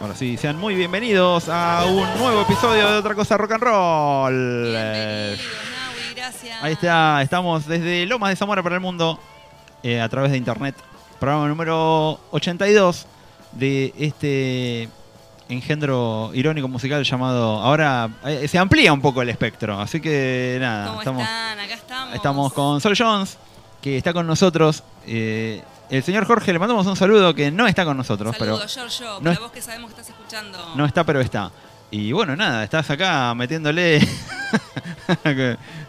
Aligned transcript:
Ahora 0.00 0.14
sí, 0.14 0.38
sean 0.38 0.56
muy 0.56 0.74
bienvenidos 0.74 1.50
a 1.50 1.84
un 1.84 2.18
nuevo 2.18 2.40
episodio 2.40 2.90
de 2.90 2.96
Otra 2.96 3.14
Cosa 3.14 3.36
Rock 3.36 3.52
and 3.52 3.62
Roll. 3.62 4.32
Bienvenidos, 4.72 5.38
Naui, 5.38 6.14
gracias. 6.16 6.62
Ahí 6.62 6.72
está, 6.72 7.20
estamos 7.20 7.66
desde 7.66 8.06
Lomas 8.06 8.30
de 8.30 8.36
Zamora 8.36 8.62
para 8.62 8.76
el 8.76 8.80
mundo 8.80 9.20
eh, 9.82 10.00
a 10.00 10.08
través 10.08 10.30
de 10.30 10.38
internet. 10.38 10.74
Programa 11.18 11.48
número 11.48 12.18
82 12.30 13.06
de 13.52 13.92
este 13.98 14.88
engendro 15.50 16.30
irónico 16.32 16.66
musical 16.66 17.04
llamado. 17.04 17.60
Ahora 17.60 18.08
eh, 18.24 18.48
se 18.48 18.56
amplía 18.56 18.94
un 18.94 19.02
poco 19.02 19.20
el 19.20 19.28
espectro, 19.28 19.78
así 19.78 20.00
que 20.00 20.56
nada, 20.58 20.86
¿Cómo 20.86 21.00
estamos, 21.00 21.22
están? 21.24 21.58
Acá 21.58 21.74
estamos. 21.74 22.14
estamos 22.14 22.52
con 22.54 22.80
Sol 22.80 22.94
Jones, 22.96 23.36
que 23.82 23.98
está 23.98 24.14
con 24.14 24.26
nosotros. 24.26 24.82
Eh, 25.06 25.60
el 25.90 26.02
señor 26.02 26.24
Jorge, 26.26 26.52
le 26.52 26.58
mandamos 26.58 26.86
un 26.86 26.96
saludo 26.96 27.34
que 27.34 27.50
no 27.50 27.66
está 27.66 27.84
con 27.84 27.96
nosotros, 27.96 28.36
Saludos, 28.36 28.60
pero 28.60 28.68
Giorgio, 28.88 29.14
no 29.14 29.20
para 29.20 29.32
es- 29.32 29.40
vos 29.40 29.50
que 29.52 29.60
sabemos 29.62 29.92
que 29.92 30.00
estás 30.00 30.14
escuchando. 30.16 30.58
no 30.76 30.84
está, 30.86 31.04
pero 31.04 31.20
está. 31.20 31.50
Y 31.90 32.12
bueno, 32.12 32.36
nada, 32.36 32.62
estás 32.64 32.88
acá 32.90 33.34
metiéndole. 33.34 33.98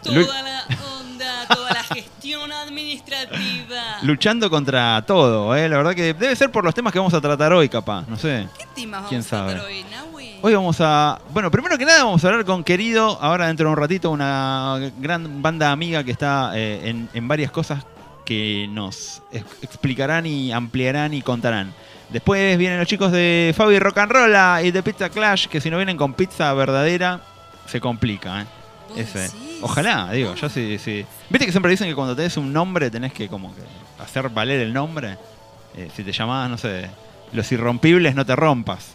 Toda 0.02 0.42
la 0.42 0.64
onda, 0.98 1.46
toda 1.48 1.70
la 1.74 1.82
gestión 1.84 2.50
administrativa. 2.52 3.98
luchando 4.02 4.50
contra 4.50 5.02
todo, 5.06 5.54
¿eh? 5.54 5.68
La 5.68 5.76
verdad 5.76 5.94
que 5.94 6.14
debe 6.14 6.34
ser 6.36 6.50
por 6.50 6.64
los 6.64 6.74
temas 6.74 6.92
que 6.92 6.98
vamos 6.98 7.14
a 7.14 7.20
tratar 7.20 7.52
hoy, 7.52 7.68
capaz, 7.68 8.04
no 8.08 8.16
sé. 8.16 8.48
¿Qué 8.58 8.66
temas 8.74 9.02
vamos 9.02 9.08
¿Quién 9.10 9.20
a 9.20 9.24
tratar 9.24 9.58
sabe? 9.58 9.60
hoy, 9.60 9.84
Naui? 9.90 10.38
Hoy 10.42 10.54
vamos 10.54 10.76
a. 10.80 11.20
Bueno, 11.32 11.50
primero 11.50 11.78
que 11.78 11.84
nada 11.84 12.04
vamos 12.04 12.24
a 12.24 12.28
hablar 12.28 12.44
con 12.44 12.64
Querido, 12.64 13.18
ahora 13.20 13.46
dentro 13.46 13.66
de 13.68 13.72
un 13.72 13.78
ratito, 13.78 14.10
una 14.10 14.78
gran 14.98 15.40
banda 15.40 15.70
amiga 15.70 16.02
que 16.02 16.10
está 16.10 16.50
eh, 16.56 16.88
en, 16.88 17.08
en 17.14 17.28
varias 17.28 17.50
cosas 17.52 17.84
que 18.24 18.68
nos 18.70 19.22
ex- 19.32 19.44
explicarán 19.62 20.26
y 20.26 20.52
ampliarán 20.52 21.14
y 21.14 21.22
contarán. 21.22 21.72
Después 22.10 22.58
vienen 22.58 22.78
los 22.78 22.86
chicos 22.88 23.10
de 23.12 23.54
Fabi 23.56 23.78
Rock 23.78 23.98
and 23.98 24.12
Roll 24.12 24.64
y 24.66 24.70
de 24.70 24.82
Pizza 24.82 25.08
Clash, 25.08 25.46
que 25.46 25.60
si 25.60 25.70
no 25.70 25.76
vienen 25.78 25.96
con 25.96 26.12
pizza 26.14 26.52
verdadera, 26.52 27.20
se 27.66 27.80
complica, 27.80 28.42
¿eh? 28.42 28.46
Ojalá, 29.62 30.10
digo, 30.12 30.34
yo 30.34 30.48
sí, 30.50 30.76
sí. 30.78 31.06
Viste 31.30 31.46
que 31.46 31.52
siempre 31.52 31.70
dicen 31.70 31.88
que 31.88 31.94
cuando 31.94 32.14
tenés 32.14 32.36
un 32.36 32.52
nombre 32.52 32.90
tenés 32.90 33.12
que 33.14 33.28
como 33.28 33.54
que 33.54 33.62
hacer 34.02 34.28
valer 34.28 34.60
el 34.60 34.72
nombre. 34.74 35.16
Eh, 35.76 35.88
si 35.96 36.04
te 36.04 36.12
llamás, 36.12 36.50
no 36.50 36.58
sé, 36.58 36.90
Los 37.32 37.50
Irrompibles, 37.52 38.14
no 38.14 38.26
te 38.26 38.36
rompas. 38.36 38.94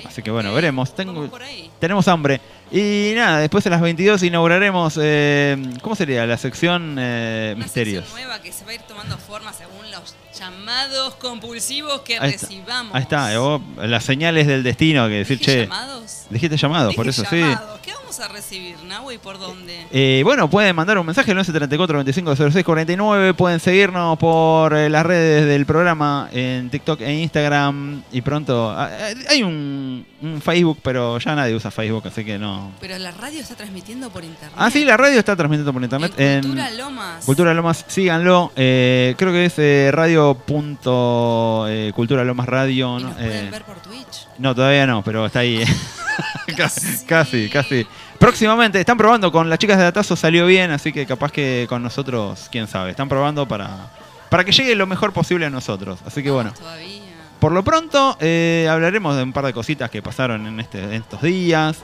Ok, 0.00 0.06
Así 0.06 0.22
que 0.22 0.30
bueno, 0.30 0.50
ok, 0.50 0.54
veremos. 0.56 0.94
Tengo- 0.94 1.14
vamos 1.14 1.30
por 1.30 1.42
ahí. 1.42 1.70
Tenemos 1.78 2.06
hambre. 2.08 2.40
Y 2.72 3.12
nada, 3.16 3.38
después 3.40 3.66
a 3.66 3.70
las 3.70 3.80
22 3.80 4.22
inauguraremos, 4.22 4.98
eh, 5.02 5.56
¿cómo 5.82 5.96
sería? 5.96 6.24
La 6.26 6.38
sección 6.38 6.96
eh, 6.98 7.52
Una 7.56 7.64
Misterios. 7.64 8.04
sección 8.04 8.22
nueva 8.28 8.40
que 8.42 8.52
se 8.52 8.64
va 8.64 8.70
a 8.70 8.74
ir 8.74 8.82
tomando 8.82 9.18
forma 9.18 9.52
según 9.52 9.90
los 9.90 10.14
llamados 10.38 11.14
compulsivos 11.16 12.02
que 12.02 12.18
Ahí 12.18 12.30
está. 12.30 12.46
recibamos. 12.46 12.94
Ahí 12.94 13.02
está, 13.02 13.32
eh, 13.32 13.38
vos, 13.38 13.60
las 13.78 14.04
señales 14.04 14.46
del 14.46 14.62
destino 14.62 15.08
que 15.08 15.14
decir, 15.14 15.38
¿Dije 15.38 15.50
che, 15.52 15.60
llamados? 15.62 16.26
dijiste 16.30 16.56
llamado, 16.56 16.92
por 16.92 17.08
eso 17.08 17.24
sí. 17.28 17.38
llamados. 17.40 17.80
¿Qué 17.82 17.92
vamos 17.92 18.09
a 18.20 18.28
recibir, 18.28 18.76
Nahui? 18.84 19.18
¿Por 19.18 19.38
dónde? 19.38 19.86
Eh, 19.90 20.20
bueno, 20.24 20.48
pueden 20.50 20.76
mandar 20.76 20.98
un 20.98 21.06
mensaje 21.06 21.30
al 21.30 21.36
1134 21.36 21.98
25 21.98 22.36
06 22.36 22.64
49. 22.64 23.34
Pueden 23.34 23.60
seguirnos 23.60 24.18
por 24.18 24.74
eh, 24.74 24.90
las 24.90 25.04
redes 25.06 25.46
del 25.46 25.66
programa 25.66 26.28
en 26.32 26.70
TikTok 26.70 27.00
e 27.00 27.12
Instagram. 27.20 28.02
Y 28.12 28.20
pronto. 28.22 28.70
ah, 28.76 28.90
eh, 28.92 29.14
hay 29.28 29.42
un, 29.42 30.06
un 30.22 30.42
Facebook, 30.42 30.78
pero 30.82 31.18
ya 31.18 31.34
nadie 31.34 31.54
usa 31.54 31.70
Facebook, 31.70 32.06
así 32.06 32.24
que 32.24 32.38
no. 32.38 32.72
Pero 32.80 32.98
la 32.98 33.10
radio 33.10 33.40
está 33.40 33.54
transmitiendo 33.54 34.10
por 34.10 34.24
internet. 34.24 34.52
Ah, 34.56 34.70
sí, 34.70 34.84
la 34.84 34.96
radio 34.96 35.18
está 35.18 35.34
transmitiendo 35.36 35.72
por 35.72 35.82
internet. 35.82 36.12
En 36.16 36.26
en 36.30 36.42
Cultura 36.42 36.70
Lomas. 36.70 37.24
Cultura 37.24 37.54
Lomas, 37.54 37.84
síganlo. 37.88 38.52
Eh, 38.56 39.14
creo 39.16 39.32
que 39.32 39.46
es 39.46 39.54
eh, 39.58 39.90
radio. 39.92 40.34
punto, 40.34 41.66
eh, 41.68 41.92
Cultura 41.94 42.24
Lomas 42.24 42.46
Radio. 42.48 42.98
¿Y 42.98 43.02
pueden 43.04 43.50
ver 43.50 43.62
por 43.64 43.80
Twitch. 43.80 44.26
no, 44.38 44.54
todavía 44.54 44.86
no, 44.86 45.02
pero 45.02 45.26
está 45.26 45.40
ahí. 45.40 45.62
Casi. 46.56 47.04
casi, 47.06 47.48
casi. 47.48 47.86
Próximamente, 48.20 48.78
están 48.78 48.98
probando 48.98 49.32
con 49.32 49.48
las 49.48 49.58
chicas 49.58 49.78
de 49.78 49.84
Datazo, 49.84 50.14
salió 50.14 50.44
bien, 50.44 50.70
así 50.72 50.92
que 50.92 51.06
capaz 51.06 51.32
que 51.32 51.64
con 51.70 51.82
nosotros, 51.82 52.48
quién 52.52 52.66
sabe, 52.68 52.90
están 52.90 53.08
probando 53.08 53.48
para, 53.48 53.90
para 54.28 54.44
que 54.44 54.52
llegue 54.52 54.74
lo 54.74 54.86
mejor 54.86 55.14
posible 55.14 55.46
a 55.46 55.50
nosotros. 55.50 56.00
Así 56.04 56.22
que 56.22 56.30
bueno, 56.30 56.50
Vamos 56.50 56.60
Todavía. 56.60 57.02
por 57.40 57.52
lo 57.52 57.64
pronto 57.64 58.18
eh, 58.20 58.68
hablaremos 58.70 59.16
de 59.16 59.22
un 59.22 59.32
par 59.32 59.46
de 59.46 59.54
cositas 59.54 59.90
que 59.90 60.02
pasaron 60.02 60.46
en, 60.46 60.60
este, 60.60 60.82
en 60.82 60.92
estos 60.92 61.22
días. 61.22 61.78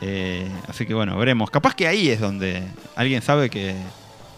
Eh, 0.00 0.50
así 0.68 0.86
que 0.86 0.92
bueno, 0.92 1.16
veremos. 1.16 1.50
Capaz 1.50 1.76
que 1.76 1.86
ahí 1.86 2.08
es 2.10 2.18
donde 2.18 2.64
alguien 2.96 3.22
sabe 3.22 3.48
que 3.48 3.76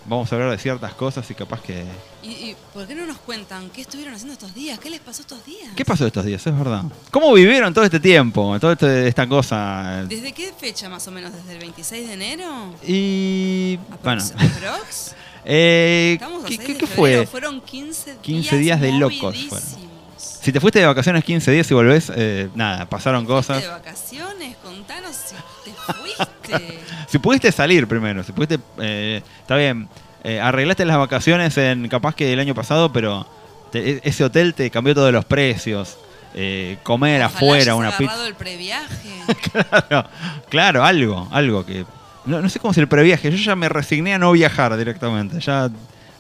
vamos 0.09 0.33
a 0.33 0.35
hablar 0.37 0.51
de 0.51 0.59
ciertas 0.59 0.95
cosas 0.95 1.31
y 1.31 1.35
capaz 1.35 1.61
que... 1.63 1.85
¿Y, 2.23 2.29
y 2.29 2.57
por 2.75 2.87
qué 2.87 2.95
no 2.95 3.07
nos 3.07 3.19
cuentan 3.19 3.71
qué 3.71 3.83
estuvieron 3.83 4.15
haciendo 4.15 4.33
estos 4.33 4.55
días? 4.55 4.79
¿Qué 4.79 4.91
les 4.91 5.01
pasó 5.01 5.23
estos 5.23 5.45
días? 5.45 5.69
¿Qué 5.77 5.85
pasó 5.85 6.07
estos 6.07 6.25
días? 6.25 6.47
Es 6.47 6.57
verdad. 6.59 6.83
¿Cómo 7.11 7.33
vivieron 7.33 7.73
todo 7.75 7.85
este 7.85 8.01
tiempo? 8.01 8.59
Toda 8.59 8.73
este- 8.75 9.09
esta 9.09 9.27
cosa. 9.29 10.05
¿Desde 10.09 10.33
qué 10.33 10.53
fecha 10.59 10.89
más 10.89 11.07
o 11.07 11.11
menos? 11.11 11.33
¿Desde 11.33 11.53
el 11.53 11.59
26 11.61 12.09
de 12.09 12.15
enero? 12.15 12.75
Y... 12.87 13.79
Bueno. 14.03 14.23
Aprox-? 14.23 15.13
Eh, 15.51 16.19
¿Qué, 16.47 16.57
6 16.57 16.61
qué- 16.61 16.77
qué 16.77 16.87
fue? 16.87 17.27
Fueron 17.27 17.63
15 17.63 18.11
días 18.11 18.23
15 18.23 18.59
días 18.59 18.81
de 18.83 18.93
locos 18.93 19.23
movidísimos. 19.35 19.63
Si 20.19 20.53
te 20.53 20.61
fuiste 20.61 20.81
de 20.81 20.87
vacaciones 20.87 21.25
15 21.25 21.51
días 21.53 21.71
y 21.71 21.75
volvés, 21.75 22.13
eh, 22.15 22.51
nada, 22.55 22.87
pasaron 22.87 23.25
cosas. 23.25 23.63
¿De 23.63 23.69
vacaciones? 23.69 24.57
Contanos 24.63 25.17
si 25.17 25.35
te 25.75 25.93
fuiste. 25.93 26.79
Si 27.09 27.19
pudiste 27.19 27.51
salir 27.53 27.87
primero, 27.89 28.23
si 28.23 28.33
pudiste... 28.33 28.59
eh, 28.81 29.23
está 29.41 29.57
bien, 29.57 29.89
eh, 30.25 30.41
arreglaste 30.41 30.85
las 30.85 30.99
vacaciones 30.99 31.57
en 31.57 31.89
capaz 31.89 32.15
que 32.15 32.33
el 32.33 32.39
año 32.39 32.55
pasado, 32.55 32.93
pero 32.93 33.27
te- 33.73 33.93
e- 33.93 34.01
ese 34.05 34.25
hotel 34.25 34.53
te 34.53 34.71
cambió 34.71 34.95
todos 34.95 35.11
los 35.13 35.25
precios. 35.25 35.97
eh, 36.35 36.77
comer 36.83 37.23
Ojalá 37.23 37.27
afuera, 37.37 37.75
una 37.77 37.97
pizza. 37.97 38.27
el 38.27 38.35
previaje. 38.35 39.09
claro, 39.53 40.09
claro, 40.51 40.85
algo, 40.85 41.29
algo 41.33 41.65
que... 41.65 41.87
No, 42.27 42.43
no 42.43 42.49
sé 42.51 42.59
cómo 42.61 42.73
es 42.73 42.79
el 42.79 42.89
previaje, 42.89 43.31
yo 43.31 43.39
ya 43.39 43.57
me 43.57 43.71
resigné 43.71 44.13
a 44.15 44.19
no 44.19 44.31
viajar 44.33 44.77
directamente. 44.77 45.41
Ya 45.41 45.71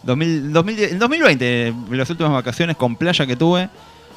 2000, 0.04 0.53
2010 0.54 0.92
en 0.92 0.98
2020, 0.98 1.75
las 1.91 2.08
últimas 2.08 2.32
vacaciones 2.32 2.76
con 2.76 2.97
playa 2.97 3.26
que 3.26 3.37
tuve, 3.37 3.69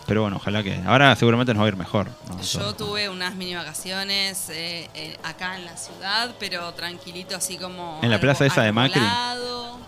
pero 0.07 0.21
bueno, 0.23 0.37
ojalá 0.37 0.63
que... 0.63 0.75
Ahora 0.85 1.15
seguramente 1.15 1.53
nos 1.53 1.61
va 1.61 1.65
a 1.65 1.69
ir 1.69 1.75
mejor. 1.77 2.09
¿no? 2.27 2.41
Yo 2.41 2.59
Todo. 2.59 2.75
tuve 2.75 3.09
unas 3.09 3.35
mini 3.35 3.55
vacaciones 3.55 4.49
eh, 4.49 4.89
eh, 4.93 5.17
acá 5.23 5.55
en 5.57 5.65
la 5.65 5.77
ciudad, 5.77 6.35
pero 6.39 6.73
tranquilito, 6.73 7.35
así 7.35 7.57
como. 7.57 7.99
¿En 8.01 8.09
la 8.09 8.19
plaza 8.19 8.45
esa 8.45 8.63
de 8.63 8.71
Macri? 8.71 8.99
Arbolado, 8.99 9.79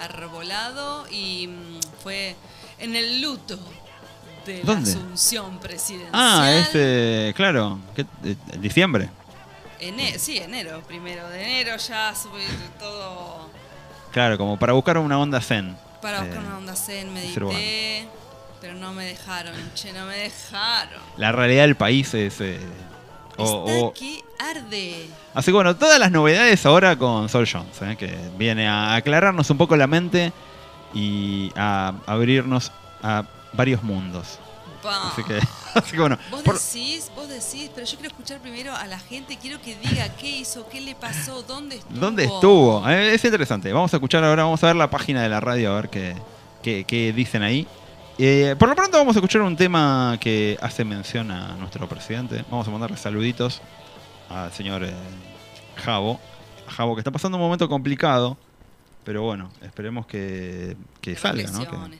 arbolado 0.00 1.04
y 1.10 1.46
mm, 1.48 1.80
fue 2.02 2.36
en 2.78 2.96
el 2.96 3.20
luto 3.22 3.58
de 4.46 4.62
¿Dónde? 4.62 4.90
la 4.90 4.96
asunción 4.98 5.58
presidencial. 5.58 6.10
Ah, 6.12 6.50
este, 6.52 7.32
claro, 7.36 7.78
¿qué- 7.94 8.06
eh, 8.24 8.36
diciembre. 8.58 9.08
Ene- 9.80 10.18
sí, 10.18 10.36
enero, 10.38 10.82
primero 10.86 11.28
de 11.28 11.42
enero 11.42 11.76
ya 11.76 12.14
sube 12.14 12.44
todo. 12.78 13.50
Claro, 14.12 14.36
como 14.38 14.58
para 14.58 14.72
buscar 14.74 14.98
una 14.98 15.18
onda 15.18 15.40
zen. 15.40 15.76
Para 16.00 16.20
buscar 16.20 16.42
Eh, 16.42 16.46
una 16.46 16.58
onda 16.58 16.76
zen, 16.76 17.12
medité, 17.14 18.06
pero 18.62 18.74
no 18.74 18.92
me 18.94 19.04
dejaron, 19.04 19.52
che, 19.74 19.92
no 19.92 20.06
me 20.06 20.16
dejaron. 20.16 21.00
La 21.18 21.32
realidad 21.32 21.62
del 21.64 21.76
país 21.76 22.14
es... 22.14 22.40
eh, 22.40 22.58
o- 23.36 23.66
Está 23.68 23.84
o- 23.86 23.92
que 23.92 24.22
arde. 24.38 25.06
Así 25.34 25.46
que 25.46 25.52
bueno, 25.52 25.76
todas 25.76 25.98
las 25.98 26.10
novedades 26.10 26.64
ahora 26.64 26.96
con 26.96 27.28
Sol 27.28 27.46
Jones, 27.50 27.76
eh, 27.82 27.96
que 27.98 28.16
viene 28.38 28.66
a 28.68 28.94
aclararnos 28.94 29.50
un 29.50 29.58
poco 29.58 29.76
la 29.76 29.86
mente 29.86 30.32
y 30.94 31.50
a 31.56 31.92
abrirnos 32.06 32.70
a 33.02 33.24
varios 33.52 33.82
mundos. 33.82 34.38
Así 34.84 35.22
que, 35.24 35.38
así 35.74 35.92
que 35.92 35.98
bueno, 36.00 36.18
Vos 36.30 36.42
por- 36.42 36.58
decís, 36.58 37.10
vos 37.14 37.28
decís, 37.28 37.70
pero 37.74 37.86
yo 37.86 37.96
quiero 37.98 38.08
escuchar 38.08 38.40
primero 38.40 38.74
a 38.74 38.86
la 38.86 38.98
gente, 38.98 39.38
quiero 39.40 39.60
que 39.60 39.76
diga 39.76 40.08
qué 40.20 40.28
hizo, 40.38 40.68
qué 40.68 40.80
le 40.80 40.94
pasó, 40.94 41.42
dónde 41.42 41.76
estuvo. 41.76 41.98
¿dónde 42.00 42.24
estuvo? 42.24 42.88
Eh, 42.88 43.14
es 43.14 43.24
interesante. 43.24 43.72
Vamos 43.72 43.92
a 43.94 43.96
escuchar 43.96 44.24
ahora, 44.24 44.42
vamos 44.44 44.62
a 44.62 44.66
ver 44.66 44.76
la 44.76 44.90
página 44.90 45.22
de 45.22 45.28
la 45.28 45.40
radio 45.40 45.72
a 45.72 45.76
ver 45.76 45.88
qué, 45.88 46.14
qué- 46.62 46.84
qué 46.84 47.12
dicen 47.12 47.42
ahí. 47.42 47.66
Eh, 48.18 48.54
por 48.58 48.68
lo 48.68 48.74
pronto 48.74 48.98
vamos 48.98 49.16
a 49.16 49.18
escuchar 49.18 49.42
un 49.42 49.56
tema 49.56 50.16
que 50.20 50.58
hace 50.60 50.84
mención 50.84 51.30
a 51.30 51.56
nuestro 51.56 51.88
presidente. 51.88 52.44
Vamos 52.50 52.68
a 52.68 52.70
mandarle 52.70 52.96
saluditos 52.96 53.60
al 54.28 54.52
señor 54.52 54.84
eh, 54.84 54.92
Javo. 55.76 56.20
Javo 56.68 56.94
que 56.94 57.00
está 57.00 57.10
pasando 57.10 57.38
un 57.38 57.42
momento 57.44 57.68
complicado. 57.68 58.36
Pero 59.04 59.22
bueno, 59.22 59.50
esperemos 59.62 60.06
que, 60.06 60.76
que 61.00 61.16
salga, 61.16 61.50
¿no? 61.50 61.66
Que-. 61.66 61.98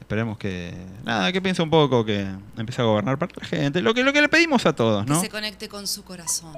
Esperemos 0.00 0.36
que. 0.36 0.74
Nada, 1.04 1.32
que 1.32 1.40
piense 1.40 1.62
un 1.62 1.70
poco, 1.70 2.04
que 2.04 2.26
empiece 2.58 2.82
a 2.82 2.84
gobernar 2.84 3.18
para 3.18 3.32
la 3.40 3.46
gente. 3.46 3.80
Lo 3.80 3.94
que, 3.94 4.04
lo 4.04 4.12
que 4.12 4.20
le 4.20 4.28
pedimos 4.28 4.66
a 4.66 4.74
todos, 4.74 5.06
Que 5.06 5.12
¿no? 5.12 5.20
se 5.20 5.30
conecte 5.30 5.68
con 5.68 5.86
su 5.86 6.04
corazón. 6.04 6.54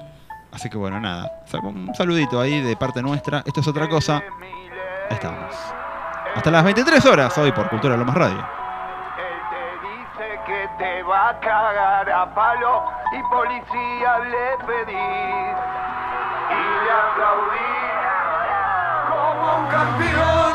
Así 0.50 0.68
que 0.68 0.76
bueno, 0.76 0.98
nada. 1.00 1.44
Un 1.62 1.94
saludito 1.94 2.40
ahí 2.40 2.60
de 2.60 2.76
parte 2.76 3.02
nuestra. 3.02 3.44
Esto 3.46 3.60
es 3.60 3.68
otra 3.68 3.88
cosa. 3.88 4.22
Ahí 5.10 5.16
estamos. 5.16 5.54
Hasta 6.34 6.50
las 6.50 6.64
23 6.64 7.04
horas 7.06 7.36
hoy 7.38 7.52
por 7.52 7.68
Cultura 7.70 7.96
Lomas 7.96 8.16
Radio 8.16 8.63
te 10.78 11.02
va 11.02 11.28
a 11.28 11.40
cagar 11.40 12.10
a 12.10 12.34
palo 12.34 12.84
y 13.12 13.22
policía 13.32 14.18
le 14.18 14.56
pedís 14.66 15.56
y 16.50 16.62
le 16.84 16.90
aplaudís 17.04 17.94
como 19.08 19.56
un 19.58 19.64
campeón. 19.68 20.54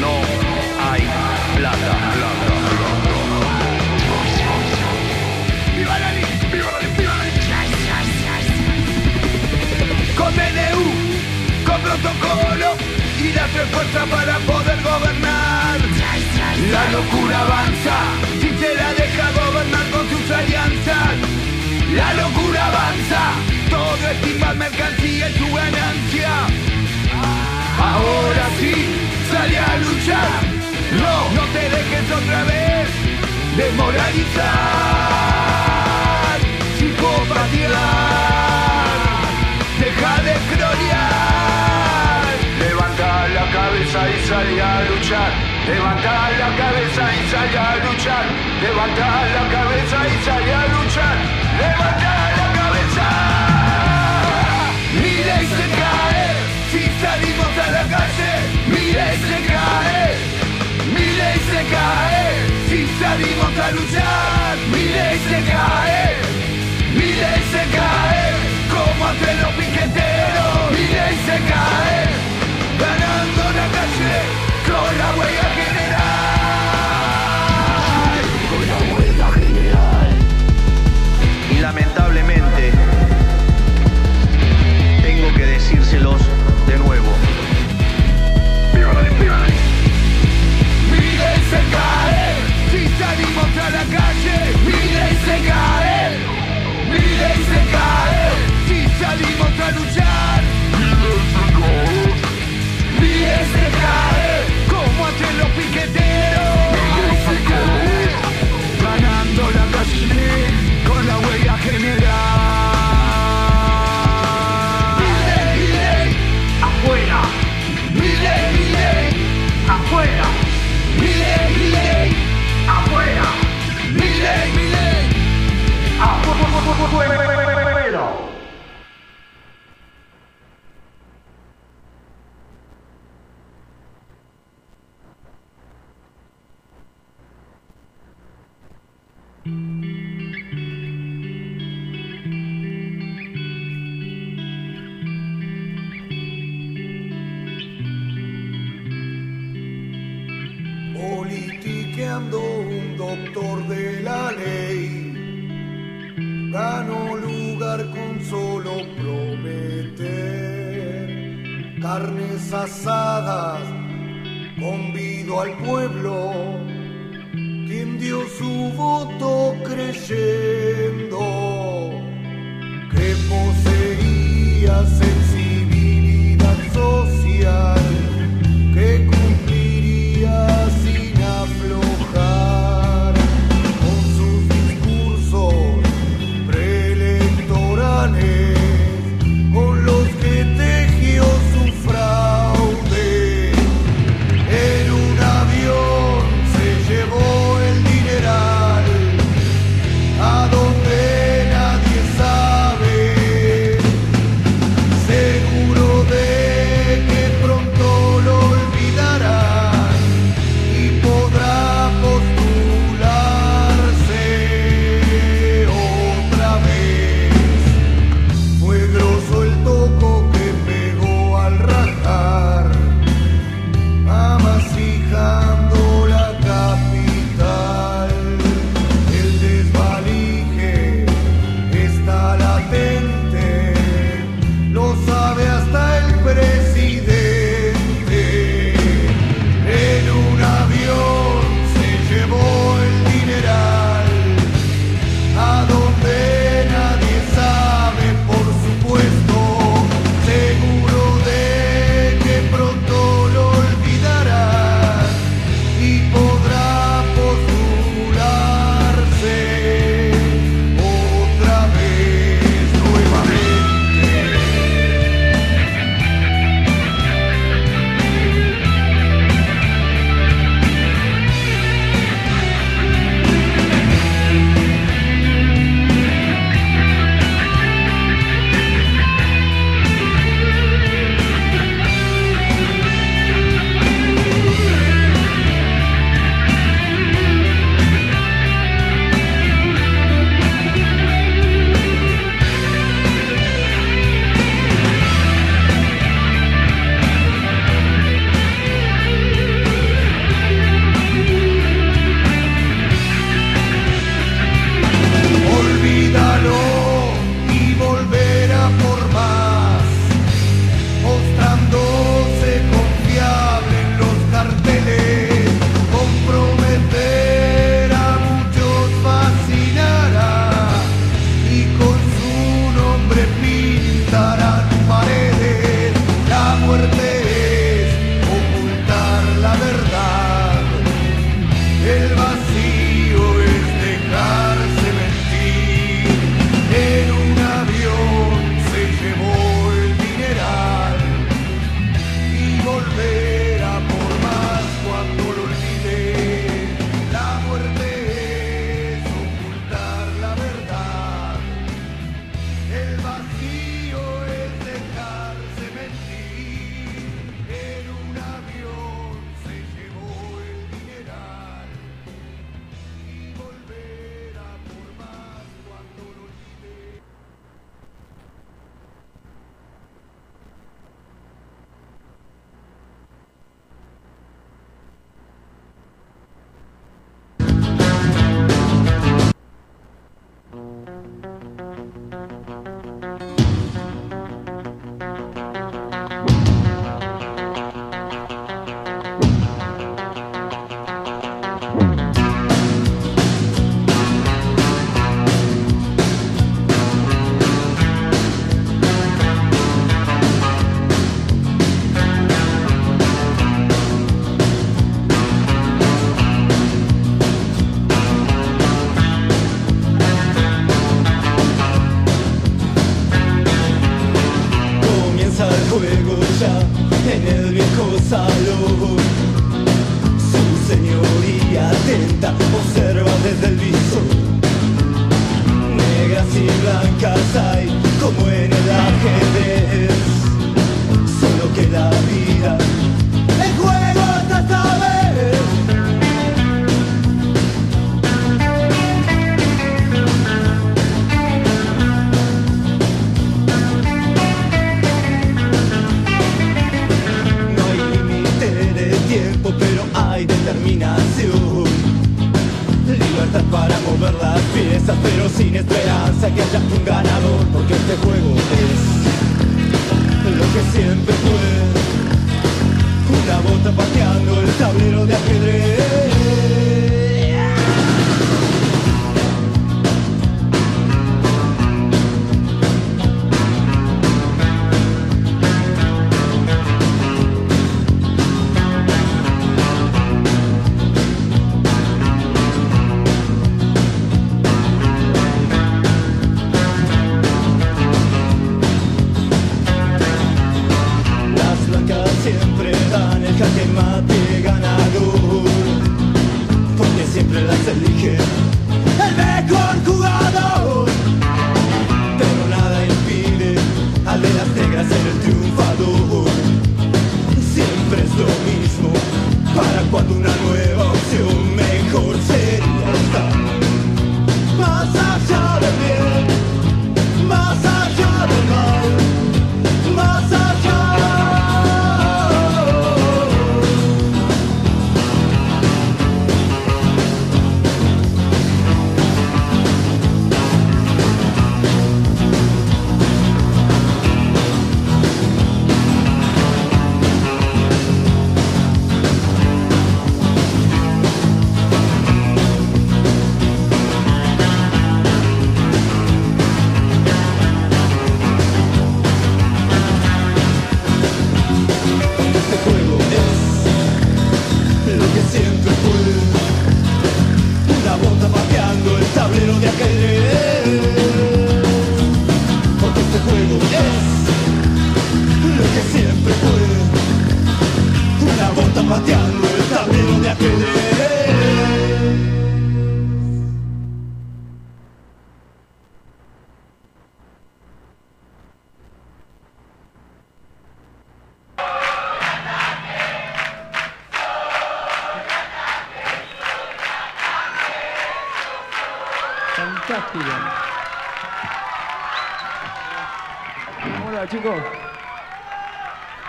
No 0.00 0.12
hay 0.90 1.02
plata, 1.56 1.92
plata, 2.14 2.50
plata. 2.76 3.52
¡Viva 5.76 5.94
la 5.98 6.10
ley! 6.12 6.26
¡Viva 6.52 6.70
la 6.72 6.78
ley! 6.78 6.90
¡Viva 6.96 7.14
la 7.16 7.24
ley! 7.24 7.34
Con 10.16 10.32
DNU, 10.34 10.84
con 11.66 11.78
protocolo 11.82 12.68
y 13.18 13.32
las 13.32 13.50
fuerza 13.50 14.02
para 14.06 14.38
poder 14.38 14.78
gobernar. 14.82 15.95
La 16.70 16.90
locura 16.90 17.40
avanza 17.40 17.96
si 18.40 18.48
se 18.48 18.74
la 18.74 18.92
deja 18.94 19.30
gobernar 19.32 19.90
con 19.90 20.08
sus 20.10 20.30
alianzas. 20.30 21.14
La 21.94 22.14
locura 22.14 22.66
avanza, 22.66 23.20
todo 23.70 24.08
estima 24.10 24.52
mercancía 24.54 25.30
y 25.30 25.34
su 25.34 25.54
ganancia. 25.54 26.30
Ahora 27.78 28.46
sí, 28.58 28.74
sale 29.30 29.58
a 29.58 29.76
luchar. 29.78 30.40
No, 31.02 31.30
no 31.36 31.42
te 31.52 31.62
dejes 31.68 32.10
otra 32.10 32.44
vez 32.44 32.88
desmoralizar, 33.56 34.44
psicopatear, 36.76 37.72
deja 39.78 40.22
de 40.22 40.34
cronear. 40.50 42.24
Levanta 42.58 43.28
la 43.28 43.50
cabeza 43.52 44.10
y 44.10 44.26
sale 44.26 44.62
a 44.62 44.84
luchar. 44.90 45.55
Levanta 45.66 46.30
la 46.38 46.50
cabeza 46.56 47.02
y 47.12 47.28
sale 47.28 47.58
a 47.58 47.76
luchar. 47.84 48.24
Levanta 48.62 49.06
la 49.34 49.44
cabeza 49.50 49.98
y 50.06 50.24
sale 50.24 50.54
a 50.54 50.64
luchar. 50.74 51.16
Levanta 51.58 52.12
la 52.38 52.48
cabeza. 52.58 53.06
Y 54.94 55.10
se 55.54 55.66
cae 55.80 56.26
si 56.70 56.82
salimos 57.02 57.54
a 57.58 57.70
la 57.72 57.84
calle. 57.94 58.32
Y 58.70 58.94
se 59.26 59.38
cae. 59.50 60.06
Y 60.94 61.08
se 61.50 61.60
cae 61.74 62.26
si 62.68 62.80
salimos 63.02 63.58
a 63.58 63.70
luchar. 63.72 64.54
Y 64.70 64.86
se 65.28 65.38
cae. 65.50 66.14
Y 66.94 67.10
se 67.52 67.64
cae 67.76 68.24
como 68.70 69.06
hacen 69.08 69.36
los 69.42 69.52
piqueteros. 69.58 70.78
Y 70.78 70.86
se 71.26 71.38
cae 71.50 71.98
ganando 72.78 73.42
la 73.58 73.66
calle 73.74 74.45
con 74.66 74.98
la 74.98 75.08
huella 75.16 75.48
general. 75.58 75.96
Con 78.50 78.62
la 78.70 78.78
huella 78.92 79.28
general. 79.32 80.10
Y 81.50 81.58
lamentablemente 81.60 82.72
tengo 85.02 85.28
que 85.34 85.46
decírselos 85.46 86.20
de 86.66 86.78
nuevo. 86.78 87.12
Mira 90.90 91.28
y 91.36 91.42
se 91.52 91.60
cae 91.74 92.26
si 92.70 92.80
salimos 92.98 93.50
a 93.64 93.70
la 93.70 93.84
calle. 93.96 94.36
Mira 94.64 95.02
y 95.10 95.16
se 95.26 95.36
cae. 95.48 96.00
Mira 96.90 97.28
y 97.34 97.42
se 97.50 97.60
cae 97.76 98.22
si 98.66 98.78
salimos 99.02 99.54
a 99.60 99.70
luchar. 99.72 100.05
Con 110.86 111.06
la 111.06 111.18
huella 111.18 111.58
general. 111.58 112.26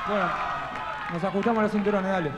Bueno, 0.08 0.30
nos 1.14 1.24
ajustamos 1.24 1.64
los 1.64 1.72
cinturones, 1.72 2.12
dale. 2.12 2.32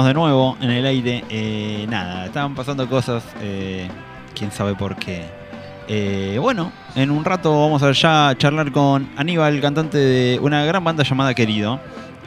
De 0.00 0.14
nuevo 0.14 0.56
en 0.60 0.70
el 0.70 0.86
aire. 0.86 1.24
Eh, 1.28 1.86
nada, 1.88 2.26
estaban 2.26 2.54
pasando 2.54 2.88
cosas. 2.88 3.22
eh, 3.40 3.88
quién 4.34 4.50
sabe 4.50 4.74
por 4.74 4.96
qué. 4.96 5.24
Eh, 5.88 6.38
bueno, 6.40 6.72
en 6.94 7.10
un 7.10 7.24
rato 7.24 7.50
vamos 7.60 7.82
a 7.82 7.92
ya 7.92 8.34
charlar 8.38 8.72
con 8.72 9.10
Aníbal, 9.16 9.60
cantante 9.60 9.98
de 9.98 10.38
una 10.40 10.64
gran 10.64 10.82
banda 10.82 11.04
llamada 11.04 11.34
Querido. 11.34 11.80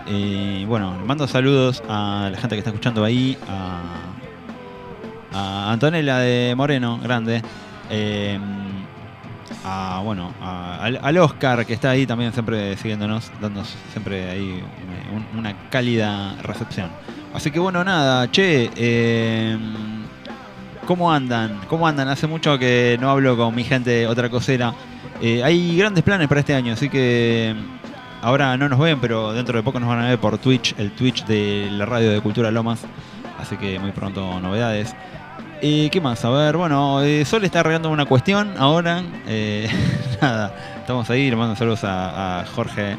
Eh, 0.08 0.66
bueno, 0.68 0.96
mando 1.06 1.28
saludos 1.28 1.82
a 1.90 2.30
la 2.32 2.38
gente 2.38 2.56
que 2.56 2.60
está 2.60 2.70
escuchando 2.70 3.04
ahí, 3.04 3.38
a, 3.50 3.82
a 5.34 5.72
Antonella 5.72 6.20
de 6.20 6.54
Moreno, 6.56 7.00
grande. 7.02 7.42
a, 9.64 10.00
bueno, 10.04 10.32
al 10.42 11.18
Oscar 11.18 11.66
que 11.66 11.74
está 11.74 11.90
ahí 11.90 12.06
también 12.06 12.34
siempre 12.34 12.78
siguiéndonos, 12.78 13.32
dándonos 13.42 13.76
siempre 13.94 14.30
ahí 14.30 14.64
una, 15.34 15.40
una 15.50 15.70
cálida 15.72 16.36
recepción. 16.44 16.90
Así 17.36 17.52
que 17.52 17.60
bueno, 17.60 17.84
nada, 17.84 18.32
che, 18.32 18.72
eh, 18.78 19.58
¿cómo 20.88 21.12
andan? 21.12 21.60
¿Cómo 21.68 21.86
andan? 21.86 22.08
Hace 22.08 22.28
mucho 22.28 22.58
que 22.58 22.98
no 23.02 23.10
hablo 23.10 23.36
con 23.36 23.54
mi 23.54 23.66
gente 23.66 24.08
otra 24.08 24.30
cosera. 24.30 24.74
Eh, 25.22 25.44
hay 25.44 25.78
grandes 25.78 26.02
planes 26.04 26.30
para 26.30 26.40
este 26.40 26.54
año, 26.54 26.74
así 26.74 26.88
que 26.88 27.54
ahora 28.22 28.56
no 28.56 28.70
nos 28.70 28.80
ven, 28.80 29.00
pero 29.02 29.34
dentro 29.34 29.58
de 29.58 29.64
poco 29.64 29.82
nos 29.82 29.90
van 29.90 30.00
a 30.00 30.10
ver 30.10 30.18
por 30.18 30.38
Twitch, 30.38 30.76
el 30.78 30.92
Twitch 30.92 31.26
de 31.26 31.68
la 31.72 31.86
radio 31.86 32.10
de 32.10 32.22
Cultura 32.22 32.52
Lomas. 32.52 32.86
Así 33.38 33.58
que 33.58 33.80
muy 33.80 33.92
pronto 33.92 34.40
novedades. 34.40 34.96
Eh, 35.62 35.90
¿Qué 35.92 36.00
más? 36.00 36.24
A 36.24 36.30
ver, 36.30 36.56
bueno, 36.56 37.02
eh, 37.02 37.26
Sol 37.26 37.44
está 37.44 37.60
arreglando 37.60 37.90
una 37.90 38.06
cuestión 38.06 38.54
ahora. 38.58 39.04
Eh, 39.28 39.70
nada, 40.22 40.56
estamos 40.78 41.10
ahí, 41.10 41.30
le 41.30 41.36
mando 41.36 41.56
saludos 41.58 41.84
a, 41.84 42.40
a 42.40 42.46
Jorge. 42.46 42.96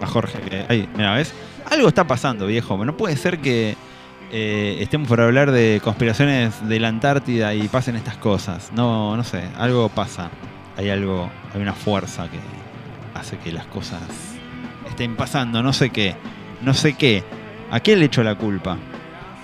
A 0.00 0.06
Jorge, 0.06 0.38
que 0.40 0.64
ahí, 0.68 0.88
mira, 0.96 1.14
¿ves? 1.14 1.34
Algo 1.72 1.88
está 1.88 2.06
pasando, 2.06 2.46
viejo. 2.46 2.84
No 2.84 2.98
puede 2.98 3.16
ser 3.16 3.38
que 3.38 3.76
eh, 4.30 4.76
estemos 4.80 5.08
por 5.08 5.22
hablar 5.22 5.52
de 5.52 5.80
conspiraciones 5.82 6.68
de 6.68 6.78
la 6.78 6.88
Antártida 6.88 7.54
y 7.54 7.66
pasen 7.66 7.96
estas 7.96 8.18
cosas. 8.18 8.70
No, 8.74 9.16
no 9.16 9.24
sé, 9.24 9.44
algo 9.56 9.88
pasa. 9.88 10.28
Hay 10.76 10.90
algo, 10.90 11.30
hay 11.54 11.62
una 11.62 11.72
fuerza 11.72 12.28
que 12.28 12.38
hace 13.18 13.38
que 13.38 13.52
las 13.52 13.64
cosas 13.64 14.02
estén 14.86 15.16
pasando. 15.16 15.62
No 15.62 15.72
sé 15.72 15.88
qué, 15.88 16.14
no 16.60 16.74
sé 16.74 16.92
qué. 16.92 17.24
¿A 17.70 17.80
quién 17.80 18.00
le 18.00 18.04
echo 18.04 18.22
la 18.22 18.34
culpa? 18.34 18.76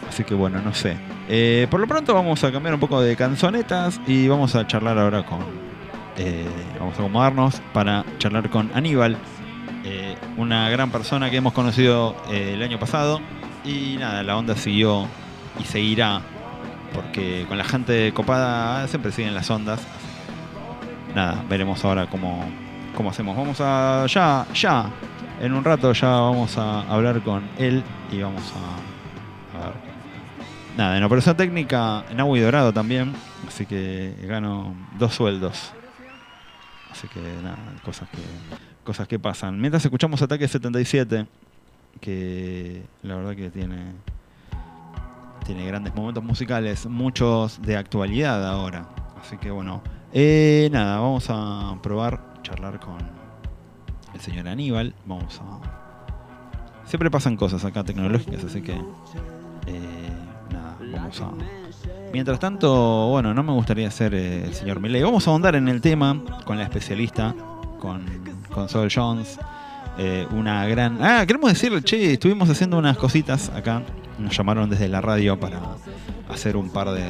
Así 0.07 0.23
que 0.23 0.35
bueno, 0.35 0.61
no 0.61 0.75
sé. 0.75 0.99
Eh, 1.31 1.67
por 1.71 1.81
lo 1.81 1.87
pronto 1.87 2.13
vamos 2.13 2.45
a 2.45 2.53
cambiar 2.53 2.75
un 2.75 2.81
poco 2.81 3.01
de 3.01 3.17
canzonetas 3.17 4.03
y 4.07 4.29
vamos 4.29 4.55
a 4.55 4.67
charlar 4.67 4.99
ahora 4.99 5.25
con... 5.25 5.39
eh, 6.19 6.45
vamos 6.79 6.95
a 6.95 6.99
acomodarnos 6.99 7.63
para 7.73 8.05
charlar 8.19 8.51
con 8.51 8.71
Aníbal, 8.75 9.17
eh, 9.91 10.17
una 10.37 10.69
gran 10.69 10.91
persona 10.91 11.31
que 11.31 11.39
hemos 11.39 11.55
conocido 11.55 12.15
eh, 12.31 12.53
el 12.55 12.63
año 12.63 12.79
pasado. 12.79 13.21
Y 13.65 13.97
nada, 13.99 14.23
la 14.23 14.37
onda 14.37 14.55
siguió 14.55 15.07
y 15.59 15.65
seguirá, 15.65 16.21
porque 16.93 17.47
con 17.49 17.57
la 17.57 17.65
gente 17.65 18.13
copada 18.13 18.87
siempre 18.87 19.13
siguen 19.13 19.35
las 19.35 19.49
ondas. 19.51 19.81
Nada, 21.15 21.43
veremos 21.49 21.83
ahora 21.87 22.07
cómo, 22.07 22.45
cómo 22.95 23.11
hacemos. 23.11 23.35
Vamos 23.35 23.61
a 23.63 24.05
ya, 24.09 24.47
ya, 24.55 24.91
en 25.41 25.55
un 25.55 25.65
rato 25.65 25.93
ya 25.95 26.09
vamos 26.09 26.59
a 26.59 26.83
hablar 26.83 27.23
con 27.23 27.49
él 27.59 27.83
y 28.13 28.21
vamos 28.21 28.43
a, 28.53 29.59
a 29.59 29.67
ver. 29.69 29.75
Nada, 30.77 30.99
en 30.99 31.03
operación 31.03 31.37
técnica, 31.37 32.05
en 32.11 32.21
agua 32.21 32.37
y 32.37 32.43
dorado 32.43 32.73
también, 32.75 33.15
así 33.47 33.65
que 33.65 34.15
gano 34.23 34.75
dos 34.99 35.15
sueldos. 35.15 35.73
Así 36.91 37.09
que 37.09 37.21
nada, 37.43 37.59
cosas 37.85 38.09
que, 38.11 38.19
cosas 38.89 39.07
que 39.07 39.19
pasan. 39.19 39.61
Mientras 39.61 39.85
escuchamos 39.85 40.23
Ataque 40.23 40.49
77, 40.49 41.27
que 42.01 42.83
la 43.03 43.17
verdad 43.17 43.37
que 43.37 43.51
tiene, 43.51 43.93
tiene 45.45 45.67
grandes 45.67 45.95
momentos 45.95 46.25
musicales, 46.25 46.87
muchos 46.87 47.61
de 47.61 47.77
actualidad 47.77 48.49
ahora. 48.49 48.89
Así 49.21 49.37
que 49.37 49.51
bueno, 49.51 49.83
eh, 50.15 50.71
nada, 50.73 51.01
vamos 51.01 51.27
a 51.29 51.79
probar 51.83 52.41
charlar 52.43 52.81
con 52.81 52.97
el 54.15 54.21
señor 54.23 54.49
Aníbal. 54.49 54.95
Vamos 55.05 55.39
a... 55.45 56.87
Siempre 56.87 57.11
pasan 57.11 57.37
cosas 57.37 57.67
acá 57.67 57.85
tecnológicas, 57.85 58.43
así 58.43 58.63
que... 58.63 58.73
eh, 58.73 60.11
nada, 60.51 60.79
vamos 60.95 61.21
a... 61.21 61.31
Mientras 62.11 62.41
tanto, 62.41 63.09
bueno, 63.09 63.35
no 63.35 63.43
me 63.43 63.53
gustaría 63.53 63.91
ser 63.91 64.15
eh, 64.15 64.47
el 64.47 64.55
señor 64.55 64.81
Milley. 64.81 65.03
Vamos 65.03 65.29
a 65.29 65.31
ahondar 65.31 65.57
en 65.57 65.69
el 65.69 65.83
tema 65.83 66.23
con 66.47 66.57
la 66.57 66.65
especialista, 66.65 67.35
con, 67.79 68.28
con 68.53 68.69
Sol 68.69 68.89
Jones. 68.95 69.39
eh, 69.99 70.27
una 70.31 70.65
gran... 70.67 70.99
Ah, 71.03 71.25
queremos 71.27 71.51
decirle, 71.53 71.83
che, 71.83 72.13
estuvimos 72.15 72.49
haciendo 72.49 72.79
unas 72.79 72.97
cositas 72.97 73.49
acá. 73.51 73.83
Nos 74.19 74.37
llamaron 74.37 74.69
desde 74.71 74.89
la 74.89 75.01
radio 75.01 75.39
para 75.39 75.61
hacer 76.29 76.57
un 76.57 76.71
par 76.71 76.91
de, 76.91 77.05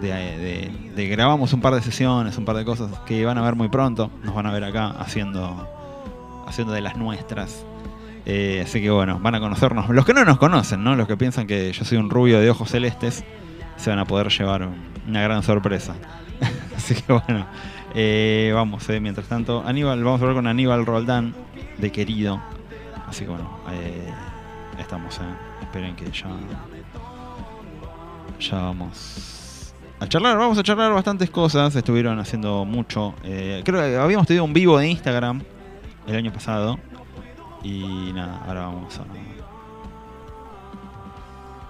de, 0.00 0.08
de- 0.08 0.92
de- 0.94 1.08
grabamos 1.08 1.52
un 1.52 1.60
par 1.60 1.74
de 1.74 1.82
sesiones, 1.82 2.36
un 2.38 2.44
par 2.44 2.56
de 2.56 2.64
cosas 2.64 2.90
que 3.06 3.24
van 3.24 3.38
a 3.38 3.42
ver 3.42 3.54
muy 3.54 3.68
pronto. 3.68 4.10
Nos 4.24 4.34
van 4.34 4.46
a 4.46 4.52
ver 4.52 4.64
acá 4.64 4.88
haciendo, 4.98 5.66
haciendo 6.46 6.72
de 6.72 6.80
las 6.80 6.96
nuestras. 6.96 7.64
Eh, 8.24 8.62
así 8.66 8.80
que 8.82 8.90
bueno, 8.90 9.18
van 9.20 9.34
a 9.34 9.40
conocernos. 9.40 9.88
Los 9.90 10.04
que 10.04 10.12
no 10.14 10.24
nos 10.24 10.38
conocen, 10.38 10.82
¿no? 10.82 10.96
Los 10.96 11.06
que 11.06 11.16
piensan 11.16 11.46
que 11.46 11.72
yo 11.72 11.84
soy 11.84 11.98
un 11.98 12.10
rubio 12.10 12.40
de 12.40 12.50
ojos 12.50 12.70
celestes, 12.70 13.24
se 13.76 13.90
van 13.90 13.98
a 13.98 14.04
poder 14.04 14.28
llevar 14.30 14.62
un- 14.62 14.74
una 15.08 15.22
gran 15.22 15.42
sorpresa. 15.42 15.94
así 16.76 16.94
que 16.94 17.12
bueno, 17.12 17.46
eh, 17.96 18.52
vamos, 18.54 18.88
eh, 18.90 19.00
mientras 19.00 19.26
tanto, 19.26 19.64
Aníbal, 19.66 20.04
vamos 20.04 20.20
a 20.20 20.24
hablar 20.24 20.36
con 20.36 20.46
Aníbal 20.46 20.86
Roldán, 20.86 21.34
de 21.78 21.90
querido. 21.90 22.40
Así 23.08 23.24
que 23.24 23.30
bueno, 23.30 23.58
eh, 23.72 24.12
estamos, 24.78 25.18
eh. 25.18 25.22
esperen 25.62 25.96
que 25.96 26.04
ya 26.10 26.28
ya 28.38 28.58
vamos 28.58 29.72
a 29.98 30.06
charlar, 30.06 30.36
vamos 30.36 30.58
a 30.58 30.62
charlar 30.62 30.92
bastantes 30.92 31.30
cosas, 31.30 31.74
estuvieron 31.74 32.18
haciendo 32.18 32.64
mucho. 32.66 33.14
eh, 33.24 33.62
creo 33.64 33.80
que 33.80 33.96
habíamos 33.96 34.26
tenido 34.26 34.44
un 34.44 34.52
vivo 34.52 34.78
de 34.78 34.88
Instagram 34.88 35.42
el 36.06 36.16
año 36.16 36.32
pasado. 36.32 36.78
Y 37.62 38.12
nada, 38.12 38.44
ahora 38.46 38.66
vamos 38.66 38.98
a. 38.98 39.04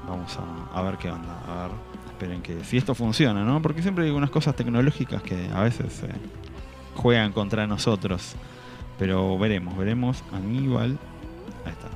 Vamos 0.09 0.39
a, 0.39 0.79
a 0.79 0.83
ver 0.83 0.99
qué 0.99 1.11
onda. 1.11 1.39
A 1.49 1.63
ver, 1.63 1.71
esperen 2.17 2.41
que. 2.43 2.65
Si 2.65 2.79
esto 2.79 2.95
funciona, 2.95 3.45
¿no? 3.45 3.61
Porque 3.61 3.83
siempre 3.83 4.07
hay 4.07 4.11
unas 4.11 4.31
cosas 4.31 4.57
tecnológicas 4.57 5.23
que 5.23 5.49
a 5.55 5.63
veces 5.63 6.03
eh, 6.03 6.09
juegan 6.95 7.33
contra 7.33 7.67
nosotros. 7.67 8.35
Pero 8.99 9.39
veremos, 9.39 9.77
veremos. 9.77 10.25
Aníbal. 10.33 10.99
Ahí 11.65 11.73
está. 11.73 11.89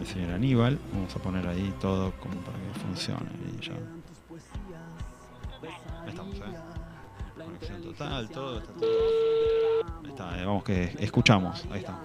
El 0.00 0.06
señor 0.06 0.30
Aníbal. 0.32 0.78
Vamos 0.92 1.14
a 1.14 1.18
poner 1.18 1.46
ahí 1.46 1.72
todo 1.80 2.12
como 2.12 2.34
para 2.36 2.56
que 2.58 2.80
funcione. 2.80 3.30
Y 3.58 3.64
ya. 3.64 3.74
Ahí 6.02 6.08
estamos, 6.08 6.36
¿eh? 6.36 7.44
Conexión 7.44 7.82
total, 7.82 8.28
todo 8.30 8.58
está 8.58 8.72
todo. 8.72 8.88
Ahí 10.04 10.10
está, 10.10 10.40
eh, 10.40 10.46
vamos 10.46 10.64
que 10.64 10.96
escuchamos. 10.98 11.66
Ahí 11.70 11.80
está. 11.80 12.00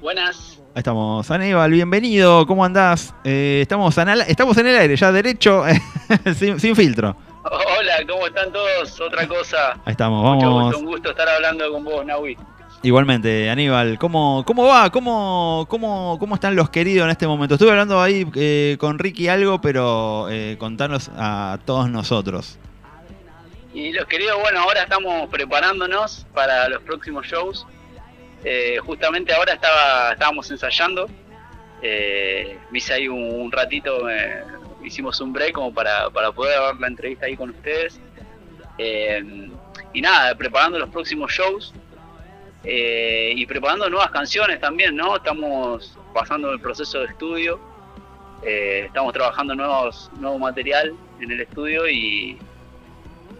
Buenas. 0.00 0.58
Ahí 0.74 0.80
estamos. 0.80 1.30
Aníbal, 1.30 1.70
bienvenido. 1.70 2.46
¿Cómo 2.46 2.64
andás? 2.64 3.14
Eh, 3.24 3.58
estamos, 3.62 3.96
en 3.98 4.08
el, 4.08 4.20
estamos 4.22 4.56
en 4.58 4.68
el 4.68 4.76
aire, 4.78 4.96
ya 4.96 5.10
derecho, 5.10 5.64
sin, 6.36 6.60
sin 6.60 6.76
filtro. 6.76 7.16
Hola, 7.44 7.94
¿cómo 8.08 8.26
están 8.26 8.52
todos? 8.52 9.00
Otra 9.00 9.26
cosa. 9.26 9.72
Ahí 9.84 9.92
estamos, 9.92 10.22
Mucho 10.34 10.46
vamos. 10.46 10.64
gusto, 10.66 10.78
un 10.78 10.86
gusto 10.86 11.10
estar 11.10 11.28
hablando 11.28 11.72
con 11.72 11.84
vos, 11.84 12.04
Nahui. 12.04 12.36
Igualmente, 12.82 13.50
Aníbal, 13.50 13.98
¿cómo, 13.98 14.44
cómo 14.46 14.66
va? 14.66 14.88
¿Cómo, 14.90 15.66
cómo, 15.68 16.16
¿Cómo 16.20 16.34
están 16.36 16.54
los 16.54 16.70
queridos 16.70 17.04
en 17.06 17.10
este 17.10 17.26
momento? 17.26 17.54
Estuve 17.56 17.70
hablando 17.70 18.00
ahí 18.00 18.24
eh, 18.36 18.76
con 18.78 19.00
Ricky 19.00 19.26
algo, 19.26 19.60
pero 19.60 20.28
eh, 20.30 20.56
contanos 20.60 21.10
a 21.16 21.58
todos 21.64 21.90
nosotros. 21.90 22.56
Y 23.74 23.92
los 23.92 24.06
queridos, 24.06 24.38
bueno, 24.40 24.60
ahora 24.60 24.82
estamos 24.82 25.28
preparándonos 25.28 26.24
para 26.32 26.68
los 26.68 26.80
próximos 26.82 27.26
shows. 27.26 27.66
Eh, 28.44 28.78
justamente 28.84 29.32
ahora 29.34 29.54
estaba, 29.54 30.12
estábamos 30.12 30.50
ensayando. 30.50 31.08
Eh, 31.82 32.58
me 32.70 32.78
hice 32.78 32.94
ahí 32.94 33.08
un, 33.08 33.22
un 33.40 33.52
ratito, 33.52 34.06
hicimos 34.84 35.20
un 35.20 35.32
break 35.32 35.52
como 35.52 35.72
para, 35.72 36.08
para 36.10 36.32
poder 36.32 36.58
dar 36.58 36.76
la 36.76 36.86
entrevista 36.88 37.26
ahí 37.26 37.36
con 37.36 37.50
ustedes. 37.50 38.00
Eh, 38.78 39.50
y 39.92 40.00
nada, 40.00 40.34
preparando 40.36 40.78
los 40.78 40.88
próximos 40.90 41.32
shows. 41.32 41.72
eh, 42.64 43.32
y 43.36 43.46
preparando 43.46 43.88
nuevas 43.88 44.10
canciones 44.10 44.60
también, 44.60 44.94
¿no? 44.96 45.16
Estamos 45.16 45.96
pasando 46.12 46.52
el 46.52 46.60
proceso 46.60 47.00
de 47.00 47.06
estudio. 47.06 47.60
eh, 48.42 48.84
estamos 48.86 49.12
trabajando 49.12 49.54
nuevos, 49.54 50.10
nuevo 50.20 50.38
material 50.38 50.92
en 51.20 51.30
el 51.32 51.40
estudio 51.40 51.88
y, 51.88 52.38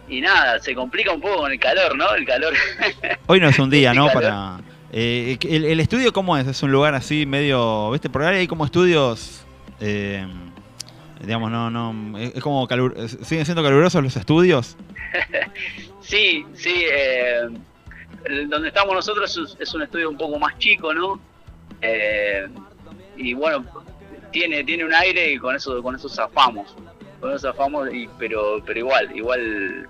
y 0.09 0.21
nada, 0.21 0.59
se 0.59 0.73
complica 0.75 1.11
un 1.13 1.21
poco 1.21 1.37
con 1.37 1.51
el 1.51 1.59
calor, 1.59 1.95
¿no? 1.95 2.13
El 2.15 2.25
calor. 2.25 2.53
Hoy 3.27 3.39
no 3.39 3.47
es 3.49 3.59
un 3.59 3.69
día, 3.77 3.93
¿no? 3.93 4.09
Para. 4.11 4.59
Eh, 4.91 5.37
el, 5.47 5.65
el 5.65 5.79
estudio, 5.79 6.11
¿cómo 6.13 6.37
es? 6.37 6.47
Es 6.47 6.61
un 6.63 6.71
lugar 6.71 6.95
así 6.95 7.25
medio. 7.25 7.91
¿Viste? 7.91 8.09
Por 8.09 8.23
ahí 8.23 8.37
hay 8.39 8.47
como 8.47 8.65
estudios. 8.65 9.45
eh, 9.79 10.25
digamos, 11.21 11.51
no, 11.51 11.69
no. 11.69 12.17
Es 12.17 12.41
como. 12.41 12.67
calur- 12.67 12.95
¿Siguen 13.07 13.45
siendo 13.45 13.63
calurosos 13.63 14.03
los 14.03 14.15
estudios? 14.15 14.75
Sí, 16.01 16.43
sí, 16.55 16.73
eh, 16.91 17.41
donde 18.47 18.69
estamos 18.69 18.95
nosotros 18.95 19.37
es, 19.37 19.57
es 19.59 19.73
un 19.75 19.83
estudio 19.83 20.09
un 20.09 20.17
poco 20.17 20.39
más 20.39 20.57
chico, 20.57 20.91
¿no? 20.91 21.19
Eh, 21.83 22.47
y 23.15 23.35
bueno, 23.35 23.63
tiene 24.31 24.63
tiene 24.63 24.85
un 24.85 24.93
aire 24.93 25.33
y 25.33 25.37
con 25.37 25.55
eso 25.55 25.83
con 25.83 25.95
eso 25.95 26.09
zafamos, 26.09 26.75
con 27.19 27.29
eso 27.31 27.51
zafamos, 27.51 27.93
y, 27.93 28.09
pero 28.17 28.59
pero 28.65 28.79
igual, 28.79 29.15
igual 29.15 29.87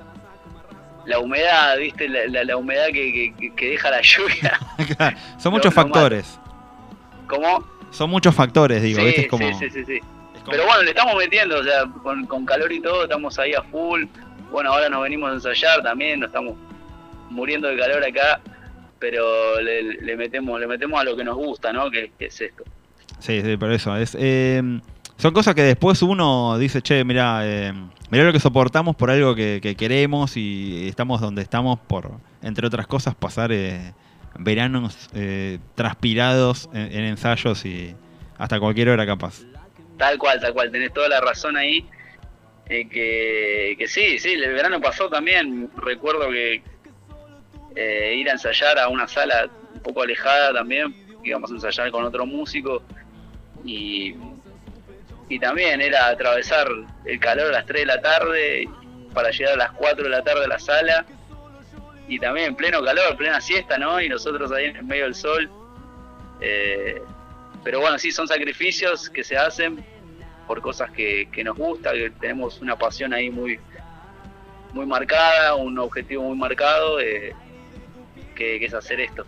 la 1.05 1.19
humedad, 1.19 1.77
¿viste? 1.77 2.07
La, 2.09 2.27
la- 2.27 2.43
la 2.43 2.57
humedad 2.57 2.87
que, 2.87 3.33
que- 3.37 3.53
que 3.55 3.69
deja 3.71 3.89
la 3.89 4.01
lluvia. 4.01 4.59
Son 5.37 5.51
muchos 5.51 5.73
no 5.75 5.81
factores. 5.81 6.39
¿Cómo? 7.27 7.65
Son 7.91 8.09
muchos 8.09 8.35
factores, 8.35 8.81
digo, 8.81 8.99
sí, 8.99 9.05
¿viste? 9.05 9.21
Es 9.21 9.27
como. 9.27 9.59
sí, 9.59 9.69
sí, 9.69 9.83
sí, 9.85 9.99
como- 9.99 10.51
Pero 10.51 10.65
bueno, 10.65 10.83
le 10.83 10.89
estamos 10.91 11.15
metiendo, 11.15 11.59
o 11.59 11.63
sea, 11.63 11.85
con, 12.03 12.25
con 12.25 12.45
calor 12.45 12.71
y 12.71 12.81
todo, 12.81 13.03
estamos 13.03 13.37
ahí 13.39 13.53
a 13.53 13.61
full. 13.63 14.05
Bueno, 14.51 14.71
ahora 14.73 14.89
nos 14.89 15.03
venimos 15.03 15.29
a 15.31 15.33
ensayar 15.35 15.81
también, 15.83 16.19
nos 16.19 16.27
estamos 16.29 16.55
muriendo 17.29 17.67
de 17.67 17.77
calor 17.77 18.03
acá, 18.03 18.41
pero 18.99 19.59
le, 19.61 19.83
le 19.83 20.15
metemos 20.17 20.59
le 20.59 20.65
metemos 20.67 20.99
a 20.99 21.03
lo 21.03 21.15
que 21.15 21.23
nos 21.23 21.35
gusta, 21.35 21.71
¿no? 21.71 21.89
Que, 21.91 22.11
que 22.17 22.25
es 22.25 22.41
esto. 22.41 22.63
Sí, 23.19 23.41
sí, 23.41 23.57
por 23.57 23.71
eso. 23.71 23.95
Es, 23.95 24.15
eh, 24.19 24.61
son 25.19 25.33
cosas 25.33 25.53
que 25.53 25.61
después 25.63 26.01
uno 26.01 26.57
dice, 26.57 26.81
che, 26.81 27.03
mira, 27.03 27.41
eh, 27.43 27.73
mirá 28.09 28.23
lo 28.23 28.31
que 28.33 28.39
soportamos 28.39 28.95
por 28.95 29.11
algo 29.11 29.35
que, 29.35 29.59
que 29.61 29.75
queremos 29.75 30.37
y 30.37 30.87
estamos 30.87 31.19
donde 31.19 31.41
estamos 31.41 31.77
por, 31.77 32.09
entre 32.41 32.65
otras 32.65 32.87
cosas, 32.87 33.15
pasar 33.15 33.51
eh, 33.51 33.93
veranos 34.37 35.09
eh, 35.13 35.59
transpirados 35.75 36.69
en, 36.73 36.93
en 36.93 37.03
ensayos 37.03 37.65
y 37.65 37.93
hasta 38.37 38.59
cualquier 38.59 38.89
hora 38.89 39.05
capaz. 39.05 39.41
Tal 39.97 40.17
cual, 40.17 40.39
tal 40.39 40.53
cual, 40.53 40.71
tenés 40.71 40.93
toda 40.93 41.09
la 41.09 41.19
razón 41.19 41.57
ahí. 41.57 41.85
eh, 42.69 42.87
que, 42.87 43.75
que 43.77 43.87
sí, 43.87 44.17
sí, 44.19 44.31
el 44.33 44.53
verano 44.53 44.79
pasó 44.79 45.09
también. 45.09 45.69
Recuerdo 45.75 46.29
que 46.29 46.63
eh, 47.75 48.15
ir 48.15 48.29
a 48.29 48.33
ensayar 48.33 48.79
a 48.79 48.87
una 48.87 49.07
sala 49.07 49.49
un 49.73 49.81
poco 49.81 50.03
alejada 50.03 50.53
también, 50.53 50.95
íbamos 51.23 51.51
a 51.51 51.55
ensayar 51.55 51.91
con 51.91 52.05
otro 52.05 52.25
músico 52.25 52.81
y, 53.65 54.15
y 55.29 55.39
también 55.39 55.79
era 55.79 56.07
atravesar 56.07 56.67
el 57.05 57.19
calor 57.19 57.49
a 57.49 57.59
las 57.59 57.65
3 57.67 57.81
de 57.81 57.85
la 57.85 58.01
tarde 58.01 58.67
para 59.13 59.29
llegar 59.29 59.53
a 59.53 59.57
las 59.57 59.71
4 59.73 60.03
de 60.03 60.09
la 60.09 60.23
tarde 60.23 60.45
a 60.45 60.47
la 60.47 60.59
sala 60.59 61.05
y 62.07 62.17
también 62.19 62.47
en 62.47 62.55
pleno 62.55 62.83
calor, 62.83 63.15
plena 63.15 63.39
siesta, 63.39 63.77
¿no? 63.77 64.01
Y 64.01 64.09
nosotros 64.09 64.51
ahí 64.51 64.65
en 64.65 64.87
medio 64.87 65.03
del 65.03 65.13
sol. 65.13 65.49
Eh, 66.41 66.99
pero 67.63 67.79
bueno, 67.79 67.99
sí, 67.99 68.11
son 68.11 68.27
sacrificios 68.27 69.09
que 69.09 69.23
se 69.23 69.37
hacen 69.37 69.85
por 70.47 70.61
cosas 70.61 70.89
que, 70.91 71.29
que 71.31 71.43
nos 71.43 71.55
gusta, 71.55 71.93
que 71.93 72.09
tenemos 72.19 72.59
una 72.61 72.75
pasión 72.75 73.13
ahí 73.13 73.29
muy 73.29 73.59
muy 74.73 74.85
marcada, 74.85 75.55
un 75.55 75.77
objetivo 75.79 76.23
muy 76.23 76.37
marcado, 76.37 76.99
eh, 76.99 77.33
que, 78.35 78.59
que 78.59 78.65
es 78.65 78.73
hacer 78.73 78.99
esto. 78.99 79.25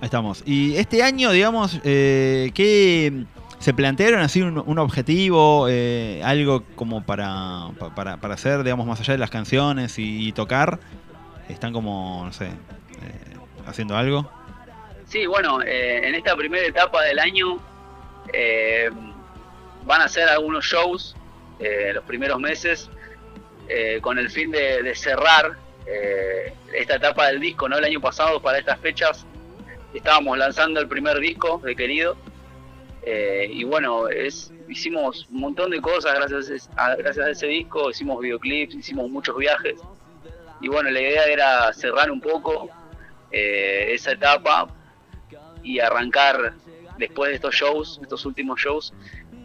Ahí 0.00 0.06
estamos. 0.06 0.42
Y 0.46 0.76
este 0.76 1.02
año, 1.02 1.30
digamos, 1.30 1.80
eh, 1.84 2.50
¿qué 2.54 3.24
se 3.60 3.74
plantearon 3.74 4.20
así 4.20 4.40
un, 4.42 4.78
objetivo, 4.78 5.66
eh, 5.68 6.20
algo 6.24 6.64
como 6.74 7.04
para, 7.04 7.68
pa- 7.78 7.94
para, 7.94 8.16
para 8.16 8.34
hacer, 8.34 8.64
digamos, 8.64 8.86
más 8.86 8.98
allá 9.00 9.12
de 9.12 9.18
las 9.18 9.30
canciones 9.30 9.98
y, 9.98 10.32
tocar? 10.32 10.80
Están 11.48 11.72
como, 11.72 12.22
no 12.24 12.32
sé, 12.32 12.46
eh, 12.46 12.50
haciendo 13.66 13.96
algo. 13.96 14.30
Sí, 15.06 15.26
bueno, 15.26 15.60
eh, 15.62 16.08
en 16.08 16.14
esta 16.14 16.34
primera 16.36 16.66
etapa 16.66 17.02
del 17.02 17.18
año 17.18 17.58
eh, 18.32 18.88
van 19.84 20.00
a 20.00 20.04
hacer 20.04 20.28
algunos 20.28 20.64
shows 20.64 21.14
eh, 21.58 21.92
los 21.94 22.04
primeros 22.04 22.40
meses 22.40 22.90
con 24.02 24.18
el 24.18 24.28
fin 24.30 24.50
de, 24.50 24.82
de 24.82 24.96
cerrar 24.96 25.52
esta 26.74 26.96
etapa 26.96 27.28
del 27.28 27.38
disco, 27.38 27.68
¿no? 27.68 27.78
El 27.78 27.84
año 27.84 28.00
pasado 28.00 28.42
para 28.42 28.58
estas 28.58 28.80
fechas 28.80 29.24
estábamos 29.94 30.36
lanzando 30.38 30.80
el 30.80 30.88
primer 30.88 31.20
disco 31.20 31.60
de 31.64 31.76
Querido 31.76 32.16
eh, 33.02 33.48
y 33.50 33.64
bueno, 33.64 34.08
es, 34.08 34.52
hicimos 34.68 35.26
un 35.30 35.40
montón 35.40 35.70
de 35.70 35.80
cosas 35.80 36.14
gracias 36.14 36.68
a, 36.76 36.96
gracias 36.96 37.26
a 37.26 37.30
ese 37.30 37.46
disco, 37.46 37.90
hicimos 37.90 38.20
videoclips, 38.20 38.74
hicimos 38.74 39.10
muchos 39.10 39.36
viajes 39.36 39.80
y 40.60 40.68
bueno, 40.68 40.90
la 40.90 41.00
idea 41.00 41.24
era 41.24 41.72
cerrar 41.72 42.10
un 42.10 42.20
poco 42.20 42.68
eh, 43.32 43.88
esa 43.94 44.12
etapa 44.12 44.68
y 45.62 45.80
arrancar 45.80 46.54
después 46.98 47.30
de 47.30 47.36
estos 47.36 47.54
shows, 47.54 47.98
estos 48.02 48.26
últimos 48.26 48.60
shows, 48.60 48.92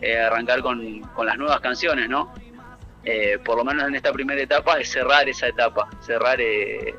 eh, 0.02 0.18
arrancar 0.18 0.62
con, 0.62 1.00
con 1.13 1.26
las 1.26 1.38
nuevas 1.38 1.62
canciones, 1.62 2.10
¿no? 2.10 2.34
Eh, 3.06 3.39
por 3.46 3.58
lo 3.58 3.63
menos 3.63 3.88
en 3.88 3.96
esta 3.96 4.12
primera 4.12 4.41
etapa 4.41 4.80
es 4.80 4.89
cerrar 4.89 5.30
esa 5.30 5.48
etapa, 5.48 5.88
cerrar 6.02 6.41
eh, 6.41 6.96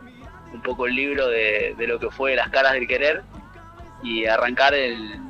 un 0.54 0.62
poco 0.62 0.86
el 0.86 0.94
libro 0.94 1.28
de 1.28 1.74
lo 1.86 1.98
que 1.98 2.10
fue 2.10 2.36
Las 2.36 2.48
caras 2.48 2.72
del 2.72 2.86
querer 2.86 3.22
y 4.02 4.24
arrancar 4.24 4.72
el, 4.72 5.25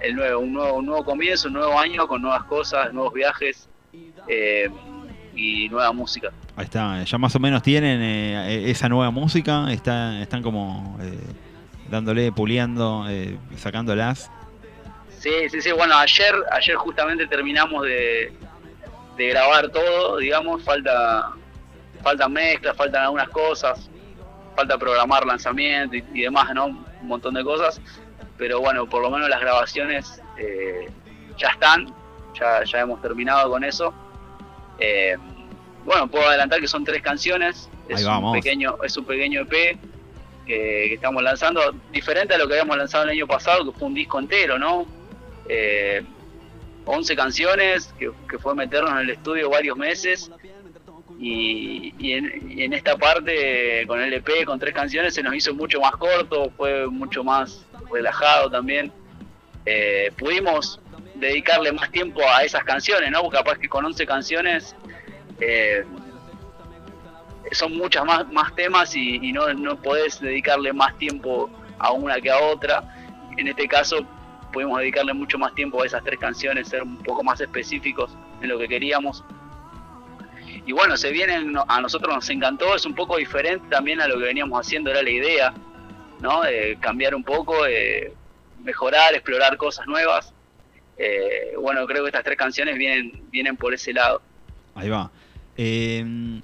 el 0.00 0.14
nuevo, 0.14 0.40
un 0.40 0.52
nuevo, 0.52 0.78
un 0.78 0.86
nuevo 0.86 1.04
comienzo, 1.04 1.48
un 1.48 1.54
nuevo 1.54 1.78
año 1.78 2.06
con 2.06 2.22
nuevas 2.22 2.44
cosas, 2.44 2.92
nuevos 2.92 3.12
viajes 3.12 3.68
eh, 4.28 4.68
y 5.34 5.68
nueva 5.68 5.92
música. 5.92 6.30
Ahí 6.56 6.64
está, 6.64 7.02
ya 7.04 7.18
más 7.18 7.34
o 7.34 7.38
menos 7.38 7.62
tienen 7.62 8.00
eh, 8.02 8.70
esa 8.70 8.88
nueva 8.88 9.10
música, 9.10 9.70
está, 9.72 10.20
están 10.20 10.42
como 10.42 10.98
eh, 11.00 11.18
dándole, 11.90 12.32
puliendo, 12.32 13.06
eh, 13.08 13.38
sacándolas. 13.56 14.30
Sí, 15.18 15.30
sí, 15.50 15.60
sí. 15.60 15.72
Bueno, 15.72 15.96
ayer, 15.96 16.34
ayer 16.52 16.76
justamente 16.76 17.26
terminamos 17.26 17.84
de, 17.84 18.32
de 19.16 19.28
grabar 19.28 19.68
todo, 19.68 20.18
digamos, 20.18 20.62
falta, 20.62 21.30
faltan 22.02 22.32
mezclas, 22.32 22.76
faltan 22.76 23.04
algunas 23.04 23.28
cosas, 23.30 23.90
falta 24.54 24.78
programar 24.78 25.26
lanzamiento 25.26 25.96
y, 25.96 26.04
y 26.14 26.22
demás, 26.22 26.54
¿no? 26.54 26.66
Un 26.66 27.08
montón 27.08 27.34
de 27.34 27.42
cosas. 27.42 27.80
Pero 28.38 28.60
bueno, 28.60 28.86
por 28.86 29.02
lo 29.02 29.10
menos 29.10 29.28
las 29.28 29.40
grabaciones 29.40 30.22
eh, 30.38 30.88
ya 31.36 31.48
están, 31.48 31.92
ya, 32.38 32.62
ya 32.64 32.80
hemos 32.80 33.02
terminado 33.02 33.50
con 33.50 33.64
eso. 33.64 33.92
Eh, 34.78 35.16
bueno, 35.84 36.08
puedo 36.08 36.26
adelantar 36.28 36.60
que 36.60 36.68
son 36.68 36.84
tres 36.84 37.02
canciones. 37.02 37.68
Es 37.88 38.04
un 38.04 38.32
pequeño, 38.32 38.76
es 38.84 38.96
un 38.96 39.04
pequeño 39.04 39.42
EP 39.42 39.50
que, 39.50 39.78
que 40.46 40.94
estamos 40.94 41.22
lanzando, 41.22 41.74
diferente 41.90 42.34
a 42.34 42.38
lo 42.38 42.46
que 42.46 42.54
habíamos 42.54 42.76
lanzado 42.76 43.04
el 43.04 43.10
año 43.10 43.26
pasado, 43.26 43.70
que 43.70 43.78
fue 43.78 43.88
un 43.88 43.94
disco 43.94 44.18
entero, 44.18 44.58
¿no? 44.58 44.86
Eh, 45.48 46.02
11 46.84 47.16
canciones, 47.16 47.92
que, 47.98 48.10
que 48.30 48.38
fue 48.38 48.54
meternos 48.54 48.90
en 48.92 48.98
el 48.98 49.10
estudio 49.10 49.50
varios 49.50 49.76
meses. 49.76 50.30
Y, 51.18 51.92
y 51.98 52.12
en, 52.12 52.52
y 52.52 52.62
en 52.62 52.72
esta 52.72 52.96
parte, 52.96 53.84
con 53.86 54.00
el 54.00 54.12
EP, 54.12 54.44
con 54.44 54.58
tres 54.58 54.72
canciones, 54.72 55.14
se 55.14 55.22
nos 55.22 55.34
hizo 55.34 55.52
mucho 55.52 55.80
más 55.80 55.92
corto, 55.92 56.50
fue 56.56 56.86
mucho 56.86 57.24
más 57.24 57.66
relajado 57.92 58.50
también. 58.50 58.92
Eh, 59.66 60.10
pudimos 60.18 60.80
dedicarle 61.14 61.72
más 61.72 61.90
tiempo 61.90 62.20
a 62.28 62.42
esas 62.42 62.64
canciones, 62.64 63.10
¿no? 63.10 63.22
Porque 63.22 63.38
capaz 63.38 63.58
que 63.58 63.68
con 63.68 63.84
11 63.84 64.06
canciones 64.06 64.74
eh, 65.40 65.84
son 67.52 67.76
muchas 67.76 68.04
más, 68.04 68.30
más 68.32 68.54
temas 68.54 68.94
y, 68.94 69.32
no, 69.32 69.52
no 69.54 69.80
podés 69.80 70.20
dedicarle 70.20 70.72
más 70.72 70.96
tiempo 70.98 71.50
a 71.78 71.92
una 71.92 72.20
que 72.20 72.30
a 72.30 72.38
otra. 72.38 72.82
En 73.36 73.48
este 73.48 73.68
caso 73.68 74.06
pudimos 74.52 74.78
dedicarle 74.78 75.12
mucho 75.12 75.38
más 75.38 75.54
tiempo 75.54 75.82
a 75.82 75.86
esas 75.86 76.02
tres 76.04 76.18
canciones, 76.18 76.68
ser 76.68 76.82
un 76.82 76.96
poco 76.98 77.22
más 77.22 77.40
específicos 77.40 78.10
en 78.40 78.48
lo 78.48 78.58
que 78.58 78.68
queríamos. 78.68 79.24
Y 80.66 80.72
bueno, 80.72 80.96
se 80.96 81.10
vienen, 81.10 81.54
a 81.66 81.80
nosotros 81.80 82.14
nos 82.14 82.28
encantó, 82.30 82.74
es 82.74 82.84
un 82.84 82.94
poco 82.94 83.16
diferente 83.16 83.66
también 83.70 84.00
a 84.00 84.08
lo 84.08 84.18
que 84.18 84.24
veníamos 84.24 84.66
haciendo, 84.66 84.90
era 84.90 85.02
la 85.02 85.10
idea, 85.10 85.54
¿no? 86.20 86.42
De 86.42 86.76
cambiar 86.80 87.14
un 87.14 87.24
poco, 87.24 87.66
eh, 87.66 88.12
mejorar, 88.62 89.14
explorar 89.14 89.56
cosas 89.56 89.86
nuevas. 89.86 90.32
Eh, 90.96 91.52
bueno, 91.60 91.86
creo 91.86 92.02
que 92.02 92.08
estas 92.08 92.24
tres 92.24 92.36
canciones 92.36 92.76
vienen, 92.76 93.22
vienen 93.30 93.56
por 93.56 93.72
ese 93.74 93.92
lado. 93.92 94.20
Ahí 94.74 94.88
va. 94.88 95.10
Eh, 95.56 96.40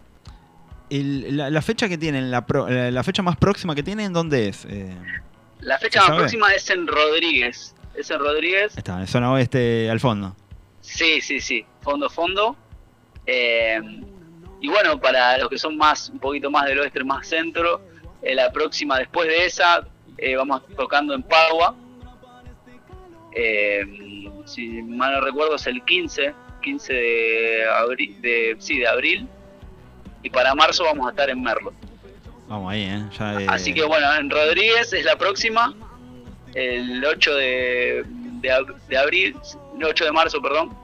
el- 0.90 1.36
la, 1.36 1.50
la 1.50 1.62
fecha 1.62 1.88
que 1.88 1.98
tienen, 1.98 2.30
la, 2.30 2.46
pro- 2.46 2.68
la, 2.68 2.90
la 2.90 3.02
fecha 3.02 3.22
más 3.22 3.36
próxima 3.36 3.74
que 3.74 3.82
tienen, 3.82 4.12
¿dónde 4.12 4.48
es? 4.48 4.64
Eh, 4.66 4.94
La 5.60 5.78
¿Se 5.78 5.86
fecha 5.86 6.00
más 6.00 6.06
sabe? 6.08 6.18
próxima 6.20 6.52
es 6.54 6.68
en 6.70 6.86
Rodríguez. 6.86 7.74
Es 7.94 8.10
en 8.10 8.18
Rodríguez. 8.18 8.76
está, 8.76 9.00
en 9.00 9.06
zona 9.06 9.32
oeste 9.32 9.88
al 9.90 10.00
fondo. 10.00 10.36
Sí, 10.80 11.20
sí, 11.20 11.40
sí. 11.40 11.64
Fondo, 11.80 12.10
fondo. 12.10 12.56
Eh, 13.26 13.80
y 14.60 14.68
bueno, 14.68 15.00
para 15.00 15.38
los 15.38 15.48
que 15.48 15.58
son 15.58 15.76
más, 15.76 16.10
un 16.10 16.18
poquito 16.18 16.50
más 16.50 16.66
del 16.66 16.80
oeste, 16.80 17.02
más 17.04 17.26
centro, 17.26 17.80
eh, 18.24 18.34
la 18.34 18.50
próxima 18.50 18.98
después 18.98 19.28
de 19.28 19.44
esa, 19.44 19.86
eh, 20.18 20.34
vamos 20.36 20.62
tocando 20.76 21.14
en 21.14 21.22
Padua. 21.22 21.76
Eh, 23.32 23.84
si 24.46 24.82
mal 24.82 25.12
no 25.12 25.20
recuerdo, 25.20 25.56
es 25.56 25.66
el 25.66 25.84
15, 25.84 26.34
15 26.62 26.92
de 26.92 27.64
abril, 27.68 28.20
de, 28.22 28.56
sí, 28.58 28.78
de 28.78 28.88
abril. 28.88 29.28
Y 30.22 30.30
para 30.30 30.54
marzo 30.54 30.84
vamos 30.84 31.06
a 31.06 31.10
estar 31.10 31.28
en 31.28 31.42
Merlo. 31.42 31.74
Vamos 32.48 32.72
ahí, 32.72 32.84
¿eh? 32.84 33.02
Ya, 33.18 33.36
Así 33.52 33.74
que 33.74 33.84
bueno, 33.84 34.06
en 34.14 34.30
Rodríguez 34.30 34.92
es 34.92 35.04
la 35.04 35.16
próxima, 35.16 35.74
el 36.54 37.04
8 37.04 37.34
de, 37.34 38.04
de, 38.40 38.66
de 38.88 38.98
abril, 38.98 39.36
el 39.76 39.84
8 39.84 40.04
de 40.04 40.12
marzo, 40.12 40.40
perdón. 40.40 40.83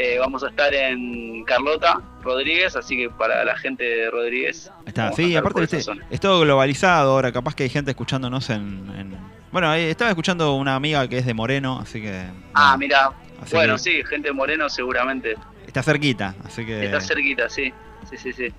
Eh, 0.00 0.16
vamos 0.20 0.44
a 0.44 0.48
estar 0.48 0.72
en 0.72 1.42
Carlota, 1.42 2.00
Rodríguez, 2.22 2.76
así 2.76 2.96
que 2.96 3.10
para 3.10 3.44
la 3.44 3.56
gente 3.58 3.82
de 3.82 4.10
Rodríguez. 4.10 4.70
está. 4.86 5.10
Sí, 5.12 5.34
aparte 5.34 5.80
zona. 5.80 6.04
es 6.08 6.20
todo 6.20 6.40
globalizado 6.42 7.10
ahora. 7.12 7.32
Capaz 7.32 7.56
que 7.56 7.64
hay 7.64 7.68
gente 7.68 7.90
escuchándonos 7.90 8.48
en. 8.50 8.88
en- 8.96 9.16
Bueno, 9.50 9.74
estaba 9.74 10.10
escuchando 10.10 10.54
una 10.54 10.76
amiga 10.76 11.08
que 11.08 11.18
es 11.18 11.26
de 11.26 11.34
Moreno, 11.34 11.80
así 11.80 12.00
que. 12.00 12.22
Ah, 12.54 12.76
bueno, 12.76 12.78
mira, 12.78 13.10
así 13.42 13.56
bueno, 13.56 13.72
que 13.74 13.78
sí, 13.80 14.02
gente 14.08 14.30
moreno 14.32 14.68
seguramente. 14.68 15.34
Está 15.66 15.82
cerquita, 15.82 16.34
así 16.44 16.64
que. 16.64 16.84
Está 16.84 17.00
cerquita, 17.00 17.48
sí. 17.48 17.72
Sí, 18.08 18.16
sí, 18.18 18.32
sí. 18.32 18.52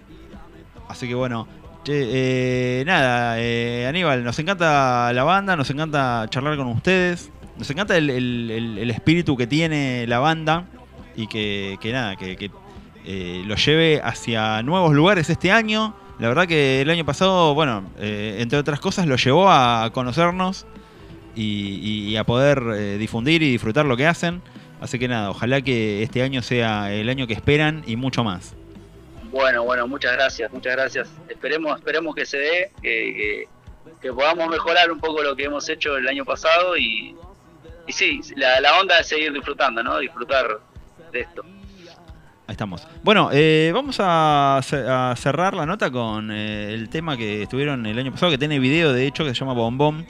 Así 0.90 1.08
que 1.08 1.14
bueno, 1.16 1.48
che, 1.86 2.82
eh, 2.82 2.84
nada, 2.86 3.36
eh, 3.40 3.86
Aníbal, 3.88 4.24
nos 4.26 4.38
encanta 4.40 5.14
la 5.14 5.24
banda, 5.24 5.56
nos 5.56 5.70
encanta 5.70 6.26
charlar 6.30 6.58
con 6.58 6.68
ustedes, 6.68 7.32
nos 7.58 7.70
encanta 7.70 7.96
el, 7.96 8.10
el- 8.10 8.52
el- 8.52 8.78
el 8.80 8.92
espíritu 8.92 9.38
que 9.38 9.48
tiene 9.48 10.06
la 10.08 10.20
banda 10.20 10.66
y 11.20 11.28
que, 11.28 11.78
que 11.82 11.92
nada, 11.92 12.16
que, 12.16 12.36
que, 12.38 12.50
eh, 13.06 13.44
lo 13.46 13.56
lleve 13.56 14.02
hacia 14.04 14.62
nuevos 14.64 14.94
lugares 14.94 15.30
este 15.30 15.52
año. 15.52 15.96
La 16.20 16.28
verdad 16.28 16.48
que 16.48 16.82
el 16.82 16.90
año 16.90 17.06
pasado, 17.06 17.54
bueno, 17.54 17.90
eh, 17.98 18.38
entre 18.40 18.58
otras 18.60 18.80
cosas, 18.80 19.06
lo 19.08 19.16
llevó 19.16 19.50
a 19.50 19.90
conocernos 19.94 20.66
y, 21.36 22.16
a 22.18 22.24
poder 22.26 22.62
eh, 22.76 22.98
difundir 22.98 23.42
y 23.44 23.52
disfrutar 23.52 23.86
lo 23.86 23.96
que 23.96 24.06
hacen. 24.08 24.42
Así 24.82 24.98
que 25.00 25.08
nada, 25.08 25.30
ojalá 25.32 25.62
que 25.62 26.04
este 26.04 26.22
año 26.24 26.42
sea 26.42 26.92
el 26.94 27.10
año 27.10 27.28
que 27.28 27.34
esperan 27.34 27.84
y 27.86 27.96
mucho 27.96 28.24
más. 28.24 28.56
Bueno, 29.32 29.64
bueno, 29.64 29.88
muchas 29.88 30.14
gracias, 30.14 30.52
muchas 30.52 30.74
gracias. 30.76 31.10
Esperemos, 31.30 31.78
esperemos 31.78 32.16
que 32.16 32.26
se 32.26 32.38
dé, 32.38 32.72
que, 32.82 32.90
que- 33.16 33.48
que 34.02 34.14
podamos 34.14 34.48
mejorar 34.48 34.90
un 34.92 35.00
poco 35.00 35.22
lo 35.22 35.36
que 35.36 35.44
hemos 35.46 35.68
hecho 35.68 35.98
el 35.98 36.08
año 36.08 36.24
pasado 36.24 36.78
y, 36.78 37.14
y 37.86 37.92
sí, 37.92 38.22
la, 38.38 38.62
la 38.62 38.80
onda 38.80 38.98
es 39.00 39.08
seguir 39.08 39.34
disfrutando, 39.34 39.84
¿no? 39.84 39.98
Disfrutar 40.00 40.46
de 41.12 41.22
esto. 41.22 41.44
Ahí 42.48 42.54
estamos. 42.54 42.88
Bueno, 43.04 43.30
eh, 43.32 43.72
vamos 43.74 43.98
a, 44.00 44.60
ce- 44.64 44.86
a 44.88 45.14
cerrar 45.16 45.54
la 45.54 45.66
nota 45.68 45.92
con 45.92 46.32
eh, 46.32 46.74
el 46.74 46.90
tema 46.90 47.16
que 47.16 47.44
estuvieron 47.44 47.86
el 47.86 47.98
año 48.00 48.12
pasado, 48.12 48.32
que 48.32 48.38
tiene 48.40 48.58
video 48.60 48.92
de 48.92 49.06
hecho, 49.06 49.24
que 49.24 49.30
se 49.36 49.40
llama 49.40 49.54
Bombón. 49.54 50.06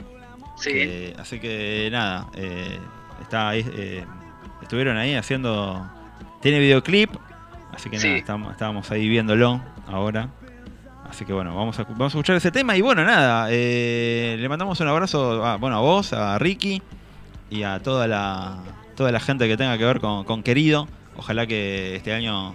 Sí, 0.56 0.70
que- 0.72 1.16
así 1.18 1.38
que 1.38 1.88
nada, 1.92 2.28
eh, 2.36 2.78
está 3.22 3.50
ahí, 3.50 3.64
eh, 3.76 4.04
estuvieron 4.62 4.96
ahí 4.96 5.14
haciendo... 5.16 5.86
Tiene 6.40 6.58
videoclip, 6.60 7.10
así 7.74 7.90
que 7.90 7.98
Sí. 7.98 8.22
nada, 8.26 8.50
estábamos 8.52 8.90
ahí 8.90 9.06
viéndolo 9.08 9.60
ahora. 9.86 10.28
Así 11.10 11.24
que 11.26 11.32
bueno, 11.34 11.54
vamos 11.54 11.78
a, 11.78 11.82
vamos 11.84 12.04
a 12.14 12.18
escuchar 12.18 12.36
ese 12.36 12.50
tema 12.50 12.74
y 12.76 12.80
bueno, 12.80 13.04
nada, 13.04 13.48
eh, 13.50 14.36
le 14.38 14.48
mandamos 14.48 14.80
un 14.80 14.88
abrazo 14.88 15.44
a, 15.44 15.56
bueno, 15.56 15.76
a 15.76 15.80
vos, 15.80 16.12
a 16.14 16.38
Ricky 16.38 16.80
y 17.50 17.64
a 17.64 17.80
toda 17.82 18.06
la, 18.06 18.58
toda 19.00 19.12
la 19.12 19.20
gente 19.20 19.48
que 19.48 19.56
tenga 19.56 19.78
que 19.78 19.84
ver 19.86 19.98
con, 19.98 20.24
con 20.24 20.42
Querido. 20.42 20.86
Ojalá 21.16 21.46
que 21.46 21.96
este 21.96 22.12
año 22.12 22.54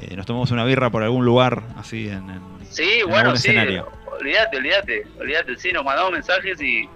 eh, 0.00 0.14
nos 0.14 0.26
tomemos 0.26 0.52
una 0.52 0.64
birra 0.64 0.90
por 0.90 1.02
algún 1.02 1.24
lugar 1.24 1.64
así 1.76 2.06
en, 2.06 2.30
en- 2.30 2.42
sí, 2.70 3.00
en 3.00 3.08
bueno, 3.08 3.30
algún 3.30 3.36
sí. 3.38 3.48
escenario. 3.48 3.88
Olvídate, 4.06 4.58
olvídate, 4.58 5.06
olvídate. 5.18 5.56
Sí, 5.58 5.72
nos 5.72 5.84
mandamos 5.84 6.12
mensajes 6.12 6.62
y, 6.62 6.88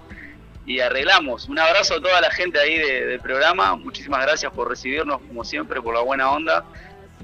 y 0.66 0.78
arreglamos. 0.78 1.48
Un 1.48 1.58
abrazo 1.58 1.94
a 1.94 2.00
toda 2.00 2.20
la 2.20 2.30
gente 2.30 2.60
ahí 2.60 2.78
de- 2.78 3.06
del 3.06 3.18
programa. 3.18 3.74
Muchísimas 3.74 4.22
gracias 4.24 4.52
por 4.52 4.68
recibirnos, 4.68 5.20
como 5.26 5.42
siempre, 5.42 5.82
por 5.82 5.92
la 5.92 6.02
buena 6.02 6.30
onda, 6.30 6.64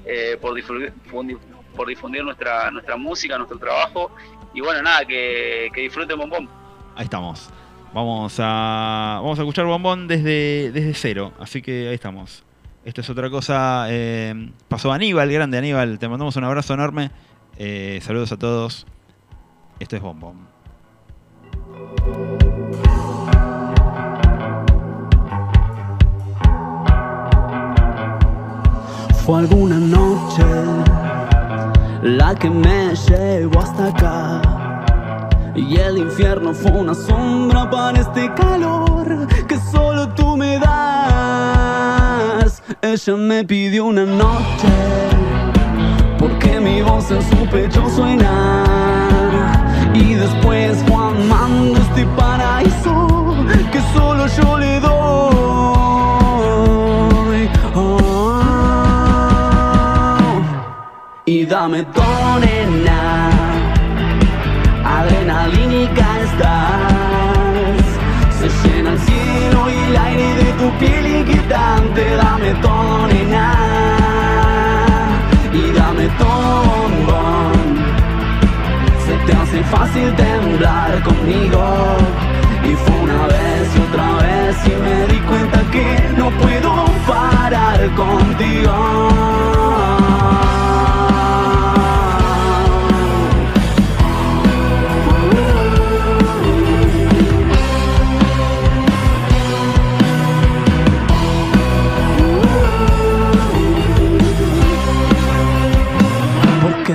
eh, 0.05 0.37
por, 0.41 0.53
difu- 0.59 0.91
por 1.09 1.25
di- 1.25 1.37
por 1.77 1.87
difundir 1.87 2.25
nuestra, 2.25 2.69
nuestra 2.71 2.97
música, 2.97 3.37
nuestro 3.37 3.57
trabajo. 3.57 4.13
Y 4.53 4.59
bueno, 4.59 4.81
nada, 4.81 5.05
que, 5.05 5.69
que 5.73 5.79
disfruten 5.79 6.17
Bombón. 6.19 6.49
Ahí 6.97 7.05
estamos. 7.05 7.49
Vamos 7.93 8.35
a, 8.39 9.19
vamos 9.21 9.37
a 9.37 9.41
escuchar 9.43 9.65
Bombón 9.65 10.07
desde, 10.07 10.71
desde 10.71 10.93
cero. 10.95 11.31
Así 11.39 11.61
que 11.61 11.89
ahí 11.89 11.95
estamos. 11.95 12.43
Esto 12.83 13.01
es 13.01 13.09
otra 13.09 13.29
cosa. 13.29 13.85
eh, 13.89 14.51
pasó 14.67 14.91
Aníbal, 14.91 15.31
grande 15.31 15.57
Aníbal. 15.57 15.99
Te 15.99 16.07
mandamos 16.07 16.35
un 16.35 16.43
abrazo 16.43 16.73
enorme. 16.73 17.11
Eh, 17.57 17.99
saludos 18.01 18.31
a 18.31 18.37
todos. 18.37 18.87
Esto 19.79 19.95
es 19.95 20.01
Bombón. 20.01 20.47
Fue 29.25 29.39
alguna 29.39 29.77
noche 29.77 30.43
la 32.01 32.35
que 32.35 32.49
me 32.49 32.93
llevó 32.95 33.59
hasta 33.61 33.87
acá. 33.87 34.52
Y 35.55 35.77
el 35.77 35.99
infierno 35.99 36.51
fue 36.53 36.71
una 36.71 36.95
sombra 36.95 37.69
para 37.69 37.99
este 37.99 38.33
calor 38.33 39.27
que 39.47 39.59
solo 39.71 40.09
tú 40.09 40.35
me 40.35 40.57
das. 40.57 41.83
Ella 42.81 43.15
me 43.15 43.43
pidió 43.43 43.85
una 43.85 44.03
noche 44.03 44.67
porque 46.17 46.59
mi 46.59 46.81
voz 46.81 47.11
en 47.11 47.21
su 47.21 47.45
pecho 47.51 47.87
suena. 47.95 48.63
Y 49.93 50.15
después 50.15 50.83
fue 50.87 50.95
amando 50.95 51.79
este 51.79 52.07
paraíso 52.17 53.35
que 53.71 53.79
solo 53.93 54.25
yo 54.25 54.57
le 54.57 54.79
doy. 54.79 54.91
Oh. 57.75 58.39
Y 61.25 61.45
dame 61.45 61.83
todo, 61.83 62.39
nena 62.39 63.22
Adrenalínica 65.03 66.05
estás. 66.21 67.83
Se 68.39 68.47
llena 68.69 68.93
el 68.93 68.99
cielo 68.99 69.69
y 69.69 69.71
el 69.89 69.97
aire 69.97 70.35
de 70.35 70.53
tu 70.53 70.71
piel 70.79 71.05
inquietante. 71.17 72.15
Dame 72.15 72.53
todo, 72.61 73.07
nena 73.07 73.53
Y 75.51 75.73
dame 75.73 76.07
todo, 76.17 76.63
bombón 76.63 77.83
Se 79.05 79.13
te 79.25 79.33
hace 79.33 79.61
fácil 79.63 80.15
temblar 80.15 81.03
conmigo. 81.03 81.97
Y 82.63 82.73
fue 82.73 82.95
una 83.07 83.27
vez 83.27 83.75
y 83.75 83.79
otra 83.81 84.07
vez 84.23 84.55
Y 84.67 84.69
me 84.85 85.07
di 85.13 85.19
cuenta 85.27 85.59
que 85.69 85.85
no 86.17 86.31
puedo 86.31 86.71
parar 87.05 87.89
contigo 87.93 88.73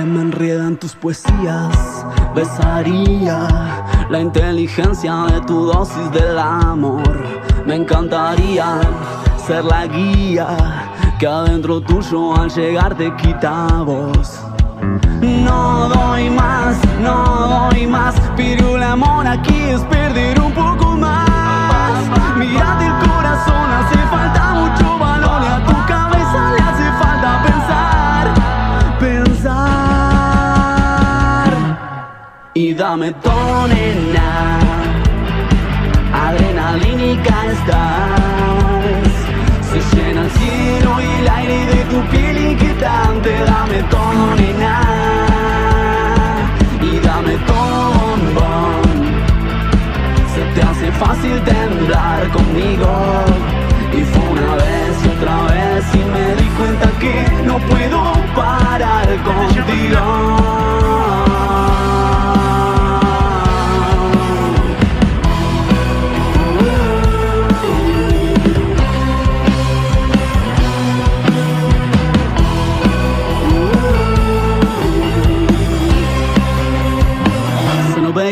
me 0.09 0.21
enredan 0.21 0.77
tus 0.77 0.93
poesías, 0.93 2.05
besaría 2.35 3.47
la 4.09 4.19
inteligencia 4.19 5.13
de 5.31 5.41
tu 5.41 5.65
dosis 5.65 6.11
del 6.11 6.37
amor. 6.37 7.23
Me 7.65 7.75
encantaría 7.75 8.81
ser 9.45 9.63
la 9.65 9.85
guía 9.85 10.47
que 11.19 11.27
adentro 11.27 11.81
tuyo 11.81 12.35
al 12.35 12.49
llegar 12.49 12.95
te 12.95 13.15
quita 13.17 13.67
voz. 13.83 14.39
No 15.21 15.89
doy 15.89 16.29
más, 16.29 16.77
no 17.01 17.69
doy 17.71 17.85
más. 17.85 18.15
Pero 18.35 18.77
el 18.77 18.83
amor 18.83 19.27
aquí 19.27 19.59
es 19.69 19.81
perder 19.81 20.39
un 20.41 20.53
poco 20.53 20.95
más. 20.95 22.05
Mírate 22.37 22.85
el 22.85 23.09
corazón, 23.09 23.69
dame 32.79 33.11
todo, 33.21 33.67
nena. 33.67 34.57
Adrenalínica 36.13 37.35
estás. 37.51 39.11
Se 39.69 39.79
llena 39.91 40.21
el 40.21 40.31
cielo 40.31 40.91
y 41.01 41.07
el 41.19 41.27
aire 41.39 41.65
de 41.73 41.81
tu 41.91 41.99
piel 42.11 42.37
inquietante. 42.51 43.31
Dame 43.51 43.79
todo, 43.95 44.23
nena. 44.39 44.75
Y 46.89 46.99
dame 47.07 47.35
todo, 47.51 47.81
bombón. 47.99 48.83
Se 50.33 50.41
te 50.53 50.61
hace 50.69 50.91
fácil 51.03 51.35
temblar 51.51 52.29
conmigo. 52.29 52.89
Y 53.91 54.01
fue 54.11 54.25
una 54.37 54.55
vez 54.63 54.91
y 55.03 55.07
otra 55.15 55.37
vez 55.51 55.83
y 55.99 56.01
me 56.15 56.27
di 56.39 56.47
cuenta 56.57 56.87
que 57.01 57.15
no 57.45 57.55
puedo 57.71 57.99
parar 58.35 59.07
contigo. 59.29 61.18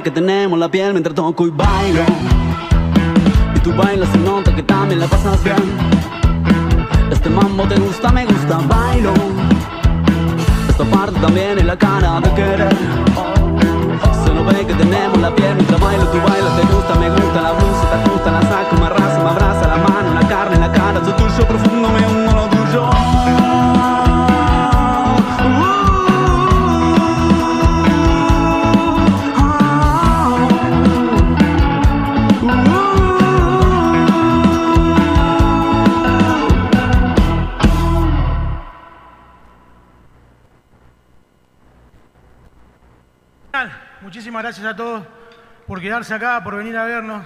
Que 0.03 0.11
tenemos 0.11 0.59
la 0.59 0.69
piel 0.69 0.91
mientras 0.91 1.15
toco 1.15 1.47
y 1.47 1.49
bailo. 1.49 2.01
Y 3.55 3.59
tú 3.59 3.73
bailas 3.73 4.07
se 4.09 4.19
nota 4.19 4.55
que 4.55 4.61
también 4.61 4.99
la 4.99 5.07
pasas 5.07 5.43
bien. 5.43 5.57
Este 7.11 7.29
mambo 7.29 7.67
te 7.67 7.79
gusta, 7.79 8.11
me 8.11 8.23
gusta, 8.25 8.59
bailo. 8.67 9.11
Esta 10.69 10.85
parte 10.85 11.19
también 11.19 11.57
es 11.57 11.65
la 11.65 11.75
cara 11.77 12.21
de 12.21 12.31
querer. 12.35 12.77
Se 14.23 14.33
nos 14.33 14.45
ve 14.45 14.67
que 14.67 14.73
tenemos 14.75 15.17
la 15.17 15.33
piel 15.35 15.55
mientras 15.55 15.81
bailo, 15.81 16.05
tú 16.05 16.17
bailas, 16.19 16.55
te 16.55 16.73
gusta, 16.73 16.95
me 16.95 17.09
gusta 17.09 17.41
la 17.41 17.51
blusa, 17.53 17.86
gracias 44.59 44.73
a 44.73 44.75
todos 44.75 45.03
por 45.67 45.79
quedarse 45.79 46.13
acá, 46.15 46.43
por 46.43 46.55
venir 46.55 46.75
a 46.77 46.85
vernos, 46.85 47.23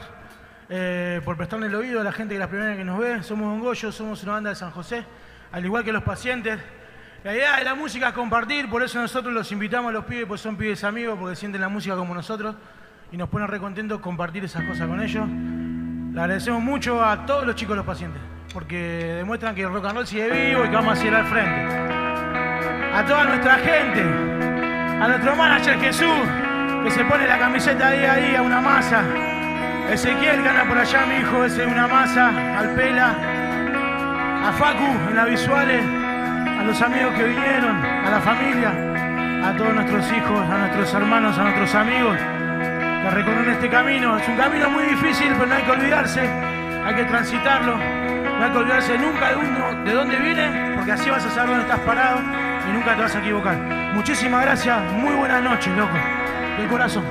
eh, 0.67 1.22
por 1.24 1.38
prestarle 1.38 1.67
el 1.67 1.76
oído 1.76 2.02
a 2.02 2.04
la 2.04 2.12
gente 2.12 2.32
que 2.32 2.36
es 2.36 2.39
la 2.41 2.50
primera 2.50 2.76
que 2.76 2.84
nos 2.84 3.00
ve. 3.00 3.24
Somos 3.24 3.48
un 3.48 3.62
Goyo, 3.62 3.89
somos 3.91 4.22
una 4.24 4.34
banda 4.34 4.50
de 4.50 4.56
San 4.58 4.72
José, 4.72 5.06
al 5.52 5.63
igual 5.63 5.86
que 5.86 5.94
los 5.94 6.04
pacientes. 6.04 6.60
La 7.24 7.34
idea 7.34 7.58
de 7.58 7.63
la 7.63 7.76
música 7.76 8.10
es 8.10 8.13
compartir, 8.13 8.70
por 8.70 8.84
eso 8.84 9.00
nosotros 9.00 9.34
los 9.34 9.50
invitamos 9.52 9.89
a 9.89 9.94
los 9.94 10.06
pibes, 10.06 10.26
pues 10.26 10.41
son 10.41 10.58
pibes 10.58 10.84
amigos, 10.84 11.17
porque 11.17 11.38
sienten 11.38 11.62
la 11.62 11.70
música 11.70 11.96
como 11.96 12.13
nosotros 12.13 12.56
y 13.13 13.17
nos 13.17 13.30
ponen 13.30 13.48
recontentos 13.48 14.02
compartir 14.02 14.44
esas 14.44 14.65
cosas 14.65 14.88
con 14.88 15.02
ellos. 15.02 15.26
Le 16.13 16.20
agradecemos 16.20 16.62
mucho 16.62 17.02
a 17.02 17.26
todos 17.26 17.46
los 17.46 17.56
chicos 17.56 17.74
de 17.74 17.78
los 17.78 17.86
pacientes, 17.86 18.22
porque 18.54 19.13
demuestran 19.20 19.56
que 19.56 19.62
el 19.62 19.72
rock 19.72 19.86
and 19.86 19.96
roll 19.96 20.08
sigue 20.08 20.30
vivo 20.30 20.65
y 20.65 20.70
que 20.70 20.76
vamos 20.76 20.94
a 20.94 20.96
seguir 20.98 21.15
al 21.15 21.28
frente. 21.28 21.62
A 22.94 23.06
toda 23.06 23.24
nuestra 23.24 23.58
gente, 23.60 24.02
a 24.02 25.08
nuestro 25.08 25.36
manager 25.36 25.80
Jesús, 25.80 26.51
que 26.84 26.91
se 26.91 27.06
pone 27.06 27.28
la 27.28 27.38
camiseta 27.38 27.91
día 27.91 28.39
a 28.39 28.41
una 28.41 28.60
masa. 28.60 29.04
Ezequiel 29.91 30.41
gana 30.41 30.63
por 30.67 30.78
allá, 30.78 31.06
mi 31.06 31.15
hijo, 31.15 31.46
ese 31.46 31.65
una 31.65 31.88
masa, 31.88 32.30
al 32.58 32.70
Pela, 32.76 33.13
a 34.48 34.52
Facu 34.54 35.10
en 35.10 35.15
las 35.15 35.28
visuales, 35.28 35.84
a 35.84 36.63
los 36.63 36.82
amigos 36.82 37.13
que 37.13 37.24
vinieron, 37.24 37.84
a 37.84 38.10
la 38.10 38.20
familia, 38.22 38.72
a 39.48 39.56
todos 39.56 39.74
nuestros 39.74 40.12
hijos, 40.12 40.50
a 40.50 40.58
nuestros 40.58 40.94
hermanos, 40.94 41.38
a 41.38 41.44
nuestros 41.44 41.76
amigos 41.76 42.17
que 42.17 43.10
recorren 43.10 43.50
este 43.50 43.70
camino. 43.70 44.17
Es 44.17 44.28
un 44.28 44.38
camino 44.38 44.70
muy 44.70 44.84
difícil, 44.86 45.30
pero 45.34 45.46
no 45.46 45.56
hay 45.56 45.63
que 45.63 45.72
olvidarse, 45.72 46.22
hay 46.22 46.96
que 46.96 47.04
transitarlo, 47.06 47.78
no 47.78 48.44
hay 48.44 48.52
que 48.52 48.58
olvidarse 48.58 48.98
nunca 48.98 49.30
de 49.30 49.36
uno 49.36 49.84
de 49.84 49.94
dónde 49.94 50.17
viene, 50.17 50.74
porque 50.76 50.94
así 50.94 51.10
vas 51.10 51.26
a 51.26 51.30
saber 51.30 51.50
dónde 51.50 51.63
estás 51.63 51.80
parado 51.82 52.51
nunca 52.72 52.96
te 52.96 53.02
vas 53.02 53.16
a 53.16 53.20
equivocar. 53.20 53.58
Muchísimas 53.94 54.42
gracias, 54.44 54.82
muy 54.94 55.14
buenas 55.16 55.44
noches, 55.44 55.76
loco, 55.76 55.98
del 56.58 56.68
corazón. 56.68 57.04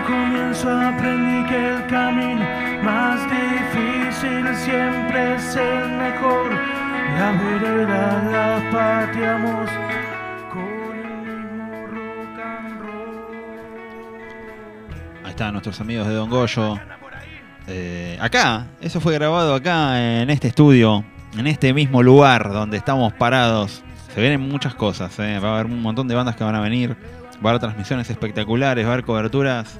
Al 0.00 0.06
comienzo 0.06 0.70
aprendí 0.70 1.48
que 1.48 1.68
el 1.68 1.86
camino 1.86 2.44
más 2.82 3.20
difícil 3.30 4.54
siempre 4.56 5.34
es 5.34 5.56
el 5.56 5.88
mejor. 5.90 6.50
Las 7.18 7.38
veredas 7.44 8.24
las 8.24 8.62
pateamos 8.72 9.70
con 10.52 10.96
el 10.96 11.16
mismo 11.26 11.86
rock 11.86 12.38
and 12.40 12.80
roll. 12.80 13.26
Ahí 15.24 15.30
están 15.30 15.52
nuestros 15.52 15.80
amigos 15.80 16.06
de 16.08 16.14
Don 16.14 16.30
Goyo. 16.30 16.78
Eh, 17.72 18.18
acá, 18.20 18.66
eso 18.80 19.00
fue 19.00 19.14
grabado 19.14 19.54
acá 19.54 20.20
en 20.20 20.28
este 20.28 20.48
estudio, 20.48 21.04
en 21.38 21.46
este 21.46 21.72
mismo 21.72 22.02
lugar 22.02 22.52
donde 22.52 22.76
estamos 22.76 23.12
parados. 23.12 23.84
Se 24.12 24.20
vienen 24.20 24.40
muchas 24.40 24.74
cosas, 24.74 25.16
eh. 25.20 25.38
va 25.38 25.50
a 25.50 25.54
haber 25.54 25.66
un 25.66 25.80
montón 25.80 26.08
de 26.08 26.16
bandas 26.16 26.34
que 26.34 26.42
van 26.42 26.56
a 26.56 26.60
venir, 26.60 26.96
va 27.36 27.44
a 27.44 27.48
haber 27.50 27.60
transmisiones 27.60 28.10
espectaculares, 28.10 28.84
va 28.84 28.90
a 28.90 28.92
haber 28.94 29.04
coberturas 29.04 29.78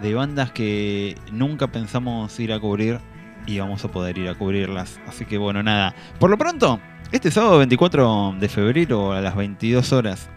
de 0.00 0.14
bandas 0.14 0.50
que 0.50 1.18
nunca 1.30 1.66
pensamos 1.66 2.40
ir 2.40 2.54
a 2.54 2.58
cubrir 2.58 3.00
y 3.46 3.58
vamos 3.58 3.84
a 3.84 3.88
poder 3.88 4.16
ir 4.16 4.30
a 4.30 4.34
cubrirlas. 4.34 4.98
Así 5.06 5.26
que 5.26 5.36
bueno, 5.36 5.62
nada. 5.62 5.94
Por 6.18 6.30
lo 6.30 6.38
pronto, 6.38 6.80
este 7.12 7.30
sábado 7.30 7.58
24 7.58 8.36
de 8.40 8.48
febrero 8.48 9.12
a 9.12 9.20
las 9.20 9.36
22 9.36 9.92
horas, 9.92 10.30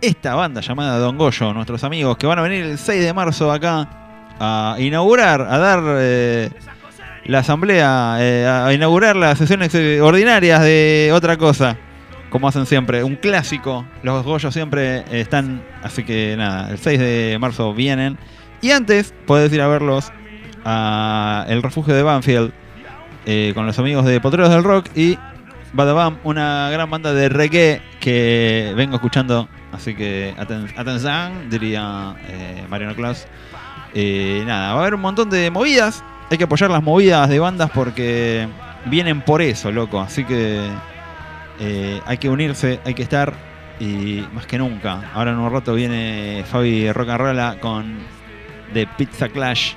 esta 0.00 0.34
banda 0.34 0.62
llamada 0.62 0.98
Don 0.98 1.18
Goyo, 1.18 1.52
nuestros 1.52 1.84
amigos 1.84 2.16
que 2.16 2.26
van 2.26 2.38
a 2.38 2.42
venir 2.42 2.64
el 2.64 2.78
6 2.78 3.04
de 3.04 3.12
marzo 3.12 3.52
acá 3.52 4.06
a 4.40 4.76
inaugurar, 4.78 5.40
a 5.42 5.58
dar 5.58 5.82
eh, 5.98 6.50
la 7.24 7.40
asamblea, 7.40 8.16
eh, 8.20 8.46
a 8.46 8.72
inaugurar 8.72 9.16
las 9.16 9.38
sesiones 9.38 9.74
eh, 9.74 10.00
ordinarias 10.00 10.60
de 10.62 11.10
otra 11.12 11.36
cosa, 11.36 11.76
como 12.30 12.48
hacen 12.48 12.66
siempre, 12.66 13.02
un 13.04 13.16
clásico. 13.16 13.84
Los 14.02 14.24
Goyos 14.24 14.52
siempre 14.54 15.04
están, 15.20 15.62
así 15.82 16.04
que 16.04 16.34
nada, 16.36 16.70
el 16.70 16.78
6 16.78 16.98
de 16.98 17.36
marzo 17.40 17.74
vienen. 17.74 18.18
Y 18.60 18.70
antes 18.72 19.14
podés 19.26 19.52
ir 19.52 19.60
a 19.60 19.68
verlos 19.68 20.10
a 20.64 21.46
el 21.48 21.62
refugio 21.62 21.94
de 21.94 22.02
Banfield 22.02 22.52
eh, 23.26 23.52
con 23.54 23.66
los 23.66 23.78
amigos 23.78 24.04
de 24.04 24.20
Potreros 24.20 24.50
del 24.50 24.64
Rock 24.64 24.86
y 24.96 25.18
Badabam, 25.72 26.18
una 26.24 26.70
gran 26.70 26.90
banda 26.90 27.12
de 27.12 27.28
reggae 27.28 27.80
que 28.00 28.72
vengo 28.76 28.96
escuchando. 28.96 29.48
Así 29.70 29.94
que 29.94 30.34
aten- 30.38 30.72
atención, 30.78 31.50
diría 31.50 32.14
eh, 32.28 32.64
Mariano 32.70 32.94
Claus. 32.94 33.26
Eh, 34.00 34.44
nada, 34.46 34.74
va 34.74 34.78
a 34.78 34.82
haber 34.82 34.94
un 34.94 35.00
montón 35.00 35.28
de 35.28 35.50
movidas. 35.50 36.04
Hay 36.30 36.38
que 36.38 36.44
apoyar 36.44 36.70
las 36.70 36.84
movidas 36.84 37.28
de 37.28 37.40
bandas 37.40 37.68
porque 37.68 38.46
vienen 38.84 39.22
por 39.22 39.42
eso, 39.42 39.72
loco. 39.72 39.98
Así 39.98 40.22
que 40.24 40.68
eh, 41.58 42.00
hay 42.06 42.18
que 42.18 42.28
unirse, 42.28 42.78
hay 42.84 42.94
que 42.94 43.02
estar. 43.02 43.34
Y 43.80 44.24
más 44.32 44.46
que 44.46 44.56
nunca. 44.56 45.10
Ahora 45.12 45.32
en 45.32 45.38
un 45.38 45.52
rato 45.52 45.74
viene 45.74 46.44
Fabi 46.48 46.92
Rolla 46.92 47.58
con 47.58 47.98
The 48.72 48.86
Pizza 48.96 49.28
Clash. 49.30 49.72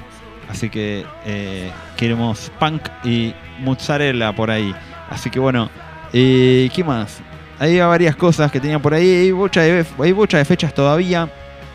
Así 0.48 0.70
que 0.70 1.04
eh, 1.26 1.72
queremos 1.98 2.52
punk 2.60 2.84
y 3.04 3.34
mozzarella 3.60 4.36
por 4.36 4.52
ahí. 4.52 4.72
Así 5.10 5.32
que 5.32 5.40
bueno, 5.40 5.68
eh, 6.14 6.70
¿qué 6.76 6.84
más? 6.84 7.22
Hay 7.58 7.80
varias 7.80 8.16
cosas 8.16 8.52
que 8.52 8.60
tenían 8.60 8.84
por 8.84 8.94
ahí. 8.94 9.10
Hay 9.10 9.34
muchas 9.34 9.66
de, 9.66 9.86
hay 9.98 10.14
muchas 10.14 10.42
de 10.42 10.46
fechas 10.46 10.76
todavía. 10.76 11.28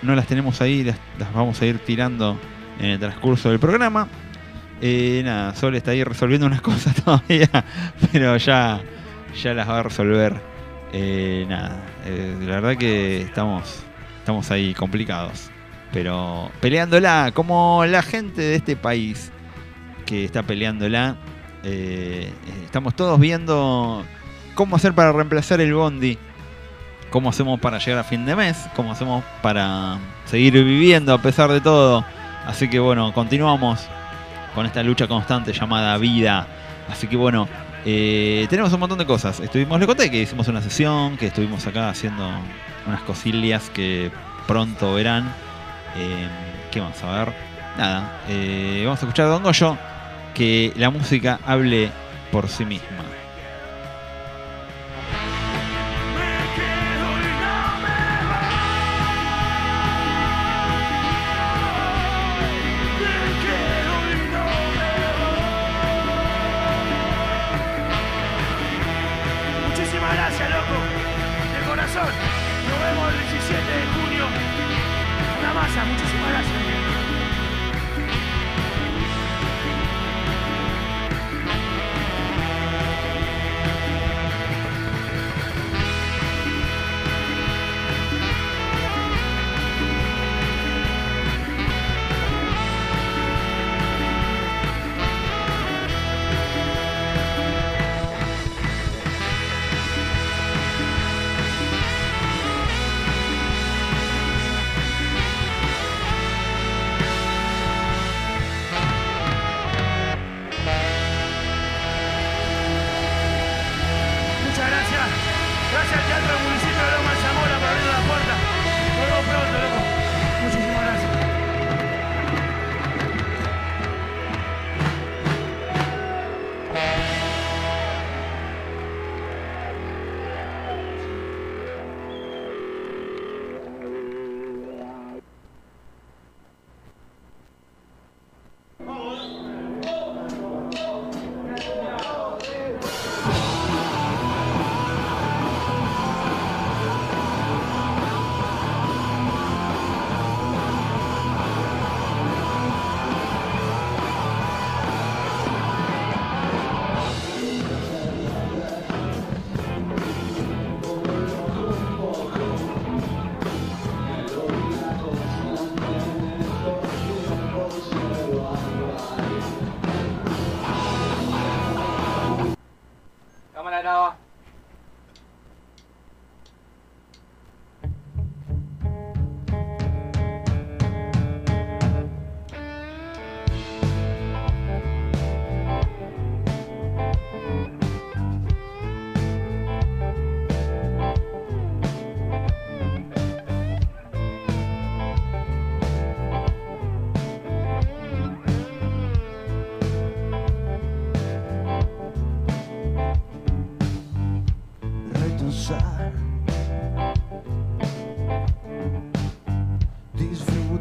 No 0.02 0.14
las 0.14 0.26
tenemos 0.26 0.60
ahí, 0.60 0.84
las, 0.84 0.98
vamos 1.32 1.60
a 1.62 1.66
ir 1.66 1.78
tirando 1.78 2.38
en 2.78 2.90
el 2.90 2.98
transcurso 2.98 3.50
del 3.50 3.58
programa. 3.58 4.08
Eh, 4.80 5.22
nada, 5.24 5.54
Sol 5.54 5.74
está 5.74 5.92
ahí 5.92 6.04
resolviendo 6.04 6.46
unas 6.46 6.60
cosas 6.62 6.94
todavía, 6.94 7.48
pero 8.12 8.36
ya, 8.36 8.80
ya 9.42 9.54
las 9.54 9.68
va 9.68 9.80
a 9.80 9.82
resolver. 9.82 10.40
Eh, 10.92 11.46
nada, 11.48 11.82
eh, 12.04 12.36
la 12.40 12.60
verdad 12.60 12.76
que 12.76 13.22
estamos, 13.22 13.84
estamos 14.18 14.50
ahí 14.50 14.74
complicados, 14.74 15.50
pero 15.92 16.50
peleándola, 16.60 17.32
como 17.34 17.84
la 17.86 18.02
gente 18.02 18.42
de 18.42 18.56
este 18.56 18.76
país 18.76 19.32
que 20.04 20.24
está 20.24 20.42
peleándola. 20.42 21.16
estamos 21.62 22.94
todos 22.94 23.18
viendo 23.18 24.04
cómo 24.54 24.76
hacer 24.76 24.92
para 24.92 25.12
reemplazar 25.12 25.60
el 25.60 25.74
bondi 25.74 26.16
cómo 27.10 27.30
hacemos 27.30 27.60
para 27.60 27.78
llegar 27.78 28.00
a 28.00 28.04
fin 28.04 28.26
de 28.26 28.36
mes, 28.36 28.68
cómo 28.74 28.92
hacemos 28.92 29.24
para 29.42 29.98
seguir 30.24 30.52
viviendo 30.52 31.12
a 31.14 31.18
pesar 31.18 31.50
de 31.50 31.60
todo. 31.60 32.04
Así 32.46 32.68
que 32.68 32.78
bueno, 32.78 33.12
continuamos 33.12 33.86
con 34.54 34.66
esta 34.66 34.82
lucha 34.82 35.06
constante 35.06 35.52
llamada 35.52 35.96
vida. 35.98 36.46
Así 36.88 37.06
que 37.08 37.16
bueno, 37.16 37.48
eh, 37.84 38.46
tenemos 38.48 38.72
un 38.72 38.80
montón 38.80 38.98
de 38.98 39.06
cosas. 39.06 39.40
Estuvimos, 39.40 39.78
le 39.78 39.86
conté 39.86 40.10
que 40.10 40.22
hicimos 40.22 40.48
una 40.48 40.62
sesión, 40.62 41.16
que 41.16 41.26
estuvimos 41.26 41.66
acá 41.66 41.88
haciendo 41.88 42.28
unas 42.86 43.00
cosillas 43.02 43.70
que 43.70 44.10
pronto 44.46 44.94
verán. 44.94 45.32
Eh, 45.96 46.28
¿Qué 46.70 46.80
vamos 46.80 47.02
a 47.02 47.24
ver? 47.24 47.32
Nada, 47.78 48.20
eh, 48.28 48.82
vamos 48.84 49.02
a 49.02 49.06
escuchar 49.06 49.26
a 49.26 49.28
Don 49.30 49.42
Goyo, 49.42 49.76
que 50.34 50.72
la 50.76 50.90
música 50.90 51.38
hable 51.44 51.90
por 52.32 52.48
sí 52.48 52.64
misma. 52.64 53.15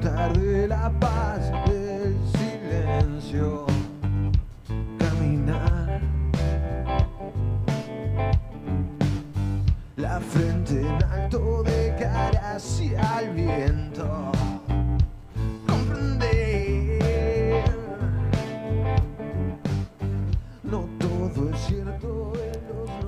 Disfrutar 0.05 0.37
de 0.37 0.67
la 0.67 0.91
paz 0.99 1.51
del 1.65 2.15
silencio. 2.37 3.65
Caminar. 4.99 5.99
La 9.95 10.19
frente 10.19 10.81
en 10.81 11.03
alto 11.05 11.63
de 11.63 11.95
cara 11.99 12.55
hacia 12.55 13.19
el 13.21 13.33
viento. 13.33 14.31
Comprender. 15.65 17.63
No 20.61 20.87
todo 20.99 21.49
es 21.49 21.59
cierto 21.61 22.33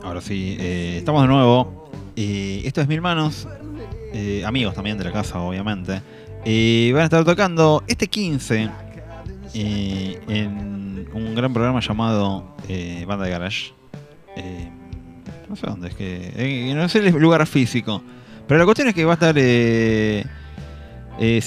Ahora 0.03 0.21
sí, 0.21 0.57
eh, 0.59 0.95
estamos 0.97 1.21
de 1.21 1.27
nuevo. 1.27 1.91
Eh, 2.15 2.63
esto 2.65 2.81
es 2.81 2.87
Mil 2.87 3.01
Manos. 3.01 3.47
eh, 4.13 4.43
amigos 4.43 4.73
también 4.73 4.97
de 4.97 5.03
la 5.03 5.11
casa, 5.11 5.39
obviamente. 5.39 6.01
Y 6.49 6.93
van 6.93 7.01
a 7.01 7.05
estar 7.05 7.25
tocando 7.25 7.83
este 7.87 8.07
15 8.07 8.69
eh, 9.53 10.17
en 10.29 11.09
un 11.13 11.35
gran 11.35 11.51
programa 11.51 11.81
llamado 11.81 12.55
eh, 12.69 13.03
Banda 13.05 13.25
de 13.25 13.31
Garage. 13.31 13.73
Eh, 14.37 14.71
no 15.49 15.57
sé 15.57 15.67
dónde 15.67 15.89
es 15.89 15.95
que. 15.95 16.31
eh, 16.37 16.73
no 16.73 16.87
sé 16.87 16.99
el 16.99 17.11
lugar 17.19 17.45
físico. 17.47 18.01
Pero 18.47 18.59
la 18.59 18.63
cuestión 18.63 18.87
es 18.87 18.93
que 18.95 19.03
va 19.03 19.11
a 19.11 19.15
estar. 19.15 19.35
Se 19.35 20.23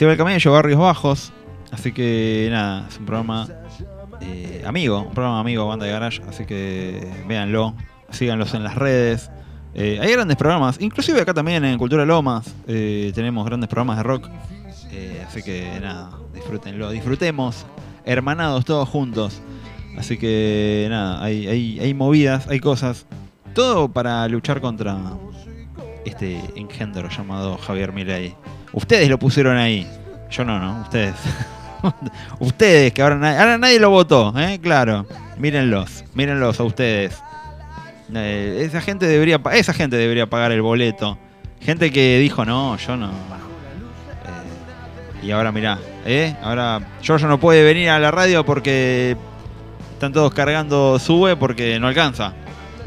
va 0.04 0.12
el 0.12 0.18
camello, 0.18 0.52
Barrios 0.52 0.78
Bajos. 0.78 1.32
Así 1.70 1.92
que 1.92 2.48
nada, 2.50 2.86
es 2.86 2.98
un 2.98 3.06
programa 3.06 3.48
amigo, 4.66 5.00
un 5.00 5.14
programa 5.14 5.40
amigo 5.40 5.66
Banda 5.66 5.86
de 5.86 5.92
Garage. 5.92 6.20
Así 6.28 6.44
que 6.44 7.10
véanlo, 7.26 7.74
síganlos 8.10 8.52
en 8.52 8.64
las 8.64 8.74
redes. 8.74 9.30
Hay 9.74 10.12
grandes 10.12 10.36
programas, 10.36 10.78
inclusive 10.78 11.22
acá 11.22 11.32
también 11.32 11.64
en 11.64 11.78
Cultura 11.78 12.04
Lomas 12.04 12.54
tenemos 12.66 13.46
grandes 13.46 13.70
programas 13.70 13.96
de 13.96 14.02
rock. 14.02 14.28
Eh, 14.92 15.24
así 15.26 15.42
que 15.42 15.78
nada, 15.80 16.10
disfrútenlo, 16.34 16.90
disfrutemos, 16.90 17.64
hermanados 18.04 18.64
todos 18.64 18.88
juntos. 18.88 19.40
Así 19.98 20.16
que 20.18 20.86
nada, 20.90 21.22
hay, 21.22 21.46
hay, 21.78 21.94
movidas, 21.94 22.46
hay 22.48 22.60
cosas. 22.60 23.06
Todo 23.54 23.88
para 23.88 24.26
luchar 24.28 24.60
contra 24.60 24.96
este 26.04 26.40
engendro 26.56 27.08
llamado 27.08 27.58
Javier 27.58 27.92
Milei. 27.92 28.34
Ustedes 28.72 29.08
lo 29.08 29.18
pusieron 29.18 29.56
ahí. 29.56 29.86
Yo 30.30 30.44
no, 30.44 30.58
no, 30.58 30.82
ustedes. 30.82 31.14
ustedes, 32.38 32.92
que 32.92 33.02
ahora, 33.02 33.16
na- 33.16 33.38
ahora 33.38 33.58
nadie 33.58 33.80
lo 33.80 33.90
votó, 33.90 34.32
¿eh? 34.38 34.58
Claro. 34.62 35.06
Mírenlos, 35.38 36.04
mírenlos 36.14 36.60
a 36.60 36.64
ustedes. 36.64 37.18
Eh, 38.14 38.62
esa 38.64 38.80
gente 38.80 39.06
debería 39.06 39.40
esa 39.52 39.72
gente 39.72 39.96
debería 39.96 40.28
pagar 40.28 40.52
el 40.52 40.62
boleto. 40.62 41.18
Gente 41.60 41.90
que 41.90 42.18
dijo, 42.18 42.44
no, 42.44 42.76
yo 42.76 42.96
no. 42.96 43.10
Y 45.22 45.30
ahora 45.30 45.52
mirá, 45.52 45.78
¿eh? 46.06 46.34
Ahora 46.42 46.80
Giorgio 47.02 47.28
no 47.28 47.38
puede 47.38 47.62
venir 47.62 47.90
a 47.90 47.98
la 47.98 48.10
radio 48.10 48.44
porque 48.44 49.16
están 49.92 50.12
todos 50.12 50.32
cargando 50.32 50.98
sube 50.98 51.36
porque 51.36 51.78
no 51.78 51.88
alcanza. 51.88 52.32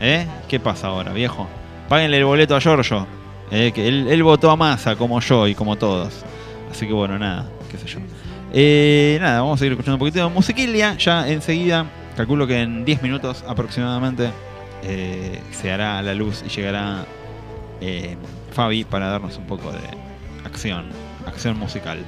¿Eh? 0.01 0.25
¿Qué 0.47 0.59
pasa 0.59 0.87
ahora, 0.87 1.13
viejo? 1.13 1.47
Páguenle 1.87 2.17
el 2.17 2.25
boleto 2.25 2.55
a 2.55 2.59
Giorgio. 2.59 3.05
¿eh? 3.51 3.71
Que 3.73 3.87
él, 3.87 4.23
votó 4.23 4.49
a 4.49 4.55
masa 4.55 4.95
como 4.95 5.19
yo 5.19 5.47
y 5.47 5.55
como 5.55 5.75
todos. 5.75 6.25
Así 6.71 6.87
que 6.87 6.93
bueno, 6.93 7.19
nada, 7.19 7.47
qué 7.69 7.77
sé 7.77 7.87
yo. 7.87 7.99
Eh, 8.51 9.17
nada, 9.19 9.41
vamos 9.41 9.57
a 9.57 9.59
seguir 9.59 9.73
escuchando 9.73 9.95
un 9.95 9.99
poquito 9.99 10.19
de 10.19 10.33
musiquilia. 10.33 10.95
Ya 10.97 11.27
enseguida, 11.27 11.85
calculo 12.15 12.47
que 12.47 12.61
en 12.61 12.85
10 12.85 13.01
minutos 13.01 13.43
aproximadamente 13.47 14.31
eh, 14.83 15.39
se 15.51 15.71
hará 15.71 16.01
la 16.01 16.13
luz 16.13 16.43
y 16.45 16.49
llegará 16.49 17.05
eh, 17.81 18.15
Fabi 18.51 18.83
para 18.83 19.07
darnos 19.07 19.37
un 19.37 19.45
poco 19.45 19.71
de 19.71 19.79
acción, 20.45 20.85
acción 21.25 21.57
musical. 21.57 21.99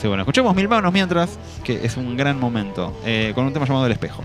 Que 0.00 0.08
bueno, 0.08 0.22
escuchemos 0.22 0.54
Mil 0.54 0.68
Manos 0.68 0.92
mientras, 0.92 1.38
que 1.64 1.84
es 1.84 1.96
un 1.96 2.16
gran 2.16 2.38
momento, 2.38 2.92
eh, 3.04 3.32
con 3.34 3.46
un 3.46 3.52
tema 3.52 3.66
llamado 3.66 3.86
El 3.86 3.92
Espejo. 3.92 4.22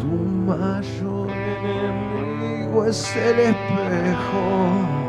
Tu 0.00 0.06
mayor 0.06 1.30
enemigo 1.30 2.84
es 2.84 3.16
el 3.16 3.38
espejo. 3.38 5.03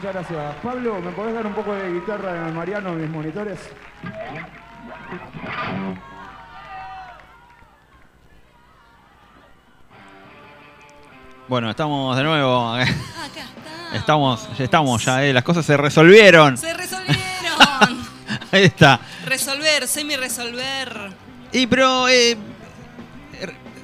Muchas 0.00 0.14
gracias. 0.14 0.54
Pablo, 0.62 0.98
¿me 1.02 1.10
podés 1.10 1.34
dar 1.34 1.46
un 1.46 1.52
poco 1.52 1.74
de 1.74 1.92
guitarra 1.92 2.34
en 2.34 2.46
el 2.46 2.54
Mariano 2.54 2.90
en 2.90 3.02
mis 3.02 3.10
monitores? 3.10 3.58
Bueno, 11.48 11.68
estamos 11.68 12.16
de 12.16 12.22
nuevo. 12.22 12.72
Acá 12.72 12.82
está. 12.88 13.96
Estamos, 13.96 14.48
ya 14.56 14.64
estamos 14.64 15.04
ya, 15.04 15.24
eh, 15.24 15.34
las 15.34 15.44
cosas 15.44 15.66
se 15.66 15.76
resolvieron. 15.76 16.56
Se 16.56 16.72
resolvieron. 16.72 17.18
Ahí 18.52 18.64
está. 18.64 19.00
resolver, 19.26 19.86
semi-resolver. 19.86 21.10
Y 21.52 21.66
pero 21.66 22.08
eh, 22.08 22.38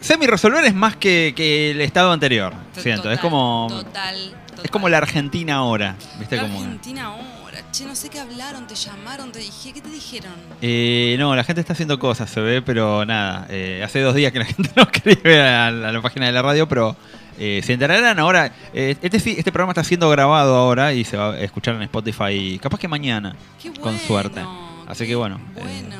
semi-resolver 0.00 0.64
es 0.64 0.74
más 0.74 0.96
que, 0.96 1.34
que 1.36 1.72
el 1.72 1.80
estado 1.82 2.10
anterior, 2.12 2.54
siento. 2.74 3.10
es 3.10 3.20
como 3.20 3.66
Total, 3.68 4.34
total. 4.56 4.64
es 4.64 4.70
como 4.70 4.88
la 4.88 4.98
Argentina 4.98 5.54
ahora, 5.56 5.96
¿viste? 6.18 6.36
La 6.36 6.42
Como, 6.42 6.58
Argentina 6.60 7.04
ahora. 7.06 7.36
Che, 7.72 7.84
no 7.84 7.94
sé 7.94 8.08
qué 8.10 8.18
hablaron, 8.20 8.66
te 8.66 8.74
llamaron, 8.74 9.32
te 9.32 9.38
dije, 9.38 9.72
¿qué 9.72 9.80
te 9.80 9.88
dijeron? 9.88 10.32
Eh, 10.62 11.16
no, 11.18 11.34
la 11.34 11.42
gente 11.44 11.60
está 11.60 11.72
haciendo 11.72 11.98
cosas, 11.98 12.28
se 12.30 12.40
ve, 12.40 12.62
pero 12.62 13.04
nada. 13.06 13.46
eh, 13.50 13.82
hace 13.84 14.00
dos 14.00 14.14
días 14.14 14.32
que 14.32 14.38
la 14.40 14.44
gente 14.46 14.70
no 14.76 14.82
escribe 14.82 15.40
a 15.42 15.70
la, 15.70 15.88
a 15.88 15.92
la 15.92 16.02
página 16.02 16.26
de 16.26 16.32
la 16.32 16.42
radio, 16.42 16.68
pero 16.68 16.96
eh, 17.38 17.60
se 17.64 17.72
enterarán 17.74 18.18
ahora. 18.18 18.52
eh, 18.74 18.96
este, 19.02 19.16
este 19.16 19.52
programa 19.52 19.72
está 19.72 19.84
siendo 19.84 20.08
grabado 20.10 20.54
ahora 20.54 20.92
y 20.92 21.04
se 21.04 21.16
va 21.16 21.32
a 21.32 21.40
escuchar 21.40 21.74
en 21.76 21.82
Spotify, 21.82 22.58
capaz 22.62 22.78
que 22.78 22.88
mañana, 22.88 23.34
Qué 23.62 23.70
con 23.72 23.82
bueno, 23.94 23.98
suerte. 24.06 24.40
Así 24.86 25.06
que 25.06 25.14
bueno. 25.16 25.40
eh, 25.56 25.60
Bueno, 25.62 25.96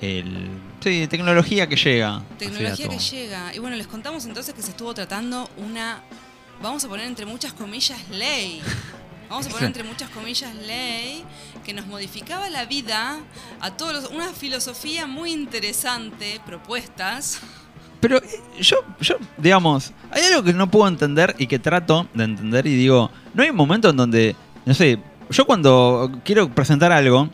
el, 0.00 0.48
sí, 0.80 1.06
tecnología 1.08 1.66
que 1.68 1.76
llega. 1.76 2.22
tecnología 2.38 2.88
que 2.88 2.98
llega. 2.98 3.54
Y 3.54 3.58
bueno, 3.58 3.76
les 3.76 3.86
contamos 3.86 4.24
entonces 4.26 4.54
que 4.54 4.62
se 4.62 4.70
estuvo 4.70 4.92
tratando 4.94 5.48
una, 5.58 6.00
vamos 6.62 6.84
a 6.84 6.88
poner 6.88 7.06
entre 7.06 7.26
muchas 7.26 7.52
comillas, 7.52 7.98
ley. 8.10 8.60
Vamos 9.28 9.46
a 9.46 9.50
poner 9.50 9.66
entre 9.66 9.82
muchas 9.82 10.08
comillas 10.10 10.54
ley 10.54 11.24
que 11.64 11.72
nos 11.72 11.86
modificaba 11.86 12.48
la 12.48 12.64
vida 12.64 13.18
a 13.60 13.76
todos 13.76 13.92
los, 13.92 14.10
una 14.10 14.28
filosofía 14.32 15.06
muy 15.06 15.32
interesante, 15.32 16.40
propuestas. 16.46 17.40
Pero 18.00 18.18
eh, 18.18 18.40
yo, 18.60 18.84
yo, 19.00 19.16
digamos, 19.36 19.92
hay 20.12 20.22
algo 20.24 20.44
que 20.44 20.52
no 20.52 20.70
puedo 20.70 20.86
entender 20.86 21.34
y 21.38 21.48
que 21.48 21.58
trato 21.58 22.06
de 22.14 22.24
entender 22.24 22.66
y 22.66 22.76
digo, 22.76 23.10
no 23.34 23.42
hay 23.42 23.50
un 23.50 23.56
momento 23.56 23.90
en 23.90 23.96
donde, 23.96 24.36
no 24.64 24.74
sé, 24.74 24.98
yo 25.30 25.44
cuando 25.44 26.20
quiero 26.24 26.48
presentar 26.48 26.92
algo, 26.92 27.28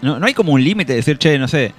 no, 0.00 0.20
no 0.20 0.26
hay 0.26 0.34
como 0.34 0.52
un 0.52 0.62
límite 0.62 0.92
de 0.92 0.96
decir, 0.96 1.18
che, 1.18 1.38
no 1.38 1.48
sé, 1.48 1.74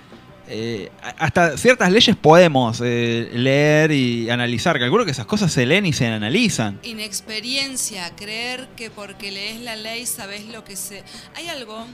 eh, 0.48 0.91
hasta 1.18 1.58
ciertas 1.58 1.91
leyes 1.91 2.16
podemos 2.16 2.82
eh, 2.84 3.30
leer 3.34 3.91
y 3.91 4.30
analizar. 4.30 4.80
Calculo 4.80 5.06
que 5.06 5.12
esas 5.12 5.26
cosas 5.26 5.52
se 5.52 5.66
leen 5.66 5.86
y 5.86 5.94
se 5.94 6.08
analizan. 6.08 6.80
Inexperiencia, 6.84 8.12
creer 8.16 8.68
que 8.76 8.89
porque 8.89 9.32
lees 9.32 9.62
la 9.62 9.76
ley 9.76 10.06
sabes 10.06 10.46
lo 10.48 10.64
que 10.64 10.76
se... 10.76 11.04
Hay 11.36 11.48
algo 11.48 11.86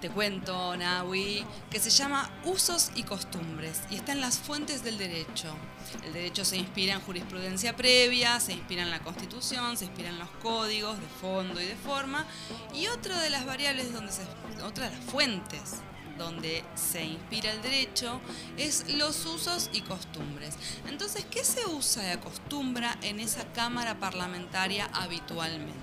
te 0.00 0.10
cuento, 0.10 0.76
Nawi, 0.76 1.44
que 1.70 1.80
se 1.80 1.90
llama 1.90 2.30
Usos 2.44 2.92
y 2.94 3.02
Costumbres 3.02 3.80
y 3.90 3.96
está 3.96 4.12
en 4.12 4.20
las 4.20 4.38
fuentes 4.38 4.84
del 4.84 4.96
derecho. 4.96 5.52
El 6.04 6.12
derecho 6.12 6.44
se 6.44 6.56
inspira 6.56 6.94
en 6.94 7.00
jurisprudencia 7.00 7.74
previa, 7.74 8.38
se 8.38 8.52
inspira 8.52 8.82
en 8.82 8.90
la 8.90 9.00
Constitución, 9.00 9.76
se 9.76 9.86
inspira 9.86 10.10
en 10.10 10.20
los 10.20 10.28
códigos 10.40 11.00
de 11.00 11.06
fondo 11.20 11.60
y 11.60 11.64
de 11.64 11.74
forma. 11.74 12.26
Y 12.72 12.86
otra 12.86 13.20
de 13.20 13.30
las 13.30 13.44
variables 13.44 13.92
donde 13.92 14.12
se, 14.12 14.22
otra 14.62 14.88
de 14.88 14.96
las 14.96 15.04
fuentes 15.04 15.82
donde 16.18 16.64
se 16.74 17.04
inspira 17.04 17.50
el 17.52 17.62
derecho 17.62 18.20
es 18.56 18.84
los 18.94 19.24
usos 19.26 19.70
y 19.72 19.80
costumbres. 19.82 20.54
Entonces, 20.88 21.24
¿qué 21.30 21.44
se 21.44 21.64
usa 21.66 22.06
y 22.08 22.10
acostumbra 22.10 22.98
en 23.02 23.20
esa 23.20 23.44
Cámara 23.52 23.98
Parlamentaria 23.98 24.90
habitualmente? 24.92 25.78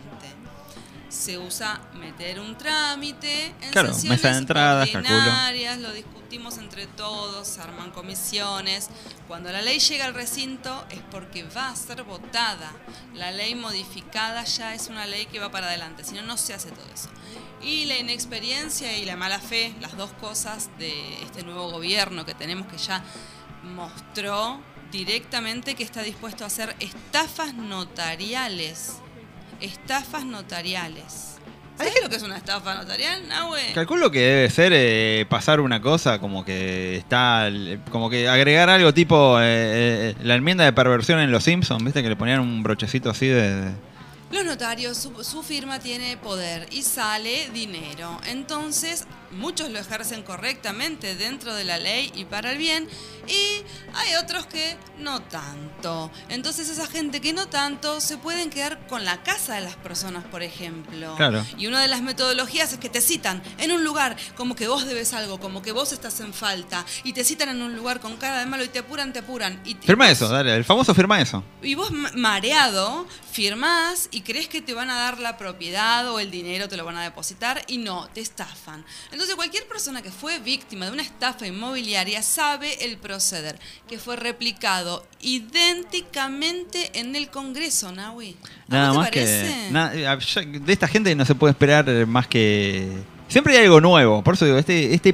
Se 1.10 1.38
usa 1.38 1.80
meter 1.94 2.40
un 2.40 2.58
trámite 2.58 3.54
en 3.62 3.72
Claro, 3.72 3.94
sesiones 3.94 4.22
mesa 4.22 4.34
de 4.34 4.38
entradas, 4.40 4.90
calculo. 4.90 5.16
ordinarias, 5.18 5.80
lo 5.80 5.94
discutimos 5.94 6.58
entre 6.58 6.88
todos, 6.88 7.48
se 7.48 7.62
arman 7.62 7.92
comisiones. 7.92 8.90
Cuando 9.28 9.50
la 9.52 9.62
ley 9.62 9.80
llega 9.80 10.06
al 10.06 10.14
recinto 10.14 10.86
es 10.90 11.00
porque 11.12 11.44
va 11.44 11.70
a 11.70 11.76
ser 11.76 12.04
votada. 12.04 12.70
La 13.14 13.32
ley 13.32 13.56
modificada 13.56 14.44
ya 14.44 14.74
es 14.74 14.88
una 14.88 15.06
ley 15.06 15.28
que 15.28 15.40
va 15.40 15.52
para 15.52 15.68
adelante, 15.68 16.04
si 16.04 16.16
no, 16.16 16.24
no 16.24 16.36
se 16.38 16.54
hace 16.54 16.72
todo 16.72 16.86
eso. 16.94 17.08
Y 17.62 17.86
la 17.86 17.98
inexperiencia 17.98 18.98
y 18.98 19.06
la 19.06 19.16
mala 19.16 19.40
fe, 19.40 19.74
las 19.82 19.98
dos 19.98 20.12
cosas 20.14 20.70
de 20.78 21.24
este 21.24 21.44
nuevo 21.44 21.72
gobierno 21.72 22.26
que 22.26 22.34
tenemos 22.34 22.68
que 22.68 22.78
ya 22.78 23.04
mostró 23.64 24.60
directamente 24.92 25.76
que 25.76 25.84
está 25.84 26.04
dispuesto 26.04 26.44
a 26.44 26.48
hacer 26.48 26.76
estafas 26.80 27.54
notariales. 27.54 29.02
Estafas 29.62 30.26
notariales. 30.26 31.36
¿Sabes 31.78 31.92
qué 31.92 32.00
es 32.00 32.04
lo 32.06 32.10
que 32.10 32.16
es 32.16 32.24
una 32.24 32.38
estafa 32.38 32.74
notarial, 32.76 33.28
Nahue? 33.28 33.74
Calculo 33.74 34.10
que 34.10 34.20
debe 34.20 34.50
ser 34.50 34.72
eh, 34.74 35.26
pasar 35.28 35.60
una 35.60 35.82
cosa 35.82 36.20
como 36.20 36.46
que 36.46 36.96
está. 36.96 37.50
Como 37.92 38.10
que 38.10 38.30
agregar 38.30 38.70
algo 38.70 38.94
tipo 38.94 39.40
eh, 39.42 39.44
eh, 40.12 40.16
la 40.24 40.36
enmienda 40.36 40.64
de 40.64 40.72
perversión 40.72 41.20
en 41.20 41.32
Los 41.32 41.44
Simpsons, 41.44 41.84
¿viste? 41.84 42.02
Que 42.02 42.08
le 42.08 42.16
ponían 42.16 42.40
un 42.40 42.64
brochecito 42.64 43.10
así 43.10 43.28
de. 43.28 43.72
Los 44.36 44.44
notarios, 44.44 44.98
su, 44.98 45.24
su 45.24 45.44
firma 45.44 45.80
tiene 45.80 46.18
poder 46.18 46.68
y 46.70 46.84
sale 46.84 47.50
dinero. 47.52 48.20
Entonces, 48.28 49.06
muchos 49.36 49.70
lo 49.70 49.80
ejercen 49.80 50.24
correctamente 50.24 51.16
dentro 51.16 51.54
de 51.54 51.64
la 51.64 51.78
ley 51.78 52.12
y 52.16 52.26
para 52.26 52.52
el 52.52 52.58
bien, 52.58 52.88
y 53.28 53.62
hay 53.96 54.16
otros 54.22 54.46
que 54.46 54.78
no 55.00 55.22
tanto. 55.22 56.12
Entonces, 56.30 56.70
esa 56.70 56.88
gente 56.88 57.22
que 57.22 57.34
no 57.34 57.48
tanto 57.48 58.00
se 58.02 58.18
pueden 58.18 58.50
quedar 58.50 58.86
con 58.88 59.04
la 59.06 59.24
casa 59.24 59.56
de 59.56 59.62
las 59.62 59.76
personas, 59.76 60.24
por 60.26 60.44
ejemplo. 60.44 61.16
Claro. 61.16 61.46
Y 61.58 61.68
una 61.68 61.82
de 61.82 61.88
las 61.88 62.02
metodologías 62.02 62.74
es 62.74 62.80
que 62.80 62.90
te 62.90 63.02
citan 63.02 63.42
en 63.58 63.72
un 63.72 63.84
lugar 63.84 64.16
como 64.36 64.56
que 64.56 64.68
vos 64.68 64.86
debes 64.86 65.14
algo, 65.14 65.40
como 65.40 65.62
que 65.62 65.72
vos 65.72 65.92
estás 65.92 66.20
en 66.20 66.34
falta, 66.34 66.86
y 67.04 67.14
te 67.14 67.24
citan 67.24 67.50
en 67.50 67.62
un 67.62 67.76
lugar 67.76 68.00
con 68.00 68.18
cara 68.18 68.40
de 68.40 68.46
malo 68.46 68.64
y 68.64 68.68
te 68.70 68.80
apuran, 68.80 69.12
te 69.14 69.20
apuran. 69.20 69.62
Y, 69.66 69.76
Firma 69.76 70.10
eso, 70.10 70.28
dale, 70.28 70.54
el 70.56 70.64
famoso 70.66 70.94
firma 70.94 71.20
eso. 71.22 71.44
y 71.62 71.74
vos 71.76 71.92
ma- 71.92 72.12
mareado 72.16 73.08
firmás 73.32 74.08
y 74.12 74.22
crees 74.22 74.48
que 74.48 74.62
te 74.62 74.74
van 74.74 74.90
a 74.90 74.96
dar 74.96 75.20
la 75.20 75.38
propiedad 75.38 76.10
o 76.10 76.20
el 76.20 76.32
dinero 76.32 76.70
te 76.70 76.78
lo 76.78 76.86
van 76.86 76.98
a 76.98 77.04
depositar 77.04 77.64
y 77.68 77.80
no, 77.80 78.08
te 78.14 78.22
estafan. 78.22 78.86
Entonces 79.12 79.25
cualquier 79.34 79.66
persona 79.68 80.02
que 80.04 80.12
fue 80.12 80.38
víctima 80.40 80.86
de 80.86 80.92
una 80.92 81.02
estafa 81.02 81.48
inmobiliaria 81.48 82.22
sabe 82.22 82.86
el 82.86 82.98
proceder, 82.98 83.58
que 83.88 83.98
fue 83.98 84.16
replicado 84.16 85.06
idénticamente 85.22 86.92
en 87.00 87.16
el 87.16 87.30
Congreso, 87.30 87.92
Nahui. 87.92 88.36
¿A 88.70 88.74
Nada 88.74 88.94
más 88.94 89.10
parece? 89.10 89.46
que. 89.68 89.72
na- 89.72 89.92
eh, 89.94 90.60
de 90.60 90.74
esta 90.74 90.88
gente 90.88 91.16
no 91.16 91.26
se 91.26 91.36
puede 91.36 91.52
esperar 91.52 91.86
más 92.08 92.28
que. 92.28 92.88
Siempre 93.28 93.58
hay 93.58 93.66
algo 93.66 93.82
nuevo. 93.82 94.24
Por 94.24 94.36
eso 94.36 94.46
digo, 94.46 94.58
este, 94.58 94.94
este. 94.94 95.14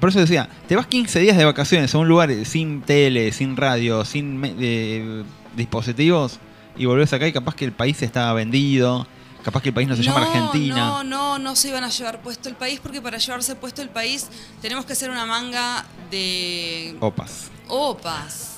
Por 0.00 0.10
eso 0.10 0.20
decía, 0.20 0.48
te 0.68 0.76
vas 0.76 0.86
15 0.86 1.20
días 1.20 1.36
de 1.38 1.44
vacaciones 1.44 1.94
a 1.94 1.98
un 1.98 2.06
lugar 2.08 2.30
sin 2.44 2.82
tele, 2.82 3.32
sin 3.32 3.56
radio, 3.56 4.04
sin 4.04 4.42
eh, 4.60 5.22
dispositivos 5.56 6.38
y 6.76 6.84
volvés 6.84 7.12
acá 7.14 7.26
y 7.26 7.32
capaz 7.32 7.54
que 7.54 7.64
el 7.64 7.72
país 7.72 8.02
está 8.02 8.30
vendido, 8.34 9.06
capaz 9.46 9.62
que 9.62 9.68
el 9.68 9.74
país 9.74 9.86
no 9.88 9.94
se 9.94 10.02
llama 10.02 10.22
Argentina. 10.26 10.76
No, 10.76 11.04
no, 11.04 11.38
no 11.38 11.54
se 11.54 11.68
iban 11.68 11.84
a 11.84 11.88
llevar 11.88 12.20
puesto 12.20 12.48
el 12.48 12.56
país 12.56 12.80
porque 12.82 13.00
para 13.00 13.16
llevarse 13.18 13.54
puesto 13.54 13.80
el 13.80 13.88
país 13.90 14.26
tenemos 14.60 14.84
que 14.84 14.92
hacer 14.94 15.08
una 15.08 15.24
manga 15.24 15.84
de 16.10 16.96
Opas. 17.00 17.50
opas. 17.68 18.56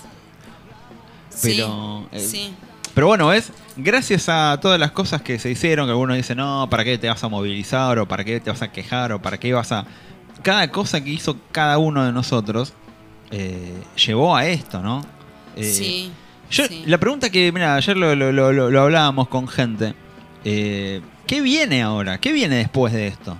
Pero, 1.42 2.06
sí, 2.10 2.16
eh, 2.16 2.20
sí. 2.20 2.54
Pero 2.94 3.06
bueno, 3.06 3.32
es 3.34 3.52
gracias 3.76 4.28
a 4.30 4.58
todas 4.62 4.80
las 4.80 4.90
cosas 4.92 5.20
que 5.22 5.38
se 5.38 5.50
hicieron, 5.50 5.86
que 5.86 5.90
algunos 5.90 6.16
dicen, 6.16 6.38
no, 6.38 6.66
¿para 6.70 6.84
qué 6.84 6.96
te 6.96 7.06
vas 7.08 7.22
a 7.22 7.28
movilizar? 7.28 7.98
¿O 7.98 8.08
para 8.08 8.24
qué 8.24 8.40
te 8.40 8.50
vas 8.50 8.62
a 8.62 8.72
quejar? 8.72 9.12
¿O 9.12 9.20
para 9.20 9.38
qué 9.38 9.52
vas 9.52 9.70
a...? 9.72 9.84
Cada 10.42 10.70
cosa 10.70 11.04
que 11.04 11.10
hizo 11.10 11.36
cada 11.52 11.76
uno 11.78 12.04
de 12.04 12.12
nosotros 12.12 12.72
eh, 13.30 13.74
llevó 14.06 14.34
a 14.34 14.46
esto, 14.46 14.80
¿no? 14.80 15.04
Eh, 15.54 15.64
sí. 15.70 16.10
yo- 16.50 16.66
sí. 16.66 16.84
La 16.86 16.98
pregunta 16.98 17.28
que, 17.30 17.52
mira, 17.52 17.76
ayer 17.76 17.96
lo- 17.96 18.14
lo- 18.16 18.52
lo 18.70 18.80
hablábamos 18.82 19.28
con 19.28 19.46
gente. 19.46 19.94
Eh, 20.50 21.02
¿Qué 21.26 21.40
viene 21.42 21.82
ahora? 21.82 22.18
¿Qué 22.18 22.32
viene 22.32 22.56
después 22.56 22.92
de 22.92 23.06
esto? 23.08 23.36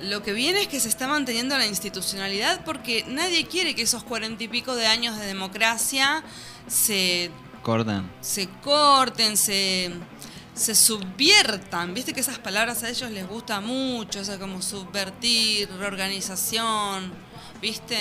Lo 0.00 0.22
que 0.22 0.32
viene 0.32 0.62
es 0.62 0.68
que 0.68 0.80
se 0.80 0.88
está 0.88 1.06
manteniendo 1.06 1.56
la 1.58 1.66
institucionalidad 1.66 2.64
porque 2.64 3.04
nadie 3.06 3.46
quiere 3.46 3.74
que 3.74 3.82
esos 3.82 4.02
cuarenta 4.02 4.42
y 4.42 4.48
pico 4.48 4.74
de 4.74 4.86
años 4.86 5.18
de 5.18 5.26
democracia 5.26 6.24
se, 6.66 7.30
Corten. 7.62 8.10
se 8.20 8.48
corten, 8.62 9.36
se, 9.36 9.90
se 10.54 10.74
subviertan. 10.74 11.94
Viste 11.94 12.14
que 12.14 12.20
esas 12.20 12.38
palabras 12.38 12.82
a 12.82 12.88
ellos 12.88 13.10
les 13.10 13.28
gusta 13.28 13.60
mucho, 13.60 14.20
o 14.20 14.24
sea, 14.24 14.38
como 14.38 14.62
subvertir, 14.62 15.68
reorganización, 15.78 17.12
¿viste? 17.60 17.96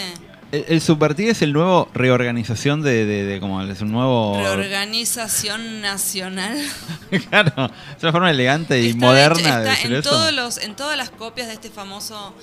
El, 0.52 0.66
el 0.68 0.82
subvertir 0.82 1.30
es 1.30 1.42
el 1.42 1.54
nuevo 1.54 1.90
reorganización 1.94 2.82
de, 2.82 3.06
de, 3.06 3.24
de 3.26 3.40
como 3.40 3.62
es 3.62 3.82
un 3.82 3.92
nuevo... 3.92 4.36
Reorganización 4.42 5.82
nacional. 5.82 6.58
claro, 7.30 7.72
es 7.96 8.04
una 8.04 8.12
forma 8.12 8.32
elegante 8.32 8.82
y 8.82 8.88
Está 8.90 9.00
moderna 9.06 9.60
de 9.60 9.68
está 9.68 9.72
decir 9.72 9.92
en 9.94 10.00
eso. 10.00 10.10
todos 10.10 10.34
los 10.34 10.58
en 10.58 10.76
todas 10.76 10.98
las 10.98 11.10
copias 11.12 11.48
de 11.48 11.54
este 11.54 11.70
famoso 11.70 12.34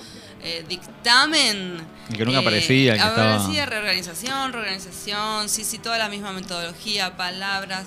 eh, 0.43 0.65
dictamen 0.69 1.79
Y 2.11 2.15
que 2.17 2.25
nunca 2.25 2.39
eh, 2.39 2.43
aparecía, 2.43 2.93
que 2.93 2.99
estaba- 2.99 3.35
aparecía 3.35 3.67
reorganización 3.67 4.53
reorganización 4.53 5.49
sí 5.49 5.65
sí 5.65 5.79
toda 5.79 5.99
la 5.99 6.09
misma 6.09 6.33
metodología 6.33 7.17
palabras 7.17 7.87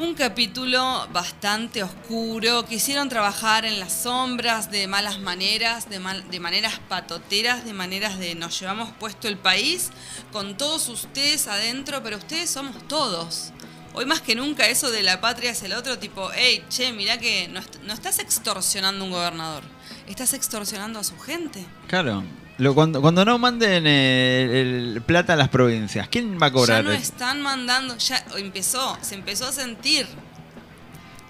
un 0.00 0.14
capítulo 0.14 1.06
bastante 1.12 1.82
oscuro. 1.82 2.64
Quisieron 2.64 3.10
trabajar 3.10 3.66
en 3.66 3.78
las 3.78 3.92
sombras 3.92 4.70
de 4.70 4.86
malas 4.88 5.18
maneras, 5.20 5.90
de, 5.90 6.00
mal- 6.00 6.28
de 6.30 6.40
maneras 6.40 6.80
patoteras, 6.88 7.66
de 7.66 7.74
maneras 7.74 8.18
de 8.18 8.34
nos 8.34 8.58
llevamos 8.58 8.90
puesto 8.98 9.28
el 9.28 9.36
país 9.36 9.90
con 10.32 10.56
todos 10.56 10.88
ustedes 10.88 11.46
adentro, 11.48 12.02
pero 12.02 12.16
ustedes 12.16 12.48
somos 12.50 12.76
todos. 12.88 13.52
Hoy 13.92 14.06
más 14.06 14.20
que 14.22 14.34
nunca 14.34 14.68
eso 14.68 14.90
de 14.90 15.02
la 15.02 15.20
patria 15.20 15.50
es 15.50 15.62
el 15.64 15.74
otro, 15.74 15.98
tipo, 15.98 16.30
hey, 16.34 16.64
che, 16.70 16.92
mirá 16.92 17.18
que 17.18 17.48
no, 17.48 17.60
no 17.84 17.92
estás 17.92 18.20
extorsionando 18.20 19.04
a 19.04 19.06
un 19.06 19.12
gobernador, 19.12 19.64
estás 20.08 20.32
extorsionando 20.32 20.98
a 20.98 21.04
su 21.04 21.18
gente. 21.18 21.66
Claro. 21.88 22.22
Lo- 22.60 22.74
cuando, 22.74 23.00
cuando 23.00 23.24
no 23.24 23.38
manden 23.38 23.84
eh, 23.86 24.60
el 24.94 25.02
plata 25.02 25.32
a 25.32 25.36
las 25.36 25.48
provincias, 25.48 26.08
¿quién 26.08 26.38
va 26.40 26.46
a 26.46 26.52
cobrar? 26.52 26.84
Ya 26.84 26.90
no 26.90 26.92
están 26.94 27.40
mandando, 27.42 27.96
ya 27.96 28.24
empezó, 28.36 28.96
se 29.00 29.14
empezó 29.14 29.46
a 29.48 29.52
sentir. 29.52 30.06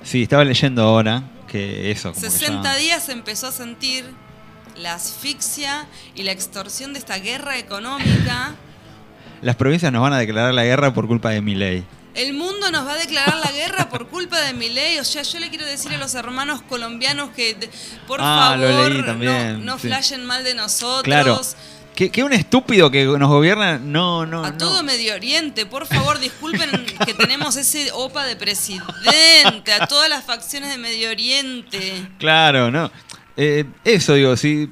Sí, 0.02 0.22
estaba 0.22 0.44
leyendo 0.44 0.82
ahora 0.82 1.22
que 1.46 1.90
eso. 1.90 2.12
Como 2.12 2.22
que 2.24 2.30
60 2.30 2.62
ya- 2.62 2.76
días 2.78 3.04
se 3.04 3.12
empezó 3.12 3.46
a 3.48 3.52
sentir 3.52 4.04
la 4.76 4.94
asfixia 4.94 5.86
y 6.14 6.22
la 6.22 6.32
extorsión 6.32 6.92
de 6.92 6.98
esta 6.98 7.18
guerra 7.18 7.58
económica. 7.58 8.54
Las 9.42 9.56
provincias 9.56 9.90
nos 9.92 10.02
van 10.02 10.12
a 10.12 10.18
declarar 10.18 10.52
la 10.52 10.64
guerra 10.64 10.92
por 10.92 11.06
culpa 11.06 11.30
de 11.30 11.40
mi 11.40 11.54
ley. 11.54 11.84
El 12.14 12.32
mundo 12.34 12.70
nos 12.70 12.86
va 12.86 12.94
a 12.94 12.96
declarar 12.96 13.36
la 13.36 13.52
guerra 13.52 13.88
por 13.88 14.08
culpa 14.08 14.40
de 14.40 14.52
mi 14.52 14.68
ley. 14.68 14.98
O 14.98 15.04
sea, 15.04 15.22
yo 15.22 15.38
le 15.38 15.48
quiero 15.48 15.64
decir 15.64 15.92
a 15.94 15.98
los 15.98 16.14
hermanos 16.14 16.60
colombianos 16.62 17.30
que, 17.30 17.56
por 18.06 18.20
Ah, 18.22 18.56
favor, 18.58 19.16
no, 19.16 19.58
no 19.58 19.78
sí. 19.78 19.86
flashen 19.88 20.24
mal 20.26 20.42
de 20.44 20.54
nosotros. 20.54 21.02
Claro. 21.04 21.40
Que, 21.94 22.10
que 22.10 22.22
un 22.24 22.32
estúpido 22.32 22.90
que 22.90 23.04
nos 23.04 23.28
gobierna, 23.28 23.78
no, 23.78 24.24
no, 24.24 24.44
A 24.44 24.52
no. 24.52 24.56
todo 24.58 24.82
Medio 24.82 25.14
Oriente, 25.14 25.66
por 25.66 25.86
favor, 25.86 26.18
disculpen 26.18 26.70
que 27.04 27.12
tenemos 27.14 27.56
ese 27.56 27.90
OPA 27.92 28.24
de 28.24 28.36
presidente, 28.36 29.72
a 29.78 29.86
todas 29.86 30.08
las 30.08 30.24
facciones 30.24 30.70
de 30.70 30.78
Medio 30.78 31.10
Oriente. 31.10 32.08
Claro, 32.18 32.70
no. 32.70 32.90
Eh, 33.36 33.64
eso 33.84 34.14
digo, 34.14 34.36
si 34.36 34.70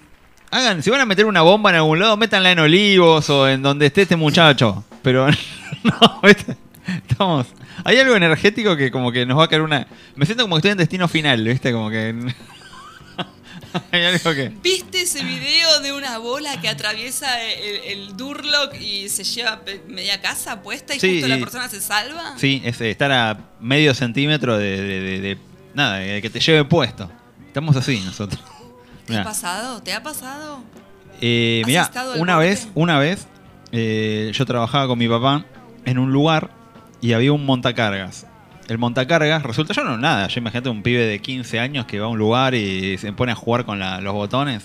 hagan, 0.51 0.83
si 0.83 0.91
van 0.91 1.01
a 1.03 1.07
meter 1.07 1.27
una 1.27 1.43
bomba 1.43 1.71
en 1.71 1.77
algún 1.77 1.99
lado, 1.99 2.17
métanla 2.17 2.51
en 2.53 2.61
Olivos 2.61 3.29
o 3.31 3.47
en 3.49 3.63
donde 3.63 3.87
esté 3.87 4.03
este 4.03 4.17
muchacho. 4.17 4.85
Pero 5.03 5.29
no, 5.83 6.21
¿viste? 6.23 6.57
Estamos. 7.09 7.47
Hay 7.85 7.99
algo 7.99 8.15
energético 8.17 8.77
que 8.77 8.91
como 8.91 9.13
que 9.13 9.25
nos 9.27 9.39
va 9.39 9.45
a 9.45 9.49
caer 9.49 9.63
una. 9.63 9.87
Me 10.17 10.27
siento 10.27 10.45
como 10.45 10.57
que 10.57 10.59
estoy 10.61 10.71
en 10.73 10.79
destino 10.79 11.09
final, 11.09 11.43
¿viste? 11.45 11.73
Como 11.73 11.91
que. 11.91 12.15
Hay 13.93 14.03
algo 14.05 14.31
que. 14.33 14.51
¿Viste 14.63 15.03
ese 15.03 15.23
video 15.23 15.81
de 15.81 15.93
una 15.93 16.19
bola 16.19 16.61
que 16.61 16.69
atraviesa 16.69 17.43
el, 17.45 18.01
el 18.09 18.17
Durlock 18.17 18.75
y 18.81 19.09
se 19.11 19.25
lleva 19.25 19.61
media 19.89 20.21
casa 20.23 20.63
puesta 20.63 20.95
y 20.95 21.01
Sí, 21.01 21.15
justo 21.15 21.29
la 21.29 21.37
y- 21.37 21.41
persona 21.41 21.69
se 21.69 21.81
salva? 21.81 22.35
Sí, 22.39 22.63
es 22.65 22.81
estar 22.81 23.13
a 23.13 23.39
medio 23.61 23.93
centímetro 23.95 24.57
de, 24.57 24.81
de- 24.81 25.01
de- 25.01 25.21
de- 25.21 25.39
nada, 25.75 25.97
de 25.99 26.23
que 26.23 26.31
te 26.31 26.41
lleve 26.41 26.65
puesto. 26.65 27.11
Estamos 27.47 27.77
así 27.77 28.01
nosotros. 28.01 28.41
¿Te 29.07 29.17
ha 29.17 29.25
pasado? 29.25 29.83
¿Te 29.83 29.93
ha 29.93 30.03
pasado? 30.03 30.63
Eh, 31.21 31.61
¿Has 31.63 31.67
mirá, 31.67 31.91
una 32.17 32.37
vez, 32.39 32.69
una 32.75 32.99
vez, 32.99 33.27
eh, 33.73 34.31
yo 34.35 34.47
trabajaba 34.47 34.87
con 34.87 34.99
mi 34.99 35.09
papá 35.09 35.45
en 35.85 35.99
un 35.99 36.13
lugar 36.13 36.51
y 37.01 37.13
había 37.13 37.33
un 37.33 37.45
montacargas. 37.47 38.27
El 38.69 38.77
montacargas, 38.79 39.43
resulta, 39.45 39.73
yo 39.73 39.83
no 39.85 39.97
nada, 39.97 40.29
yo 40.29 40.41
imagínate 40.41 40.69
un 40.69 40.83
pibe 40.83 41.05
de 41.07 41.21
15 41.21 41.59
años 41.59 41.87
que 41.87 41.99
va 42.01 42.07
a 42.07 42.09
un 42.09 42.19
lugar 42.19 42.55
y 42.55 42.99
se 42.99 43.13
pone 43.13 43.33
a 43.33 43.35
jugar 43.35 43.65
con 43.65 43.79
la- 43.79 44.01
los 44.01 44.13
botones. 44.13 44.65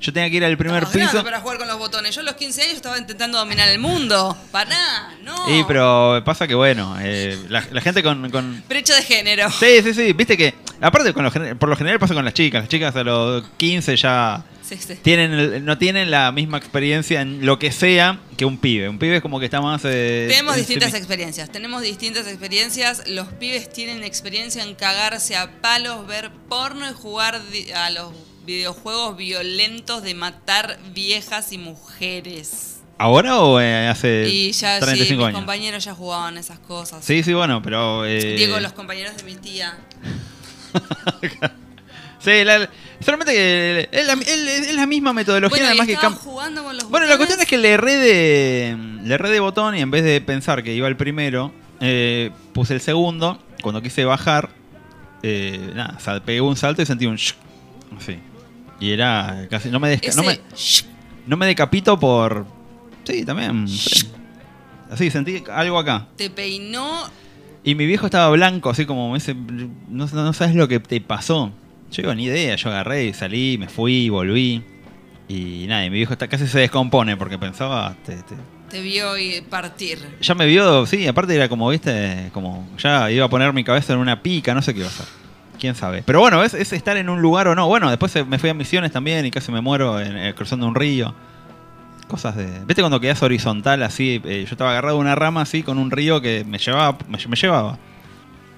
Yo 0.00 0.12
tenía 0.12 0.28
que 0.30 0.36
ir 0.38 0.44
al 0.44 0.56
primer 0.56 0.80
grande 0.80 0.98
piso. 0.98 1.22
para 1.22 1.38
jugar 1.40 1.58
con 1.58 1.68
los 1.68 1.78
botones. 1.78 2.12
Yo 2.14 2.22
a 2.22 2.24
los 2.24 2.34
15 2.34 2.62
años 2.62 2.74
estaba 2.74 2.98
intentando 2.98 3.38
dominar 3.38 3.68
el 3.68 3.78
mundo. 3.78 4.36
Pará, 4.50 5.10
no. 5.22 5.46
Sí, 5.46 5.62
pero 5.68 6.20
pasa 6.24 6.48
que 6.48 6.56
bueno, 6.56 6.96
eh, 7.00 7.38
la, 7.48 7.62
la 7.70 7.80
gente 7.80 8.02
con, 8.02 8.28
con- 8.30 8.64
Brecha 8.68 8.96
de 8.96 9.02
género. 9.02 9.48
Sí, 9.50 9.80
sí, 9.82 9.94
sí, 9.94 10.12
viste 10.12 10.36
que, 10.36 10.54
aparte 10.80 11.12
con 11.12 11.22
lo 11.24 11.30
por 11.56 11.68
lo 11.68 11.76
general 11.76 12.00
pasa 12.00 12.14
con 12.14 12.24
las 12.24 12.34
chicas, 12.34 12.62
las 12.62 12.68
chicas 12.68 12.96
a 12.96 13.04
los 13.04 13.44
15 13.58 13.94
ya 13.96 14.42
Sí, 14.62 14.76
sí. 14.78 14.94
tienen 15.02 15.32
el- 15.32 15.64
no 15.64 15.76
tienen 15.76 16.10
la 16.10 16.30
misma 16.32 16.56
experiencia 16.58 17.20
en 17.20 17.44
lo 17.44 17.58
que 17.58 17.72
sea 17.72 18.20
que 18.36 18.44
un 18.44 18.58
pibe. 18.58 18.88
Un 18.88 18.98
pibe 18.98 19.16
es 19.16 19.22
como 19.22 19.38
que 19.40 19.46
está 19.46 19.60
más... 19.60 19.82
eh, 19.84 20.26
Tenemos 20.30 20.54
en 20.54 20.60
distintas 20.60 20.94
experiencias, 20.94 21.50
tenemos 21.50 21.82
distintas 21.82 22.26
experiencias. 22.28 23.02
Los 23.08 23.28
pibes 23.28 23.70
tienen 23.72 24.04
experiencia 24.04 24.62
en 24.62 24.74
cagarse 24.74 25.36
a 25.36 25.50
palos, 25.60 26.06
ver 26.06 26.30
porno 26.48 26.88
y 26.88 26.92
jugar 26.94 27.40
di- 27.50 27.70
a 27.72 27.90
los 27.90 28.12
videojuegos 28.46 29.16
violentos 29.16 30.02
de 30.02 30.14
matar 30.14 30.78
viejas 30.94 31.52
y 31.52 31.58
mujeres. 31.58 32.68
¿Ahora 32.98 33.40
o 33.40 33.60
eh, 33.60 33.88
hace 33.88 34.28
y 34.28 34.52
ya 34.52 34.78
sí, 34.78 34.84
35 34.84 35.18
mis 35.18 35.26
años? 35.26 35.38
compañeros 35.40 35.84
ya 35.84 35.92
jugaban 35.94 36.38
esas 36.38 36.60
cosas. 36.60 37.04
Sí, 37.04 37.22
sí, 37.24 37.32
bueno, 37.34 37.60
pero... 37.62 38.06
eh, 38.06 38.36
Digo, 38.36 38.60
los 38.60 38.72
compañeros 38.72 39.16
de 39.16 39.24
mi 39.24 39.34
tía. 39.34 39.76
Sí, 42.24 42.44
la- 42.44 42.70
solamente 43.02 43.32
que 43.32 43.88
es 43.90 44.06
la, 44.06 44.12
es- 44.14 44.68
es 44.68 44.74
la 44.74 44.86
misma 44.86 45.12
metodología, 45.12 45.58
Bueno, 45.58 45.66
además 45.68 45.86
que... 45.86 45.96
cam- 45.96 46.14
jugando 46.14 46.62
con 46.64 46.76
los 46.76 46.88
Bueno, 46.88 47.06
la 47.06 47.16
cuestión 47.16 47.40
es 47.40 47.46
que 47.46 47.58
le 47.58 47.70
erré 47.70 47.96
de, 47.96 48.76
le 49.04 49.14
erré 49.14 49.30
de 49.30 49.40
botón 49.40 49.76
y 49.76 49.80
en 49.80 49.90
vez 49.90 50.04
de 50.04 50.20
pensar 50.20 50.62
que 50.62 50.74
iba 50.74 50.88
el 50.88 50.96
primero, 50.96 51.52
eh, 51.80 52.30
puse 52.52 52.74
el 52.74 52.80
segundo. 52.80 53.38
Cuando 53.62 53.80
quise 53.82 54.04
bajar, 54.04 54.50
eh, 55.22 55.70
nada, 55.74 55.98
sal- 56.00 56.22
pegué 56.22 56.40
un 56.40 56.56
salto 56.56 56.82
y 56.82 56.86
sentí 56.86 57.06
un... 57.06 57.16
shh, 57.16 57.34
Así. 57.96 58.18
Y 58.80 58.90
era 58.90 59.46
casi... 59.50 59.68
No 59.70 59.78
me, 59.78 59.96
desca- 59.96 60.08
Ese 60.08 60.16
no 60.20 60.24
me, 60.26 60.40
no 61.26 61.36
me 61.36 61.46
decapito 61.46 61.98
por... 62.00 62.44
Sí, 63.04 63.24
también. 63.24 63.68
sí. 63.68 64.08
Así, 64.90 65.10
sentí 65.10 65.42
algo 65.52 65.78
acá. 65.78 66.06
te 66.16 66.28
peinó 66.30 67.08
Y 67.64 67.74
mi 67.74 67.86
viejo 67.86 68.06
estaba 68.06 68.28
blanco, 68.30 68.70
así 68.70 68.84
como 68.84 69.16
ese. 69.16 69.34
No, 69.88 70.06
no 70.06 70.32
sabes 70.32 70.54
lo 70.54 70.68
que 70.68 70.80
te 70.80 71.00
pasó. 71.00 71.50
Yo 71.92 72.02
digo, 72.02 72.14
ni 72.14 72.24
idea. 72.24 72.56
Yo 72.56 72.70
agarré 72.70 73.04
y 73.04 73.12
salí, 73.14 73.56
me 73.58 73.68
fui, 73.68 74.08
volví. 74.08 74.62
Y 75.28 75.66
nada, 75.68 75.84
y 75.86 75.90
mi 75.90 75.98
viejo 75.98 76.12
está, 76.12 76.26
casi 76.28 76.46
se 76.46 76.58
descompone 76.58 77.16
porque 77.16 77.38
pensaba. 77.38 77.94
te- 78.04 78.16
te- 78.16 78.34
te 78.70 78.80
vio 78.80 79.16
y 79.18 79.42
partir. 79.42 79.98
ya 80.20 80.34
me 80.34 80.46
vio, 80.46 80.86
sí, 80.86 81.06
aparte 81.06 81.34
era 81.34 81.48
como, 81.48 81.68
viste, 81.68 82.30
como. 82.32 82.66
Ya 82.78 83.10
iba 83.10 83.26
a 83.26 83.28
poner 83.28 83.52
mi 83.52 83.62
cabeza 83.64 83.92
en 83.92 83.98
una 83.98 84.22
pica, 84.22 84.54
no 84.54 84.62
sé 84.62 84.72
qué 84.72 84.80
iba 84.80 84.88
a 84.88 84.90
hacer. 84.90 85.06
Quién 85.60 85.74
sabe. 85.74 86.02
Pero 86.04 86.20
bueno, 86.20 86.42
es, 86.42 86.54
es 86.54 86.72
estar 86.72 86.96
en 86.96 87.08
un 87.08 87.20
lugar 87.22 87.46
o 87.48 87.54
no. 87.54 87.68
Bueno, 87.68 87.88
después 87.90 88.26
me 88.26 88.38
fui 88.38 88.48
a 88.50 88.54
misiones 88.54 88.90
también 88.90 89.24
y 89.26 89.30
casi 89.30 89.52
me 89.52 89.60
muero 89.60 90.00
en- 90.00 90.16
eh, 90.16 90.34
cruzando 90.34 90.66
un 90.66 90.74
río. 90.74 91.14
Cosas 92.08 92.34
de. 92.36 92.46
¿Viste 92.66 92.82
cuando 92.82 92.98
quedas 93.00 93.22
horizontal 93.22 93.82
así? 93.82 94.20
Eh, 94.24 94.44
yo 94.46 94.50
estaba 94.52 94.70
agarrado 94.72 94.96
a 94.96 95.00
una 95.00 95.14
rama 95.14 95.42
así 95.42 95.62
con 95.62 95.78
un 95.78 95.90
río 95.90 96.20
que 96.20 96.44
me 96.46 96.58
llevaba. 96.58 96.98
Me, 97.08 97.18
me 97.28 97.36
llevaba. 97.36 97.78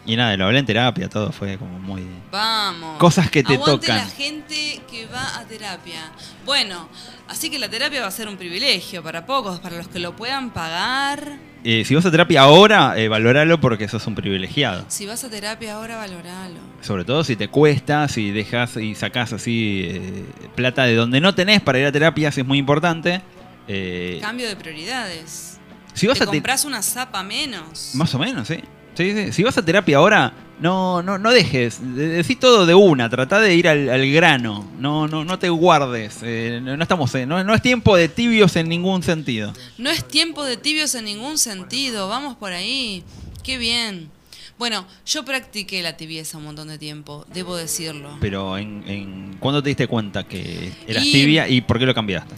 Y 0.07 0.17
nada, 0.17 0.37
lo 0.37 0.45
hablé 0.47 0.59
en 0.59 0.67
terapia, 0.67 1.09
todo 1.09 1.33
fue 1.33 1.57
como 1.57 1.79
muy. 1.79 2.05
Vamos. 2.31 2.99
Cosas 2.99 3.31
que 3.31 3.43
te 3.43 3.55
Aguante 3.55 3.87
tocan. 3.87 3.97
la 3.97 4.07
gente 4.07 4.81
que 4.91 5.07
va 5.07 5.39
a 5.39 5.45
terapia. 5.45 6.11
Bueno, 6.45 6.89
así 7.29 7.49
que 7.49 7.59
la 7.59 7.69
terapia 7.71 8.03
va 8.03 8.09
a 8.09 8.11
ser 8.11 8.29
un 8.29 8.37
privilegio 8.37 9.03
para 9.03 9.25
pocos, 9.25 9.61
para 9.61 9.77
los 9.79 9.89
que 9.89 9.99
lo 9.99 10.15
puedan 10.15 10.51
pagar. 10.51 11.39
Eh, 11.67 11.87
si 11.87 11.95
vas 11.95 12.05
a 12.05 12.11
terapia 12.11 12.43
ahora, 12.43 12.93
eh, 12.99 13.09
valoralo 13.09 13.59
porque 13.59 13.89
sos 13.89 14.07
un 14.07 14.15
privilegiado. 14.15 14.85
Si 14.89 15.07
vas 15.07 15.25
a 15.25 15.31
terapia 15.31 15.77
ahora, 15.77 15.97
valoralo. 15.97 16.61
Sobre 16.83 17.05
todo 17.07 17.25
si 17.25 17.37
te 17.37 17.49
cuesta, 17.49 18.07
si 18.09 18.31
dejas 18.31 18.77
y 18.77 18.95
sacás 18.95 19.33
así 19.33 19.87
eh, 19.89 20.27
plata 20.55 20.85
de 20.85 20.95
donde 20.97 21.23
no 21.23 21.35
tenés 21.35 21.63
para 21.63 21.79
ir 21.79 21.87
a 21.87 21.93
terapia, 21.93 22.29
es 22.29 22.45
muy 22.45 22.59
importante. 22.59 23.23
Eh, 23.67 24.19
Cambio 24.21 24.47
de 24.47 24.57
prioridades. 24.57 25.59
si 25.95 26.07
vas 26.07 26.19
te 26.19 26.25
a 26.25 26.27
compras 26.27 26.67
una 26.67 26.83
zapa 26.83 27.23
menos. 27.23 27.93
Más 27.95 28.15
o 28.15 28.19
menos, 28.19 28.47
sí. 28.47 28.57
Sí, 28.57 28.63
sí. 28.95 29.33
Si 29.33 29.43
vas 29.43 29.57
a 29.59 29.65
terapia 29.65 29.97
ahora, 29.99 30.33
no, 30.61 31.03
no, 31.03 31.19
no 31.19 31.31
dejes. 31.33 31.79
de- 31.97 32.09
Decí 32.09 32.37
todo 32.37 32.67
de 32.67 32.75
una. 32.75 33.09
Trata 33.11 33.41
de 33.41 33.55
ir 33.55 33.69
al, 33.69 33.89
al 33.91 34.11
grano. 34.13 34.69
No, 34.79 35.07
no, 35.09 35.25
no 35.25 35.39
te 35.39 35.49
guardes. 35.49 36.19
Eh, 36.23 36.61
no, 36.63 36.77
no 36.77 36.83
estamos, 36.83 37.13
no, 37.27 37.43
no 37.45 37.55
es 37.55 37.63
tiempo 37.63 37.97
de 37.97 38.09
tibios 38.09 38.57
en 38.57 38.69
ningún 38.69 39.03
sentido. 39.03 39.53
No 39.79 39.91
es 39.91 40.07
tiempo 40.07 40.45
de 40.45 40.57
tibios 40.57 40.95
en 40.95 41.05
ningún 41.07 41.39
sentido. 41.39 42.09
Vamos 42.09 42.37
por 42.37 42.53
ahí. 42.53 43.03
Qué 43.43 43.59
bien. 43.59 44.11
Bueno, 44.57 44.87
yo 45.05 45.25
practiqué 45.25 45.83
la 45.83 45.97
tibieza 45.97 46.39
un 46.39 46.45
montón 46.45 46.69
de 46.69 46.79
tiempo, 46.79 47.27
debo 47.35 47.57
decirlo. 47.57 48.17
Pero 48.21 48.57
en, 48.57 48.85
en 48.87 49.37
¿cuándo 49.41 49.61
te 49.61 49.71
diste 49.71 49.89
cuenta 49.89 50.23
que 50.29 50.73
eras 50.87 51.05
Y- 51.05 51.11
tibia 51.13 51.49
y 51.49 51.61
por 51.61 51.81
qué 51.81 51.87
lo 51.87 51.93
cambiaste? 51.95 52.35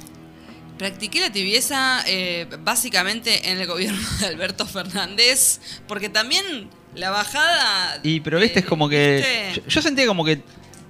Practiqué 0.78 1.20
la 1.20 1.32
tibieza 1.32 2.02
eh, 2.06 2.46
básicamente 2.60 3.50
en 3.50 3.58
el 3.58 3.66
gobierno 3.66 4.00
de 4.20 4.26
Alberto 4.26 4.66
Fernández, 4.66 5.60
porque 5.88 6.08
también 6.08 6.68
la 6.94 7.10
bajada... 7.10 8.00
Y 8.02 8.20
pero 8.20 8.38
viste, 8.38 8.58
eh, 8.58 8.62
es 8.62 8.68
como 8.68 8.88
que. 8.88 9.52
Yo, 9.54 9.62
yo 9.66 9.82
sentía 9.82 10.06
como 10.06 10.24
que. 10.24 10.42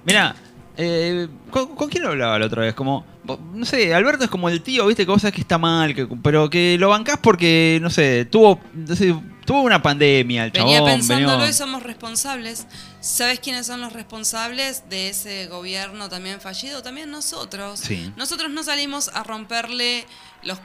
Mira, 0.05 0.35
eh, 0.77 1.27
¿con, 1.49 1.75
con 1.75 1.89
quién 1.89 2.03
lo 2.03 2.09
hablaba 2.09 2.37
la 2.37 2.45
otra 2.45 2.61
vez? 2.61 2.73
Como. 2.73 3.05
No 3.53 3.65
sé, 3.65 3.93
Alberto 3.93 4.23
es 4.23 4.29
como 4.29 4.47
el 4.47 4.61
tío, 4.61 4.85
viste, 4.87 5.05
que 5.05 5.11
vos 5.11 5.21
sabés 5.21 5.35
que 5.35 5.41
está 5.41 5.57
mal, 5.57 5.93
que, 5.95 6.07
pero 6.23 6.49
que 6.49 6.77
lo 6.79 6.89
bancás 6.89 7.17
porque, 7.21 7.79
no 7.81 7.89
sé, 7.89 8.25
tuvo. 8.25 8.61
no 8.73 8.95
sé, 8.95 9.13
tuvo 9.47 9.61
una 9.61 9.81
pandemia 9.81 10.43
el 10.45 10.51
Venía 10.51 10.77
chabón. 10.77 10.91
pensándolo 10.91 11.37
venía- 11.37 11.49
y 11.49 11.53
somos 11.53 11.81
responsables. 11.81 12.67
¿Sabes 13.01 13.39
quiénes 13.39 13.65
son 13.65 13.81
los 13.81 13.93
responsables 13.93 14.87
de 14.89 15.09
ese 15.09 15.47
gobierno 15.47 16.09
también 16.09 16.39
fallido? 16.41 16.83
También 16.83 17.09
nosotros. 17.09 17.79
Sí. 17.79 18.13
Nosotros 18.17 18.51
no 18.51 18.63
salimos 18.63 19.09
a 19.13 19.23
romperle 19.23 20.05
los 20.43 20.59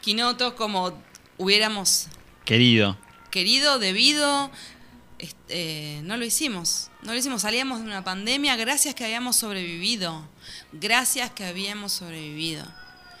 quinotos 0.00 0.54
como 0.54 0.92
hubiéramos 1.38 2.06
Querido. 2.44 2.96
querido, 3.30 3.78
debido. 3.78 4.50
Este, 5.18 6.00
no 6.04 6.16
lo 6.16 6.24
hicimos. 6.24 6.90
No 7.02 7.12
lo 7.12 7.18
hicimos. 7.18 7.42
Salíamos 7.42 7.80
de 7.80 7.84
una 7.86 8.02
pandemia 8.02 8.56
gracias 8.56 8.94
que 8.94 9.04
habíamos 9.04 9.36
sobrevivido. 9.36 10.26
Gracias 10.72 11.30
que 11.30 11.44
habíamos 11.44 11.92
sobrevivido. 11.92 12.64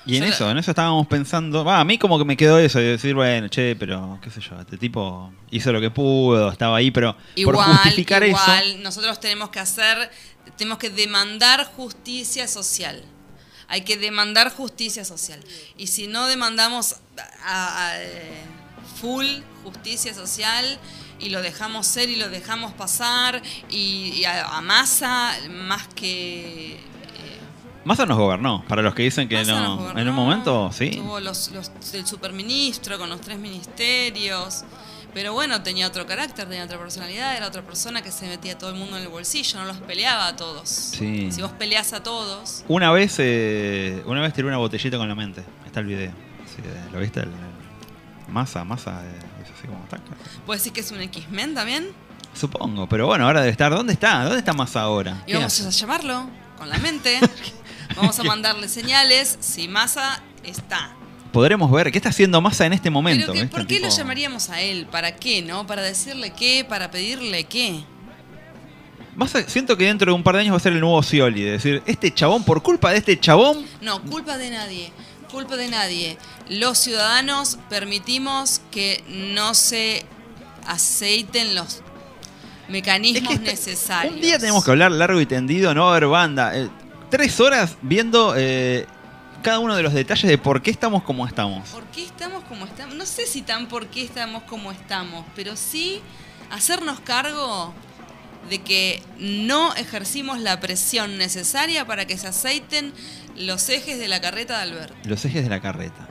Y 0.04 0.16
en 0.16 0.24
eso, 0.24 0.50
en 0.50 0.58
eso 0.58 0.70
estábamos 0.72 1.06
pensando. 1.06 1.64
Va, 1.64 1.78
a 1.80 1.84
mí 1.84 1.96
como 1.98 2.18
que 2.18 2.24
me 2.24 2.36
quedó 2.36 2.58
eso, 2.58 2.78
de 2.78 2.86
decir, 2.86 3.14
bueno, 3.14 3.48
che, 3.48 3.76
pero 3.76 4.18
qué 4.22 4.30
sé 4.30 4.40
yo, 4.40 4.58
este 4.60 4.76
tipo 4.76 5.32
hizo 5.50 5.72
lo 5.72 5.80
que 5.80 5.90
pudo, 5.90 6.50
estaba 6.50 6.76
ahí, 6.76 6.90
pero 6.90 7.16
Igual, 7.36 7.56
por 7.56 7.64
justificar 7.76 8.24
igual, 8.24 8.66
eso. 8.72 8.78
nosotros 8.78 9.20
tenemos 9.20 9.50
que 9.50 9.60
hacer, 9.60 10.10
tenemos 10.56 10.78
que 10.78 10.90
demandar 10.90 11.64
justicia 11.76 12.48
social. 12.48 13.04
Hay 13.68 13.82
que 13.82 13.96
demandar 13.96 14.50
justicia 14.52 15.04
social. 15.04 15.40
Y 15.78 15.86
si 15.86 16.06
no 16.08 16.26
demandamos 16.26 16.96
a- 17.44 17.88
a, 17.90 18.02
eh, 18.02 18.42
full 19.00 19.26
justicia 19.64 20.12
social 20.12 20.78
y 21.20 21.30
lo 21.30 21.40
dejamos 21.40 21.86
ser 21.86 22.10
y 22.10 22.16
lo 22.16 22.28
dejamos 22.28 22.72
pasar 22.72 23.40
y, 23.70 24.12
y 24.16 24.24
a, 24.24 24.46
a 24.46 24.60
masa 24.60 25.32
más 25.48 25.86
que... 25.94 26.80
eh, 27.82 27.86
Massa 27.86 28.06
nos 28.06 28.16
gobernó, 28.18 28.64
para 28.68 28.82
los 28.82 28.94
que 28.94 29.02
dicen 29.02 29.28
que 29.28 29.36
Massa 29.36 29.60
no. 29.60 29.76
gobernó, 29.76 30.00
En 30.00 30.08
un 30.08 30.14
momento, 30.14 30.70
sí. 30.72 30.90
Tuvo 30.90 31.20
los, 31.20 31.50
los 31.50 31.70
del 31.92 32.06
superministro 32.06 32.98
con 32.98 33.08
los 33.10 33.20
tres 33.20 33.38
ministerios. 33.38 34.64
Pero 35.14 35.34
bueno, 35.34 35.62
tenía 35.62 35.86
otro 35.86 36.06
carácter, 36.06 36.48
tenía 36.48 36.64
otra 36.64 36.78
personalidad, 36.78 37.36
era 37.36 37.46
otra 37.46 37.60
persona 37.60 38.00
que 38.00 38.10
se 38.10 38.26
metía 38.26 38.54
a 38.54 38.58
todo 38.58 38.70
el 38.70 38.76
mundo 38.76 38.96
en 38.96 39.02
el 39.02 39.08
bolsillo, 39.10 39.58
no 39.60 39.66
los 39.66 39.76
peleaba 39.78 40.28
a 40.28 40.36
todos. 40.36 40.68
Sí. 40.70 41.30
Si 41.30 41.42
vos 41.42 41.52
peleás 41.52 41.92
a 41.92 42.02
todos, 42.02 42.64
Una 42.66 42.90
vez, 42.92 43.16
eh, 43.18 44.02
una 44.06 44.22
vez 44.22 44.32
tiré 44.32 44.48
una 44.48 44.56
botellita 44.56 44.96
con 44.96 45.06
la 45.08 45.14
mente. 45.14 45.44
Está 45.66 45.80
el 45.80 45.86
video. 45.86 46.12
Sí, 46.46 46.62
eh, 46.64 46.88
¿Lo 46.92 46.98
viste? 46.98 47.20
El- 47.20 47.26
el- 47.28 48.32
masa, 48.32 48.64
masa. 48.64 49.02
eh, 49.04 49.18
es 49.44 49.50
así 49.58 49.66
como 49.66 49.84
taca. 49.84 50.02
¿puedes 50.46 50.62
decir 50.62 50.72
que 50.72 50.80
es 50.80 50.90
un 50.92 51.02
X-Men 51.02 51.54
también? 51.54 51.90
Supongo, 52.32 52.88
pero 52.88 53.06
bueno, 53.06 53.26
ahora 53.26 53.40
debe 53.40 53.50
estar. 53.52 53.70
¿Dónde 53.74 53.92
está? 53.92 54.22
¿Dónde 54.24 54.38
está 54.38 54.54
Massa 54.54 54.80
ahora? 54.80 55.22
Y 55.26 55.32
¿Qué 55.32 55.34
vamos 55.36 55.52
hace? 55.52 55.66
a 55.66 55.70
llamarlo 55.70 56.26
con 56.56 56.70
la 56.70 56.78
mente. 56.78 57.20
vamos 57.96 58.18
a 58.18 58.22
mandarle 58.24 58.68
señales 58.68 59.38
si 59.40 59.68
Massa 59.68 60.22
está. 60.44 60.94
Podremos 61.32 61.70
ver 61.70 61.90
qué 61.90 61.98
está 61.98 62.10
haciendo 62.10 62.40
Massa 62.40 62.66
en 62.66 62.74
este 62.74 62.90
momento. 62.90 63.26
Pero 63.26 63.32
que, 63.32 63.42
¿viste? 63.42 63.56
¿por 63.56 63.66
qué 63.66 63.80
lo 63.80 63.88
llamaríamos 63.88 64.50
a 64.50 64.60
él? 64.60 64.86
¿Para 64.90 65.16
qué, 65.16 65.42
no? 65.42 65.66
¿Para 65.66 65.82
decirle 65.82 66.32
qué? 66.34 66.64
¿Para 66.68 66.90
pedirle 66.90 67.44
qué? 67.44 67.84
Massa, 69.16 69.42
siento 69.48 69.76
que 69.76 69.84
dentro 69.84 70.10
de 70.10 70.14
un 70.14 70.22
par 70.22 70.34
de 70.34 70.42
años 70.42 70.52
va 70.52 70.56
a 70.58 70.60
ser 70.60 70.72
el 70.72 70.80
nuevo 70.80 71.02
Scioli. 71.02 71.42
De 71.42 71.52
decir, 71.52 71.82
este 71.86 72.12
chabón, 72.12 72.44
por 72.44 72.62
culpa 72.62 72.90
de 72.90 72.98
este 72.98 73.18
chabón. 73.18 73.64
No, 73.80 74.02
culpa 74.02 74.36
de 74.36 74.50
nadie. 74.50 74.92
Culpa 75.30 75.56
de 75.56 75.68
nadie. 75.68 76.18
Los 76.48 76.78
ciudadanos 76.78 77.58
permitimos 77.70 78.60
que 78.70 79.02
no 79.08 79.54
se 79.54 80.04
aceiten 80.66 81.54
los 81.54 81.82
mecanismos 82.68 83.34
Es 83.34 83.40
que 83.40 83.44
necesarios. 83.44 84.14
Un 84.14 84.20
día 84.20 84.38
tenemos 84.38 84.64
que 84.64 84.70
hablar 84.70 84.92
largo 84.92 85.20
y 85.20 85.26
tendido, 85.26 85.74
no 85.74 85.88
a 85.88 85.92
haber 85.92 86.08
banda. 86.08 86.52
Tres 87.12 87.40
horas 87.40 87.76
viendo 87.82 88.32
eh, 88.38 88.86
cada 89.42 89.58
uno 89.58 89.76
de 89.76 89.82
los 89.82 89.92
detalles 89.92 90.26
de 90.26 90.38
por 90.38 90.62
qué 90.62 90.70
estamos 90.70 91.02
como 91.02 91.26
estamos. 91.26 91.68
¿Por 91.68 91.84
qué 91.88 92.02
estamos 92.02 92.42
como 92.44 92.64
estamos? 92.64 92.94
No 92.94 93.04
sé 93.04 93.26
si 93.26 93.42
tan 93.42 93.68
por 93.68 93.88
qué 93.88 94.02
estamos 94.02 94.44
como 94.44 94.72
estamos, 94.72 95.26
pero 95.36 95.54
sí 95.54 96.00
hacernos 96.50 97.00
cargo 97.00 97.74
de 98.48 98.62
que 98.62 99.02
no 99.18 99.74
ejercimos 99.74 100.40
la 100.40 100.58
presión 100.58 101.18
necesaria 101.18 101.86
para 101.86 102.06
que 102.06 102.16
se 102.16 102.28
aceiten 102.28 102.94
los 103.36 103.68
ejes 103.68 103.98
de 103.98 104.08
la 104.08 104.22
carreta 104.22 104.56
de 104.56 104.62
Alberto. 104.62 104.94
Los 105.04 105.22
ejes 105.26 105.44
de 105.44 105.50
la 105.50 105.60
carreta. 105.60 106.08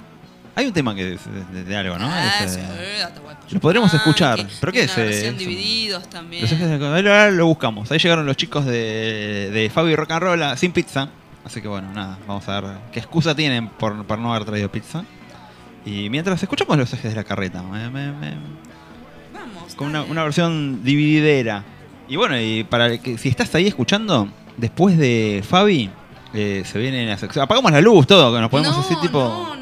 Hay 0.55 0.65
un 0.67 0.73
tema 0.73 0.93
que 0.93 1.13
es 1.13 1.21
de, 1.53 1.63
de 1.63 1.75
algo, 1.77 1.97
¿no? 1.97 2.07
Ah, 2.09 2.43
Es, 2.43 2.53
sí, 2.53 2.59
eh, 2.61 3.03
Atahualpa 3.03 3.41
lo 3.51 3.59
podremos 3.59 3.91
Yupanqui, 3.91 4.09
escuchar. 4.09 4.47
¿Pero 4.59 4.71
qué 4.71 4.83
es? 4.83 4.97
Eh, 4.97 5.33
divididos 5.37 6.09
también. 6.09 6.41
Los 6.41 6.51
ejes 6.51 6.67
de 6.69 7.31
lo 7.31 7.45
buscamos. 7.45 7.91
Ahí 7.91 7.99
llegaron 7.99 8.25
los 8.25 8.35
chicos 8.37 8.65
de, 8.65 9.49
de 9.51 9.69
Fabio 9.69 9.95
Rock 9.95 10.11
and 10.11 10.21
Roll 10.23 10.43
a- 10.43 10.57
sin 10.57 10.71
pizza. 10.71 11.09
Así 11.45 11.61
que 11.61 11.67
bueno, 11.67 11.91
nada, 11.93 12.19
vamos 12.27 12.47
a 12.49 12.61
ver 12.61 12.71
qué 12.91 12.99
excusa 12.99 13.33
tienen 13.33 13.67
por, 13.69 14.05
por 14.05 14.19
no 14.19 14.33
haber 14.33 14.45
traído 14.45 14.71
pizza. 14.71 15.03
Y 15.85 16.09
mientras 16.09 16.41
escuchamos 16.43 16.77
los 16.77 16.93
ejes 16.93 17.11
de 17.11 17.15
la 17.15 17.23
carreta, 17.23 17.63
me- 17.63 17.89
me- 17.89 18.11
me- 18.11 18.35
Vamos. 19.33 19.73
con 19.75 19.87
una, 19.87 20.03
una 20.03 20.23
versión 20.23 20.83
divididera. 20.83 21.63
Y 22.07 22.15
bueno, 22.17 22.39
y 22.39 22.63
para 22.65 22.97
que 22.97 23.17
si 23.17 23.29
estás 23.29 23.53
ahí 23.55 23.67
escuchando, 23.67 24.27
después 24.57 24.97
de 24.97 25.43
Fabi, 25.47 25.89
eh, 26.33 26.63
se 26.65 26.77
viene 26.77 27.05
la 27.07 27.17
sección. 27.17 27.43
Apagamos 27.43 27.71
la 27.71 27.81
luz, 27.81 28.05
todo, 28.05 28.33
que 28.35 28.41
nos 28.41 28.49
ponemos 28.49 28.77
no, 28.77 29.01
tipo 29.01 29.19
no, 29.19 29.55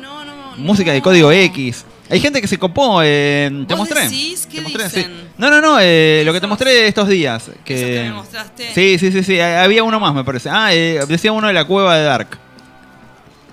música 0.60 0.91
de 0.91 1.01
código 1.01 1.32
X. 1.32 1.86
Hay 2.10 2.20
gente 2.20 2.41
que 2.41 2.47
se 2.47 2.57
copó, 2.57 3.01
eh, 3.03 3.49
te 3.68 3.74
¿Vos 3.76 3.80
mostré. 3.80 4.03
decís? 4.03 4.47
¿Qué 4.47 4.57
te 4.57 4.62
mostré, 4.64 4.84
dicen? 4.86 5.03
sí. 5.05 5.28
No, 5.38 5.49
no, 5.51 5.62
no, 5.62 5.78
eh, 5.80 6.24
lo 6.26 6.34
que 6.34 6.41
te 6.41 6.47
mostré 6.47 6.88
estos 6.88 7.07
días. 7.07 7.51
Que, 7.64 7.76
¿Esos 7.76 7.88
que 7.88 8.01
me 8.10 8.14
mostraste? 8.14 8.74
Sí, 8.74 8.97
sí, 8.99 9.12
sí, 9.12 9.24
sí, 9.24 9.39
había 9.39 9.84
uno 9.84 9.99
más, 9.99 10.14
me 10.14 10.24
parece. 10.24 10.49
Ah, 10.51 10.74
eh, 10.74 10.99
decía 11.07 11.32
uno 11.32 11.47
de 11.47 11.53
la 11.53 11.66
cueva 11.66 11.95
de 11.97 12.03
Dark. 12.03 12.38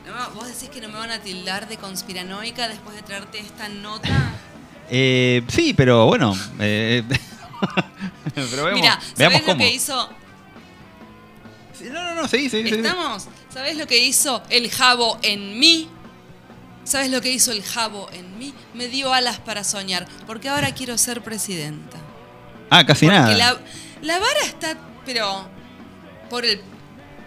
No, 0.07 0.31
¿Vos 0.35 0.49
decís 0.49 0.71
que 0.71 0.81
no 0.81 0.89
me 0.89 0.99
van 0.99 1.11
a 1.11 1.21
tildar 1.21 1.69
de 1.69 1.77
conspiranoica 1.77 2.69
después 2.69 2.97
de 2.97 3.03
traerte 3.03 3.39
esta 3.39 3.69
nota? 3.69 4.09
Eh, 4.89 5.43
sí, 5.49 5.75
pero 5.75 6.07
bueno. 6.07 6.33
pero 6.59 7.03
Mira, 8.73 9.01
veamos 9.17 9.17
¿sabés 9.17 9.41
cómo. 9.43 9.53
lo 9.55 9.59
que 9.59 9.75
hizo? 9.75 10.09
No, 11.91 12.05
no, 12.05 12.15
no, 12.15 12.29
sí, 12.29 12.49
sí, 12.49 12.63
sí, 12.63 12.69
sí. 12.69 12.75
¿Estamos? 12.77 13.27
¿Sabés 13.53 13.77
lo 13.77 13.89
que 13.89 13.99
hizo 13.99 14.45
el 14.49 14.71
jabo 14.71 15.19
en 15.23 15.59
mí? 15.59 15.89
¿Sabes 16.87 17.11
lo 17.11 17.21
que 17.21 17.31
hizo 17.33 17.51
el 17.53 17.63
jabo 17.63 18.09
en 18.13 18.39
mí? 18.39 18.55
Me 18.73 18.87
dio 18.89 19.13
alas 19.13 19.39
para 19.41 19.65
soñar, 19.65 20.07
porque 20.27 20.49
ahora 20.49 20.73
quiero 20.73 20.97
ser 20.97 21.21
presidenta. 21.21 21.99
Ah, 22.71 22.87
casi 22.87 23.07
Porque 23.07 23.19
nada. 23.19 23.37
la, 23.37 23.57
la 24.03 24.19
vara 24.19 24.41
está, 24.45 24.77
pero 25.05 25.49
por 26.31 26.45
el... 26.45 26.61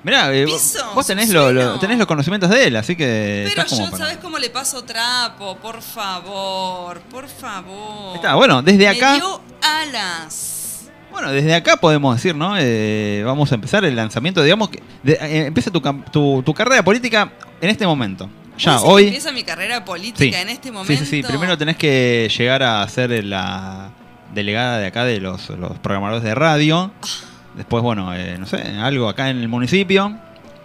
Mirá, 0.01 0.33
eh, 0.33 0.45
piso, 0.45 0.79
vos 0.95 1.05
tenés, 1.05 1.27
lo- 1.29 1.51
lo- 1.51 1.59
subsuelo. 1.61 1.79
tenés 1.79 1.97
los 1.97 2.07
conocimientos 2.07 2.49
de 2.49 2.67
él, 2.67 2.75
así 2.77 2.95
que. 2.95 3.43
Pero 3.49 3.61
estás 3.63 3.69
como 3.69 3.85
yo, 3.85 3.91
para- 3.91 4.05
¿sabes 4.05 4.17
cómo 4.21 4.39
le 4.39 4.49
paso 4.49 4.81
trapo? 4.85 5.57
Por 5.57 5.81
favor, 5.81 7.01
por 7.01 7.27
favor. 7.27 8.15
Está, 8.15 8.35
bueno, 8.35 8.61
desde 8.61 8.87
acá. 8.87 9.11
Me 9.11 9.17
dio 9.17 9.41
alas. 9.61 10.89
Bueno, 11.11 11.31
desde 11.31 11.53
acá 11.53 11.75
podemos 11.75 12.15
decir, 12.15 12.33
¿no? 12.33 12.55
Eh, 12.57 13.23
vamos 13.25 13.51
a 13.51 13.55
empezar 13.55 13.83
el 13.83 13.93
lanzamiento, 13.95 14.41
digamos 14.41 14.69
que 14.69 14.81
de- 15.03 15.13
eh, 15.21 15.45
empieza 15.47 15.69
tu, 15.69 16.43
tu 16.43 16.53
carrera 16.53 16.81
política 16.81 17.33
en 17.59 17.69
este 17.69 17.85
momento. 17.85 18.29
Ya, 18.59 18.73
¿Vos 18.77 18.81
decís 18.81 18.83
que 18.83 18.91
hoy. 18.93 19.03
Empieza 19.07 19.31
mi 19.31 19.43
carrera 19.43 19.85
política 19.85 20.35
Sí. 20.37 20.41
en 20.41 20.49
este 20.49 20.67
Sí, 20.67 20.71
momento. 20.71 21.05
sí, 21.05 21.09
sí. 21.09 21.23
Primero 21.23 21.57
tenés 21.57 21.77
que 21.77 22.29
llegar 22.37 22.61
a 22.63 22.87
ser 22.89 23.23
la 23.25 23.89
delegada 24.33 24.77
de 24.77 24.87
acá 24.87 25.05
de 25.05 25.19
los, 25.19 25.49
los 25.49 25.79
programadores 25.79 26.23
de 26.23 26.35
radio. 26.35 26.91
Después, 27.55 27.81
bueno, 27.81 28.13
eh, 28.15 28.37
no 28.37 28.45
sé, 28.45 28.61
algo 28.61 29.09
acá 29.09 29.29
en 29.29 29.39
el 29.39 29.47
municipio. 29.47 30.15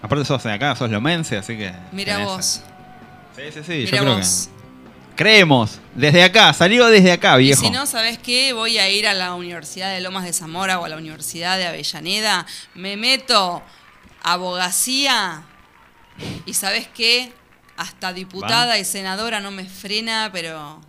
Aparte 0.02 0.24
sos 0.26 0.42
de 0.42 0.52
acá, 0.52 0.76
sos 0.76 0.90
lomense, 0.90 1.36
así 1.38 1.56
que... 1.56 1.72
Mira 1.92 2.18
vos. 2.24 2.62
Sí, 3.36 3.42
sí, 3.52 3.60
sí, 3.64 3.72
Mira 3.72 3.90
yo 3.90 3.98
creo 4.02 4.16
vos. 4.16 4.48
que... 4.48 4.54
Creemos, 5.16 5.78
desde 5.94 6.24
acá, 6.24 6.52
salió 6.52 6.86
desde 6.88 7.12
acá, 7.12 7.38
Y 7.40 7.44
viejo. 7.44 7.60
si 7.62 7.70
no, 7.70 7.86
¿sabes 7.86 8.18
qué? 8.18 8.52
Voy 8.52 8.78
a 8.78 8.90
ir 8.90 9.06
a 9.06 9.14
la 9.14 9.34
Universidad 9.34 9.94
de 9.94 10.00
Lomas 10.00 10.24
de 10.24 10.32
Zamora 10.32 10.80
o 10.80 10.84
a 10.84 10.88
la 10.88 10.96
Universidad 10.96 11.56
de 11.56 11.66
Avellaneda. 11.68 12.44
Me 12.74 12.96
meto 12.96 13.62
abogacía. 14.24 15.42
Y 16.46 16.54
¿sabes 16.54 16.88
qué? 16.94 17.32
Hasta 17.76 18.12
diputada 18.12 18.78
y 18.78 18.84
senadora 18.84 19.40
no 19.40 19.50
me 19.50 19.64
frena, 19.64 20.30
pero... 20.32 20.80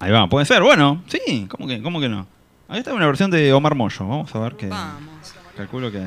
Ahí 0.00 0.10
va, 0.10 0.28
puede 0.28 0.44
ser, 0.46 0.62
bueno, 0.62 1.02
sí, 1.06 1.46
¿cómo 1.48 1.68
que, 1.68 1.80
cómo 1.82 2.00
que 2.00 2.08
no? 2.08 2.26
Ahí 2.68 2.78
está 2.78 2.92
una 2.92 3.06
versión 3.06 3.30
de 3.30 3.52
Omar 3.52 3.74
Moyo, 3.74 4.06
vamos 4.06 4.34
a 4.34 4.38
ver 4.40 4.56
que... 4.56 4.66
Vamos. 4.66 5.34
Calculo 5.56 5.92
que... 5.92 5.98
Ahí 5.98 6.06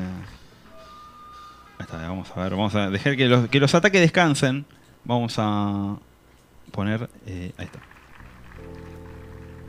está, 1.80 1.96
vamos 1.96 2.30
a 2.34 2.40
ver, 2.42 2.50
vamos 2.50 2.74
a 2.74 2.90
dejar 2.90 3.16
que 3.16 3.26
los, 3.26 3.48
que 3.48 3.60
los 3.60 3.74
ataques 3.74 4.00
descansen. 4.00 4.66
Vamos 5.04 5.36
a 5.38 5.96
poner... 6.72 7.08
eh, 7.26 7.52
ahí 7.56 7.64
está. 7.64 7.78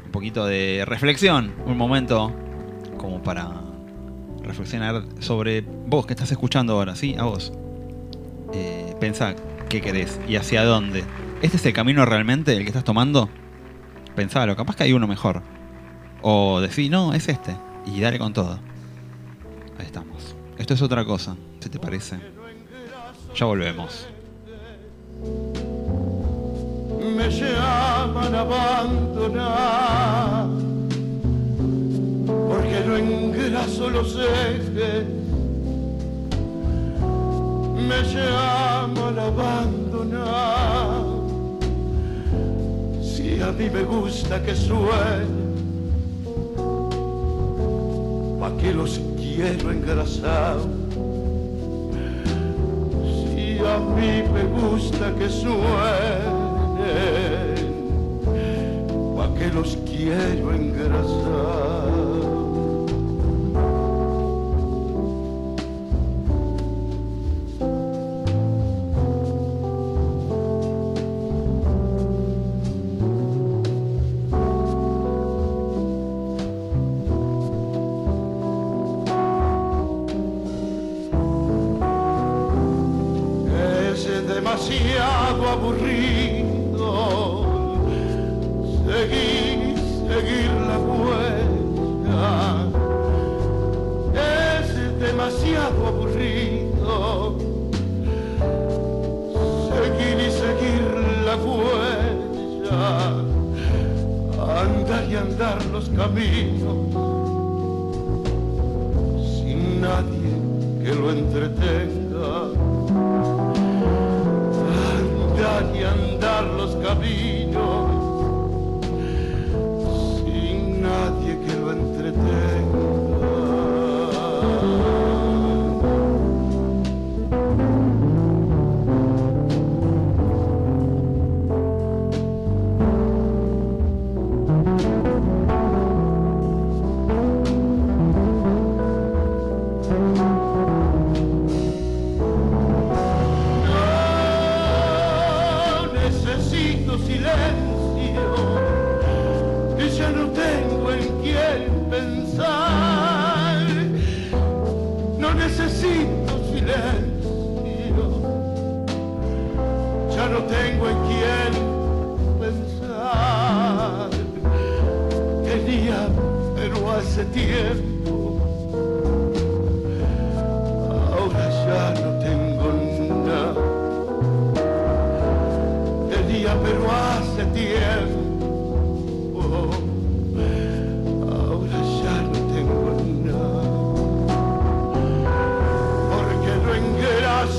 Un 0.05 0.11
poquito 0.11 0.45
de 0.45 0.83
reflexión, 0.85 1.53
un 1.65 1.77
momento 1.77 2.33
como 2.97 3.21
para 3.21 3.47
reflexionar 4.41 5.03
sobre 5.19 5.61
vos 5.61 6.05
que 6.05 6.13
estás 6.13 6.31
escuchando 6.31 6.73
ahora, 6.73 6.95
¿sí? 6.95 7.15
A 7.19 7.23
vos. 7.23 7.53
Eh, 8.53 8.95
pensá 8.99 9.35
qué 9.67 9.81
querés 9.81 10.19
y 10.27 10.35
hacia 10.35 10.63
dónde. 10.63 11.03
¿Este 11.41 11.57
es 11.57 11.65
el 11.65 11.73
camino 11.73 12.05
realmente 12.05 12.53
el 12.53 12.59
que 12.59 12.67
estás 12.67 12.83
tomando? 12.83 13.29
Pensalo, 14.15 14.55
capaz 14.55 14.75
que 14.75 14.83
hay 14.83 14.93
uno 14.93 15.07
mejor. 15.07 15.43
O 16.21 16.59
decís, 16.61 16.89
no, 16.89 17.13
es 17.13 17.27
este. 17.29 17.55
Y 17.85 18.01
dale 18.01 18.17
con 18.17 18.33
todo. 18.33 18.59
Ahí 19.77 19.85
estamos. 19.85 20.35
Esto 20.57 20.73
es 20.73 20.81
otra 20.81 21.05
cosa, 21.05 21.35
si 21.59 21.69
te 21.69 21.79
parece. 21.79 22.17
Ya 23.35 23.45
volvemos. 23.45 24.07
me 27.15 27.29
llaman 27.29 28.35
abandonar 28.35 29.87
porque 32.25 32.83
no 32.85 32.97
engraso 32.97 33.89
los 33.89 34.15
ejes 34.15 35.26
me 37.77 38.01
llaman 38.03 39.19
abandonar 39.19 41.05
si 43.01 43.41
a 43.41 43.51
mí 43.51 43.69
me 43.69 43.83
gusta 43.83 44.41
que 44.43 44.55
suene 44.55 45.47
pa' 48.39 48.57
que 48.57 48.73
los 48.73 48.99
quiero 49.17 49.71
engrasados 49.71 50.67
si 53.37 53.59
a 53.59 53.79
mí 53.79 54.23
me 54.33 54.43
gusta 54.43 55.13
que 55.15 55.29
suenen, 55.29 55.57
pa' 59.15 59.33
que 59.35 59.47
los 59.49 59.77
quiero 59.85 60.53
engrasar. 60.53 62.26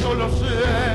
solo 0.08 0.30
sé. 0.30 0.87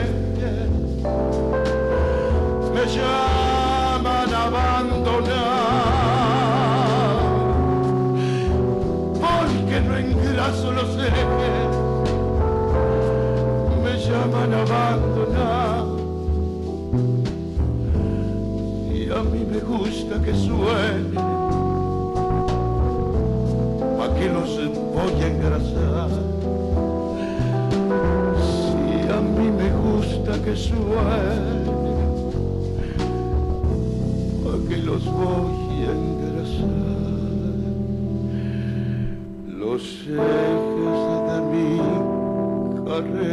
que 30.43 30.55
sueño, 30.57 30.99
a 34.49 34.67
que 34.67 34.77
los 34.77 35.05
voy 35.05 35.85
a 35.87 35.91
engrasar, 35.91 36.67
los 39.47 39.83
ejes 40.09 41.17
de 41.29 41.37
mi 41.51 41.65
carrera. 42.85 43.32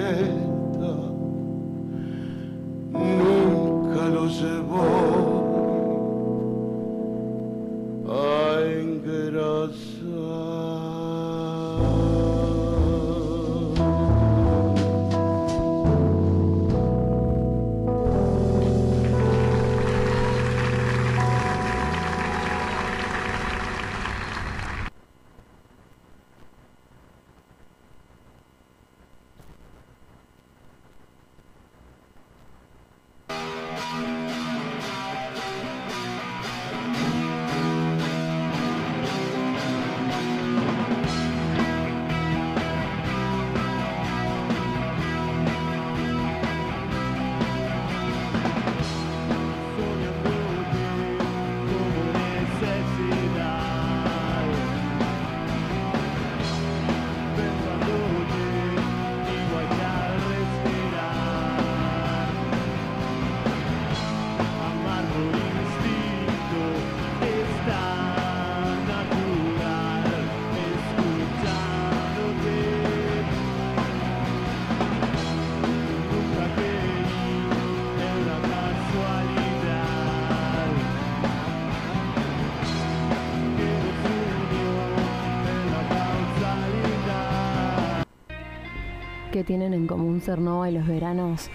tienen 89.51 89.74
en 89.74 89.88
común 89.88 90.20
Cernova 90.20 90.70
y 90.70 90.72
los 90.74 90.86
veranos 90.86 91.51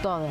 todo. 0.00 0.28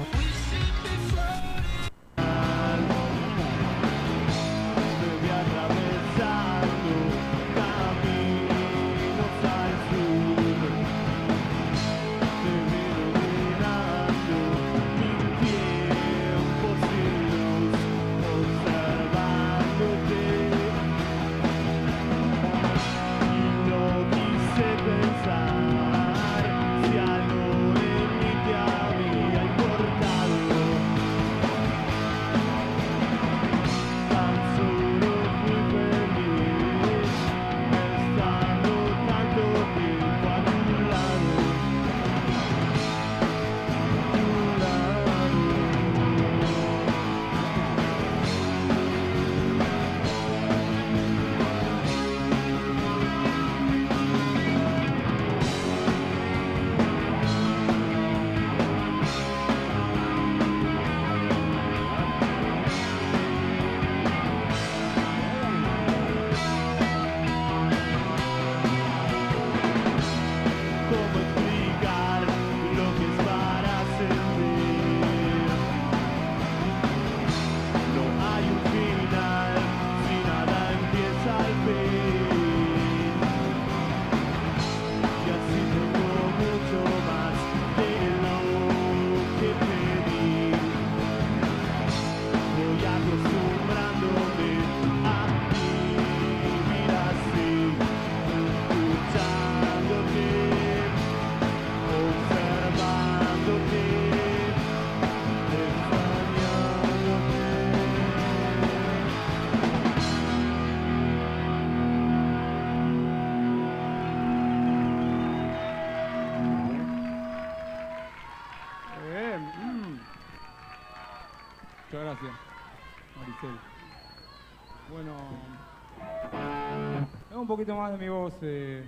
poquito 127.61 127.77
más 127.77 127.91
de 127.91 127.97
mi 127.99 128.09
voz, 128.09 128.33
eh, 128.41 128.83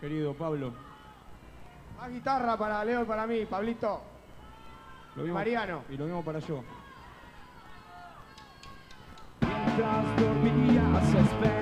querido 0.00 0.32
Pablo. 0.32 0.72
Más 1.98 2.08
guitarra 2.08 2.56
para 2.56 2.84
Leo 2.84 3.02
y 3.02 3.04
para 3.04 3.26
mí, 3.26 3.44
Pablito. 3.46 4.00
Lo 5.16 5.22
mismo, 5.22 5.34
Mariano. 5.34 5.82
Y 5.90 5.96
lo 5.96 6.04
mismo 6.04 6.24
para 6.24 6.38
yo. 6.38 6.62
Mientras 9.40 10.16
dormías, 10.20 11.55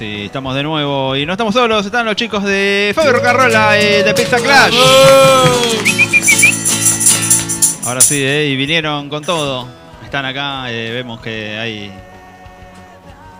sí, 0.00 0.22
estamos 0.24 0.54
de 0.54 0.62
nuevo 0.62 1.14
y 1.14 1.26
no 1.26 1.32
estamos 1.34 1.52
solos, 1.54 1.84
están 1.84 2.06
los 2.06 2.16
chicos 2.16 2.42
de 2.42 2.92
Fabio 2.94 3.12
Rocarrola 3.12 3.78
y 3.78 4.02
de 4.02 4.14
Pizza 4.14 4.38
Clash. 4.38 4.74
Ahora 7.84 8.00
sí, 8.00 8.16
eh, 8.22 8.48
y 8.50 8.56
vinieron 8.56 9.08
con 9.10 9.22
todo. 9.22 9.68
Están 10.04 10.24
acá, 10.24 10.70
eh, 10.72 10.90
vemos 10.92 11.20
que 11.20 11.58
hay 11.58 11.92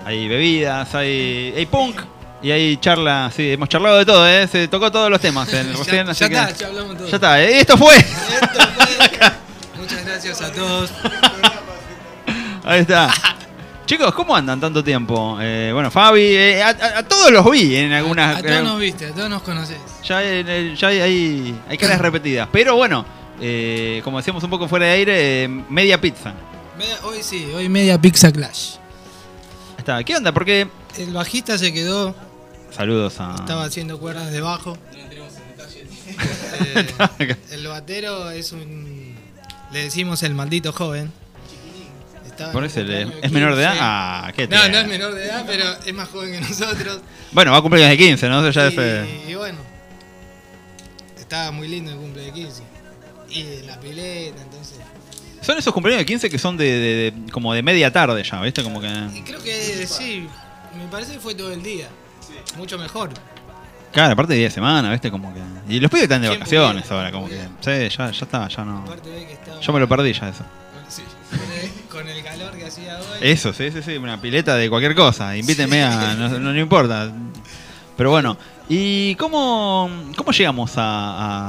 hay 0.05 0.29
bebidas, 0.29 0.95
hay, 0.95 1.55
hay 1.57 1.67
punk 1.67 2.01
y 2.43 2.51
hay 2.51 2.77
charla, 2.79 3.31
sí, 3.35 3.53
hemos 3.53 3.69
charlado 3.69 3.99
de 3.99 4.05
todo, 4.07 4.27
eh, 4.29 4.47
se 4.47 4.67
tocó 4.69 4.91
todos 4.93 5.11
los 5.11 5.21
temas 5.21 5.53
en- 5.53 5.75
recién, 5.77 6.07
ya 6.13 6.29
que- 6.29 6.35
está, 6.35 6.51
ya 6.53 6.67
hablamos 6.67 6.97
todo. 6.99 7.09
Ya 7.09 7.17
está, 7.17 7.43
eh, 7.43 7.61
esto 7.61 7.77
fue. 7.79 7.95
Muchas 9.79 10.05
gracias 10.05 10.41
a 10.43 10.53
todos. 10.53 10.91
Ahí 12.65 12.81
está. 12.81 13.11
Chicos, 13.91 14.15
¿cómo 14.15 14.37
andan 14.37 14.61
tanto 14.61 14.85
tiempo? 14.85 15.37
Eh, 15.41 15.73
bueno, 15.75 15.91
Fabi, 15.91 16.23
eh, 16.23 16.63
a, 16.63 16.69
a- 16.69 16.99
a 16.99 17.03
todos 17.03 17.33
los 17.33 17.51
vi 17.51 17.75
en 17.75 17.91
algunas. 17.91 18.37
A 18.37 18.41
todos 18.41 18.63
nos 18.63 18.79
viste, 18.79 19.07
a 19.07 19.13
todos 19.13 19.29
nos 19.29 19.43
conocés. 19.43 19.79
Ya, 20.05 20.23
ya 20.77 20.87
hay, 20.87 21.01
hay, 21.01 21.61
hay 21.69 21.77
caras 21.77 22.01
repetidas. 22.01 22.49
Pero 22.53 22.77
bueno, 22.77 23.05
eh, 23.41 24.01
como 24.05 24.19
decíamos 24.19 24.45
un 24.45 24.51
poco 24.51 24.69
fuera 24.69 24.87
de 24.87 24.93
aire, 24.93 25.43
eh, 25.43 25.49
media 25.49 26.01
pizza. 26.01 26.33
Media- 26.79 26.99
hoy 27.03 27.19
sí, 27.25 27.51
hoy 27.53 27.69
media 27.69 28.01
Pizza 28.01 28.31
Clash. 28.31 28.75
Está. 29.77 30.05
¿Qué 30.05 30.15
onda? 30.15 30.31
Porque. 30.31 30.69
El 30.97 31.13
bajista 31.13 31.59
se 31.59 31.73
quedó, 31.73 32.15
Saludos 32.71 33.19
a. 33.19 33.35
estaba 33.41 33.65
haciendo 33.65 33.99
cuerdas 33.99 34.31
de 34.31 34.41
bajo. 34.41 34.79
Eh, 36.65 37.37
el 37.51 37.67
batero 37.67 38.31
es 38.31 38.53
un. 38.53 39.17
Le 39.73 39.83
decimos 39.83 40.23
el 40.23 40.35
maldito 40.37 40.73
joven. 40.73 41.11
Estaba 42.41 42.53
Por 42.53 42.65
eso 42.65 42.81
es 42.81 43.33
menor 43.33 43.55
de 43.55 43.63
edad. 43.63 43.71
15. 43.73 43.79
Ah, 43.85 44.33
qué 44.35 44.49
No, 44.49 44.69
no 44.69 44.79
es 44.79 44.89
menor 44.89 45.15
de 45.15 45.25
edad, 45.27 45.45
pero 45.47 45.65
es 45.85 45.95
más 45.95 46.09
joven 46.09 46.33
que 46.33 46.41
nosotros. 46.41 47.01
Bueno, 47.33 47.53
va 47.53 47.59
a 47.59 47.63
cumplir 47.63 47.87
de 47.87 47.97
15, 47.99 48.29
¿no? 48.29 48.49
Ya 48.51 48.67
es. 48.69 48.75
eh, 48.79 49.25
Y, 49.27 49.31
y 49.33 49.35
bueno, 49.35 49.59
estaba 51.19 51.51
muy 51.51 51.69
lindo 51.69 51.93
el 51.93 51.99
cumple 51.99 52.23
de 52.23 52.33
15. 52.33 52.63
Y 53.31 53.63
la 53.67 53.79
pileta, 53.79 54.43
entonces. 54.43 54.79
Son 55.43 55.57
esos 55.57 55.73
cumpleaños 55.73 56.01
de 56.01 56.07
15 56.07 56.29
que 56.31 56.39
son 56.39 56.57
de, 56.57 56.65
de- 56.65 57.11
de- 57.13 57.33
como 57.33 57.55
de 57.55 57.63
media 57.63 57.93
tarde 57.93 58.23
ya, 58.23 58.41
¿viste? 58.43 58.63
Como 58.63 58.81
que. 58.81 58.89
Y 59.15 59.23
creo 59.23 59.43
que 59.43 59.87
sí, 59.87 60.27
me 60.77 60.87
parece 60.91 61.13
que 61.15 61.21
fue 61.21 61.35
todo 61.35 61.53
el 61.53 61.63
día. 61.63 61.89
Mucho 62.57 62.79
mejor. 62.79 63.11
Claro, 63.93 64.13
aparte 64.13 64.33
de 64.33 64.39
día 64.39 64.49
de 64.49 64.55
semana, 64.55 64.91
¿viste? 64.91 65.11
Como 65.11 65.33
que. 65.33 65.41
Y 65.69 65.79
los 65.81 65.91
pibes 65.91 66.05
están 66.05 66.23
de 66.23 66.29
¿Quién 66.29 66.41
vacaciones 66.41 66.83
pudiera? 66.85 66.97
ahora, 67.07 67.13
como 67.13 67.29
que. 67.29 67.37
Sí, 67.61 67.97
ya, 67.97 68.11
ya 68.11 68.25
está, 68.25 68.49
ya 68.49 68.65
no. 68.65 68.85
Estaba- 68.95 69.61
Yo 69.61 69.73
me 69.73 69.81
lo 69.81 69.89
perdí 69.89 70.13
ya 70.13 70.29
eso. 70.29 70.45
Sí, 71.31 71.73
con 71.91 72.09
el- 72.09 72.23
calor 72.23 72.53
que 72.57 72.67
hacía 72.67 72.99
hoy. 72.99 73.19
Eso, 73.21 73.53
sí, 73.53 73.71
sí, 73.71 73.83
sí, 73.83 73.97
una 73.97 74.21
pileta 74.21 74.57
de 74.57 74.69
cualquier 74.69 74.95
cosa. 74.95 75.37
Invítenme 75.37 75.83
a. 75.83 76.15
No, 76.15 76.29
no, 76.29 76.53
no 76.53 76.59
importa. 76.59 77.11
Pero 77.97 78.11
bueno, 78.11 78.37
¿y 78.69 79.15
cómo, 79.17 79.91
cómo 80.17 80.33
llegamos 80.33 80.73
a, 80.77 80.83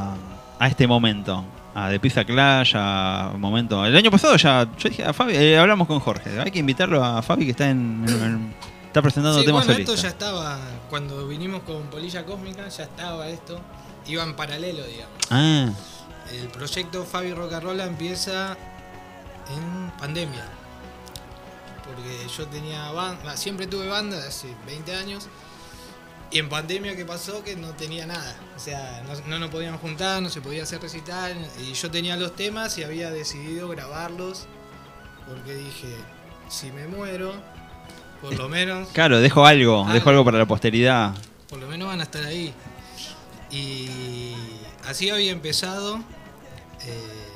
a, 0.09 0.15
a 0.59 0.67
este 0.67 0.87
momento? 0.87 1.43
A 1.73 1.89
The 1.89 1.99
Pizza 1.99 2.25
Clash, 2.25 2.73
a 2.75 3.31
momento. 3.37 3.85
El 3.85 3.95
año 3.95 4.11
pasado 4.11 4.35
ya. 4.35 4.67
Yo 4.77 4.89
dije 4.89 5.05
a 5.05 5.13
Fabi, 5.13 5.35
eh, 5.35 5.57
hablamos 5.57 5.87
con 5.87 5.99
Jorge. 5.99 6.39
Hay 6.39 6.51
que 6.51 6.59
invitarlo 6.59 7.03
a 7.03 7.21
Fabi 7.21 7.45
que 7.45 7.51
está 7.51 7.69
en. 7.69 8.03
en- 8.07 8.23
en- 8.23 8.55
está 8.87 9.01
presentando 9.01 9.39
Sí, 9.39 9.45
temas 9.45 9.65
bueno, 9.65 9.79
esto 9.79 9.91
solistas. 9.95 10.01
ya 10.03 10.09
estaba, 10.09 10.59
cuando 10.89 11.25
vinimos 11.25 11.61
con 11.63 11.83
Polilla 11.83 12.25
Cósmica, 12.25 12.67
ya 12.67 12.83
estaba 12.83 13.29
esto. 13.29 13.57
Iba 14.07 14.23
en 14.23 14.35
paralelo, 14.35 14.83
digamos. 14.85 15.15
Ah, 15.29 15.69
El 16.33 16.47
proyecto 16.49 17.05
Fabi 17.05 17.33
Rocarola 17.33 17.85
empieza 17.85 18.57
en 19.49 19.91
pandemia. 19.99 20.45
Porque 21.85 22.27
yo 22.37 22.47
tenía 22.47 22.91
banda, 22.91 23.35
siempre 23.35 23.67
tuve 23.67 23.87
banda 23.87 24.17
hace 24.27 24.53
20 24.65 24.95
años. 24.95 25.27
Y 26.31 26.39
en 26.39 26.47
pandemia, 26.47 26.95
¿qué 26.95 27.03
pasó? 27.03 27.43
Que 27.43 27.55
no 27.57 27.71
tenía 27.71 28.05
nada. 28.05 28.35
O 28.55 28.59
sea, 28.59 29.03
no, 29.05 29.19
no 29.27 29.39
nos 29.39 29.49
podíamos 29.49 29.81
juntar, 29.81 30.21
no 30.21 30.29
se 30.29 30.39
podía 30.39 30.63
hacer 30.63 30.81
recital. 30.81 31.35
Y 31.61 31.73
yo 31.73 31.91
tenía 31.91 32.15
los 32.15 32.35
temas 32.35 32.77
y 32.77 32.83
había 32.83 33.11
decidido 33.11 33.67
grabarlos. 33.67 34.45
Porque 35.27 35.53
dije, 35.55 35.93
si 36.47 36.71
me 36.71 36.87
muero, 36.87 37.33
por 38.21 38.33
lo 38.35 38.47
menos 38.47 38.87
claro, 38.89 39.19
dejo 39.19 39.45
algo, 39.45 39.85
Ah. 39.87 39.93
dejo 39.93 40.09
algo 40.09 40.23
para 40.23 40.37
la 40.37 40.45
posteridad. 40.45 41.13
por 41.49 41.59
lo 41.59 41.67
menos 41.67 41.87
van 41.89 41.99
a 41.99 42.03
estar 42.03 42.23
ahí. 42.23 42.53
Y 43.49 44.33
así 44.87 45.09
había 45.09 45.31
empezado 45.31 45.97
eh, 46.85 47.27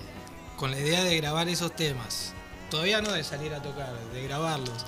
con 0.58 0.72
la 0.72 0.80
idea 0.80 1.04
de 1.04 1.18
grabar 1.18 1.48
esos 1.50 1.76
temas. 1.76 2.34
Todavía 2.70 3.02
no 3.02 3.12
de 3.12 3.24
salir 3.24 3.54
a 3.54 3.62
tocar, 3.62 3.94
de 4.14 4.24
grabarlos. 4.24 4.86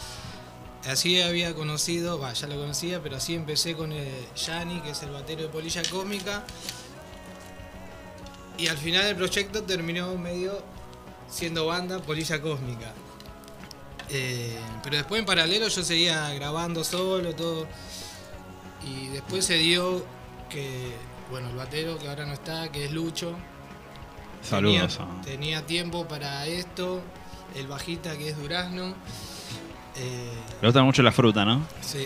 Así 0.87 1.21
había 1.21 1.53
conocido, 1.53 2.21
ya 2.33 2.47
lo 2.47 2.55
conocía, 2.55 3.01
pero 3.01 3.17
así 3.17 3.35
empecé 3.35 3.75
con 3.75 3.91
el 3.91 4.09
Yanni, 4.35 4.79
que 4.81 4.91
es 4.91 5.03
el 5.03 5.11
batero 5.11 5.43
de 5.43 5.49
Polilla 5.49 5.81
Cómica. 5.91 6.43
Y 8.57 8.67
al 8.67 8.77
final 8.77 9.05
el 9.05 9.15
proyecto 9.15 9.63
terminó 9.63 10.15
medio 10.15 10.63
siendo 11.29 11.65
banda 11.65 11.99
Polilla 11.99 12.41
Cósmica. 12.41 12.93
Eh, 14.09 14.57
pero 14.83 14.97
después 14.97 15.19
en 15.19 15.25
paralelo 15.25 15.67
yo 15.67 15.83
seguía 15.83 16.33
grabando 16.33 16.83
solo, 16.83 17.35
todo. 17.35 17.67
Y 18.85 19.07
después 19.07 19.45
se 19.45 19.55
dio 19.55 20.05
que, 20.49 20.93
bueno, 21.29 21.49
el 21.49 21.55
batero 21.55 21.97
que 21.99 22.07
ahora 22.07 22.25
no 22.25 22.33
está, 22.33 22.71
que 22.71 22.85
es 22.85 22.91
Lucho. 22.91 23.35
Saludos 24.49 24.97
Tenía, 24.97 25.21
tenía 25.23 25.65
tiempo 25.65 26.07
para 26.07 26.45
esto. 26.47 27.01
El 27.55 27.67
bajista 27.67 28.17
que 28.17 28.29
es 28.29 28.37
Durazno. 28.37 28.93
Eh, 29.95 30.31
Le 30.61 30.67
gusta 30.67 30.83
mucho 30.83 31.01
la 31.01 31.11
fruta, 31.11 31.43
¿no? 31.45 31.65
sí. 31.81 32.05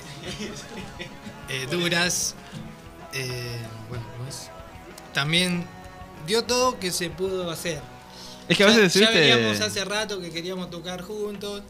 Eh, 1.49 1.67
Duras. 1.69 2.35
eh, 3.13 3.57
bueno, 3.89 4.05
¿cómo 4.17 4.29
es? 4.29 4.49
También 5.13 5.65
dio 6.25 6.43
todo 6.45 6.79
que 6.79 6.91
se 6.91 7.09
pudo 7.09 7.51
hacer. 7.51 7.81
Es 8.47 8.57
que 8.57 8.63
a 8.63 8.69
Ya- 8.69 8.77
veces, 8.77 8.93
ya, 8.93 9.09
¿viste? 9.11 9.19
veníamos 9.19 9.59
hace 9.59 9.83
rato 9.83 10.21
que 10.21 10.29
queríamos 10.31 10.69
tocar 10.69 11.01
juntos. 11.01 11.63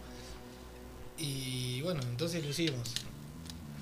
Y 1.17 1.81
bueno, 1.81 2.01
entonces 2.03 2.43
lo 2.43 2.49
hicimos. 2.51 2.81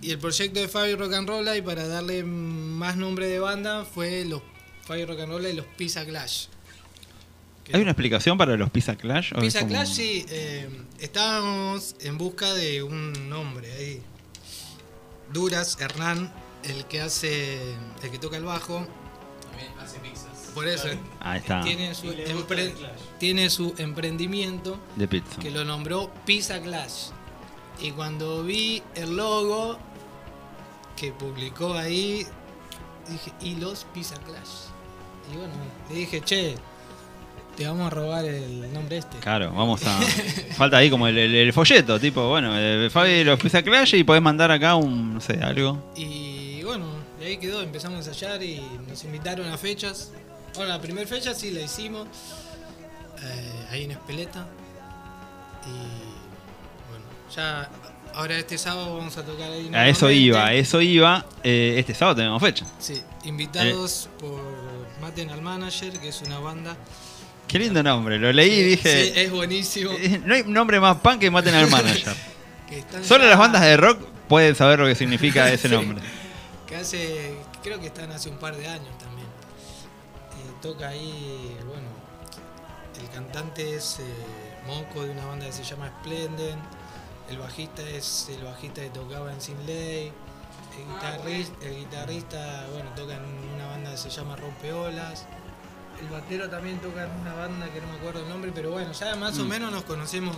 Y 0.01 0.11
el 0.11 0.19
proyecto 0.19 0.59
de 0.61 0.67
Fabio 0.69 0.95
Rock 0.97 1.13
and 1.13 1.27
Roll 1.27 1.49
y 1.57 1.61
para 1.61 1.85
darle 1.87 2.23
más 2.23 2.95
nombre 2.95 3.27
de 3.27 3.39
banda 3.39 3.83
fue 3.83 4.23
los 4.23 4.41
Fabio 4.85 5.07
Rock 5.07 5.19
and 5.21 5.31
Roll 5.33 5.45
y 5.47 5.53
los 5.53 5.65
Pizza 5.77 6.05
Clash. 6.05 6.45
¿Hay 7.73 7.81
una 7.81 7.91
explicación 7.91 8.37
para 8.37 8.55
los 8.57 8.69
Pizza 8.69 8.95
Clash? 8.95 9.33
¿O 9.33 9.37
es 9.37 9.43
Pizza 9.43 9.59
como- 9.59 9.71
Clash 9.71 9.87
sí, 9.93 10.25
eh, 10.29 10.69
estábamos 10.99 11.95
en 12.01 12.17
busca 12.17 12.53
de 12.53 12.81
un 12.83 13.29
nombre 13.29 13.71
ahí. 13.73 14.01
Duras, 15.31 15.77
Hernán, 15.79 16.31
el 16.63 16.85
que 16.85 17.01
hace, 17.01 17.59
el 18.03 18.09
que 18.11 18.17
toca 18.17 18.37
el 18.37 18.43
bajo. 18.43 18.85
hace 19.79 19.99
pizzas. 19.99 20.51
Por 20.53 20.67
eso 20.67 20.87
Ahí 21.19 21.39
está. 21.39 21.61
tiene 21.61 21.93
su, 21.93 22.07
empre- 22.07 22.73
tiene 23.19 23.49
su 23.49 23.73
emprendimiento 23.77 24.79
De 24.95 25.07
pizza. 25.07 25.39
que 25.39 25.51
lo 25.51 25.63
nombró 25.63 26.11
Pizza 26.25 26.59
Clash. 26.61 27.09
Y 27.81 27.91
cuando 27.91 28.43
vi 28.43 28.81
el 28.95 29.15
logo 29.15 29.77
que 30.97 31.11
publicó 31.11 31.73
ahí, 31.75 32.25
dije, 33.07 33.31
¿y 33.41 33.55
los 33.55 33.85
Pizza 33.93 34.15
Clash? 34.25 34.67
Y 35.33 35.37
bueno, 35.37 35.53
le 35.89 35.95
dije, 35.95 36.21
che, 36.21 36.55
te 37.59 37.67
vamos 37.67 37.87
a 37.87 37.89
robar 37.89 38.23
el 38.23 38.71
nombre 38.73 38.97
este. 38.97 39.17
Claro, 39.19 39.51
vamos 39.51 39.85
a. 39.85 39.99
Falta 40.57 40.77
ahí 40.77 40.89
como 40.89 41.07
el, 41.07 41.17
el- 41.17 41.35
el 41.35 41.51
folleto, 41.53 41.99
tipo, 41.99 42.29
bueno, 42.29 42.53
eh, 42.57 42.89
Fabi 42.89 43.23
los 43.25 43.37
Pizza 43.37 43.61
Clash 43.61 43.95
y 43.95 44.03
podés 44.05 44.21
mandar 44.21 44.49
acá 44.49 44.75
un, 44.75 45.13
no 45.15 45.19
sé, 45.21 45.39
algo. 45.43 45.91
Y 45.97 46.63
bueno, 46.63 46.85
de 47.19 47.25
ahí 47.27 47.37
quedó, 47.37 47.61
empezamos 47.61 48.05
a 48.07 48.09
ensayar 48.09 48.41
y 48.41 48.61
nos 48.87 49.03
invitaron 49.03 49.45
a 49.51 49.57
fechas. 49.57 50.11
Bueno, 50.55 50.71
la 50.71 50.79
primera 50.81 51.05
fecha 51.05 51.33
sí 51.35 51.51
la 51.51 51.59
hicimos, 51.59 52.07
eh, 53.21 53.67
ahí 53.71 53.83
en 53.83 53.91
Espeleta. 53.91 54.47
Y 55.65 56.89
bueno, 56.89 57.05
ya 57.35 57.69
ahora 58.15 58.37
este 58.37 58.57
sábado 58.57 58.95
vamos 58.97 59.17
a 59.17 59.23
tocar 59.25 59.51
ahí. 59.51 59.69
A 59.73 59.89
eso 59.89 60.09
iba, 60.09 60.45
a 60.45 60.53
eso 60.53 60.79
iba. 60.81 61.25
Eh, 61.43 61.75
este 61.77 61.93
sábado 61.93 62.15
tenemos 62.15 62.41
fecha. 62.41 62.65
Sí, 62.79 63.01
invitados 63.25 64.09
por 64.17 64.41
Maten 65.01 65.29
al 65.29 65.41
Manager, 65.41 65.91
que 65.99 66.07
es 66.07 66.21
una 66.21 66.39
banda. 66.39 66.77
Qué 67.49 67.59
lindo 67.59 67.83
nombre, 67.83 68.17
lo 68.19 68.31
leí 68.31 68.51
y 68.51 68.63
dije. 68.63 69.05
Sí, 69.05 69.13
es 69.19 69.31
buenísimo. 69.31 69.91
eh, 69.91 70.21
No 70.23 70.35
hay 70.35 70.43
nombre 70.43 70.79
más 70.79 70.97
pan 70.99 71.19
que 71.19 71.29
maten 71.29 71.53
al 71.55 71.69
manager. 71.69 72.15
Que 72.69 72.77
están 72.79 73.03
Solo 73.03 73.23
ya- 73.23 73.31
las 73.31 73.39
bandas 73.39 73.61
de 73.63 73.75
rock 73.77 73.99
pueden 74.27 74.53
saber 74.55 74.77
lo 74.79 74.85
que 74.85 74.93
significa 74.95 75.49
ese 75.51 75.67
Sí. 75.67 75.73
nombre. 75.73 75.99
Que 76.67 76.75
hace, 76.75 77.33
creo 77.63 77.79
que 77.81 77.87
están 77.87 78.11
hace 78.11 78.29
un 78.29 78.37
par 78.37 78.55
de 78.55 78.67
años 78.67 78.95
también. 78.99 79.25
Eh, 79.27 80.51
toca 80.61 80.89
ahí, 80.89 81.57
bueno, 81.67 81.87
el 83.01 83.09
cantante 83.09 83.75
es 83.75 83.97
eh, 83.99 84.03
Moco 84.67 85.03
de 85.03 85.09
una 85.09 85.25
banda 85.25 85.47
que 85.47 85.51
se 85.53 85.63
llama 85.63 85.91
Splendid. 86.01 86.53
El 87.31 87.37
bajista 87.39 87.81
es 87.81 88.27
el 88.29 88.43
bajista 88.43 88.81
que 88.81 88.89
tocaba 88.89 89.33
en 89.33 89.41
Sin 89.41 89.65
Ley. 89.65 90.11
El 90.77 90.93
guitarrista, 90.93 91.65
el 91.65 91.75
guitarrista, 91.75 92.67
bueno, 92.71 92.91
toca 92.95 93.15
en 93.15 93.23
una 93.55 93.65
banda 93.65 93.89
que 93.91 93.97
se 93.97 94.09
llama 94.11 94.35
Rompeolas. 94.35 95.25
El 96.01 96.07
batero 96.07 96.49
también 96.49 96.77
toca 96.79 97.03
en 97.05 97.11
una 97.21 97.33
banda 97.33 97.67
que 97.73 97.81
no 97.81 97.87
me 97.87 97.93
acuerdo 97.97 98.21
el 98.23 98.29
nombre, 98.29 98.51
pero 98.53 98.71
bueno, 98.71 98.91
ya 98.93 99.15
más 99.15 99.37
o 99.39 99.45
Mm. 99.45 99.47
menos 99.49 99.71
nos 99.71 99.83
conocemos 99.83 100.35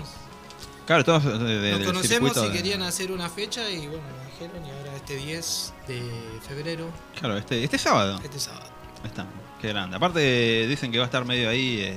Claro, 0.88 1.04
todos 1.06 1.24
de, 1.24 1.60
de- 1.60 1.72
Nos 1.78 1.86
conocemos 1.86 2.36
y 2.38 2.42
de- 2.48 2.52
querían 2.52 2.82
hacer 2.82 3.12
una 3.12 3.30
fecha 3.30 3.70
y 3.70 3.88
bueno, 3.88 4.04
me 4.20 4.32
dijeron 4.32 4.66
y 4.66 4.72
ahora 4.72 4.96
este 4.96 5.16
10 5.16 5.74
de 5.88 6.02
febrero, 6.48 6.90
Claro, 7.20 7.38
este, 7.38 7.64
este 7.64 7.78
sábado. 7.78 8.20
este 8.24 8.40
sábado. 8.40 8.66
Está, 9.06 9.26
qué 9.62 9.70
grande. 9.70 9.96
Aparte 9.98 10.68
dicen 10.68 10.92
que 10.92 10.98
va 10.98 11.06
a 11.06 11.06
estar 11.06 11.24
medio 11.24 11.50
ahí 11.50 11.82
eh, 11.82 11.94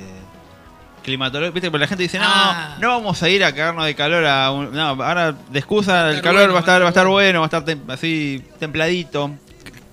climatológico. 1.03 1.55
Viste, 1.55 1.71
porque 1.71 1.81
la 1.83 1.89
gente 1.89 2.03
dice, 2.03 2.19
no, 2.19 2.25
Ah. 2.29 2.77
no 2.81 2.89
vamos 2.89 3.23
a 3.23 3.29
ir 3.29 3.43
a 3.43 3.53
cagarnos 3.55 3.85
de 3.87 3.95
calor 3.95 4.25
a 4.27 4.51
un- 4.53 4.73
No, 4.73 4.83
ahora 5.03 5.33
de 5.33 5.59
excusa 5.59 6.11
el 6.11 6.21
calor 6.23 6.43
bueno, 6.43 6.53
va 6.53 6.59
a 6.59 6.61
estar, 6.61 6.83
va 6.83 6.87
a 6.87 6.89
estar 6.91 7.07
bueno. 7.09 7.41
va 7.41 7.47
a 7.47 7.49
estar 7.49 7.65
tem- 7.65 7.91
así 7.91 8.45
templadito, 8.61 9.31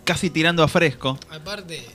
casi 0.04 0.30
tirando 0.30 0.64
a 0.64 0.68
fresco. 0.68 1.18
Aparte, 1.32 1.86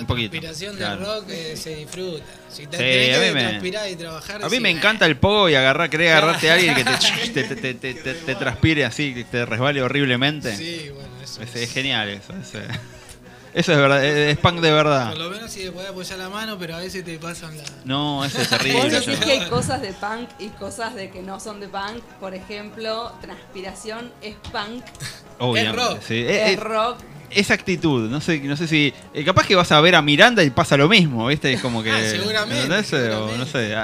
la 0.00 0.02
Un 0.02 0.06
poquito, 0.06 0.30
transpiración 0.30 0.76
claro. 0.76 0.96
del 0.96 1.06
rock 1.06 1.24
eh, 1.30 1.56
se 1.56 1.74
disfruta. 1.76 2.24
Si 2.50 2.66
te 2.66 2.76
Sí, 2.76 2.82
tenés 2.82 3.16
a 3.16 3.20
mí 3.20 3.26
que 3.26 3.32
me- 3.34 3.40
transpirar 3.48 3.90
y 3.90 3.96
trabajar, 3.96 4.36
A 4.44 4.48
mí 4.48 4.56
sí, 4.56 4.60
me 4.62 4.68
eh, 4.70 4.72
encanta 4.72 5.06
el 5.06 5.16
pogo 5.16 5.48
y 5.48 5.54
agarrar, 5.54 5.88
querer 5.90 6.12
agarrarte 6.12 6.50
a 6.50 6.54
alguien 6.54 6.74
que 6.74 6.84
te, 6.84 6.90
te, 7.34 7.44
te- 7.44 7.56
te- 7.56 7.74
te- 7.74 7.94
te- 7.94 8.14
te 8.14 8.34
transpire 8.34 8.84
así, 8.84 9.14
que 9.14 9.24
te 9.24 9.46
resbale 9.46 9.82
horriblemente. 9.82 10.56
Sí, 10.56 10.90
bueno, 10.94 11.08
eso 11.22 11.42
Es, 11.42 11.54
es 11.56 11.72
genial 11.72 12.08
eso. 12.08 12.32
es, 12.34 12.54
eh, 12.54 12.68
eso 13.52 13.72
es 13.72 13.78
verdad, 13.78 14.04
es, 14.04 14.14
es 14.32 14.38
punk 14.38 14.60
de 14.60 14.70
verdad. 14.70 15.10
Por 15.10 15.18
lo 15.18 15.30
menos 15.30 15.50
si 15.50 15.60
te 15.64 15.72
podés 15.72 15.90
apoyar 15.90 16.18
la 16.18 16.28
mano, 16.28 16.56
pero 16.56 16.76
a 16.76 16.78
veces 16.78 17.04
te 17.04 17.18
pasan 17.18 17.56
la. 17.58 17.64
No, 17.84 18.24
eso 18.24 18.40
es 18.40 18.48
Vos 18.50 18.58
terrible. 18.58 18.90
decís 18.90 19.18
yo- 19.18 19.24
que 19.26 19.32
hay 19.32 19.48
cosas 19.48 19.82
de 19.82 19.92
punk 19.92 20.28
y 20.38 20.48
cosas 20.50 20.94
de 20.94 21.10
que 21.10 21.20
no 21.22 21.40
son 21.40 21.58
de 21.60 21.66
punk. 21.68 22.00
Por 22.20 22.34
ejemplo, 22.34 23.12
transpiración 23.20 24.12
es 24.22 24.36
punk, 24.52 24.84
Obviamente, 25.38 25.76
rock. 25.78 25.98
sí. 26.06 26.24
Es 26.26 26.52
eh, 26.52 26.56
rock. 26.56 26.98
Esa 27.30 27.54
actitud, 27.54 28.08
no 28.10 28.20
sé, 28.20 28.40
no 28.40 28.56
sé 28.56 28.66
si. 28.68 28.92
eh, 29.14 29.24
capaz 29.24 29.46
que 29.46 29.54
vas 29.54 29.70
a 29.72 29.80
ver 29.80 29.94
a 29.94 30.02
Miranda 30.02 30.42
y 30.42 30.50
pasa 30.50 30.76
lo 30.76 30.88
mismo, 30.88 31.26
¿viste? 31.28 31.52
Es 31.52 31.60
como 31.60 31.82
que. 31.84 31.90
Ah, 31.90 32.00
seguramente, 32.08 32.82
seguramente. 32.84 33.38
no 33.38 33.46
sé. 33.46 33.74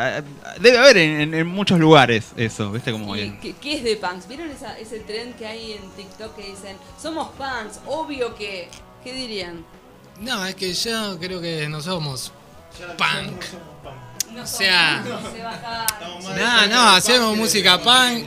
Debe 0.60 0.78
haber 0.78 0.96
en, 0.98 1.20
en- 1.20 1.34
en 1.34 1.46
muchos 1.46 1.78
lugares 1.78 2.32
eso, 2.36 2.70
¿viste? 2.72 2.92
Como 2.92 3.16
¿Y 3.16 3.30
que- 3.32 3.38
qué, 3.40 3.54
qué 3.60 3.74
es 3.78 3.84
de 3.84 3.96
punks? 3.96 4.26
¿Vieron 4.28 4.50
esa- 4.50 4.78
ese 4.78 5.00
trend 5.00 5.36
que 5.36 5.46
hay 5.46 5.72
en 5.72 5.90
TikTok 5.96 6.34
que 6.36 6.42
dicen, 6.50 6.76
somos 7.00 7.28
punks, 7.36 7.80
obvio 7.86 8.34
que... 8.34 8.68
¿Qué 9.04 9.12
dirían? 9.12 9.64
No, 10.20 10.44
es 10.46 10.54
que 10.56 10.72
yo 10.72 11.18
creo 11.20 11.40
que 11.40 11.68
no 11.68 11.80
somos 11.80 12.32
punk. 12.98 13.42
No 14.32 14.42
O 14.42 14.46
sea, 14.46 15.04
no, 16.36 16.66
no, 16.66 16.88
hacemos 16.90 17.36
música 17.36 17.78
punk. 17.80 18.24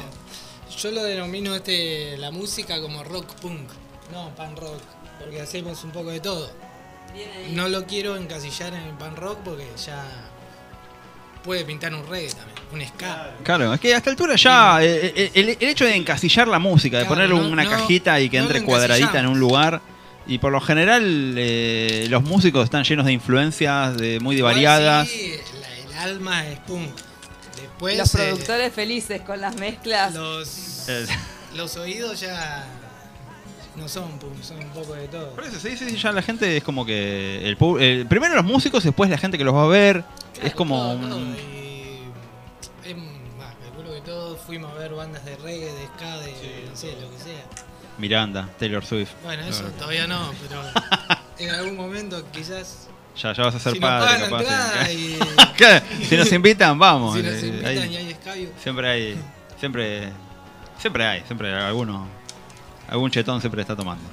Yo 0.78 0.91
lo 0.91 1.04
denomino 1.04 1.56
este 1.56 2.16
la 2.18 2.32
música 2.32 2.80
como 2.82 3.04
rock 3.04 3.28
punk, 3.41 3.70
no 4.14 4.30
punk 4.36 4.58
rock, 4.60 4.82
porque 5.20 5.41
hacemos 5.41 5.84
un 5.84 5.91
poco 5.91 6.10
de 6.12 6.20
todo. 6.20 6.50
No 7.52 7.68
lo 7.68 7.86
quiero 7.86 8.16
encasillar 8.16 8.74
en 8.74 8.82
el 8.84 8.94
punk 8.94 9.18
rock 9.18 9.40
porque 9.44 9.68
ya 9.86 10.04
puede 11.44 11.64
pintar 11.66 11.94
un 11.94 12.06
reggae 12.08 12.30
también, 12.34 12.58
un 12.72 12.86
ska. 12.88 13.32
Claro, 13.44 13.74
es 13.74 13.80
que 13.80 13.94
a 13.94 13.98
esta 13.98 14.10
altura 14.12 14.36
ya. 14.36 14.84
eh, 14.84 15.14
eh, 15.16 15.32
el, 15.34 15.50
el 15.50 15.70
hecho 15.70 15.86
de 15.86 15.96
encasillar 15.96 16.48
la 16.48 16.60
música, 16.60 16.98
de 16.98 17.04
Claro, 17.06 17.16
ponerle 17.16 17.36
no- 17.36 17.48
una 17.50 17.64
no- 17.64 17.70
cajita 17.70 18.20
y 18.20 18.30
que 18.30 18.38
no 18.40 18.44
entre 18.46 18.64
cuadradita 18.64 19.20
en 19.20 19.28
un 19.28 19.40
lugar. 19.40 19.82
Y 20.28 20.38
por 20.38 20.52
lo 20.52 20.62
general, 20.62 21.34
eh, 21.38 22.06
los 22.10 22.22
músicos 22.24 22.66
están 22.66 22.84
llenos 22.84 23.06
de 23.08 23.14
influencias 23.14 23.98
de 23.98 24.20
muy 24.20 24.40
variadas. 24.41 25.08
sí, 25.08 25.34
la- 25.60 25.78
el 25.78 25.94
alma 26.12 26.48
es 26.48 26.60
punk. 26.60 26.90
Después 27.60 27.98
Los 27.98 28.14
eh, 28.14 28.18
productores 28.18 28.74
felices 28.74 29.22
con 29.22 29.41
las 29.41 29.56
mezclas. 29.56 30.14
los, 30.14 30.86
los 31.56 31.76
oídos 31.78 32.20
ya 32.20 32.66
no 33.76 33.88
son 33.88 34.18
punk, 34.20 34.41
son 34.41 34.58
un 34.58 34.70
poco 34.70 34.94
de 34.94 35.08
todo. 35.08 35.32
Por 35.36 35.44
eso, 35.46 35.60
sí, 35.60 35.78
sí, 35.78 35.96
ya 35.96 36.12
la 36.12 36.22
gente 36.22 36.58
es 36.58 36.64
como 36.64 36.86
que. 36.86 37.38
El, 37.48 37.58
el- 37.82 38.06
primero 38.08 38.36
los 38.36 38.46
músicos, 38.46 38.84
después 38.84 39.10
la 39.10 39.18
gente 39.18 39.38
que 39.38 39.44
los 39.44 39.54
va 39.56 39.64
a 39.64 39.68
ver. 39.68 40.04
es 40.44 40.54
como. 40.54 40.76
Todo, 40.78 40.96
un- 40.96 41.10
todo, 41.10 41.20
y 41.20 42.90
es 42.90 42.98
más, 42.98 43.56
calculo 43.64 43.94
que 43.94 44.02
todos 44.02 44.40
fuimos 44.41 44.72
a 44.72 44.76
ver 44.76 44.94
bandas 44.94 45.24
de 45.26 45.36
reggae, 45.38 45.66
de 45.72 45.86
ska, 45.98 46.18
de 46.20 46.66
no 46.70 46.76
sé, 46.76 46.98
lo 47.00 47.10
que 47.12 47.18
sea. 47.18 47.46
Miranda, 47.98 48.48
Taylor 48.58 48.86
Swift. 48.86 49.12
Bueno, 49.24 49.44
eso 49.44 49.60
Claro. 49.62 49.76
todavía 49.76 50.08
no, 50.08 50.32
pero 50.48 50.62
en 51.38 51.50
algún 51.52 51.76
momento 51.76 52.24
quizás 52.32 52.88
Ya, 53.22 53.34
ya 53.34 53.44
vas 53.44 53.56
a 53.56 53.60
ser 53.60 53.74
si 53.74 53.80
nos 53.80 53.90
padre, 53.90 54.30
capaz. 54.30 54.91
y 54.94 55.20
Claro, 55.58 55.86
si 56.08 56.16
nos 56.16 56.32
invitan, 56.32 56.80
vamos. 56.80 57.16
si 57.18 57.24
nos 57.24 57.44
invitan 57.44 57.91
y 57.91 57.98
hay 57.98 58.10
escabio. 58.12 58.50
siempre 58.64 58.90
hay. 58.90 59.20
Siempre. 59.60 60.10
Siempre 60.80 61.06
hay, 61.06 61.24
siempre 61.28 61.54
hay 61.54 61.64
alguno. 61.66 62.08
Algún 62.90 63.11
chetón 63.11 63.40
siempre 63.40 63.61
está 63.61 63.76
tomando. 63.76 64.03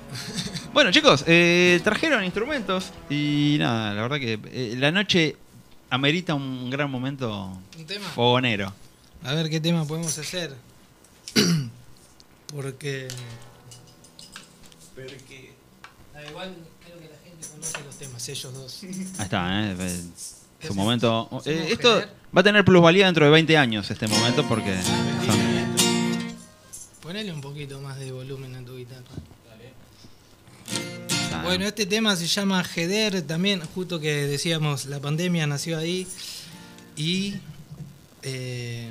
Bueno, 0.72 0.90
chicos, 0.90 1.24
eh, 1.26 1.80
trajeron 1.82 2.22
instrumentos 2.24 2.92
y 3.08 3.56
nada, 3.58 3.94
la 3.94 4.02
verdad 4.02 4.18
que 4.18 4.38
eh, 4.52 4.74
la 4.76 4.90
noche 4.92 5.34
amerita 5.88 6.34
un 6.34 6.68
gran 6.68 6.90
momento 6.90 7.58
¿Un 7.78 7.86
tema? 7.86 8.06
fogonero. 8.10 8.72
A 9.24 9.32
ver 9.32 9.48
qué 9.48 9.58
tema 9.60 9.86
podemos 9.86 10.16
hacer. 10.18 10.54
Porque. 12.54 13.08
Porque. 14.94 15.54
Ah, 16.14 16.20
igual 16.30 16.54
creo 16.84 16.98
que 16.98 17.08
la 17.08 17.18
gente 17.24 17.48
conoce 17.48 17.78
los 17.84 17.96
temas, 17.96 18.28
ellos 18.28 18.54
dos. 18.54 18.82
Ahí 19.18 19.24
está, 19.24 19.70
¿eh? 19.72 20.00
Su 20.66 20.74
momento. 20.74 21.28
eh, 21.44 21.68
esto 21.70 22.02
va 22.36 22.40
a 22.40 22.44
tener 22.44 22.64
plusvalía 22.64 23.06
dentro 23.06 23.24
de 23.24 23.30
20 23.30 23.56
años, 23.56 23.90
este 23.90 24.06
momento, 24.06 24.46
porque. 24.48 24.74
son- 24.82 25.45
Ponele 27.06 27.32
un 27.32 27.40
poquito 27.40 27.80
más 27.80 28.00
de 28.00 28.10
volumen 28.10 28.56
a 28.56 28.64
tu 28.64 28.76
guitarra. 28.76 29.04
está, 31.08 31.40
Bueno, 31.44 31.64
este 31.64 31.86
tema 31.86 32.16
se 32.16 32.26
llama 32.26 32.64
Heder, 32.74 33.22
también, 33.22 33.60
justo 33.76 34.00
que 34.00 34.26
decíamos, 34.26 34.86
la 34.86 34.98
pandemia 34.98 35.46
nació 35.46 35.78
ahí. 35.78 36.04
Y. 36.96 37.34
eh, 38.22 38.90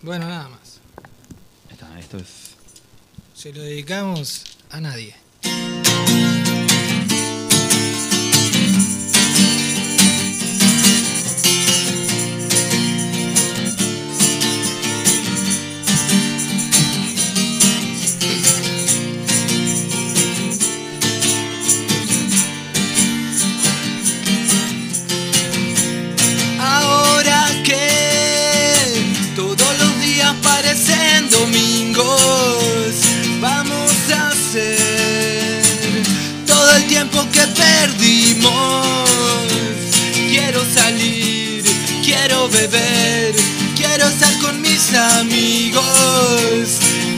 bueno, 0.00 0.28
nada 0.28 0.48
más. 0.48 0.80
está, 1.70 1.98
esto 1.98 2.16
es. 2.16 2.52
Se 3.34 3.52
lo 3.52 3.60
dedicamos 3.60 4.44
a 4.70 4.80
nadie. 4.80 5.14
Perdimos. 37.80 39.08
Quiero 40.12 40.60
salir, 40.64 41.62
quiero 42.04 42.48
beber, 42.48 43.34
quiero 43.74 44.06
estar 44.06 44.38
con 44.40 44.60
mis 44.60 44.94
amigos. 44.94 45.84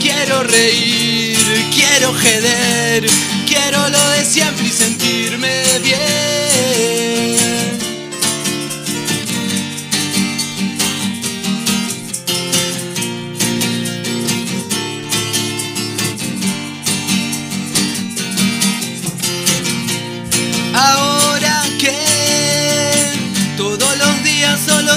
Quiero 0.00 0.42
reír, 0.44 1.36
quiero 1.74 2.14
jeder, 2.14 3.06
quiero 3.46 3.88
lo 3.88 4.10
de 4.10 4.24
siempre 4.24 4.66
y 4.66 4.70
sentirme 4.70 5.62
bien. 5.82 7.11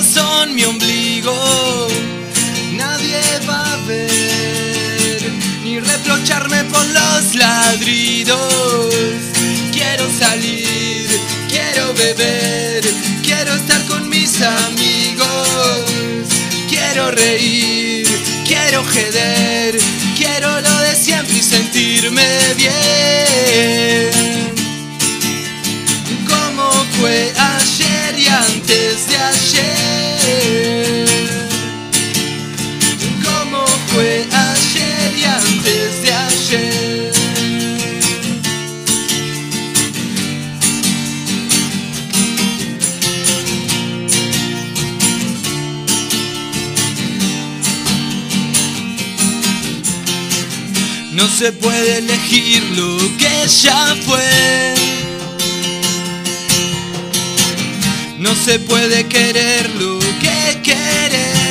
Son 0.04 0.54
mi 0.54 0.64
ombligo, 0.64 1.88
nadie 2.74 3.22
va 3.48 3.74
a 3.74 3.78
ver 3.88 5.32
ni 5.64 5.80
reprocharme 5.80 6.64
por 6.66 6.86
los 6.88 7.36
ladridos. 7.36 8.54
Quiero 9.72 10.06
salir, 10.20 11.08
quiero 11.48 11.94
beber, 11.94 12.84
quiero 13.24 13.54
estar 13.56 13.86
con 13.86 14.10
mis 14.10 14.42
amigos. 14.42 15.28
Quiero 16.70 17.12
reír, 17.12 18.08
quiero 18.46 18.84
jeder, 18.86 19.78
quiero 20.18 20.60
lo 20.62 20.80
de 20.80 20.96
siempre 20.96 21.38
y 21.38 21.44
sentirme 21.44 22.26
bien 22.58 24.26
como 26.56 26.72
fue 27.00 27.34
se 51.38 51.52
puede 51.52 51.98
elegir 51.98 52.64
lo 52.78 52.98
que 53.18 53.48
ya 53.62 53.94
fue. 54.06 54.74
No 58.18 58.34
se 58.34 58.58
puede 58.60 59.06
querer 59.08 59.70
lo 59.76 60.00
que 60.00 60.62
querés. 60.64 61.45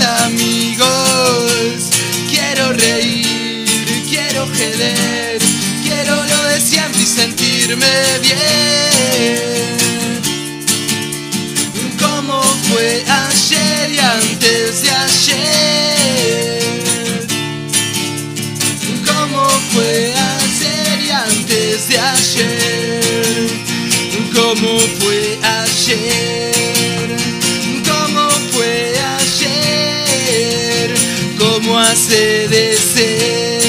Amigos. 0.00 1.90
Quiero 2.30 2.72
reír, 2.72 3.66
quiero 4.08 4.46
joder, 4.46 5.38
quiero 5.82 6.16
lo 6.16 6.42
de 6.48 6.60
siempre 6.60 7.02
y 7.02 7.06
sentirme 7.06 7.86
bien. 8.22 9.44
Como 12.00 12.42
fue 12.42 13.04
ayer 13.06 13.90
y 13.90 13.98
antes 13.98 14.82
de 14.82 14.90
ayer. 14.90 16.64
Como 19.06 19.48
fue 19.72 20.12
ayer 20.14 21.00
y 21.06 21.10
antes 21.10 21.88
de 21.88 21.98
ayer. 21.98 23.50
Como 24.34 24.78
fue 24.98 25.38
ayer. 25.42 26.53
Como 31.74 31.86
hace 31.86 32.46
de 32.46 32.76
ser. 32.76 33.60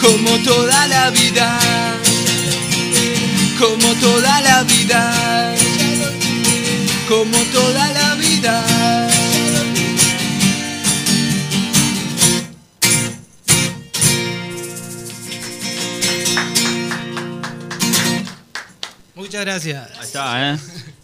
Como 0.00 0.30
toda 0.44 0.86
la 0.86 1.10
vida. 1.10 1.58
Como 3.58 3.92
toda 3.94 4.40
la 4.42 4.62
vida. 4.62 5.54
Como 7.08 7.36
toda 7.52 7.92
la 7.92 8.14
vida. 8.14 9.08
Muchas 19.16 19.40
gracias. 19.40 19.90
Ahí 19.98 20.04
está, 20.04 20.52
¿eh? 20.52 20.58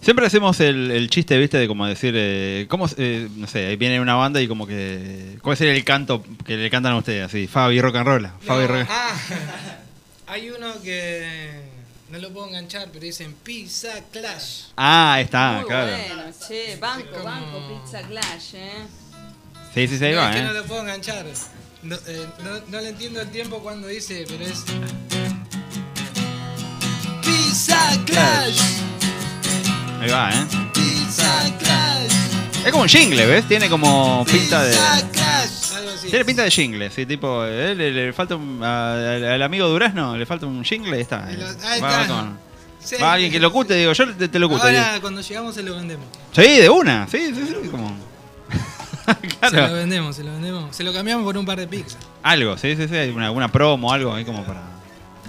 Siempre 0.09 0.27
hacemos 0.27 0.59
el, 0.61 0.91
el 0.91 1.11
chiste, 1.11 1.37
¿viste? 1.37 1.59
De 1.59 1.69
como 1.69 1.87
decir, 1.87 2.15
eh, 2.17 2.65
¿cómo, 2.71 2.89
eh, 2.97 3.29
no 3.37 3.47
sé, 3.47 3.67
ahí 3.67 3.77
viene 3.77 4.01
una 4.01 4.15
banda 4.15 4.41
y 4.41 4.49
como 4.49 4.67
que... 4.67 5.37
¿Cuál 5.43 5.55
sería 5.59 5.75
el 5.75 5.85
canto 5.85 6.25
que 6.47 6.57
le 6.57 6.71
cantan 6.71 6.95
a 6.95 6.97
ustedes? 6.97 7.27
Así, 7.27 7.47
Fabi 7.47 7.79
Rock 7.79 7.97
and 7.97 8.07
Roll. 8.07 8.31
Fabi 8.41 8.63
No, 8.63 8.69
Rock 8.69 8.87
ah, 8.89 9.15
hay 10.29 10.49
uno 10.49 10.81
que 10.83 11.61
no 12.11 12.19
lo 12.21 12.33
puedo 12.33 12.47
enganchar, 12.49 12.89
pero 12.91 13.05
dicen 13.05 13.35
Pizza 13.43 13.91
Clash. 14.11 14.69
Ah, 14.79 15.13
ahí 15.13 15.25
está, 15.25 15.59
Muy 15.59 15.67
claro. 15.67 15.93
bueno, 15.93 16.23
che, 16.49 16.77
banco, 16.77 17.23
banco, 17.23 17.83
Pizza 17.85 18.01
Clash, 18.09 18.55
¿eh? 18.55 18.73
Sí, 19.75 19.89
sí, 19.89 19.99
sí, 19.99 20.05
ahí 20.07 20.15
va, 20.15 20.31
es 20.31 20.37
que 20.37 20.41
¿eh? 20.41 20.45
no 20.47 20.53
lo 20.55 20.65
puedo 20.65 20.81
enganchar. 20.81 21.27
No, 21.83 21.97
eh, 22.07 22.27
no- 22.43 22.61
no 22.67 22.81
le 22.81 22.89
entiendo 22.89 23.21
el 23.21 23.29
tiempo 23.29 23.59
cuando 23.59 23.89
dice, 23.89 24.25
pero 24.27 24.43
es. 24.43 24.65
Pizza 27.23 27.79
Clash. 28.07 28.63
Ahí 30.01 30.11
va, 30.11 30.31
¿eh? 30.31 30.45
Es 32.65 32.71
como 32.73 32.83
un 32.83 32.89
jingle, 32.89 33.25
¿ves? 33.27 33.47
Tiene 33.49 33.69
como 33.69 34.25
pinta 34.31 34.63
de... 34.63 34.77
Algo 34.77 35.91
así. 35.95 36.09
Tiene 36.11 36.25
pinta 36.25 36.43
de 36.43 36.51
jingle, 36.51 36.91
sí, 36.91 37.07
tipo, 37.07 37.45
eh, 37.45 37.75
le, 37.75 37.91
le 37.91 38.13
falta 38.13 38.37
un, 38.37 38.63
a- 38.63 38.93
al, 39.15 39.25
al 39.25 39.43
amigo 39.43 39.69
Durazno, 39.69 40.17
le 40.17 40.27
falta 40.27 40.47
un 40.47 40.63
jingle, 40.65 40.95
ahí 40.97 41.01
está. 41.03 41.25
ahí 41.27 41.37
Va 41.81 42.03
está. 42.03 42.07
con- 42.07 42.49
Sí. 42.81 42.97
va 43.03 43.13
alguien 43.15 43.31
que 43.31 43.39
lo 43.41 43.53
cute, 43.53 43.75
digo, 43.75 43.93
yo 43.93 44.15
te, 44.15 44.29
te 44.29 44.39
lo 44.39 44.49
cuto. 44.49 44.63
Ahora, 44.65 44.99
cuando 45.01 45.21
llegamos, 45.21 45.55
se 45.55 45.63
lo 45.63 45.75
vendemos. 45.77 46.07
Sí, 46.33 46.43
de 46.59 46.71
una, 46.71 47.07
sí, 47.09 47.33
sí, 47.35 47.43
sí, 47.47 47.69
como... 47.69 47.95
Se 49.09 49.13
lo 49.45 49.51
claro. 49.51 49.75
vendemos, 49.75 50.17
se 50.17 50.23
lo 50.25 50.33
vendemos. 50.33 50.75
Se 50.77 50.85
lo 50.85 50.93
cambiamos 50.93 51.25
por 51.25 51.37
un 51.39 51.45
par 51.47 51.59
de 51.59 51.67
pizzas. 51.67 51.97
Algo, 52.23 52.57
sí, 52.59 52.77
sí, 52.77 52.87
sí, 52.89 52.95
hay 52.95 53.09
una, 53.11 53.27
alguna 53.27 53.51
promo, 53.51 53.93
algo 53.93 54.15
ahí 54.15 54.25
como 54.25 54.45
para... 54.45 54.61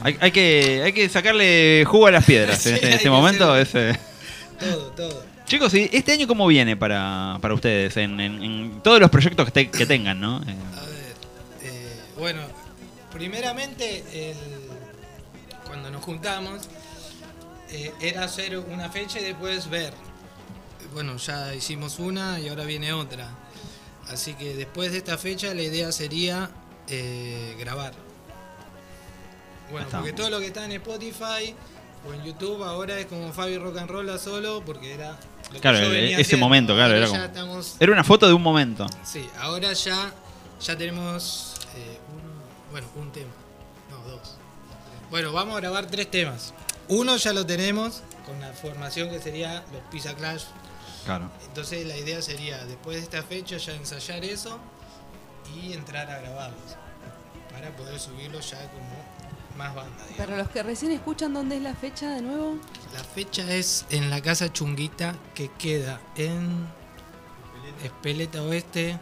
Hay, 0.04 0.18
hay 0.20 0.32
que, 0.32 0.82
hay 0.86 0.94
que 0.94 1.08
sacarle 1.10 1.84
jugo 1.88 2.08
a 2.08 2.12
las 2.12 2.24
piedras 2.26 2.60
Sí, 2.62 2.70
en 2.70 2.76
este, 2.76 2.88
hay 2.88 2.94
este 2.94 3.04
que 3.06 3.10
momento. 3.10 3.58
ese- 3.58 3.98
Todo, 4.60 4.91
todo. 4.91 5.23
Chicos, 5.45 5.73
¿y 5.73 5.90
este 5.91 6.11
año 6.11 6.27
cómo 6.27 6.45
viene 6.48 6.76
para, 6.77 7.38
para 7.41 7.53
ustedes? 7.53 7.95
En, 7.98 8.19
en- 8.19 8.44
en 8.44 8.81
todos 8.81 8.99
los 8.99 9.10
proyectos 9.10 9.45
que, 9.45 9.52
te- 9.52 9.69
que 9.72 9.86
tengan, 9.86 10.19
¿no? 10.19 10.41
Eh, 10.44 10.56
Eh, 11.64 11.99
bueno, 12.18 12.41
primeramente, 13.11 14.03
el- 14.31 14.38
cuando 15.65 15.90
nos 15.91 16.03
juntamos, 16.03 16.68
eh, 17.72 17.91
era 18.02 18.23
hacer 18.26 18.57
una 18.57 18.90
fecha 18.90 19.19
y 19.19 19.23
después 19.23 19.69
ver. 19.69 19.94
Bueno, 20.94 21.18
ya 21.18 21.53
hicimos 21.53 21.99
una 21.99 22.40
y 22.40 22.48
ahora 22.49 22.65
viene 22.65 22.94
otra. 22.94 23.30
Así 24.10 24.34
que 24.34 24.56
después 24.56 24.91
de 24.91 24.98
esta 24.99 25.18
fecha 25.18 25.53
la 25.53 25.61
idea 25.61 25.91
sería 25.91 26.49
eh, 26.88 27.56
grabar. 27.60 27.94
Bueno, 29.72 29.88
porque 29.91 30.14
todo 30.14 30.31
lo 30.31 30.40
que 30.40 30.48
está 30.48 30.65
en 30.65 30.72
Spotify 30.73 31.53
o 32.08 32.14
en 32.14 32.24
YouTube 32.24 32.64
ahora 32.64 32.98
es 33.00 33.06
como 33.08 33.32
Fabi 33.34 33.58
Rock 33.58 33.78
and 33.78 33.90
Roll 33.90 34.10
a 34.10 34.18
solo 34.18 34.64
porque 34.66 34.94
era 34.94 35.18
lo 35.48 35.54
que 35.54 35.60
claro, 35.60 35.80
yo 35.80 35.86
el- 35.86 35.92
venía 35.92 36.12
ese 36.14 36.22
haciendo. 36.22 36.46
momento, 36.46 36.74
claro, 36.74 36.94
Ahora 36.94 36.98
era 36.98 37.08
ya 37.08 37.12
como... 37.14 37.26
estamos- 37.26 37.76
Era 37.80 37.92
una 37.92 38.04
foto 38.04 38.28
de 38.28 38.34
un 38.34 38.42
momento. 38.44 38.86
Sí, 39.04 39.30
ahora 39.40 39.74
ya, 39.74 40.14
ya 40.62 40.78
tenemos 40.78 41.56
eh, 41.76 41.98
uno, 42.14 42.34
bueno, 42.72 42.88
un 42.96 43.12
tema. 43.12 43.32
No, 43.90 43.98
dos. 44.10 44.36
Bueno, 45.10 45.34
vamos 45.34 45.58
a 45.58 45.60
grabar 45.60 45.88
tres 45.88 46.10
temas. 46.12 46.54
Uno 46.88 47.18
ya 47.18 47.34
lo 47.34 47.46
tenemos 47.46 48.02
con 48.26 48.40
la 48.40 48.54
formación 48.54 49.10
que 49.10 49.20
sería 49.20 49.64
los 49.74 49.82
Pizza 49.92 50.14
Clash. 50.16 50.44
Claro. 51.06 51.30
Entonces 51.48 51.86
la 51.88 51.98
idea 51.98 52.22
sería, 52.22 52.64
después 52.66 52.98
de 52.98 53.04
esta 53.04 53.24
fecha, 53.24 53.58
ya 53.58 53.74
ensayar 53.74 54.24
eso 54.24 54.60
y 55.56 55.74
entrar 55.74 56.10
a 56.12 56.20
grabarlos. 56.20 56.76
Para 57.52 57.72
poder 57.76 58.00
subirlos 58.00 58.52
ya 58.52 58.60
como 58.70 59.19
más 59.60 59.76
banda. 59.76 59.91
digamos. 60.07 60.18
Para 60.18 60.38
los 60.38 60.49
que 60.49 60.64
recién 60.64 60.91
escuchan, 60.94 61.34
¿dónde 61.34 61.57
es 61.57 61.61
la 61.61 61.76
fecha 61.76 62.10
de 62.15 62.22
nuevo? 62.23 62.57
La 62.94 63.03
fecha 63.03 63.53
es 63.53 63.86
en 63.91 64.10
la 64.10 64.22
casa 64.22 64.52
chunguita 64.52 65.15
que 65.36 65.52
queda 65.60 66.02
en 66.15 66.65
Espeleta 67.84 68.41
Oeste 68.41 68.98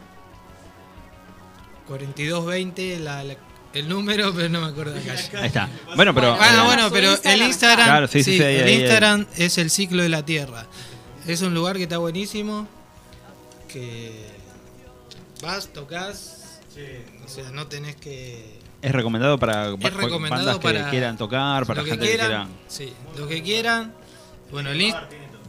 4220, 1.86 2.98
la, 2.98 3.24
la- 3.24 3.36
el 3.74 3.88
número, 3.88 4.32
pero 4.36 4.48
no 4.48 4.60
me 4.60 4.66
acuerdo 4.68 4.92
de 4.92 5.04
la 5.04 5.14
calle. 5.14 5.36
Ahí 5.38 5.46
está. 5.46 5.68
Bueno, 5.96 6.14
pero- 6.14 6.36
Bueno, 6.36 6.62
eh, 6.62 6.64
bueno, 6.66 6.90
pero 6.90 7.16
el 7.22 7.42
Instagram, 7.42 7.86
Claro, 7.86 8.08
sí, 8.08 8.22
sí, 8.22 8.36
sí, 8.36 8.42
ahí, 8.42 8.56
el 8.56 8.64
ahí, 8.64 8.74
ahí. 8.74 8.80
Instagram 8.80 9.26
es 9.36 9.58
el 9.58 9.70
ciclo 9.70 10.02
de 10.02 10.08
la 10.08 10.24
Tierra. 10.24 10.66
Es 11.26 11.42
un 11.42 11.54
lugar 11.54 11.76
que 11.76 11.82
está 11.84 11.98
buenísimo, 11.98 12.66
que 13.68 14.26
vas, 15.42 15.68
tocas, 15.68 16.60
o 17.24 17.28
sea, 17.28 17.50
no 17.50 17.66
tenés 17.66 17.96
que 17.96 18.57
Es 18.80 18.92
recomendado 18.92 19.38
para 19.38 19.70
es 19.70 19.94
recomendado 19.94 20.44
bandas 20.44 20.56
que 20.58 20.62
para 20.62 20.90
quieran 20.90 21.16
tocar, 21.16 21.66
para 21.66 21.82
que 21.82 21.90
gente 21.90 22.04
que 22.06 22.10
quieran, 22.12 22.28
quiera... 22.28 22.48
Sí, 22.68 22.92
lo 23.18 23.26
que 23.26 23.42
quieran. 23.42 23.92
Bueno, 24.52 24.70
el, 24.70 24.78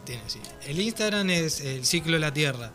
tiene, 0.03 0.21
sí. 0.27 0.39
el 0.67 0.79
Instagram 0.79 1.29
es 1.29 1.61
el 1.61 1.85
ciclo 1.85 2.13
de 2.13 2.19
la 2.19 2.33
Tierra. 2.33 2.71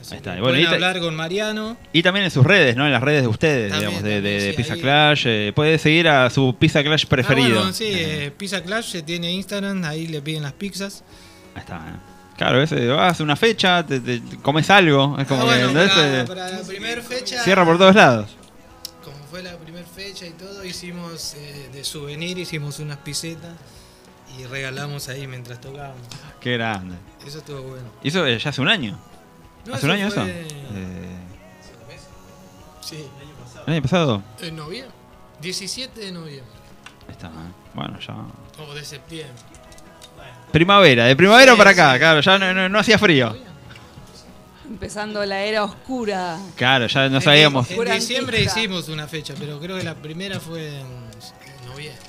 Así 0.00 0.14
Ahí 0.14 0.18
está. 0.18 0.32
que 0.32 0.38
Y 0.38 0.40
bueno, 0.40 0.54
pueden 0.56 0.70
y 0.70 0.74
hablar 0.74 1.00
con 1.00 1.14
Mariano. 1.16 1.76
Y 1.92 2.02
también 2.02 2.24
en 2.24 2.30
sus 2.30 2.44
redes, 2.44 2.76
¿no? 2.76 2.86
En 2.86 2.92
las 2.92 3.02
redes 3.02 3.22
de 3.22 3.28
ustedes, 3.28 3.70
También, 3.70 3.90
digamos, 3.90 4.02
de, 4.04 4.10
de, 4.10 4.16
también, 4.20 4.40
de 4.44 4.50
sí, 4.50 4.56
Pizza 4.56 4.74
ahí. 4.74 4.80
Clash. 4.80 5.22
eh, 5.26 5.52
puede 5.54 5.78
seguir 5.78 6.08
a 6.08 6.28
su 6.30 6.56
Pizza 6.58 6.82
Clash 6.82 7.04
Ah, 7.06 7.08
preferido. 7.08 7.56
bueno, 7.58 7.72
sí, 7.72 7.86
eh, 7.88 8.32
Pizza 8.36 8.62
Clash 8.62 8.86
se 8.90 9.02
tiene 9.02 9.32
Instagram, 9.32 9.84
ahí 9.84 10.06
le 10.08 10.20
piden 10.22 10.42
las 10.42 10.52
pizzas. 10.54 11.02
Ahí 11.54 11.60
está. 11.60 11.76
eh. 11.76 12.16
Claro, 12.36 12.62
ese, 12.62 12.86
vas 12.86 13.18
a 13.20 13.22
una 13.24 13.34
fecha, 13.34 13.84
te, 13.84 13.98
te- 13.98 14.22
comes 14.42 14.70
algo. 14.70 15.16
Es 15.18 15.26
como 15.26 15.42
Ah, 15.42 15.54
que, 15.56 15.64
bueno, 15.64 15.80
¿entendés? 15.80 15.90
para, 15.90 16.20
Eh, 16.20 16.24
para 16.26 16.50
la 16.50 16.60
primera 16.66 17.02
fecha. 17.02 17.42
Cierra 17.42 17.64
por 17.64 17.78
todos 17.78 17.96
lados. 17.96 18.36
Fue 19.30 19.42
la 19.42 19.56
primera 19.58 19.86
fecha 19.86 20.26
y 20.26 20.30
todo, 20.30 20.64
hicimos 20.64 21.34
eh, 21.34 21.68
de 21.72 21.84
souvenir, 21.84 22.38
hicimos 22.38 22.78
unas 22.78 22.96
pisetas 22.98 23.52
y 24.38 24.44
regalamos 24.46 25.08
ahí 25.08 25.26
mientras 25.26 25.60
tocábamos. 25.60 26.00
Qué 26.40 26.52
grande. 26.54 26.96
Eso 27.26 27.38
estuvo 27.38 27.60
bueno. 27.62 27.88
¿Y 28.02 28.08
eso 28.08 28.26
ya 28.26 28.48
hace 28.48 28.60
un 28.62 28.68
año? 28.68 28.98
No, 29.66 29.74
¿Hace 29.74 29.84
un 29.86 29.92
año 29.92 30.06
eso? 30.08 30.24
Eh, 30.26 30.46
Sí. 32.80 33.04
¿El 33.66 33.72
año 33.74 33.82
pasado? 33.82 34.22
En 34.40 34.56
noviembre. 34.56 34.94
17 35.42 36.00
de 36.00 36.10
noviembre. 36.12 36.54
Está. 37.10 37.26
eh. 37.26 37.30
Bueno, 37.74 37.98
ya. 38.00 38.14
O 38.64 38.72
de 38.74 38.82
septiembre. 38.84 39.34
Primavera, 40.52 41.04
de 41.04 41.14
primavera 41.14 41.52
Sí, 41.52 41.58
para 41.58 41.70
acá, 41.70 41.92
sí. 41.92 41.98
claro, 41.98 42.20
ya 42.22 42.38
no, 42.38 42.54
no- 42.54 42.68
no 42.70 42.78
hacía 42.78 42.98
frío. 42.98 43.36
Empezando 44.68 45.24
la 45.24 45.42
era 45.42 45.64
oscura. 45.64 46.38
Claro, 46.56 46.86
ya 46.86 47.08
no 47.08 47.20
sabíamos. 47.20 47.70
En, 47.70 47.84
diciembre 47.84 48.40
hicimos 48.42 48.88
una 48.88 49.06
fecha, 49.08 49.34
pero 49.38 49.58
creo 49.58 49.78
que 49.78 49.84
la 49.84 49.94
primera 49.94 50.38
fue 50.38 50.68
en, 50.80 50.86
noviembre. 51.66 52.02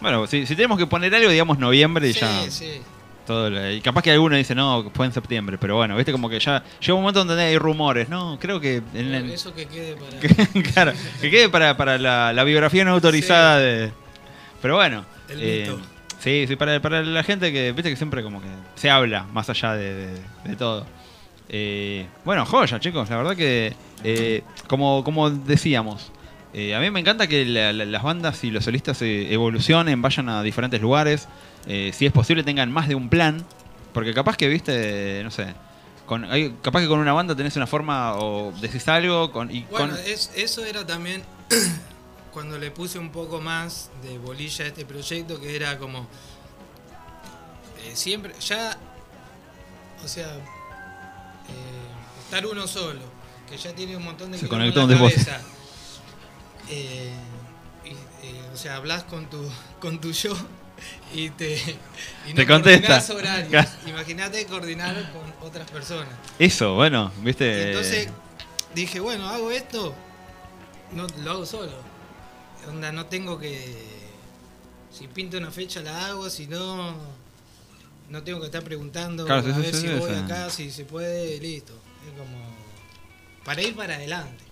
Bueno, 0.00 0.26
si, 0.26 0.46
si 0.46 0.54
tenemos 0.54 0.78
que 0.78 0.86
poner 0.86 1.14
algo, 1.14 1.30
digamos 1.30 1.58
noviembre 1.58 2.08
y 2.08 2.12
Sí, 2.12 2.20
ya. 2.20 2.50
sí. 2.50 2.82
Todo 3.26 3.50
lo- 3.50 3.72
y 3.72 3.80
capaz 3.80 4.02
que 4.02 4.12
alguno 4.12 4.36
dice, 4.36 4.54
no, 4.54 4.88
fue 4.94 5.06
en 5.06 5.12
septiembre, 5.12 5.58
pero 5.58 5.74
bueno, 5.74 5.96
viste 5.96 6.12
como 6.12 6.28
que 6.28 6.38
ya 6.38 6.62
llega 6.80 6.94
un 6.94 7.00
momento 7.00 7.24
donde 7.24 7.42
hay 7.42 7.58
rumores, 7.58 8.08
no, 8.08 8.38
creo 8.40 8.60
que... 8.60 8.82
en 8.94 9.14
el- 9.14 9.30
Eso 9.32 9.52
que 9.52 9.66
quede 9.66 9.96
para. 9.96 10.62
claro, 10.72 10.92
que 11.20 11.28
quede 11.30 11.48
para, 11.48 11.76
para 11.76 11.98
la, 11.98 12.32
la 12.32 12.44
biografía 12.44 12.84
no 12.84 12.92
autorizada 12.92 13.58
de... 13.58 13.90
Pero 14.62 14.76
bueno. 14.76 15.04
El 15.28 15.42
eh, 15.42 15.66
mito. 15.68 15.80
sí, 16.20 16.44
sí, 16.46 16.54
para, 16.54 16.80
para 16.80 17.02
la 17.02 17.24
gente 17.24 17.52
que, 17.52 17.72
viste 17.72 17.90
que 17.90 17.96
siempre 17.96 18.22
como 18.22 18.40
que 18.40 18.46
se 18.76 18.90
habla 18.90 19.24
más 19.32 19.50
allá 19.50 19.72
de, 19.72 19.94
de- 19.94 20.20
de 20.44 20.56
todo. 20.56 20.86
Eh, 21.48 22.06
bueno, 22.24 22.44
joya, 22.44 22.80
chicos, 22.80 23.08
la 23.08 23.16
verdad 23.18 23.36
que, 23.36 23.74
eh, 24.02 24.42
como, 24.68 25.04
como 25.04 25.30
decíamos, 25.30 26.10
eh, 26.52 26.74
a 26.74 26.80
mí 26.80 26.90
me 26.90 27.00
encanta 27.00 27.26
que 27.26 27.44
la- 27.44 27.72
la- 27.72 27.84
las 27.84 28.02
bandas 28.02 28.42
y 28.44 28.50
los 28.50 28.64
solistas 28.64 29.00
evolucionen, 29.02 30.02
vayan 30.02 30.28
a 30.28 30.42
diferentes 30.42 30.80
lugares, 30.80 31.28
si 31.66 32.06
es 32.06 32.12
posible 32.12 32.42
tengan 32.44 32.70
más 32.72 32.88
de 32.88 32.94
un 32.94 33.08
plan, 33.08 33.44
porque 33.92 34.12
capaz 34.14 34.36
que, 34.36 34.48
viste, 34.48 35.20
no 35.24 35.30
sé, 35.30 35.54
capaz 36.62 36.80
que 36.80 36.88
con 36.88 37.00
una 37.00 37.12
banda 37.12 37.34
tenés 37.34 37.56
una 37.56 37.66
forma 37.66 38.14
o 38.16 38.52
decís 38.60 38.86
algo 38.88 39.30
Bueno, 39.32 39.96
eso 40.36 40.64
era 40.64 40.86
también 40.86 41.22
cuando 42.32 42.58
le 42.58 42.70
puse 42.70 42.98
un 42.98 43.10
poco 43.10 43.40
más 43.40 43.90
de 44.02 44.18
bolilla 44.18 44.64
a 44.64 44.68
este 44.68 44.84
proyecto, 44.84 45.40
que 45.40 45.54
era 45.56 45.78
como. 45.78 46.06
siempre, 47.94 48.32
ya. 48.40 48.76
O 50.04 50.08
sea. 50.08 50.38
Eh, 51.48 52.22
estar 52.24 52.46
uno 52.46 52.66
solo, 52.66 53.00
que 53.48 53.56
ya 53.56 53.74
tiene 53.74 53.96
un 53.96 54.04
montón 54.04 54.32
de 54.32 54.38
Se 54.38 54.46
quilombo 54.46 54.64
en 54.64 54.72
conectó 54.72 54.92
la 54.92 55.10
cabeza. 55.10 55.40
Eh, 56.68 57.12
y, 57.84 57.90
eh, 57.90 58.50
o 58.52 58.56
sea, 58.56 58.76
hablas 58.76 59.04
con 59.04 59.30
tu, 59.30 59.48
con 59.80 60.00
tu 60.00 60.12
yo 60.12 60.36
y 61.14 61.30
te, 61.30 61.62
y 62.26 62.34
Te 62.34 62.46
contesta. 62.46 63.00
Claro. 63.48 63.70
Imagínate 63.86 64.44
coordinar 64.46 65.12
con 65.12 65.48
otras 65.48 65.70
personas. 65.70 66.12
Eso, 66.38 66.74
bueno, 66.74 67.12
viste... 67.22 67.68
Entonces 67.68 68.08
dije, 68.74 69.00
bueno, 69.00 69.28
hago 69.28 69.50
esto, 69.50 69.94
no 70.92 71.06
lo 71.22 71.30
hago 71.30 71.46
solo. 71.46 71.72
Onda, 72.68 72.92
no 72.92 73.06
tengo 73.06 73.38
que. 73.38 73.84
Si 74.90 75.08
pinto 75.08 75.38
una 75.38 75.50
fecha 75.50 75.80
la 75.80 76.06
hago, 76.06 76.28
si 76.30 76.46
no. 76.46 76.94
No 78.08 78.22
tengo 78.22 78.40
que 78.40 78.46
estar 78.46 78.62
preguntando 78.62 79.24
Claro, 79.26 79.40
a 79.40 79.54
sí, 79.54 79.60
ver 79.60 79.74
sí, 79.74 79.80
si 79.80 79.88
sí, 79.88 79.94
voy 79.94 80.10
sí. 80.10 80.16
acá, 80.24 80.50
si 80.50 80.70
se 80.70 80.84
puede, 80.84 81.38
listo. 81.40 81.72
Es 82.06 82.18
como. 82.18 82.56
Para 83.44 83.62
ir 83.62 83.74
para 83.74 83.94
adelante. 83.96 84.44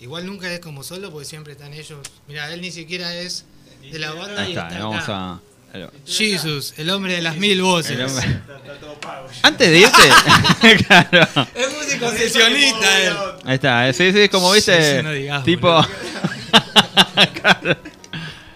Igual 0.00 0.26
nunca 0.26 0.50
es 0.52 0.60
como 0.60 0.82
solo, 0.82 1.10
porque 1.10 1.26
siempre 1.26 1.52
están 1.52 1.72
ellos. 1.74 1.98
Mira, 2.26 2.52
él 2.52 2.60
ni 2.60 2.70
siquiera 2.70 3.14
es 3.14 3.44
de 3.90 3.98
la 3.98 4.12
banda 4.12 4.42
Ahí 4.42 4.48
y 4.48 4.50
está, 4.52 4.68
está 4.68 4.78
vamos 4.84 5.02
acá. 5.04 5.14
a... 5.32 5.40
Jesus, 6.06 6.74
el 6.78 6.90
hombre 6.90 7.14
de 7.14 7.22
las 7.22 7.36
mil 7.36 7.60
voces. 7.62 7.92
El 7.92 8.06
hombre- 8.06 8.40
Antes 9.42 9.70
de 9.70 9.78
irte... 9.78 10.82
claro. 10.86 11.46
Es 11.54 11.72
músico 11.74 12.10
sesionista 12.10 13.00
él. 13.02 13.14
Ahí 13.44 13.54
está, 13.54 13.88
eh, 13.88 13.92
sí, 13.92 14.10
sí, 14.12 14.18
es 14.20 14.30
como 14.30 14.50
viste, 14.52 14.82
Sí, 14.82 14.96
sí, 14.98 15.02
no 15.04 15.12
digas, 15.12 15.44
tipo... 15.44 15.80
Claro. 17.40 17.76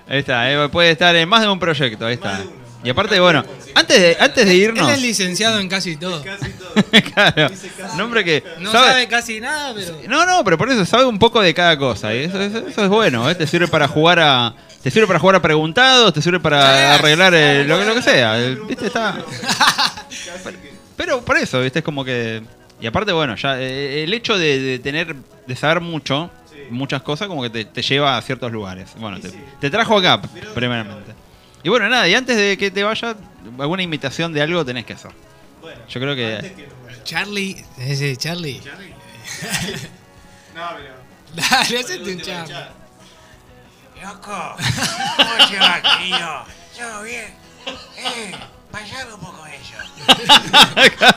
Ahí 0.09 0.19
está, 0.19 0.51
eh, 0.51 0.69
puede 0.71 0.91
estar 0.91 1.15
en 1.17 1.29
más 1.29 1.43
de 1.43 1.49
un 1.49 1.59
proyecto, 1.59 2.07
ahí 2.07 2.15
está. 2.15 2.43
Y 2.85 2.90
aparte, 2.90 3.19
bueno, 3.19 3.43
antes 3.74 3.98
de, 3.98 4.16
antes 4.20 4.44
de 4.47 4.55
irnos... 4.55 4.86
Él 4.89 4.94
es 4.97 5.01
licenciado 5.02 5.59
en 5.59 5.69
casi 5.69 5.97
todo. 5.97 6.23
claro, 7.15 7.48
nombre 7.97 8.23
que... 8.24 8.44
No 8.61 8.70
sabe- 8.70 8.89
sabe 8.90 9.09
casi 9.09 9.40
nada, 9.40 9.73
pero. 9.74 9.98
No, 10.06 10.27
no, 10.27 10.44
pero 10.44 10.59
por 10.59 10.69
eso 10.70 10.85
sabe 10.85 11.06
un 11.06 11.19
poco 11.19 11.40
de 11.40 11.55
cada 11.55 11.78
cosa. 11.78 12.15
Y 12.15 12.24
eso, 12.24 12.40
eso- 12.40 12.66
eso 12.66 12.82
es 12.85 12.89
bueno, 12.90 13.28
¿eh? 13.31 13.35
Te 13.35 13.47
sirve 13.47 13.69
para 13.69 13.89
jugar 13.89 14.19
a. 14.20 14.55
Te 14.82 14.90
sirve 14.90 15.06
para 15.06 15.19
jugar 15.19 15.36
a 15.36 15.40
preguntados, 15.43 16.12
te 16.12 16.20
sirve 16.20 16.40
para 16.40 16.94
arreglar 16.97 17.32
eh, 17.35 17.65
lo, 17.65 17.78
que- 17.78 17.85
lo 17.86 17.94
que 17.94 18.02
sea. 18.02 18.36
¿Viste? 18.69 18.86
Está. 18.89 19.16
Pero 20.97 21.23
por 21.23 21.36
eso, 21.36 21.61
¿viste? 21.61 21.78
Es 21.81 21.85
como 21.85 22.05
que. 22.05 22.43
Y 22.81 22.86
aparte, 22.86 23.12
bueno, 23.12 23.35
ya 23.36 23.59
eh, 23.61 24.05
el 24.05 24.12
hecho 24.12 24.36
de, 24.36 24.59
de 24.61 24.78
tener. 24.78 25.15
de 25.47 25.56
saber 25.56 25.81
mucho, 25.81 26.31
muchas 26.70 27.02
cosas, 27.02 27.28
como 27.28 27.43
que 27.43 27.51
te, 27.51 27.65
te 27.65 27.82
lleva 27.82 28.16
a 28.19 28.23
ciertos 28.23 28.52
lugares. 28.52 28.90
Bueno, 28.98 29.19
te, 29.20 29.31
te 29.61 29.70
trajo 29.70 29.97
acá, 29.98 30.20
primeramente. 30.55 31.14
Y 31.65 31.69
bueno, 31.70 31.89
nada, 31.89 32.07
y 32.07 32.15
antes 32.15 32.36
de 32.36 32.57
que 32.57 32.70
te 32.70 32.85
vaya, 32.85 33.16
alguna 33.59 33.82
imitación 33.82 34.32
de 34.32 34.43
algo 34.43 34.65
tenés 34.65 34.85
que 34.85 34.93
hacer. 34.93 35.11
Yo 35.89 36.01
creo 36.01 36.15
que. 36.15 36.69
Charlie, 37.05 37.65
ese 37.78 38.16
Charlie. 38.16 38.61
No, 40.55 40.69
pero. 40.77 40.95
Dale, 41.51 41.78
hacete 41.81 42.12
un 42.15 42.20
Charlie. 42.20 42.55
Loco, 44.03 44.57
¿cómo 45.16 45.49
te 45.51 45.59
va, 45.59 45.82
querido? 45.82 46.45
¿Todo 46.78 47.03
bien? 47.03 47.35
Eh, 47.97 48.32
pasame 48.70 49.15
un 49.15 49.20
poco 49.20 49.45
eso. 49.47 49.74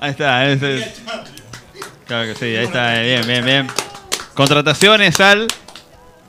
Ahí 0.00 0.10
está, 0.10 0.48
ese 0.50 0.78
es- 0.78 1.02
Claro 2.06 2.32
que 2.32 2.38
sí, 2.38 2.56
ahí 2.56 2.64
está, 2.64 3.02
eh, 3.02 3.06
bien, 3.06 3.26
bien, 3.26 3.44
bien. 3.44 3.68
Contrataciones 4.34 5.18
al. 5.20 5.48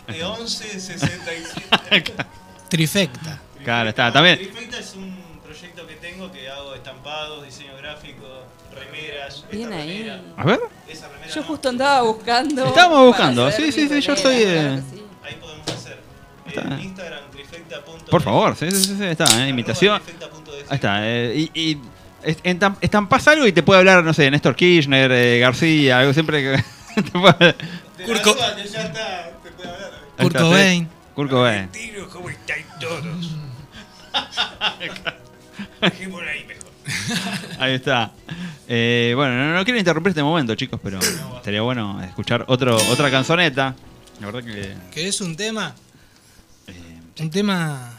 De 0.08 0.24
11, 0.24 0.80
67. 0.80 2.16
Trifecta. 2.78 3.40
Claro, 3.64 3.90
está, 3.90 4.12
también. 4.12 4.38
Trifecta 4.38 4.80
es 4.80 4.94
un 4.96 5.16
proyecto 5.44 5.86
que 5.88 5.94
tengo 5.96 6.32
que 6.32 6.50
hago 6.50 6.74
estampados, 6.74 7.46
diseño 7.46 7.78
gráfico, 7.78 8.26
remeras. 8.74 9.46
Bien 9.52 9.64
esta 9.72 9.76
ahí. 9.84 9.98
remera. 10.00 10.22
A 10.38 10.44
ver. 10.44 10.60
Esa 10.88 11.08
remera 11.10 11.28
Yo 11.34 11.42
no. 11.42 11.48
justo 11.48 11.70
andaba 11.70 12.02
buscando. 12.02 12.66
Estábamos 12.66 13.06
buscando, 13.08 13.52
sí, 13.52 13.72
sí, 13.72 13.88
sí, 13.88 14.02
yo 14.02 14.16
claro 14.16 14.30
eh, 14.32 14.82
sí. 14.92 15.04
Ahí 15.24 15.36
podemos 15.40 15.68
hacer. 15.68 16.00
Está. 16.48 16.62
En 16.62 16.80
Instagram, 16.82 17.20
trifecta.de. 17.32 18.12
Por 18.12 18.22
favor, 18.22 18.56
sí, 18.56 18.72
sí, 18.72 18.84
sí, 18.84 18.96
sí, 18.98 19.04
está, 19.06 19.46
eh, 19.46 19.50
imitación. 19.50 20.02
Ahí 20.70 20.76
está, 20.76 20.98
eh, 21.08 21.50
y. 21.54 21.60
y 21.72 21.82
estampas 22.82 23.28
algo 23.28 23.46
y 23.46 23.52
te 23.52 23.64
puede 23.64 23.80
hablar, 23.80 24.04
no 24.04 24.14
sé, 24.14 24.32
Néstor 24.32 24.56
Kirchner, 24.56 25.12
eh, 25.12 25.40
García, 25.40 26.00
algo 26.00 26.14
siempre 26.14 26.42
que. 26.42 26.64
te 27.02 27.12
puede- 27.12 27.56
De 27.98 28.04
Kurt 28.06 28.18
la 28.18 28.22
Co- 28.24 28.34
duda 28.34 28.56
que 28.56 28.68
ya 28.68 28.82
está, 28.84 29.32
te 29.44 29.52
puede 29.52 29.70
hablar. 29.70 29.92
Ahí 30.18 30.24
Kurt 30.24 30.36
está, 30.36 30.40
sí. 30.40 30.46
Cobain. 30.46 30.90
Kurt 31.16 31.30
Cobain. 31.30 31.70
Tiro, 31.70 32.10
¿cómo 32.10 32.30
estáis 32.30 32.66
todos? 32.80 33.32
Dejémoslo 35.82 36.30
ahí 36.30 36.46
mejor. 36.46 36.64
Ahí 37.60 37.74
está. 37.74 38.12
Eh, 38.68 39.14
bueno, 39.16 39.36
no, 39.36 39.54
no 39.54 39.64
quiero 39.64 39.80
interrumpir 39.80 40.10
este 40.10 40.24
momento, 40.24 40.56
chicos, 40.56 40.80
pero 40.84 41.00
estaría 41.38 41.62
bueno 41.62 42.02
escuchar 42.04 42.46
otro, 42.48 42.76
otra 42.90 43.12
canzoneta. 43.12 43.76
La 44.20 44.26
verdad 44.32 44.44
que 44.44 44.74
Que 44.92 45.08
es 45.08 45.22
un 45.22 45.36
tema. 45.36 45.76
Eh, 46.68 46.74
Un 47.22 47.30
tema. 47.30 47.92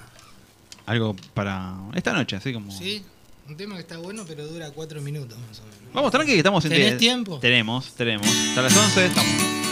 algo 0.86 1.14
para 1.34 1.74
esta 1.94 2.12
noche, 2.12 2.36
así 2.36 2.52
como. 2.52 2.70
Sí, 2.70 3.04
un 3.48 3.56
tema 3.56 3.74
que 3.76 3.82
está 3.82 3.98
bueno, 3.98 4.24
pero 4.26 4.46
dura 4.46 4.70
cuatro 4.70 5.00
minutos 5.00 5.38
más 5.48 5.60
o 5.60 5.62
menos. 5.64 5.78
Vamos, 5.92 6.10
tranqui, 6.10 6.32
que 6.32 6.38
estamos 6.38 6.64
en 6.64 6.70
¿Tenés 6.72 6.94
tie- 6.94 6.98
tiempo? 6.98 7.38
Tenemos, 7.38 7.92
tenemos. 7.94 8.26
Hasta 8.26 8.62
las 8.62 8.76
11 8.76 9.06
estamos. 9.06 9.63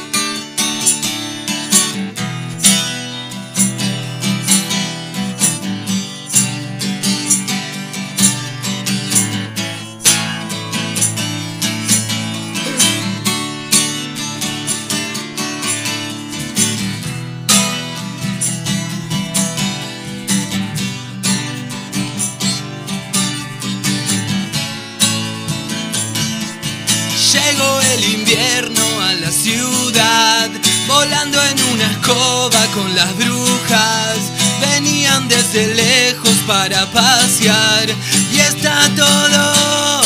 La 29.23 29.31
ciudad, 29.31 30.51
volando 30.89 31.40
en 31.44 31.57
una 31.73 31.86
escoba 31.93 32.66
con 32.74 32.93
las 32.97 33.16
brujas. 33.16 34.19
Venían 34.61 35.28
desde 35.28 35.74
lejos 35.74 36.35
para 36.44 36.90
pasear 36.90 37.86
y 38.32 38.40
está 38.40 38.90
todo. 38.97 40.03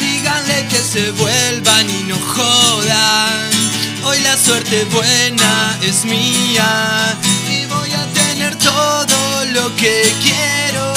Díganle 0.00 0.66
que 0.68 0.78
se 0.78 1.12
vuelvan 1.12 1.88
y 1.88 2.02
no 2.08 2.18
jodan. 2.18 3.50
Hoy 4.02 4.18
la 4.20 4.36
suerte 4.36 4.84
buena 4.86 5.78
es 5.82 6.04
mía 6.04 7.16
y 7.48 7.64
voy 7.66 7.92
a 7.92 8.04
tener 8.12 8.56
todo 8.56 9.44
lo 9.52 9.74
que 9.76 10.12
quiero. 10.20 10.93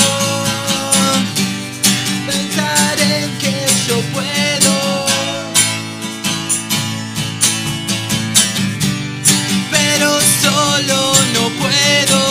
solo 10.58 11.00
no 11.36 11.44
puedo. 11.62 12.22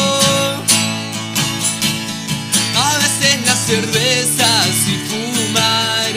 A 2.89 2.93
veces 3.03 3.35
las 3.47 3.61
cervezas 3.73 4.73
y 4.93 4.97
fumar, 5.09 6.13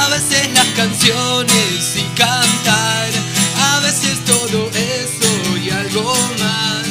a 0.00 0.08
veces 0.14 0.52
las 0.52 0.68
canciones 0.80 1.96
y 2.02 2.04
cantar, 2.22 3.08
a 3.70 3.80
veces 3.80 4.14
todo 4.32 4.70
eso 5.00 5.30
y 5.64 5.70
algo 5.70 6.14
más 6.42 6.86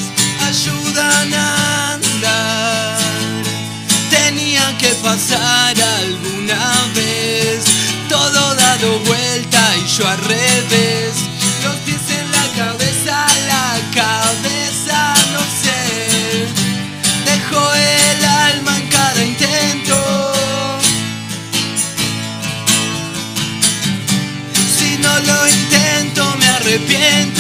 ayudan 0.52 1.34
a 1.34 1.94
andar. 1.94 2.98
Tenía 4.10 4.66
que 4.78 4.92
pasar 5.08 5.76
alguna 6.02 6.66
vez, 6.96 7.60
todo 8.10 8.56
dado 8.56 9.00
vuelta 9.12 9.62
y 9.78 9.88
yo 9.96 10.08
al 10.08 10.20
revés. 10.36 11.23
Arrepiento. 26.74 27.33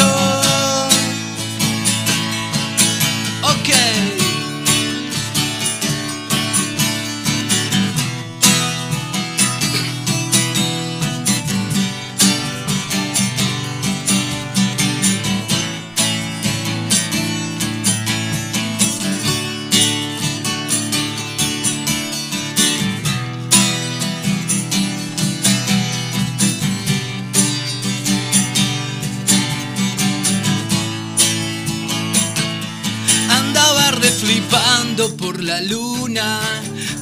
Por 34.95 35.41
la 35.41 35.60
luna, 35.61 36.40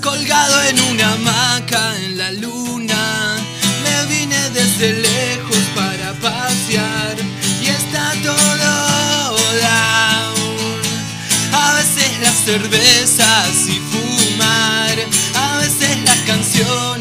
colgado 0.02 0.64
en 0.64 0.80
una 0.80 1.12
hamaca 1.12 1.94
en 2.06 2.18
la 2.18 2.32
luna. 2.32 3.36
Me 3.84 4.06
vine 4.06 4.50
desde 4.52 4.94
lejos 4.94 5.58
para 5.76 6.14
pasear 6.14 7.18
y 7.62 7.68
está 7.68 8.14
todo 8.24 9.36
down. 9.60 10.82
A 11.52 11.74
veces 11.74 12.18
las 12.22 12.38
cervezas 12.46 13.68
y 13.68 13.82
fumar, 13.92 14.98
a 15.36 15.58
veces 15.58 15.98
las 16.06 16.20
canciones 16.20 17.01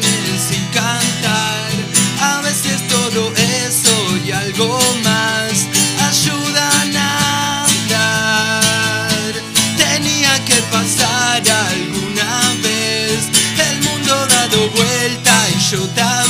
vuelta 15.77 16.03
y 16.03 16.20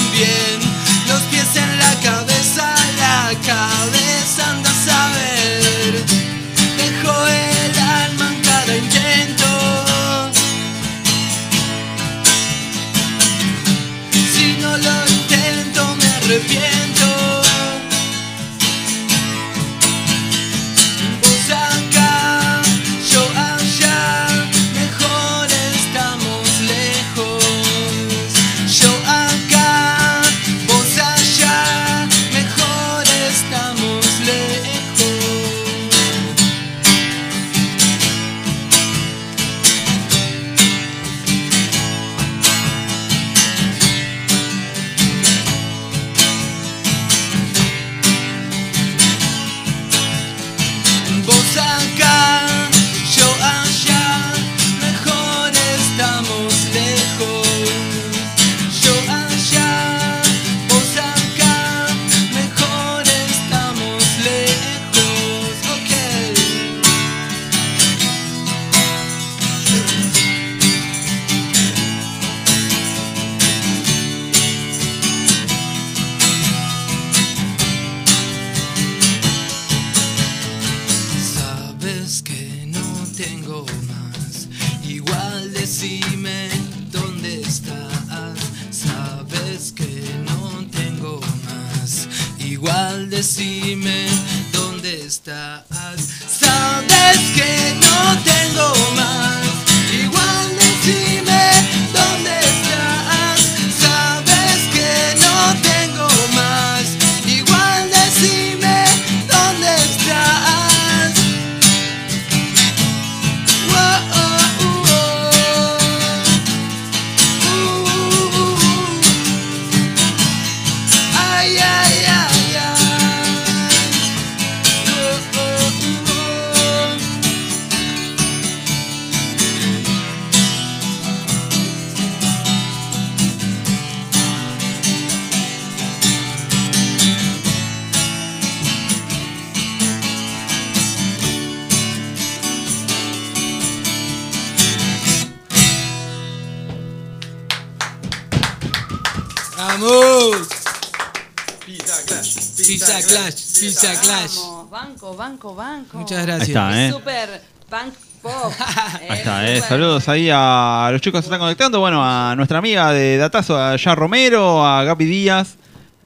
banco, 155.21 155.53
banco. 155.53 155.99
Muchas 155.99 156.25
gracias. 156.25 156.49
Ahí 156.49 156.49
está, 156.49 156.87
¿eh? 156.87 156.91
Super 156.91 157.41
punk 157.69 157.93
pop. 158.23 158.51
Ahí 159.09 159.19
está, 159.19 159.51
eh. 159.51 159.61
Saludos 159.61 160.09
ahí 160.09 160.29
a 160.31 160.89
los 160.91 160.99
chicos 160.99 161.19
que 161.19 161.23
se 161.23 161.27
están 161.27 161.39
conectando. 161.39 161.79
Bueno, 161.79 162.01
a 162.03 162.35
nuestra 162.35 162.57
amiga 162.57 162.91
de 162.91 163.17
Datazo, 163.17 163.55
a 163.55 163.75
Ya 163.75 163.93
Romero, 163.93 164.65
a 164.65 164.83
Gaby 164.83 165.05
Díaz. 165.05 165.57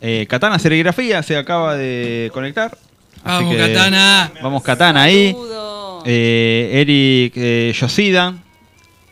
Eh, 0.01 0.25
Katana 0.29 0.59
Serigrafía 0.59 1.23
se 1.23 1.37
acaba 1.37 1.75
de 1.75 2.29
conectar. 2.33 2.77
Así 3.23 3.43
Vamos, 3.45 3.55
que 3.55 3.57
Katana. 3.57 4.31
Vamos, 4.43 4.63
Katana 4.63 5.03
ahí. 5.03 5.33
Eh, 6.05 6.69
Eric 6.73 7.33
eh, 7.37 7.73
Yosida. 7.73 8.35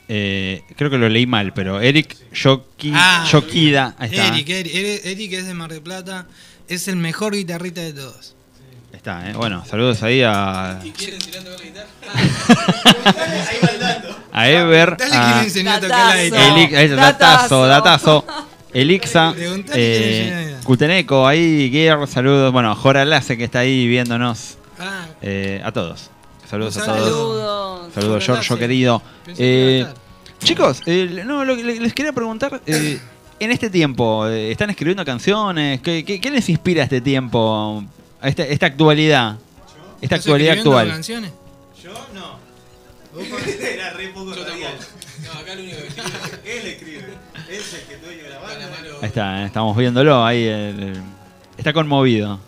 Eh, 0.09 0.63
creo 0.75 0.89
que 0.89 0.97
lo 0.97 1.07
leí 1.07 1.25
mal, 1.25 1.53
pero 1.53 1.79
Eric 1.79 2.17
Yoki, 2.33 2.91
Ah, 2.93 3.25
Yokida. 3.31 3.95
Ahí 3.97 4.09
está. 4.09 4.27
Eric, 4.27 4.49
Eric, 4.49 4.75
Eric, 4.75 5.05
Eric 5.05 5.33
es 5.33 5.47
de 5.47 5.53
Mar 5.53 5.71
del 5.71 5.81
Plata, 5.81 6.27
es 6.67 6.89
el 6.89 6.97
mejor 6.97 7.33
guitarrista 7.33 7.81
de 7.81 7.93
todos. 7.93 8.35
Ahí 9.05 9.11
está, 9.19 9.29
eh. 9.29 9.33
Bueno, 9.33 9.63
saludos 9.65 10.01
ahí 10.03 10.21
a, 10.23 10.79
quieren 10.95 11.15
enseñar 11.15 11.41
a 11.41 11.43
tocar 11.43 11.59
la 11.59 11.65
guitarra? 11.65 13.47
Ahí 13.49 13.57
va 13.63 13.69
el 13.71 13.79
dato. 13.79 14.15
a 14.31 14.49
Ever. 14.49 14.97
Dale 14.97 15.15
a 15.15 15.27
que 15.29 15.35
le 15.39 15.43
enseñó 15.43 15.71
a 15.71 15.79
tocar 15.79 16.15
la 16.15 16.23
guitarra. 16.23 16.55
Ahí 16.55 16.85
está, 16.85 16.95
datazo, 16.95 17.65
datazo. 17.67 18.25
Elixa, 18.73 19.33
eh, 19.75 20.55
a- 20.59 20.63
Cuteneco, 20.63 21.27
ahí, 21.27 21.69
Gear, 21.71 22.07
saludos. 22.07 22.51
Bueno, 22.53 22.71
a 22.71 22.75
Jora 22.75 23.03
Lace 23.05 23.37
que 23.37 23.43
está 23.43 23.59
ahí 23.59 23.87
viéndonos. 23.87 24.57
Ah. 24.79 25.05
Eh, 25.21 25.61
a 25.63 25.71
todos. 25.71 26.09
Saludos 26.49 26.77
a 26.77 26.85
Saludos. 26.85 27.09
todos. 27.09 27.93
Saludos, 27.93 28.25
Jora 28.25 28.41
Giorgio 28.41 28.57
querido. 28.57 29.01
Eh, 29.37 29.85
chicos, 30.43 30.81
eh, 30.85 31.23
no, 31.25 31.43
lo 31.45 31.55
les 31.55 31.93
quería 31.93 32.13
preguntar. 32.13 32.61
eh, 32.65 32.99
en 33.39 33.51
este 33.51 33.69
tiempo, 33.69 34.25
eh, 34.27 34.51
¿están 34.51 34.69
escribiendo 34.69 35.03
canciones? 35.03 35.81
¿Qué, 35.81 36.05
qué- 36.05 36.21
qué 36.21 36.31
les 36.31 36.47
inspira 36.49 36.83
este 36.83 37.01
tiempo? 37.01 37.83
Esta, 38.23 38.43
esta 38.43 38.65
actualidad. 38.67 39.35
Esta 40.01 40.15
¿Estás 40.15 40.19
actualidad 40.19 40.57
actual. 40.57 40.89
canciones? 40.89 41.31
Yo 41.83 41.93
no. 42.13 42.37
Era 43.61 43.91
re 43.91 44.07
poco 44.09 44.33
radial. 44.33 44.73
No, 45.23 45.31
acá 45.39 45.55
lo 45.55 45.61
único 45.61 45.77
que 45.77 45.87
escribe. 45.87 46.41
Él 46.59 46.67
escribe. 46.67 47.13
Él 47.47 47.55
es 47.55 47.73
el 47.75 47.81
que 47.87 47.97
dueño 47.97 48.23
de 48.23 48.29
la 48.29 48.39
banda. 48.39 48.69
Ahí 49.01 49.07
está, 49.07 49.43
eh, 49.43 49.45
estamos 49.45 49.77
viéndolo 49.77 50.25
ahí. 50.25 50.43
el- 50.45 50.83
el- 50.83 51.03
está 51.57 51.71
conmovido. 51.71 52.39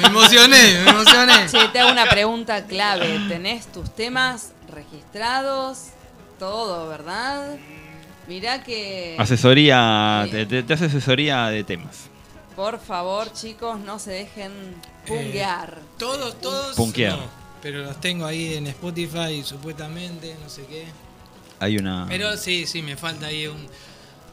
Me 0.00 0.06
emocioné, 0.08 0.80
me 0.84 0.90
emocioné. 0.90 1.46
Che, 1.50 1.68
te 1.68 1.78
hago 1.78 1.92
una 1.92 2.06
pregunta 2.06 2.66
clave. 2.66 3.18
¿Tenés 3.28 3.72
tus 3.72 3.94
temas 3.94 4.52
registrados? 4.70 5.86
Todo, 6.38 6.88
¿verdad? 6.88 7.56
Mirá 8.28 8.62
que... 8.62 9.16
Asesoría, 9.18 10.26
te, 10.30 10.44
te- 10.44 10.62
te 10.64 10.74
hace 10.74 10.86
asesoría 10.86 11.46
de 11.46 11.64
temas. 11.64 12.10
Por 12.56 12.80
favor, 12.80 13.30
chicos, 13.34 13.78
no 13.78 13.98
se 13.98 14.12
dejen 14.12 14.50
punguear. 15.06 15.78
Todos, 15.98 16.40
todos. 16.40 16.74
Punkear. 16.74 17.18
no, 17.18 17.24
pero 17.62 17.82
los 17.82 18.00
tengo 18.00 18.24
ahí 18.24 18.54
en 18.54 18.66
Spotify, 18.68 19.42
supuestamente, 19.44 20.34
no 20.42 20.48
sé 20.48 20.64
qué. 20.64 20.86
Hay 21.60 21.76
una. 21.76 22.06
Pero 22.08 22.34
sí, 22.38 22.66
sí, 22.66 22.80
me 22.80 22.96
falta 22.96 23.26
ahí 23.26 23.46
un. 23.46 23.68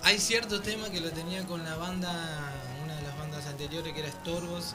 Hay 0.03 0.19
ciertos 0.19 0.61
temas 0.63 0.89
que 0.89 1.01
lo 1.01 1.11
tenía 1.11 1.45
con 1.45 1.65
la 1.65 1.75
banda, 1.75 2.09
una 2.83 2.95
de 2.95 3.01
las 3.01 3.17
bandas 3.17 3.45
anteriores 3.45 3.93
que 3.93 3.99
era 3.99 4.09
Estorbos, 4.09 4.73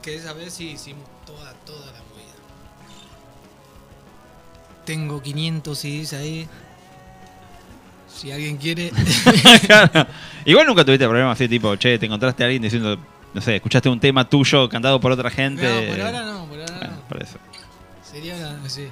que 0.00 0.14
esa 0.16 0.32
vez 0.32 0.54
sí 0.54 0.70
hicimos 0.70 1.04
toda, 1.26 1.52
toda 1.66 1.86
la 1.86 2.00
movida. 2.02 2.34
Tengo 4.86 5.20
500 5.20 5.78
CDs 5.78 6.12
ahí. 6.14 6.48
Si 8.14 8.30
alguien 8.30 8.56
quiere. 8.56 8.92
Igual 10.44 10.66
nunca 10.66 10.84
tuviste 10.84 11.06
problemas 11.06 11.34
así, 11.36 11.48
tipo, 11.48 11.74
che, 11.76 11.98
te 11.98 12.06
encontraste 12.06 12.42
a 12.42 12.46
alguien 12.46 12.62
diciendo, 12.62 12.98
no 13.32 13.40
sé, 13.40 13.56
escuchaste 13.56 13.88
un 13.88 13.98
tema 14.00 14.28
tuyo 14.28 14.68
cantado 14.68 15.00
por 15.00 15.10
otra 15.12 15.30
gente. 15.30 15.62
No, 15.62 15.90
por 15.90 16.00
ahora 16.00 16.22
no, 16.24 16.44
por 16.46 16.60
ahora 16.60 16.74
Bueno, 16.78 16.94
no. 16.94 17.08
por 17.08 17.22
eso. 17.22 17.38
Sería 18.02 18.56
así. 18.64 18.88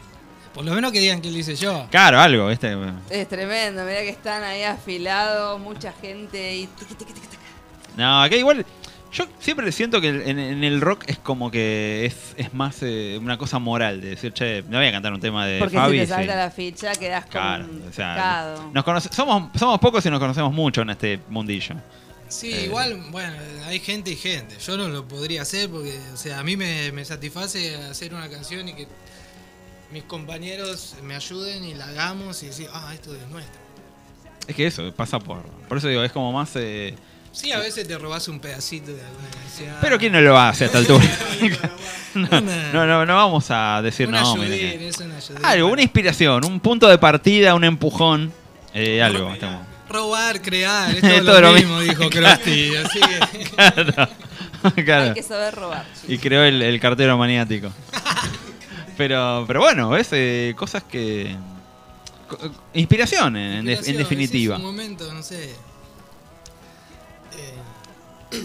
Por 0.53 0.65
lo 0.65 0.75
menos 0.75 0.93
que 0.93 1.01
digan 1.01 1.21
que 1.23 1.31
lo 1.31 1.39
hice 1.39 1.57
yo. 1.57 1.87
Claro, 1.91 2.21
algo, 2.21 2.49
¿viste? 2.49 2.77
Es 3.09 3.29
tremendo, 3.29 3.85
mirá 3.85 4.01
que 4.01 4.11
están 4.11 4.43
ahí 4.43 4.65
afilados, 4.65 5.59
mucha 5.61 5.93
gente 5.93 6.57
y. 6.57 6.69
No, 7.97 8.23
acá 8.23 8.37
igual. 8.37 8.67
Yo 9.13 9.27
siempre 9.41 9.71
siento 9.73 10.01
que 10.01 10.09
en, 10.09 10.39
en 10.39 10.65
el 10.65 10.81
rock 10.81 11.05
es 11.07 11.19
como 11.19 11.51
que 11.51 12.07
es, 12.07 12.17
es 12.39 12.55
más 12.55 12.79
eh, 12.83 13.19
una 13.21 13.37
cosa 13.37 13.59
moral 13.59 14.01
de 14.01 14.11
decir, 14.11 14.33
che, 14.33 14.63
me 14.63 14.79
voy 14.79 14.87
a 14.87 14.93
cantar 14.93 15.13
un 15.13 15.21
tema 15.21 15.47
de 15.47 15.59
Porque 15.59 15.77
Fabi. 15.77 15.93
si 15.93 15.99
te 16.01 16.07
sí. 16.07 16.13
salta 16.13 16.35
la 16.37 16.51
ficha 16.51 16.93
quedas 16.95 17.27
Claro, 17.27 17.67
con 17.67 17.89
o 17.89 17.93
sea, 17.93 18.57
nos 18.73 18.85
conoce- 18.85 19.13
somos, 19.13 19.51
somos 19.59 19.79
pocos 19.81 20.05
y 20.07 20.11
nos 20.11 20.19
conocemos 20.19 20.53
mucho 20.55 20.81
en 20.83 20.91
este 20.91 21.21
mundillo. 21.29 21.75
Sí, 22.29 22.51
Eh. 22.55 22.65
igual, 22.65 22.99
bueno, 23.11 23.35
hay 23.67 23.79
gente 23.81 24.13
y 24.13 24.17
gente. 24.17 24.57
Yo 24.65 24.79
no 24.79 24.89
lo 24.89 25.07
podría 25.07 25.43
hacer 25.43 25.69
porque, 25.69 25.99
o 26.15 26.17
sea, 26.17 26.39
a 26.39 26.43
mí 26.43 26.57
me, 26.57 26.91
me 26.93 27.05
satisface 27.05 27.77
hacer 27.77 28.15
una 28.15 28.31
canción 28.31 28.67
y 28.71 28.73
que 28.75 28.89
mis 29.93 30.05
compañeros 30.05 30.95
me 31.03 31.15
ayuden 31.15 31.65
y 31.65 31.75
la 31.75 31.85
hagamos 31.89 32.43
y 32.43 32.47
decir, 32.47 32.69
ah, 32.73 32.93
esto 32.95 33.15
es 33.15 33.29
nuestro. 33.29 33.61
Es 34.47 34.57
que 34.57 34.67
eso, 34.67 34.91
pasa 34.95 35.19
por. 35.19 35.43
Por 35.69 35.77
eso 35.77 35.89
digo, 35.89 36.03
es 36.03 36.13
como 36.13 36.33
más. 36.33 36.51
eh, 36.57 36.95
Sí, 37.33 37.51
a 37.51 37.59
veces 37.59 37.89
te 37.89 37.97
robas 37.99 38.29
un 38.29 38.39
pedacito 38.41 38.93
de 38.93 39.01
alguna 39.03 39.29
canción. 39.31 39.75
Pero 39.81 39.99
¿quién 39.99 40.13
no 40.13 40.21
lo 40.21 40.39
hace 40.39 40.65
a 40.65 40.67
esta 40.67 40.79
altura? 40.79 41.05
no, 42.15 42.41
no, 42.73 42.87
no, 42.87 43.07
no 43.07 43.15
vamos 43.17 43.47
a 43.51 43.81
decir 43.83 44.07
Una 44.09 44.21
no. 44.21 44.33
ayudín, 44.35 44.49
que- 44.79 44.89
es 44.89 44.99
una 44.99 45.17
ayudín. 45.17 45.45
Algo, 45.45 45.69
una 45.69 45.83
inspiración, 45.83 46.45
un 46.45 46.61
punto 46.61 46.89
de 46.89 46.99
partida, 46.99 47.55
un 47.55 47.65
empujón. 47.65 48.33
eh, 48.75 49.03
algo. 49.03 49.33
estamos- 49.33 49.67
Robar, 49.89 50.41
crear, 50.41 50.91
es 50.95 50.97
Es 51.05 51.17
todo, 51.19 51.25
todo 51.25 51.41
lo 51.41 51.49
lo 51.49 51.55
mismo, 51.55 51.79
mismo. 51.79 52.05
dijo 52.05 52.11
Krusty. 52.11 52.77
Así 52.77 53.01
que... 53.01 53.45
Claro. 53.51 54.09
Claro. 54.85 55.05
Hay 55.09 55.15
que 55.15 55.23
saber 55.23 55.55
robar. 55.55 55.85
Y 56.07 56.19
creó 56.19 56.45
el, 56.45 56.63
el 56.63 56.79
cartero 56.81 57.19
maniático. 57.19 57.73
Pero, 58.97 59.45
pero 59.47 59.61
bueno, 59.61 59.89
¿ves? 59.89 60.09
Eh, 60.13 60.55
cosas 60.57 60.85
que. 60.85 61.35
Inspiración, 62.75 63.37
en, 63.37 63.65
definitiva. 63.65 64.55
es 64.57 64.61
un 64.61 64.67
momento, 64.67 65.13
no 65.13 65.23
sé. 65.23 65.55
Eh, 67.37 68.39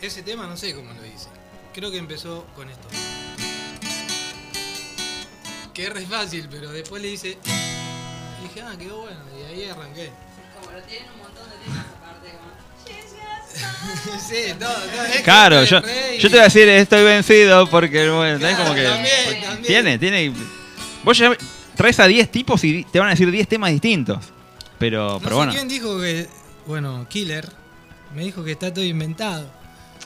ese 0.02 0.22
tema 0.22 0.46
no 0.46 0.56
sé 0.56 0.74
cómo 0.74 0.92
lo 0.92 1.04
hice. 1.06 1.28
Creo 1.74 1.90
que 1.90 1.98
empezó 1.98 2.46
con 2.54 2.68
esto. 2.70 2.88
Que 5.72 5.84
es 5.84 5.90
re 5.92 6.06
fácil, 6.06 6.48
pero 6.50 6.70
después 6.70 7.02
le 7.02 7.10
hice. 7.10 7.30
Y 7.30 8.42
dije, 8.48 8.62
ah, 8.62 8.74
quedó 8.78 9.02
bueno. 9.02 9.18
Y 9.38 9.42
ahí 9.52 9.68
arranqué. 9.68 10.10
Como 10.60 10.70
lo 10.76 10.82
tienen 10.84 11.10
un 11.12 11.18
montón 11.18 11.50
de 11.50 11.56
temas 11.64 11.86
aparte, 11.98 12.28
sí, 14.28 14.52
todo, 14.58 14.72
todo. 14.72 15.04
Es 15.06 15.22
Claro, 15.22 15.64
yo, 15.64 15.78
y- 15.78 16.18
yo 16.18 16.28
te 16.28 16.36
voy 16.36 16.40
a 16.40 16.44
decir 16.44 16.68
estoy 16.68 17.02
vencido 17.04 17.68
porque, 17.70 18.08
bueno, 18.10 18.46
es 18.46 18.56
como 18.56 18.74
que. 18.74 18.82
también, 18.84 19.42
también. 19.42 19.62
Tiene, 19.62 19.98
tiene. 19.98 20.32
Vos 21.04 21.18
ya 21.18 21.36
traes 21.76 21.98
a 22.00 22.06
10 22.06 22.30
tipos 22.30 22.62
y 22.64 22.84
te 22.84 22.98
van 23.00 23.08
a 23.08 23.10
decir 23.12 23.30
10 23.30 23.46
temas 23.48 23.70
distintos. 23.70 24.24
Pero, 24.78 25.14
No 25.14 25.18
pero 25.18 25.30
sé 25.30 25.34
bueno. 25.36 25.52
quién 25.52 25.68
dijo 25.68 26.00
que. 26.00 26.28
Bueno, 26.66 27.06
Killer 27.08 27.48
me 28.14 28.22
dijo 28.24 28.44
que 28.44 28.52
está 28.52 28.72
todo 28.72 28.84
inventado 28.84 29.46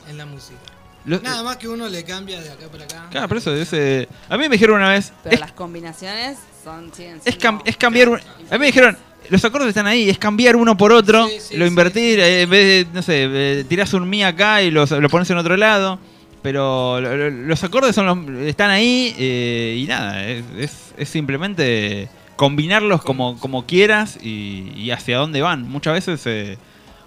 en 0.09 0.17
la 0.17 0.25
música. 0.25 0.57
Lo- 1.05 1.19
Nada 1.21 1.43
más 1.43 1.57
que 1.57 1.67
uno 1.67 1.87
le 1.87 2.03
cambia 2.03 2.41
de 2.41 2.49
acá 2.51 2.67
para 2.69 2.83
acá. 2.83 3.07
Claro, 3.09 3.27
pero 3.29 3.39
eso 3.39 3.55
es. 3.55 3.71
eh, 3.73 4.07
a 4.29 4.37
mí 4.37 4.43
me 4.43 4.49
dijeron 4.55 4.77
una 4.77 4.89
vez. 4.89 5.13
Pero 5.23 5.35
Es, 5.35 5.39
las 5.41 5.51
combinaciones 5.53 6.37
son 6.63 6.91
siguen 6.93 7.21
es, 7.23 7.39
cam- 7.39 7.61
es 7.65 7.77
cambiar. 7.77 8.09
un- 8.09 8.19
a 8.19 8.53
mí 8.53 8.59
me 8.59 8.65
dijeron. 8.67 8.97
Los 9.29 9.45
acordes 9.45 9.67
están 9.69 9.85
ahí, 9.85 10.09
es 10.09 10.17
cambiar 10.17 10.55
uno 10.55 10.75
por 10.75 10.91
otro, 10.91 11.27
lo 11.53 11.65
invertir, 11.67 12.19
eh, 12.19 12.41
en 12.43 12.49
vez 12.49 12.87
de, 12.87 12.93
no 12.93 13.01
sé, 13.03 13.27
eh, 13.29 13.63
tirás 13.67 13.93
un 13.93 14.09
mi 14.09 14.23
acá 14.23 14.61
y 14.63 14.71
los- 14.71 14.89
lo 14.89 15.07
pones 15.09 15.29
en 15.29 15.37
otro 15.37 15.55
lado. 15.55 15.99
Pero 16.41 16.99
lo- 17.01 17.15
lo- 17.17 17.29
los 17.29 17.63
acordes 17.63 17.93
son 17.93 18.05
los, 18.07 18.47
están 18.47 18.71
ahí 18.71 19.13
eh, 19.19 19.75
y 19.77 19.85
nada, 19.87 20.25
es, 20.27 20.43
es- 20.57 20.93
es 20.97 21.09
simplemente 21.09 22.09
combinarlos 22.37 23.01
como, 23.03 23.37
como 23.39 23.65
quieras 23.65 24.17
y, 24.21 24.71
y 24.75 24.89
hacia 24.91 25.17
dónde 25.17 25.41
van. 25.41 25.63
Muchas 25.67 25.93
veces 25.93 26.21
eh, 26.25 26.57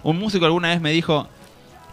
un 0.02 0.18
músico 0.18 0.44
alguna 0.46 0.68
vez 0.70 0.80
me 0.80 0.90
dijo, 0.92 1.28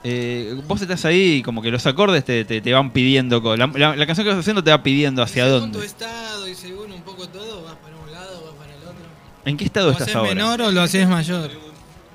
eh, 0.04 0.56
vos 0.68 0.82
estás 0.82 1.06
ahí 1.06 1.38
y 1.38 1.44
como 1.44 1.62
que 1.62 1.70
los 1.72 1.86
acordes 1.86 2.24
te, 2.26 2.46
te- 2.46 2.62
te 2.62 2.74
van 2.74 2.92
pidiendo, 2.92 3.42
la, 3.56 3.68
la- 3.68 3.96
la 3.96 4.06
canción 4.06 4.26
que 4.26 4.32
vas 4.32 4.40
haciendo 4.40 4.64
te 4.64 4.72
va 4.72 4.82
pidiendo 4.82 5.22
hacia 5.22 5.46
Según 5.46 5.72
tu 5.72 5.80
dónde. 5.80 5.86
estado 5.88 6.48
y 6.48 6.56
según 6.56 6.92
un 6.92 7.02
poco 7.02 7.28
todo, 7.30 7.64
vas 7.64 7.76
para 7.76 7.96
un 7.98 8.12
lado, 8.12 8.44
vas 8.46 8.54
para 8.56 8.74
el 8.76 8.82
otro. 8.84 9.06
¿En 9.46 9.58
qué 9.58 9.66
estado 9.66 9.88
¿Lo 9.88 9.92
estás 9.94 10.08
haces 10.08 10.16
ahora? 10.16 10.34
menor 10.34 10.62
o 10.62 10.72
lo 10.72 10.82
haces 10.82 11.08
mayor? 11.08 11.52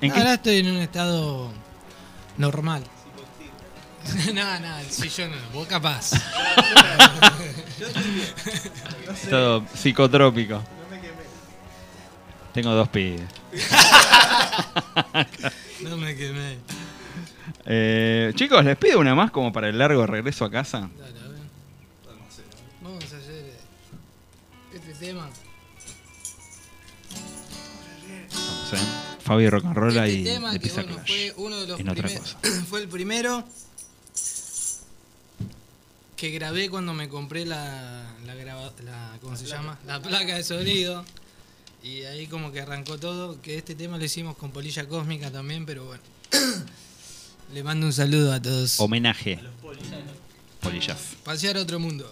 ¿En 0.01 0.11
qué- 0.11 0.17
Ahora 0.19 0.33
estoy 0.33 0.57
en 0.57 0.71
un 0.71 0.77
estado 0.77 1.49
normal. 2.37 2.83
no, 4.33 4.59
no, 4.59 4.75
si 4.89 5.09
yo 5.09 5.27
no, 5.27 5.35
vos 5.53 5.67
capaz. 5.67 6.11
Estado 9.23 9.63
psicotrópico. 9.73 10.61
Tengo 12.53 12.71
dos 12.71 12.87
pibes. 12.89 13.21
no 15.81 15.97
me 15.97 16.15
quemé. 16.15 16.57
Eh, 17.65 18.31
chicos, 18.35 18.63
les 18.65 18.77
pido 18.77 18.99
una 18.99 19.15
más 19.15 19.31
como 19.31 19.51
para 19.53 19.69
el 19.69 19.77
largo 19.77 20.05
regreso 20.05 20.45
a 20.45 20.51
casa. 20.51 20.89
Vamos 22.81 23.03
a 23.03 23.17
hacer 23.17 23.45
eh, 23.45 23.57
este 24.73 24.93
tema. 24.93 25.29
Vamos, 28.31 28.73
eh. 28.73 28.77
Fabi 29.23 29.49
rock 29.49 29.65
and 29.65 29.75
roll 29.75 29.97
Este 29.97 30.11
y 30.11 30.23
tema 30.23 30.51
de 30.53 30.59
que 30.59 30.63
Pizza 30.67 30.81
bueno, 30.83 30.97
Clash. 31.03 31.07
fue 31.07 31.33
uno 31.43 31.59
de 31.61 31.67
los 31.67 31.79
En 31.79 31.89
otra 31.89 32.09
cosa. 32.09 32.37
fue 32.69 32.81
el 32.81 32.87
primero 32.87 33.43
que 36.15 36.29
grabé 36.31 36.69
cuando 36.69 36.93
me 36.93 37.09
compré 37.09 37.45
la, 37.45 38.03
la, 38.25 38.35
graba- 38.35 38.71
la- 38.83 39.17
¿cómo 39.21 39.35
se 39.35 39.45
llama? 39.45 39.77
La 39.85 40.01
placa 40.01 40.35
de 40.35 40.43
sonido. 40.43 41.03
Y 41.85 42.03
ahí 42.05 42.25
como 42.25 42.51
que 42.51 42.61
arrancó 42.61 42.97
todo, 42.97 43.39
que 43.43 43.59
este 43.59 43.75
tema 43.75 43.99
lo 43.99 44.03
hicimos 44.03 44.35
con 44.37 44.49
Polilla 44.49 44.87
Cósmica 44.87 45.29
también, 45.29 45.67
pero 45.67 45.85
bueno. 45.85 46.01
Le 47.53 47.61
mando 47.61 47.85
un 47.85 47.93
saludo 47.93 48.33
a 48.33 48.41
todos. 48.41 48.79
Homenaje. 48.79 49.39
Polillas. 50.61 50.97
Pasear 51.23 51.57
a 51.57 51.61
otro 51.61 51.79
mundo. 51.79 52.11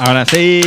Ahora 0.00 0.24
sí. 0.24 0.60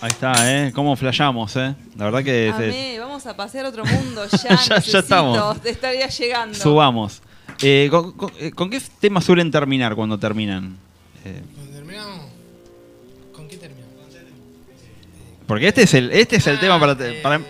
Ahí 0.00 0.10
está, 0.10 0.32
¿eh? 0.66 0.72
¿Cómo 0.74 0.94
flayamos, 0.96 1.56
eh? 1.56 1.74
La 1.96 2.04
verdad 2.04 2.22
que 2.22 2.52
Amé, 2.54 2.98
vamos 3.00 3.26
a 3.26 3.34
pasear 3.34 3.64
a 3.66 3.68
otro 3.70 3.84
mundo 3.84 4.24
ya. 4.26 4.38
Ya- 4.50 4.56
ya 4.56 4.74
necesito, 4.76 4.98
estamos. 4.98 5.60
Te 5.60 5.70
estaría 5.70 6.06
llegando. 6.08 6.54
subamos. 6.58 7.20
Eh, 7.62 7.88
¿con, 7.90 8.12
con- 8.12 8.32
eh, 8.38 8.50
con 8.52 8.70
qué 8.70 8.80
temas 9.00 9.24
suelen 9.24 9.50
terminar 9.50 9.94
cuando 9.96 10.18
terminan? 10.18 10.76
Eh, 11.24 11.42
¿Terminamos? 11.72 12.26
¿Con 13.34 13.48
qué 13.48 13.56
terminamos? 13.56 13.84
porque 15.46 15.68
este 15.68 15.82
es 15.82 15.92
el, 15.94 16.10
este 16.12 16.36
es 16.36 16.46
el 16.46 16.58
tema 16.60 16.78
para, 16.80 16.96
te- 16.96 17.20
para- 17.22 17.40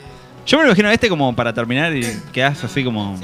Yo 0.47 0.57
me 0.59 0.65
lo 0.65 0.71
imagino 0.71 0.91
este 0.91 1.09
como 1.09 1.35
para 1.37 1.53
terminar 1.53 1.95
y 1.97 2.03
quedás 2.33 2.63
así 2.65 2.83
como. 2.83 3.15
Una 3.15 3.21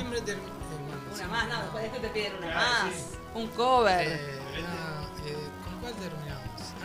más, 1.28 1.48
no, 1.48 1.60
después 1.62 1.82
después 1.84 2.02
te 2.02 2.08
piden 2.08 2.32
una 2.42 2.54
más. 2.54 2.84
Un 3.34 3.46
cover. 3.48 4.29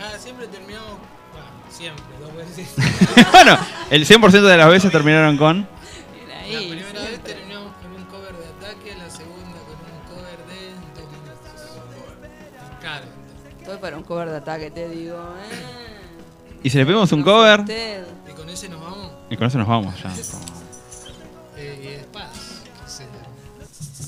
Ah, 0.06 0.18
siempre 0.18 0.46
terminamos. 0.48 0.98
Bueno, 1.32 1.46
siempre, 1.70 2.04
dos 2.20 2.34
veces. 2.34 2.74
bueno, 3.32 3.58
el 3.90 4.06
100% 4.06 4.30
de 4.42 4.56
las 4.56 4.68
veces 4.68 4.90
terminaron 4.92 5.36
con. 5.36 5.60
La 5.60 6.58
primera 6.58 7.00
vez 7.02 7.22
terminamos 7.24 7.72
con 7.82 7.92
un 7.92 8.04
cover 8.04 8.32
de 8.36 8.46
ataque, 8.46 8.94
la 8.96 9.10
segunda 9.10 9.58
con 9.66 9.76
un 9.76 10.00
cover 10.08 10.38
de 10.46 10.70
dos 10.94 11.10
minutos. 11.10 12.80
Claro. 12.80 13.04
Estoy 13.60 13.78
para 13.78 13.96
un 13.96 14.02
cover 14.04 14.30
de 14.30 14.36
ataque, 14.36 14.70
te 14.70 14.88
digo, 14.88 15.16
¿eh? 15.16 16.58
Y 16.62 16.70
si 16.70 16.78
le 16.78 16.86
pedimos 16.86 17.10
un 17.12 17.22
cover. 17.22 17.60
Usted. 17.60 18.04
Y 18.28 18.32
con 18.32 18.48
ese 18.48 18.68
nos 18.68 18.80
vamos. 18.80 19.10
Y 19.30 19.36
con 19.36 19.46
eso 19.48 19.58
nos 19.58 19.66
vamos 19.68 19.94
ya. 20.02 20.12
Eh, 21.58 21.80
y 21.82 21.86
espadas. 22.00 22.60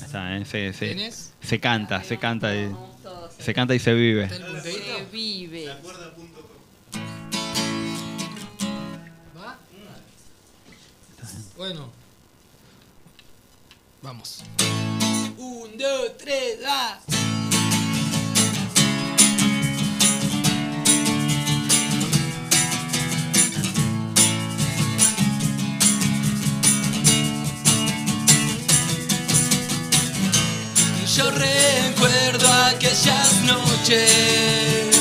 está, 0.03 0.37
¿eh? 0.37 0.45
Se, 0.45 0.71
se- 0.71 1.11
se 1.41 1.59
canta, 1.59 2.03
se 2.03 2.17
canta 2.19 2.53
y. 2.55 2.71
Se 3.39 3.53
canta 3.53 3.73
y 3.73 3.79
se 3.79 3.93
vive. 3.93 4.29
Se 4.29 5.05
vive. 5.11 5.67
¿Va? 9.35 9.57
Bueno. 11.57 11.89
Vamos. 14.01 14.43
Un, 15.37 15.77
dos, 15.77 16.17
tres, 16.17 16.59
va. 16.63 16.99
Yo 31.19 31.29
recuerdo 31.31 32.47
aquellas 32.69 33.41
noches. 33.43 34.98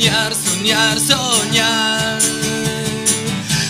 Soñar, 0.00 0.34
soñar, 0.34 0.98
soñar. 0.98 2.18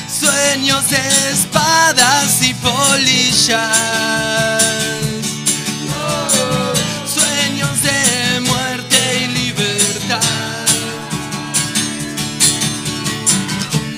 Sueños 0.09 0.89
de 0.89 0.99
espadas 1.33 2.43
y 2.43 2.55
polillas. 2.55 3.83
Oh, 5.93 6.73
Sueños 7.05 7.83
de 7.83 8.41
muerte 8.43 9.25
y 9.25 9.27
libertad. 9.27 10.21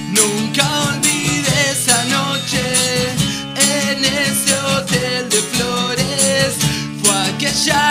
Nunca 0.09 0.65
olvidé 0.89 1.71
esa 1.71 2.03
noche 2.05 2.63
en 3.57 4.05
ese 4.05 4.55
hotel 4.75 5.29
de 5.29 5.43
flores. 5.53 6.55
Fue 7.03 7.15
aquella 7.35 7.91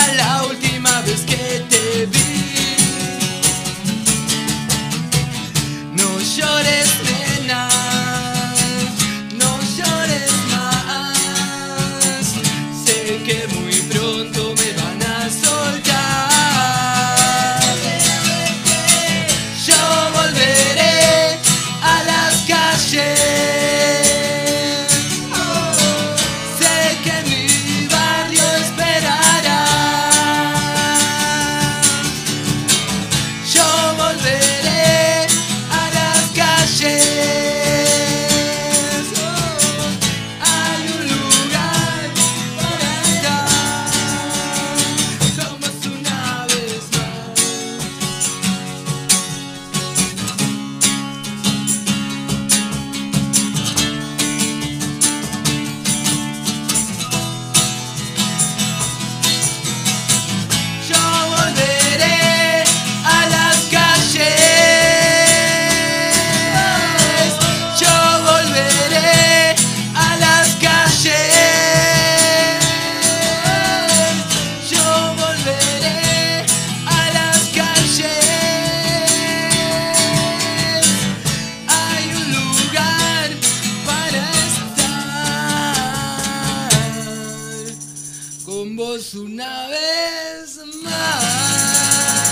una 89.15 89.67
vez 89.67 90.59
más. 90.83 92.31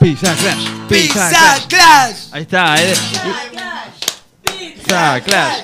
Pizza 0.00 0.34
Clash. 0.34 0.68
Pizza 0.88 1.58
Clash. 1.68 2.16
Ahí 2.32 2.42
está. 2.42 2.82
eh. 2.82 2.94
Pizza 4.44 5.20
Clash. 5.20 5.58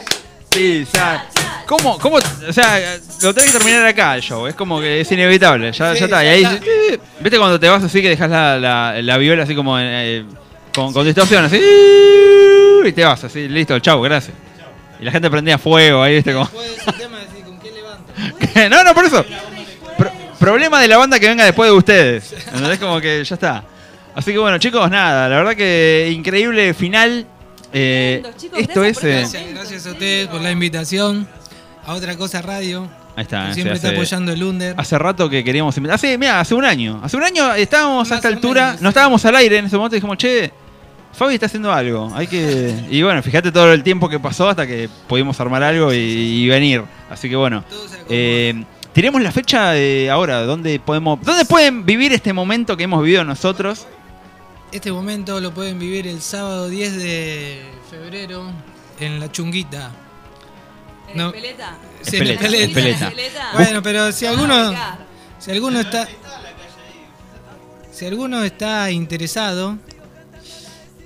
Pizza. 0.50 1.24
¿Cómo, 1.66 1.98
¿Cómo? 1.98 2.16
O 2.16 2.52
sea, 2.52 2.98
lo 3.22 3.34
tenés 3.34 3.52
que 3.52 3.58
terminar 3.58 3.84
acá 3.86 4.14
el 4.16 4.22
show. 4.22 4.46
Es 4.46 4.54
como 4.54 4.80
que 4.80 5.00
es 5.00 5.12
inevitable. 5.12 5.70
Ya, 5.72 5.92
Sí, 5.94 6.00
ya 6.00 6.04
está. 6.06 6.24
Y 6.24 6.28
ahí, 6.28 6.44
está. 6.44 6.60
¿Viste 7.20 7.38
cuando 7.38 7.60
te 7.60 7.68
vas 7.68 7.82
así 7.84 8.00
que 8.00 8.08
dejas 8.10 8.30
la, 8.30 8.58
la, 8.58 9.02
la 9.02 9.16
viola 9.18 9.42
así 9.42 9.54
como 9.54 9.78
eh, 9.78 10.24
con, 10.74 10.92
con 10.92 11.04
distorsión? 11.04 11.44
Así. 11.44 11.60
Y 12.84 12.92
te 12.92 13.04
vas 13.04 13.22
así. 13.24 13.48
Listo, 13.48 13.78
chau, 13.80 14.00
gracias. 14.00 14.34
Y 15.00 15.04
la 15.04 15.12
gente 15.12 15.30
prendía 15.30 15.58
fuego 15.58 16.02
ahí, 16.02 16.16
¿viste? 16.16 16.32
Como... 16.32 16.48
no, 18.70 18.84
no, 18.84 18.94
por 18.94 19.04
eso. 19.04 19.24
Pro- 19.96 20.12
problema 20.38 20.80
de 20.80 20.88
la 20.88 20.96
banda 20.98 21.18
que 21.20 21.28
venga 21.28 21.44
después 21.44 21.70
de 21.70 21.76
ustedes. 21.76 22.32
¿Entendés? 22.46 22.78
Como 22.78 23.00
que 23.00 23.22
ya 23.24 23.34
está. 23.34 23.64
Así 24.14 24.32
que 24.32 24.38
bueno, 24.38 24.58
chicos, 24.58 24.90
nada, 24.90 25.28
la 25.28 25.36
verdad 25.36 25.54
que 25.54 26.10
increíble 26.12 26.74
final. 26.74 27.26
Eh, 27.72 28.22
esto 28.56 28.82
es. 28.82 29.04
eh, 29.04 29.18
Gracias, 29.20 29.42
gracias 29.54 29.86
a 29.86 29.90
ustedes 29.92 30.26
por 30.28 30.40
la 30.40 30.50
invitación 30.50 31.28
a 31.86 31.94
otra 31.94 32.16
cosa 32.16 32.42
radio. 32.42 32.88
ahí 33.14 33.22
está. 33.22 33.44
que 33.44 33.50
eh, 33.50 33.54
siempre 33.54 33.76
está 33.76 33.90
apoyando 33.90 34.32
el 34.32 34.42
Under. 34.42 34.74
Hace 34.76 34.98
rato 34.98 35.28
que 35.30 35.44
queríamos 35.44 35.76
invitar. 35.76 35.94
Hace, 35.96 36.18
mira, 36.18 36.40
hace 36.40 36.54
un 36.54 36.64
año. 36.64 37.00
Hace 37.04 37.16
un 37.16 37.22
año 37.22 37.54
estábamos 37.54 38.10
a 38.10 38.16
esta 38.16 38.28
altura. 38.28 38.76
No 38.80 38.88
estábamos 38.88 39.24
al 39.24 39.36
aire 39.36 39.58
en 39.58 39.66
ese 39.66 39.76
momento 39.76 39.94
y 39.96 39.98
dijimos, 39.98 40.16
che, 40.18 40.50
Fabi 41.12 41.34
está 41.34 41.46
haciendo 41.46 41.72
algo. 41.72 42.10
Hay 42.14 42.26
que. 42.26 42.74
Y 42.90 43.02
bueno, 43.02 43.22
fíjate 43.22 43.50
todo 43.50 43.72
el 43.72 43.82
tiempo 43.82 44.08
que 44.08 44.20
pasó 44.20 44.48
hasta 44.48 44.66
que 44.66 44.88
pudimos 45.08 45.40
armar 45.40 45.62
algo 45.62 45.92
y, 45.92 45.96
y 45.96 46.48
venir. 46.48 46.84
Así 47.10 47.28
que 47.28 47.36
bueno. 47.36 47.64
Eh, 48.08 48.62
tiremos 48.92 49.20
la 49.22 49.32
fecha 49.32 49.70
de 49.72 50.08
ahora. 50.10 50.42
¿Dónde 50.42 50.78
podemos. 50.80 51.20
¿Dónde 51.22 51.44
pueden 51.44 51.84
vivir 51.84 52.12
este 52.12 52.32
momento 52.32 52.76
que 52.76 52.84
hemos 52.84 53.02
vivido 53.02 53.24
nosotros? 53.24 53.86
Este 54.70 54.92
momento 54.92 55.40
lo 55.40 55.52
pueden 55.52 55.78
vivir 55.78 56.06
el 56.06 56.20
sábado 56.20 56.68
10 56.68 56.96
de 56.98 57.62
febrero 57.90 58.44
en 59.00 59.18
La 59.18 59.32
Chunguita. 59.32 59.90
¿En 61.10 61.16
No. 61.16 61.28
Espeleta? 61.28 61.78
Sí, 62.02 62.16
en 62.18 62.26
Espeleta, 62.28 62.64
Espeleta. 62.64 63.08
Espeleta. 63.08 63.50
Bueno, 63.54 63.82
pero 63.82 64.12
si 64.12 64.26
alguno, 64.26 64.54
Vamos 64.54 64.66
a 64.66 64.70
ubicar. 64.70 64.98
si 65.38 65.50
alguno 65.50 65.80
está, 65.80 66.08
si 67.90 68.06
alguno 68.06 68.44
está 68.44 68.90
interesado, 68.90 69.78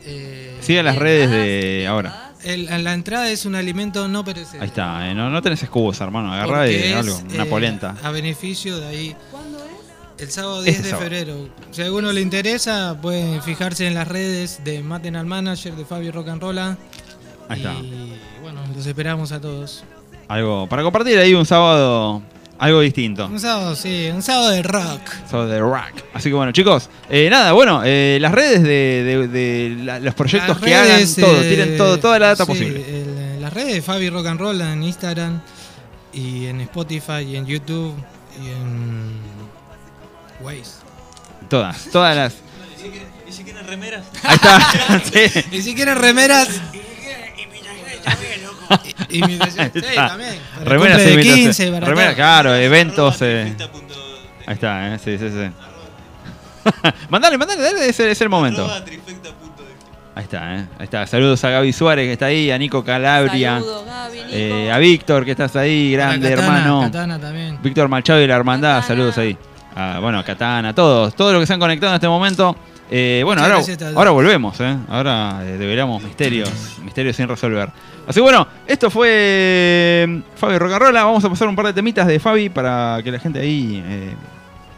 eh, 0.04 0.56
Sigue 0.60 0.82
las 0.82 0.96
redes 0.96 1.30
de 1.30 1.86
ahora. 1.88 2.32
el- 2.44 2.66
la 2.84 2.92
entrada 2.94 3.30
es 3.30 3.44
un 3.46 3.54
alimento 3.54 4.08
no 4.08 4.24
perecedero. 4.24 4.62
Ahí 4.62 4.68
está, 4.68 5.10
eh, 5.10 5.14
no, 5.14 5.30
no 5.30 5.42
tenés 5.42 5.62
excusa, 5.62 6.04
hermano. 6.04 6.34
Y 6.68 6.74
es, 6.74 6.94
algo, 6.94 7.20
una 7.34 7.44
eh, 7.44 7.46
polenta. 7.46 7.96
A 8.02 8.10
beneficio 8.10 8.78
de 8.78 8.86
ahí. 8.86 9.16
El 10.18 10.30
sábado 10.30 10.62
10 10.62 10.76
Este 10.76 10.86
de 10.88 10.90
sábado. 10.92 11.08
febrero. 11.10 11.48
Si 11.72 11.82
a 11.82 11.86
alguno 11.86 12.12
le 12.12 12.20
interesa, 12.20 12.96
pueden 13.00 13.42
fijarse 13.42 13.86
en 13.88 13.94
las 13.94 14.06
redes 14.06 14.60
de 14.64 14.80
Maten 14.82 15.16
al 15.16 15.26
Manager 15.26 15.74
de 15.74 15.84
Fabio 15.84 16.12
Rock 16.12 16.28
and 16.28 16.40
Rolla. 16.42 16.76
Ahí 17.48 17.58
está. 17.58 17.72
Y 17.74 18.14
bueno, 18.40 18.60
los 18.74 18.86
esperamos 18.86 19.32
a 19.32 19.40
todos. 19.40 19.82
Algo 20.28 20.68
para 20.68 20.82
compartir 20.84 21.18
ahí 21.18 21.34
un 21.34 21.44
sábado, 21.44 22.22
algo 22.62 22.80
distinto. 22.80 23.26
Un 23.26 23.40
sábado, 23.40 23.74
sí, 23.74 24.08
un 24.14 24.22
sábado 24.22 24.50
de 24.50 24.62
rock. 24.62 25.00
Sábado 25.30 25.48
de 25.48 25.58
rock. 25.58 26.02
Así 26.14 26.28
que 26.28 26.34
bueno, 26.34 26.52
chicos, 26.52 26.88
eh, 27.10 27.28
nada, 27.30 27.52
bueno, 27.52 27.82
eh, 27.84 28.18
las 28.20 28.32
redes 28.32 28.62
de, 28.62 28.68
de- 28.68 29.28
de 29.28 29.76
la- 29.84 29.98
los 30.00 30.14
proyectos 30.14 30.48
Las 30.48 30.58
que 30.58 30.66
redes, 30.78 31.18
hagan, 31.18 31.30
todo, 31.30 31.42
eh, 31.42 31.48
tiren 31.48 31.76
todo, 31.76 31.98
toda 31.98 32.18
la 32.18 32.26
data 32.28 32.44
sí, 32.44 32.50
posible. 32.50 32.78
el- 32.88 33.40
las 33.42 33.52
redes 33.52 33.74
de 33.74 33.82
Fabi 33.82 34.08
Rock 34.10 34.26
and 34.26 34.38
Roll 34.40 34.60
en 34.60 34.82
Instagram 34.84 35.40
y 36.12 36.46
en 36.46 36.60
Spotify 36.60 37.22
y 37.26 37.36
en 37.36 37.46
YouTube 37.46 37.94
y 38.42 38.46
en 38.48 39.12
Waze. 40.40 40.70
Todas, 41.48 41.86
todas 41.90 42.14
las. 42.16 42.34
¿Y 43.28 43.32
si 43.32 43.42
quieren 43.44 43.66
remeras? 43.66 44.04
Ahí 44.22 44.34
está. 44.36 45.00
sí. 45.12 45.44
Y 45.50 45.62
si 45.62 45.74
quieren 45.74 45.96
remeras. 45.98 46.48
Imitación, 49.10 49.70
sí, 49.74 49.78
Ahí 49.84 49.88
está. 49.90 50.08
también. 50.08 50.30
De 50.64 51.12
imitación. 51.12 51.20
15, 51.36 51.70
para 51.72 51.86
Remeras, 51.86 52.10
todo. 52.10 52.16
claro, 52.16 52.54
eventos. 52.54 53.16
eh. 53.22 53.54
Ahí 54.46 54.54
está, 54.54 54.94
eh, 54.94 54.98
sí, 54.98 55.18
sí, 55.18 55.28
sí. 55.30 55.50
mandale, 57.08 57.38
mandale, 57.38 57.60
dale, 57.62 57.88
es, 57.88 57.98
el- 58.00 58.08
es 58.08 58.20
el 58.20 58.28
momento. 58.28 58.68
Ahí 60.14 60.24
está, 60.24 60.56
eh. 60.56 60.66
Ahí 60.78 60.84
está. 60.84 61.06
Saludos 61.06 61.42
a 61.44 61.50
Gaby 61.50 61.72
Suárez 61.72 62.06
que 62.06 62.12
está 62.12 62.26
ahí, 62.26 62.50
a 62.50 62.58
Nico 62.58 62.84
Calabria. 62.84 63.54
Saludos, 63.54 63.86
Gaby, 63.86 64.16
Nico. 64.18 64.28
eh, 64.32 64.70
a 64.70 64.78
Víctor 64.78 65.24
que 65.24 65.30
estás 65.30 65.56
ahí, 65.56 65.92
grande 65.92 66.28
Katana, 66.30 66.46
hermano. 66.58 66.80
Katana 66.82 67.18
también. 67.18 67.58
Víctor 67.62 67.88
Machado 67.88 68.20
y 68.20 68.26
la 68.26 68.36
hermandad, 68.36 68.84
saludos 68.84 69.16
ahí. 69.18 69.36
Ah, 69.74 69.98
bueno, 70.02 70.18
a 70.18 70.24
Katana, 70.24 70.68
a 70.70 70.74
todos, 70.74 71.14
todos 71.16 71.32
los 71.32 71.40
que 71.40 71.46
se 71.46 71.54
han 71.54 71.60
conectado 71.60 71.92
en 71.92 71.94
este 71.94 72.08
momento. 72.08 72.54
Eh, 72.90 73.22
bueno, 73.24 73.42
ahora, 73.42 73.60
ahora 73.96 74.10
volvemos, 74.10 74.60
¿eh? 74.60 74.76
Ahora 74.90 75.38
eh, 75.44 75.56
develamos 75.56 76.02
misterios, 76.02 76.50
misterios 76.84 77.16
sin 77.16 77.26
resolver. 77.26 77.70
Así 78.06 78.18
que 78.18 78.22
bueno, 78.22 78.46
esto 78.66 78.90
fue 78.90 79.08
eh, 79.10 80.22
Fabi 80.36 80.58
Rocarrola. 80.58 81.04
Vamos 81.04 81.24
a 81.24 81.28
pasar 81.28 81.48
un 81.48 81.56
par 81.56 81.66
de 81.66 81.72
temitas 81.72 82.06
de 82.06 82.18
Fabi 82.18 82.48
para 82.48 83.00
que 83.02 83.12
la 83.12 83.18
gente 83.18 83.40
ahí 83.40 83.82
eh, 83.86 84.14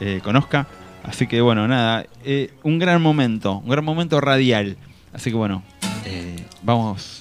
eh, 0.01 0.21
conozca. 0.23 0.67
Así 1.03 1.27
que 1.27 1.41
bueno, 1.41 1.67
nada, 1.69 2.07
eh, 2.25 2.53
un 2.63 2.79
gran 2.79 3.01
momento, 3.01 3.59
un 3.59 3.71
gran 3.71 3.85
momento 3.85 4.21
radial. 4.21 4.77
Así 5.13 5.31
que 5.31 5.37
bueno, 5.37 5.63
vamos. 6.63 7.14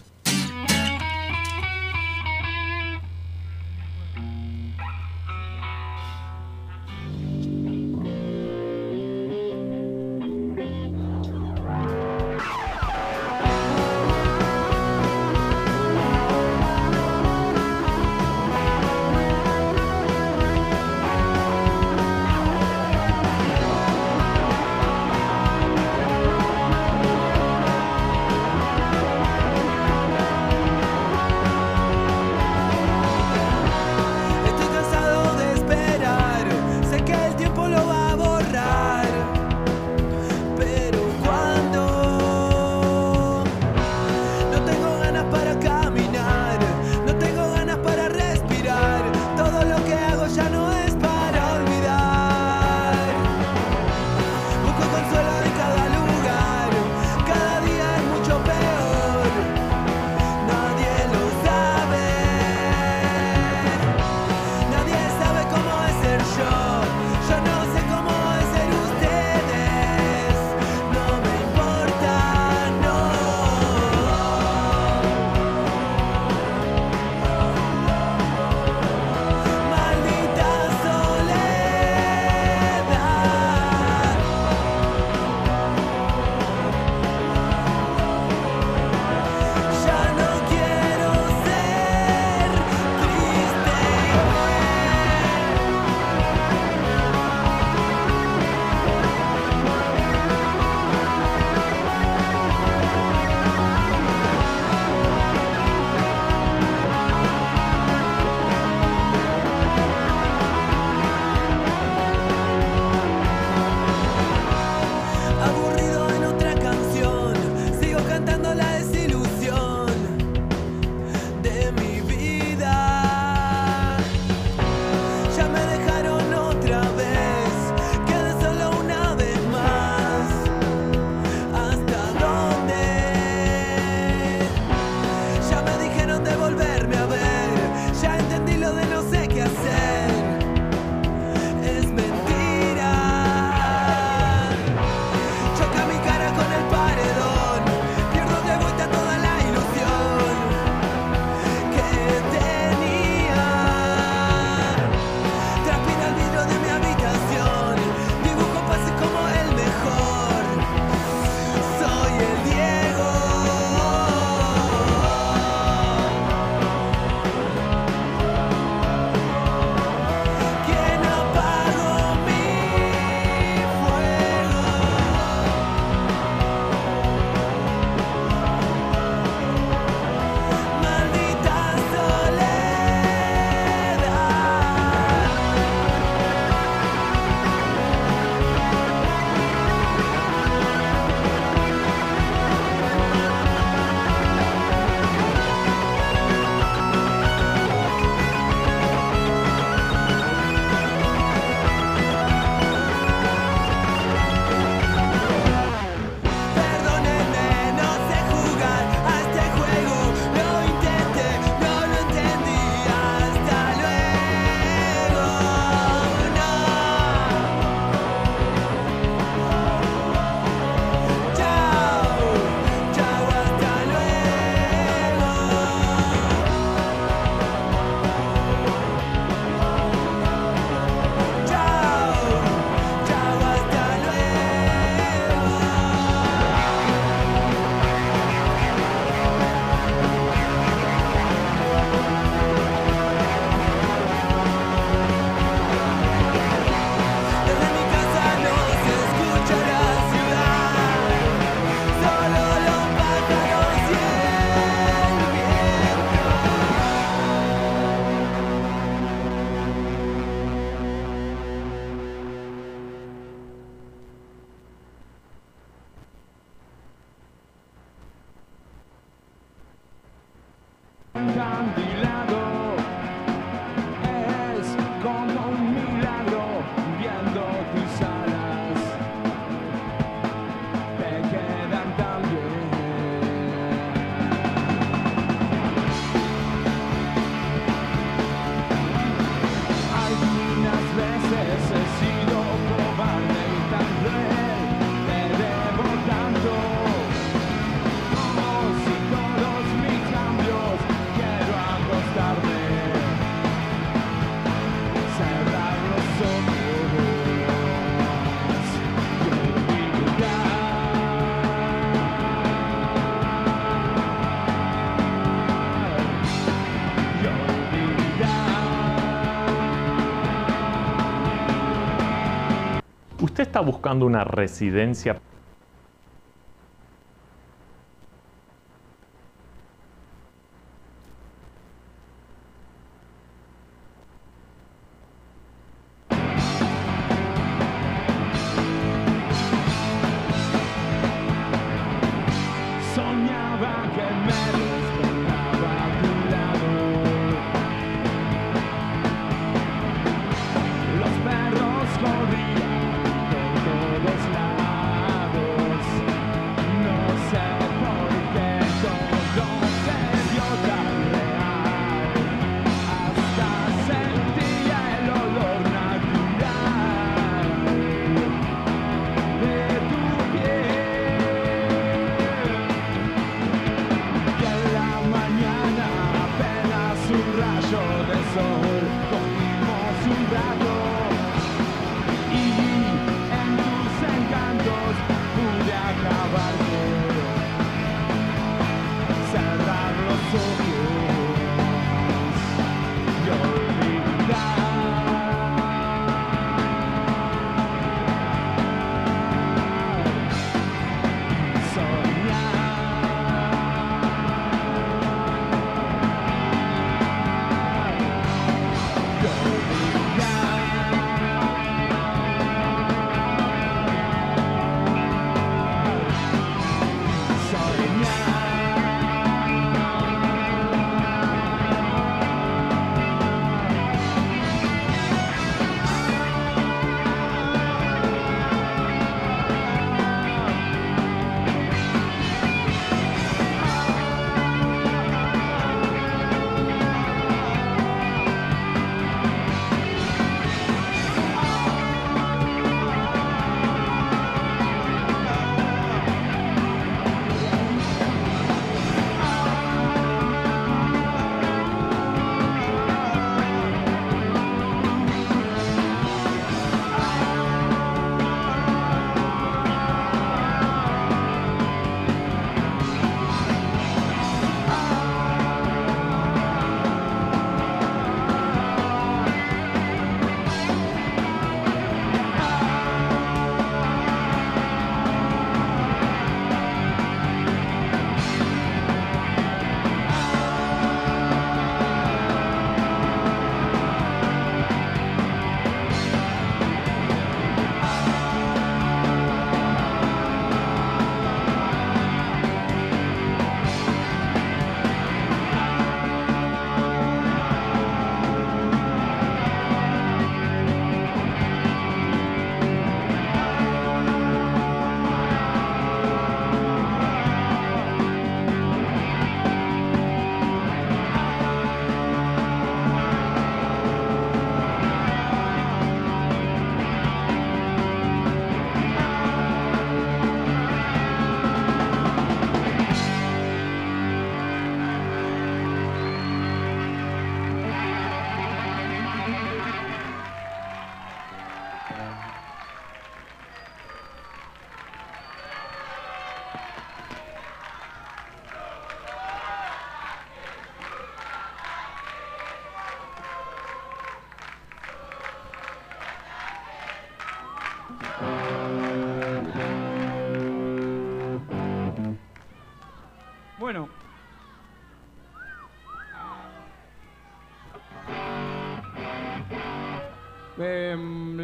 Está 323.54 323.62
buscando 323.62 324.08
una 324.08 324.24
residencia 324.24 325.22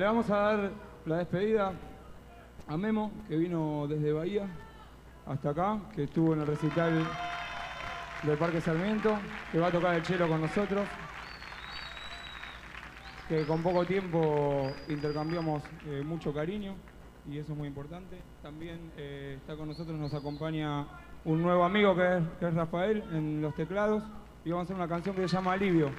vamos 0.09 0.29
a 0.31 0.37
dar 0.37 0.71
la 1.05 1.17
despedida 1.17 1.71
a 2.67 2.77
Memo, 2.77 3.11
que 3.27 3.37
vino 3.37 3.85
desde 3.87 4.11
Bahía 4.11 4.47
hasta 5.27 5.51
acá, 5.51 5.79
que 5.93 6.05
estuvo 6.05 6.33
en 6.33 6.39
el 6.39 6.47
recital 6.47 7.07
del 8.23 8.37
Parque 8.39 8.59
Sarmiento, 8.59 9.15
que 9.51 9.59
va 9.59 9.67
a 9.67 9.71
tocar 9.71 9.93
el 9.93 10.01
chelo 10.01 10.27
con 10.27 10.41
nosotros, 10.41 10.87
que 13.27 13.45
con 13.45 13.61
poco 13.61 13.85
tiempo 13.85 14.71
intercambiamos 14.87 15.61
eh, 15.85 16.01
mucho 16.03 16.33
cariño 16.33 16.73
y 17.29 17.37
eso 17.37 17.51
es 17.51 17.57
muy 17.59 17.67
importante. 17.67 18.17
También 18.41 18.91
eh, 18.97 19.35
está 19.39 19.55
con 19.55 19.67
nosotros, 19.67 19.95
nos 19.95 20.15
acompaña 20.15 20.87
un 21.23 21.39
nuevo 21.39 21.63
amigo 21.63 21.95
que 21.95 22.17
es, 22.17 22.23
que 22.39 22.47
es 22.47 22.53
Rafael 22.55 23.03
en 23.13 23.43
los 23.43 23.53
teclados 23.53 24.03
y 24.43 24.49
vamos 24.49 24.63
a 24.63 24.63
hacer 24.63 24.75
una 24.75 24.87
canción 24.87 25.15
que 25.15 25.27
se 25.27 25.35
llama 25.35 25.53
Alivio. 25.53 25.91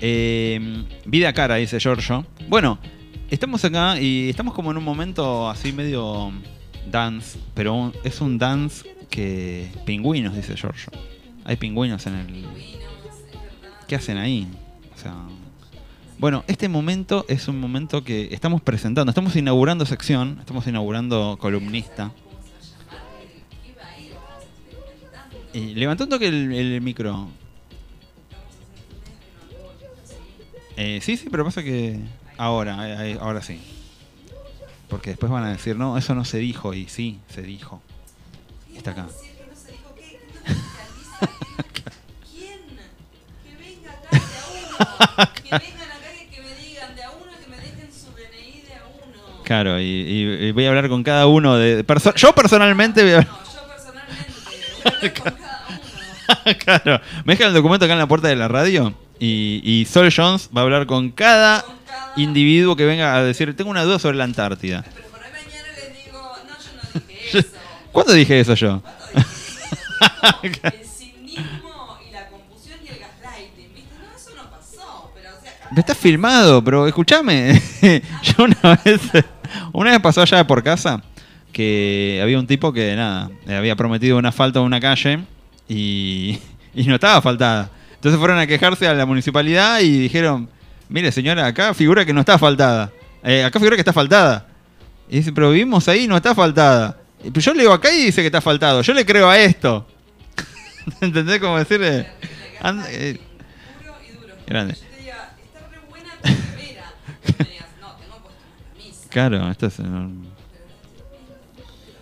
Eh, 0.00 0.84
vida 1.04 1.32
cara, 1.32 1.56
dice 1.56 1.78
Giorgio. 1.80 2.24
Bueno, 2.48 2.78
estamos 3.30 3.64
acá 3.64 4.00
y 4.00 4.28
estamos 4.28 4.54
como 4.54 4.70
en 4.70 4.76
un 4.76 4.84
momento 4.84 5.48
así 5.48 5.72
medio 5.72 6.32
dance, 6.90 7.38
pero 7.54 7.74
un- 7.74 7.92
es 8.04 8.20
un 8.20 8.38
dance 8.38 8.84
que... 9.10 9.68
Pingüinos, 9.84 10.34
dice 10.36 10.56
Giorgio. 10.56 10.92
Hay 11.44 11.56
pingüinos 11.56 12.06
en 12.06 12.14
el... 12.14 12.44
¿Qué 13.86 13.96
hacen 13.96 14.18
ahí? 14.18 14.46
O 14.94 14.98
sea... 15.00 15.14
Bueno, 16.18 16.42
este 16.48 16.68
momento 16.68 17.24
es 17.28 17.46
un 17.46 17.60
momento 17.60 18.02
que 18.02 18.28
estamos 18.32 18.60
presentando, 18.60 19.08
estamos 19.08 19.36
inaugurando 19.36 19.86
sección, 19.86 20.36
estamos 20.40 20.66
inaugurando 20.66 21.36
columnista. 21.40 22.10
Y 25.54 25.74
levantó 25.74 26.04
un 26.04 26.10
el 26.52 26.80
micro. 26.80 27.28
Eh, 30.80 31.00
sí, 31.02 31.16
sí, 31.16 31.26
pero 31.30 31.44
pasa 31.44 31.62
que 31.64 31.98
ahora, 32.36 33.04
eh, 33.06 33.18
ahora 33.20 33.42
sí. 33.42 33.60
Porque 34.88 35.10
después 35.10 35.30
van 35.30 35.42
a 35.44 35.50
decir, 35.50 35.74
no, 35.76 35.98
eso 35.98 36.14
no 36.14 36.24
se 36.24 36.38
dijo, 36.38 36.72
y 36.72 36.88
sí, 36.88 37.18
se 37.28 37.42
dijo. 37.42 37.82
Está 38.76 38.92
acá. 38.92 39.06
Claro, 49.44 49.80
y, 49.80 49.84
y- 49.84 50.46
y 50.48 50.52
voy 50.52 50.66
a 50.66 50.68
hablar 50.68 50.88
con 50.90 51.02
cada 51.02 51.26
uno 51.26 51.56
de... 51.56 51.82
perso- 51.86 52.14
yo 52.14 52.34
personalmente 52.34 53.02
voy 53.02 53.12
a 53.12 53.16
hablar... 53.18 53.32
claro, 56.64 57.00
me 57.24 57.34
dejan 57.34 57.48
el 57.48 57.54
documento 57.54 57.84
acá 57.84 57.94
en 57.94 58.00
la 58.00 58.08
puerta 58.08 58.28
de 58.28 58.36
la 58.36 58.48
radio 58.48 58.94
y, 59.18 59.60
y 59.64 59.84
Sol 59.86 60.12
Jones 60.14 60.50
va 60.56 60.60
a 60.60 60.64
hablar 60.64 60.86
con 60.86 61.10
cada 61.10 61.64
individuo 62.16 62.76
que 62.76 62.84
venga 62.84 63.14
a 63.14 63.22
decir, 63.22 63.56
tengo 63.56 63.70
una 63.70 63.84
duda 63.84 63.98
sobre 63.98 64.16
la 64.16 64.24
Antártida. 64.24 64.84
¿Cuándo 67.92 68.12
dije 68.12 68.40
eso 68.40 68.54
yo? 68.54 68.82
Está 75.76 75.94
filmado, 75.94 76.62
pero 76.64 76.86
escúchame. 76.88 77.60
Yo 78.22 78.44
una 78.44 78.80
vez, 78.84 79.00
una 79.72 79.90
vez 79.92 80.00
pasó 80.00 80.22
allá 80.22 80.44
por 80.46 80.62
casa 80.62 81.00
que 81.52 82.18
había 82.20 82.38
un 82.38 82.46
tipo 82.46 82.72
que 82.72 82.96
nada, 82.96 83.30
había 83.48 83.76
prometido 83.76 84.18
una 84.18 84.32
falta 84.32 84.58
en 84.58 84.64
una 84.64 84.80
calle 84.80 85.20
y, 85.68 86.38
y 86.74 86.84
no 86.84 86.94
estaba 86.94 87.20
faltada. 87.22 87.70
Entonces 87.94 88.18
fueron 88.18 88.38
a 88.38 88.46
quejarse 88.46 88.86
a 88.86 88.94
la 88.94 89.06
municipalidad 89.06 89.80
y 89.80 89.98
dijeron, 89.98 90.48
mire 90.88 91.10
señora, 91.12 91.46
acá 91.46 91.74
figura 91.74 92.04
que 92.04 92.12
no 92.12 92.20
está 92.20 92.38
faltada. 92.38 92.92
Eh, 93.22 93.44
acá 93.44 93.58
figura 93.58 93.76
que 93.76 93.80
está 93.82 93.92
faltada. 93.92 94.46
Y 95.08 95.16
dice, 95.18 95.32
pero 95.32 95.50
vivimos 95.50 95.88
ahí, 95.88 96.06
no 96.06 96.16
está 96.16 96.34
faltada. 96.34 96.98
Y 97.24 97.30
pues 97.30 97.44
yo 97.44 97.52
le 97.54 97.60
digo 97.62 97.72
acá 97.72 97.92
y 97.92 98.04
dice 98.06 98.20
que 98.20 98.26
está 98.26 98.40
faltado. 98.40 98.82
Yo 98.82 98.94
le 98.94 99.04
creo 99.04 99.28
a 99.28 99.38
esto. 99.38 99.86
¿Entendés 101.00 101.40
cómo 101.40 101.58
decirle? 101.58 102.06
And- 102.60 102.84
eh, 102.88 103.18
grande. 104.46 104.74
Claro, 109.10 109.50
esto 109.50 109.66
es. 109.66 109.78
no. 109.80 110.10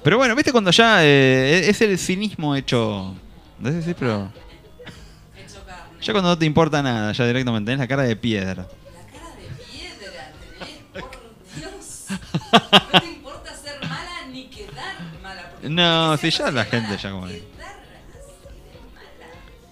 Pero 0.03 0.19
bueno, 0.19 0.35
viste 0.37 0.53
cuando 0.53 0.71
ya 0.71 1.05
eh, 1.05 1.69
es 1.69 1.81
el 1.81 1.99
cinismo 1.99 2.55
hecho. 2.55 3.15
No 3.59 3.71
sé 3.71 3.83
si, 3.83 3.95
pero. 3.95 4.31
Ya 6.03 6.13
cuando 6.13 6.31
no 6.31 6.39
te 6.39 6.45
importa 6.47 6.83
nada, 6.83 7.13
ya 7.13 7.27
directamente 7.27 7.67
tenés 7.71 7.81
la 7.81 7.89
cara 7.89 8.03
de 8.05 8.17
piedra. 8.17 8.67
No 12.93 13.01
te 13.01 13.07
importa 13.07 13.53
ser 13.55 13.81
mala 13.89 14.27
ni 14.33 14.47
quedar 14.47 14.95
mala. 15.23 15.51
No, 15.63 16.17
si 16.17 16.31
ya 16.31 16.51
la 16.51 16.65
gente 16.65 16.97
ya 16.97 17.11
como. 17.11 17.27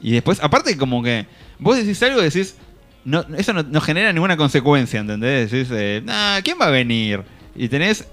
Y 0.01 0.13
después, 0.13 0.41
aparte, 0.43 0.77
como 0.77 1.03
que 1.03 1.27
vos 1.59 1.77
decís 1.77 2.03
algo 2.03 2.21
y 2.21 2.25
decís. 2.25 2.57
No, 3.05 3.21
eso 3.37 3.53
no, 3.53 3.63
no 3.63 3.81
genera 3.83 4.13
ninguna 4.15 4.37
consecuencia, 4.37 4.99
¿entendés? 5.01 5.51
Decís, 5.51 5.69
eh, 5.73 6.01
nah, 6.05 6.41
¿quién 6.41 6.57
va 6.59 6.67
a 6.69 6.71
venir? 6.71 7.23
Y 7.55 7.69
tenés 7.69 8.07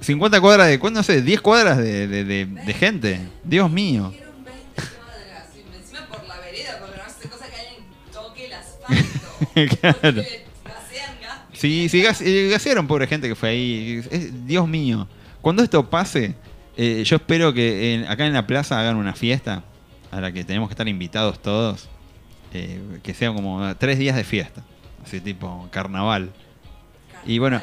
50 0.00 0.38
cuadras 0.40 0.68
de. 0.68 0.78
¿Cuánto 0.78 1.00
no 1.00 1.02
sé? 1.02 1.22
10 1.22 1.40
cuadras 1.40 1.78
de, 1.78 2.06
de- 2.06 2.24
de- 2.24 2.44
de 2.46 2.74
gente. 2.74 3.20
Dios 3.42 3.70
mío. 3.70 4.12
claro. 9.80 10.22
Sí, 11.52 11.88
sí, 11.88 12.02
gas- 12.02 12.20
eh, 12.22 12.48
gasearon 12.50 12.86
pobre 12.86 13.06
gente 13.06 13.28
que 13.28 13.34
fue 13.34 13.50
ahí. 13.50 14.02
Es- 14.10 14.46
Dios 14.46 14.66
mío. 14.68 15.06
Cuando 15.40 15.62
esto 15.62 15.88
pase, 15.88 16.34
eh, 16.76 17.02
yo 17.04 17.16
espero 17.16 17.52
que 17.52 17.94
en- 17.94 18.06
acá 18.08 18.26
en 18.26 18.32
la 18.32 18.46
plaza 18.46 18.78
hagan 18.80 18.96
una 18.96 19.14
fiesta 19.14 19.62
a 20.10 20.20
la 20.20 20.32
que 20.32 20.44
tenemos 20.44 20.68
que 20.68 20.72
estar 20.74 20.88
invitados 20.88 21.40
todos. 21.40 21.88
eh, 22.54 22.78
que 23.02 23.14
sea 23.14 23.32
como 23.32 23.74
tres 23.76 23.98
días 23.98 24.14
de 24.14 24.24
fiesta. 24.24 24.62
Así 25.04 25.20
tipo 25.22 25.68
carnaval. 25.70 26.30
Y 27.24 27.38
bueno, 27.38 27.62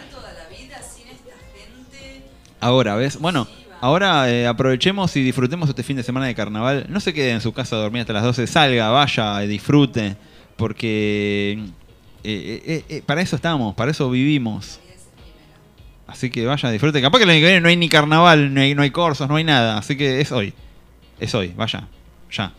ahora, 2.60 2.96
¿ves? 2.96 3.20
Bueno, 3.20 3.48
ahora 3.82 4.30
eh, 4.32 4.48
aprovechemos 4.48 5.16
y 5.16 5.22
disfrutemos 5.24 5.70
este 5.70 5.84
fin 5.84 5.96
de 5.98 6.02
semana 6.04 6.26
de 6.26 6.34
carnaval. 6.34 6.88
No 6.90 7.00
se 7.00 7.14
quede 7.14 7.32
en 7.32 7.42
su 7.42 7.54
casa 7.54 7.76
a 7.76 7.80
dormir 7.80 8.02
hasta 8.02 8.14
las 8.14 8.24
12. 8.24 8.48
Salga, 8.48 8.90
vaya, 8.90 9.40
disfrute. 9.42 10.16
Porque 10.60 11.54
eh, 12.24 12.62
eh, 12.66 12.86
eh, 12.90 13.02
para 13.06 13.22
eso 13.22 13.36
estamos, 13.38 13.74
para 13.76 13.90
eso 13.92 14.10
vivimos. 14.12 14.80
Así 16.06 16.30
que 16.30 16.46
vaya, 16.46 16.70
disfrute. 16.70 17.02
Capaz 17.02 17.20
que 17.20 17.24
el 17.24 17.30
año 17.30 17.40
que 17.40 17.46
viene 17.46 17.62
no 17.62 17.70
hay 17.70 17.78
ni 17.78 17.88
carnaval, 17.88 18.54
no 18.54 18.62
hay, 18.62 18.76
no 18.76 18.82
hay 18.82 18.92
corsos, 18.92 19.28
no 19.30 19.36
hay 19.38 19.44
nada. 19.44 19.78
Así 19.78 19.96
que 19.96 20.20
es 20.22 20.32
hoy. 20.32 20.54
Es 21.20 21.34
hoy, 21.34 21.54
vaya. 21.56 21.88
Ya. 22.32 22.52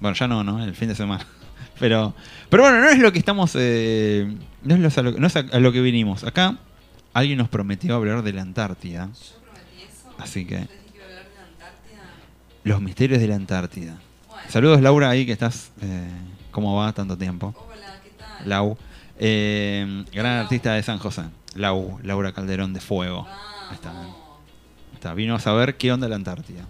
Bueno, 0.00 0.14
ya 0.16 0.28
no, 0.28 0.44
¿no? 0.44 0.62
El 0.62 0.74
fin 0.74 0.88
de 0.88 0.94
semana. 0.94 1.26
Pero, 1.80 2.14
pero 2.50 2.62
bueno, 2.62 2.78
no 2.80 2.88
es 2.88 3.00
lo 3.00 3.10
que 3.12 3.18
estamos. 3.18 3.50
eh, 3.56 4.32
no, 4.62 4.74
es 4.76 4.80
lo- 4.96 5.00
a 5.00 5.02
lo, 5.02 5.18
no 5.18 5.26
es 5.26 5.34
a, 5.34 5.42
lo 5.58 5.72
que 5.72 5.80
vinimos. 5.80 6.22
Acá 6.22 6.56
alguien 7.12 7.36
nos 7.38 7.48
prometió 7.48 7.96
hablar 7.96 8.22
de 8.22 8.32
la 8.32 8.42
Antártida. 8.42 9.08
Así 10.18 10.44
que. 10.44 10.68
Los 12.62 12.80
misterios 12.80 13.20
de 13.20 13.26
la 13.26 13.34
Antártida. 13.34 13.98
Saludos, 14.48 14.80
Laura, 14.82 15.10
ahí 15.10 15.26
que 15.26 15.32
estás. 15.32 15.72
¿Cómo 16.54 16.76
va 16.76 16.92
tanto 16.92 17.18
tiempo? 17.18 17.52
Lau. 18.44 18.78
Eh, 19.18 20.04
gran 20.12 20.38
artista 20.38 20.72
de 20.74 20.82
San 20.84 20.98
José. 20.98 21.24
Lau, 21.56 21.98
Laura 22.04 22.32
Calderón 22.32 22.72
de 22.72 22.80
Fuego. 22.80 23.26
Ahí 23.68 23.74
Está, 23.74 23.92
está. 24.94 25.14
Vino 25.14 25.34
a 25.34 25.40
saber 25.40 25.76
qué 25.76 25.90
onda 25.92 26.08
la 26.08 26.14
Antártida. 26.14 26.64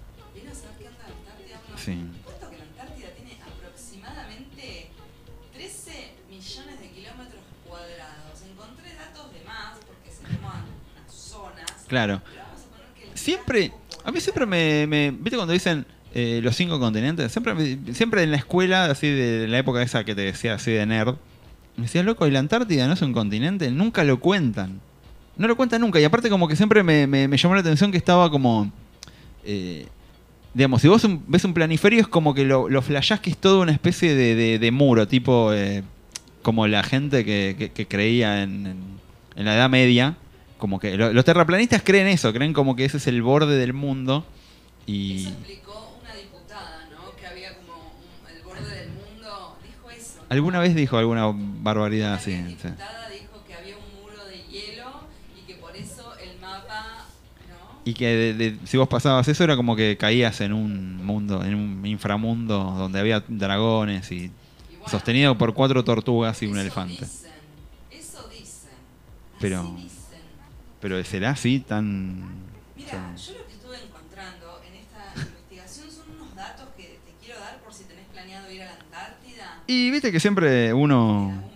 Sí. 1.77 1.99
aproximadamente 3.43 4.91
13 5.53 6.13
millones 6.31 6.81
de 6.81 6.91
kilómetros 6.91 7.43
cuadrados. 7.69 8.43
Encontré 8.51 8.95
datos 8.95 9.33
de 9.33 9.45
más 9.45 9.77
porque 9.87 10.11
se 10.11 10.23
toman 10.37 10.63
unas 10.65 11.15
zonas. 11.15 11.85
Claro. 11.89 12.23
Siempre, 13.15 13.73
a 14.05 14.11
mí 14.11 14.21
siempre 14.21 14.47
me, 14.47 14.87
me- 14.87 15.11
¿viste 15.11 15.37
cuando 15.37 15.53
dicen 15.53 15.87
eh, 16.15 16.41
los 16.43 16.57
cinco 16.57 16.79
continentes? 16.81 17.31
Siempre, 17.33 17.79
siempre 17.93 18.23
en 18.23 18.31
la 18.31 18.37
escuela, 18.39 18.87
así 18.87 19.09
de 19.09 19.47
la 19.49 19.59
época 19.59 19.83
esa 19.83 20.05
que 20.05 20.15
te 20.15 20.23
decía 20.23 20.55
así 20.55 20.71
de 20.71 20.87
nerd, 20.87 21.17
me 21.77 21.83
decía, 21.85 22.03
loco, 22.03 22.27
¿y 22.27 22.31
la 22.31 22.39
Antártida 22.39 22.87
no 22.87 22.95
es 22.95 23.03
un 23.03 23.13
continente? 23.13 23.71
Nunca 23.71 24.05
lo 24.05 24.21
cuentan. 24.21 24.81
No 25.37 25.49
lo 25.49 25.57
cuentan 25.57 25.81
nunca. 25.81 25.99
Y 26.01 26.05
aparte 26.05 26.31
como 26.31 26.47
que 26.47 26.55
siempre 26.57 26.83
me, 26.85 27.07
llamó 27.37 27.55
la 27.57 27.61
atención 27.61 27.91
que 27.91 27.99
estaba 27.99 28.31
como... 28.31 28.71
eh, 29.45 29.87
digamos, 30.55 30.81
si 30.83 30.87
vos 30.87 31.03
un- 31.03 31.25
ves 31.27 31.45
un 31.45 31.53
planiferio 31.53 32.01
es 32.01 32.07
como 32.07 32.33
que 32.33 32.45
lo, 32.45 32.69
lo 32.69 32.81
flashás 32.81 33.19
que 33.19 33.31
es 33.31 33.37
todo 33.37 33.61
una 33.61 33.73
especie 33.73 34.15
de, 34.15 34.71
muro, 34.71 35.09
tipo 35.09 35.53
eh, 35.53 35.83
como 36.43 36.69
la 36.69 36.85
gente 36.85 37.25
que, 37.25 37.73
creía 37.89 38.43
en, 38.45 38.67
en- 39.37 39.45
la 39.45 39.57
Edad 39.57 39.69
Media. 39.69 40.17
Como 40.59 40.79
que 40.79 40.97
lo- 40.97 41.13
los 41.13 41.25
terraplanistas 41.25 41.83
creen 41.83 42.07
eso, 42.07 42.33
creen 42.33 42.53
como 42.53 42.77
que 42.77 42.85
ese 42.85 42.99
es 42.99 43.09
el 43.09 43.21
borde 43.21 43.57
del 43.57 43.73
mundo. 43.73 44.25
Y 44.87 45.27
Explicó 45.27 45.97
una 46.01 46.15
diputada, 46.15 46.89
¿no? 46.93 47.17
Que 47.17 47.27
había 47.27 47.57
como 47.57 47.73
un- 47.75 48.31
el 48.37 48.43
borde 48.45 48.77
del 48.77 48.89
mundo. 48.91 49.57
Dijo 49.67 49.91
eso. 49.91 50.24
Alguna 50.35 50.61
vez 50.61 50.75
dijo 50.75 50.97
alguna 50.99 51.31
barbaridad 51.35 52.15
así. 52.15 52.33
sí. 52.33 52.39
diputada 52.39 53.09
dijo 53.11 53.45
que 53.47 53.55
había 53.55 53.75
un 53.77 54.03
muro 54.03 54.25
de 54.27 54.39
hielo 54.51 54.85
y 55.43 55.47
que 55.47 55.55
por 55.61 55.75
eso 55.77 56.13
el 56.23 56.41
mapa. 56.41 57.07
Y 57.85 57.95
que 57.95 58.07
de- 58.07 58.35
de- 58.35 58.67
si 58.67 58.77
vos 58.77 58.89
pasabas 58.89 59.29
eso 59.29 59.45
era 59.45 59.57
como 59.57 59.77
que 59.77 59.97
caías 59.99 60.41
en 60.41 60.53
un 60.53 61.05
mundo, 61.05 61.45
en 61.45 61.55
un 61.55 61.87
inframundo 61.87 62.59
donde 62.79 62.99
había 63.01 63.23
dragones 63.29 64.11
y 64.11 64.31
sostenido 64.87 65.37
por 65.37 65.55
cuatro 65.55 65.85
tortugas 65.85 66.43
y 66.43 66.47
un 66.47 66.59
elefante. 66.59 67.07
Eso 67.91 68.29
dicen. 68.29 68.73
Pero, 69.39 69.69
pero 70.81 71.03
será 71.05 71.31
así 71.31 71.61
tan. 71.61 72.45
Mira, 72.77 72.91
tan- 72.91 73.17
yo 73.17 73.33
lo 73.39 73.47
que 73.47 73.53
estuve 73.55 73.77
encontrando 73.87 74.61
en 74.69 74.75
esta 74.75 75.15
investigación 75.17 75.91
son 75.91 76.11
unos 76.21 76.35
datos 76.37 76.69
que 76.77 77.01
te 77.05 77.13
quiero 77.25 77.41
dar 77.41 77.59
por 77.63 77.73
si 77.73 77.85
tenés 77.85 78.07
planeado 78.13 78.51
ir 78.51 78.63
a 78.63 78.67
la 78.67 78.73
Antártida. 78.81 79.54
Y 79.67 79.91
viste 79.91 80.13
que 80.13 80.21
siempre 80.21 80.73
uno. 80.75 81.51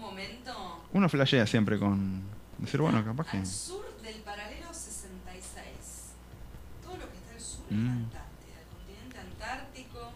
Uno 0.92 1.08
flashea 1.08 1.46
siempre 1.46 1.78
con. 1.78 2.22
Decir, 2.58 2.80
bueno, 2.80 3.04
capaz 3.04 3.30
que. 3.30 3.36
Al 3.38 3.46
sur 3.46 3.84
del 4.02 4.16
paralelo 4.22 4.72
66. 4.72 6.14
Todo 6.82 6.96
lo 6.96 7.08
que 7.10 7.16
está 7.18 7.32
al 7.34 7.40
sur 7.40 7.64
Mm. 7.70 7.86
la 7.86 7.92
Antártida, 7.92 8.56
el 8.60 8.66
continente 8.74 9.18
antártico, 9.18 10.10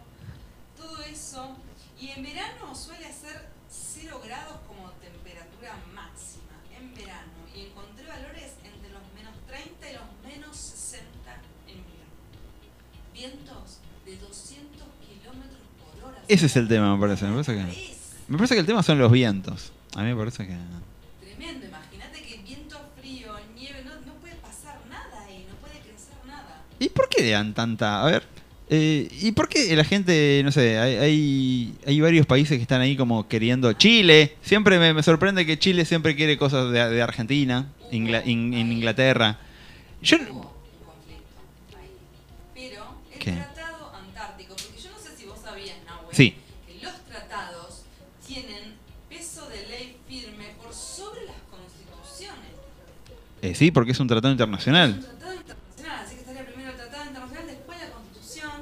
todo 0.77 1.03
eso. 1.05 1.57
Y 2.01 2.09
en 2.09 2.23
verano 2.23 2.75
suele 2.75 3.05
hacer 3.07 3.49
0 3.69 4.21
grados 4.25 4.57
como 4.67 4.91
temperatura 4.93 5.77
máxima, 5.95 6.57
en 6.77 6.95
verano. 6.95 7.31
Y 7.55 7.67
encontré 7.67 8.07
valores 8.07 8.57
entre 8.65 8.91
los 8.91 9.03
menos 9.15 9.35
30 9.47 9.91
y 9.91 9.95
los 9.95 10.09
menos 10.25 10.57
60 10.57 11.05
en 11.69 11.77
invierno. 11.77 12.17
Vientos 13.13 13.79
de 14.07 14.17
200 14.17 14.83
kilómetros 15.07 15.61
por 15.79 16.09
hora. 16.09 16.23
Ese 16.27 16.47
es 16.47 16.57
el 16.57 16.67
tema, 16.67 16.97
me 16.97 17.01
parece. 17.01 17.27
Me 17.27 17.33
parece 17.43 17.55
que. 17.55 17.63
Me 18.33 18.39
parece 18.39 18.55
que 18.55 18.61
el 18.61 18.67
tema 18.67 18.83
son 18.83 18.99
los 18.99 19.13
vientos. 19.13 19.73
A 19.95 20.03
mí 20.03 20.09
me 20.09 20.17
parece 20.17 20.47
que. 20.47 20.55
Tremendo, 21.21 21.67
imagínate 21.67 22.23
que 22.23 22.39
viento 22.43 22.79
frío, 22.99 23.33
nieve, 23.55 23.83
no, 23.85 23.91
no 24.07 24.15
puede 24.21 24.35
pasar 24.37 24.79
nada 24.89 25.25
ahí, 25.27 25.45
no 25.49 25.55
puede 25.57 25.75
crecer 25.81 26.15
nada. 26.27 26.63
¿Y 26.79 26.89
por 26.89 27.09
qué 27.11 27.23
le 27.25 27.31
dan 27.31 27.53
tanta.? 27.53 28.03
A 28.03 28.07
ver. 28.07 28.23
eh, 28.71 29.07
¿Y 29.21 29.33
por 29.33 29.51
qué 29.51 29.77
la 29.77 29.85
gente, 29.85 30.41
no 30.45 30.51
sé, 30.51 30.79
hay, 30.79 30.95
hay, 30.97 31.75
hay 31.87 32.01
varios 32.01 32.25
países 32.25 32.57
que 32.57 32.63
están 32.63 32.81
ahí 32.81 32.97
como 32.97 33.29
queriendo. 33.29 33.71
Chile, 33.75 34.37
siempre 34.41 34.79
me, 34.79 34.95
me 34.95 35.03
sorprende 35.03 35.45
que 35.45 35.59
Chile 35.59 35.85
siempre 35.85 36.17
quiere 36.17 36.39
cosas 36.39 36.73
de, 36.73 36.89
de 36.89 37.03
Argentina, 37.03 37.71
Ingla- 37.91 38.23
in- 38.25 38.55
en 38.55 38.73
Inglaterra. 38.73 39.39
Yo. 40.01 40.17
Eh, 53.43 53.55
sí, 53.55 53.71
porque 53.71 53.93
es 53.93 54.01
un 54.01 54.09
tratado 54.09 54.33
internacional. 54.33 55.01
Tratado 55.01 55.35
internacional, 55.35 56.05
así 56.05 56.15
que 56.15 56.21
estaría 56.21 56.47
primero 56.47 56.71
el 56.71 56.77
tratado 56.77 57.05
internacional, 57.07 57.47
después 57.47 57.79
la 57.79 57.91
constitución. 57.91 58.53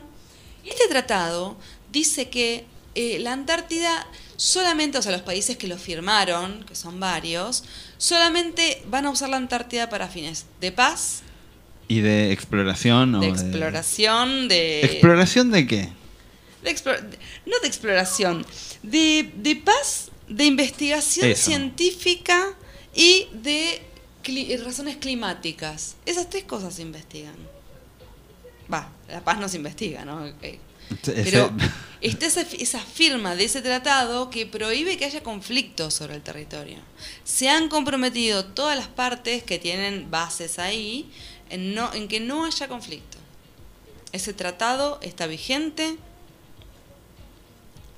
Y 0.64 0.68
este 0.70 0.88
tratado 0.88 1.56
dice 1.92 2.28
que 2.28 2.64
eh, 2.94 3.18
la 3.20 3.32
Antártida 3.32 4.06
solamente, 4.36 4.98
o 4.98 5.02
sea, 5.02 5.12
los 5.12 5.22
países 5.22 5.56
que 5.56 5.68
lo 5.68 5.76
firmaron, 5.76 6.64
que 6.64 6.74
son 6.74 6.98
varios, 6.98 7.62
solamente 7.98 8.82
van 8.88 9.06
a 9.06 9.10
usar 9.10 9.28
la 9.28 9.36
Antártida 9.36 9.88
para 9.90 10.08
fines 10.08 10.46
de 10.60 10.72
paz, 10.72 11.22
¿Y 11.88 12.02
de 12.02 12.30
exploración 12.30 13.18
de 13.18 13.26
exploración, 13.28 14.46
de... 14.46 14.80
¿Exploración 14.82 15.50
de 15.50 15.66
qué? 15.66 15.88
de 16.62 16.70
explor- 16.70 17.02
no 17.46 17.58
de 17.60 17.66
exploración, 17.66 18.46
de, 18.84 19.32
de 19.34 19.56
paz, 19.56 20.10
de 20.28 20.44
investigación 20.44 21.26
Eso. 21.26 21.46
científica 21.46 22.46
y 22.94 23.26
de 23.32 23.82
cli- 24.22 24.62
razones 24.64 24.96
climáticas. 24.96 25.96
Esas 26.06 26.28
tres 26.30 26.44
cosas 26.44 26.74
se 26.74 26.82
investigan. 26.82 27.34
Va, 28.72 28.88
la 29.08 29.20
paz 29.22 29.38
no 29.38 29.48
se 29.48 29.56
investiga, 29.56 30.04
¿no? 30.04 30.24
Ok. 30.24 30.44
Ese- 31.06 31.22
Pero 31.24 31.50
está 32.00 32.26
esa, 32.26 32.40
esa 32.42 32.80
firma 32.80 33.34
de 33.36 33.44
ese 33.44 33.62
tratado 33.62 34.28
que 34.30 34.46
prohíbe 34.46 34.96
que 34.96 35.04
haya 35.04 35.22
conflictos 35.22 35.94
sobre 35.94 36.14
el 36.16 36.22
territorio. 36.22 36.78
Se 37.24 37.48
han 37.48 37.68
comprometido 37.68 38.44
todas 38.44 38.76
las 38.76 38.88
partes 38.88 39.42
que 39.44 39.58
tienen 39.58 40.10
bases 40.10 40.58
ahí 40.58 41.10
en, 41.48 41.74
no, 41.74 41.92
en 41.94 42.08
que 42.08 42.20
no 42.20 42.44
haya 42.44 42.68
conflicto. 42.68 43.18
Ese 44.12 44.32
tratado 44.32 44.98
está 45.02 45.26
vigente 45.28 45.96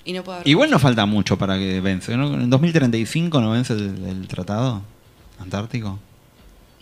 y 0.05 0.13
no 0.13 0.25
puede 0.25 0.39
haber 0.39 0.49
Igual 0.49 0.71
no 0.71 0.79
falta 0.79 1.07
mucho 1.07 1.39
para 1.39 1.59
que 1.59 1.81
vence. 1.81 2.17
¿no? 2.17 2.35
¿En 2.35 2.51
2035 2.51 3.41
no 3.41 3.53
vence 3.53 3.73
el, 3.73 4.05
el 4.07 4.29
tratado 4.29 4.83
antártico? 5.39 5.99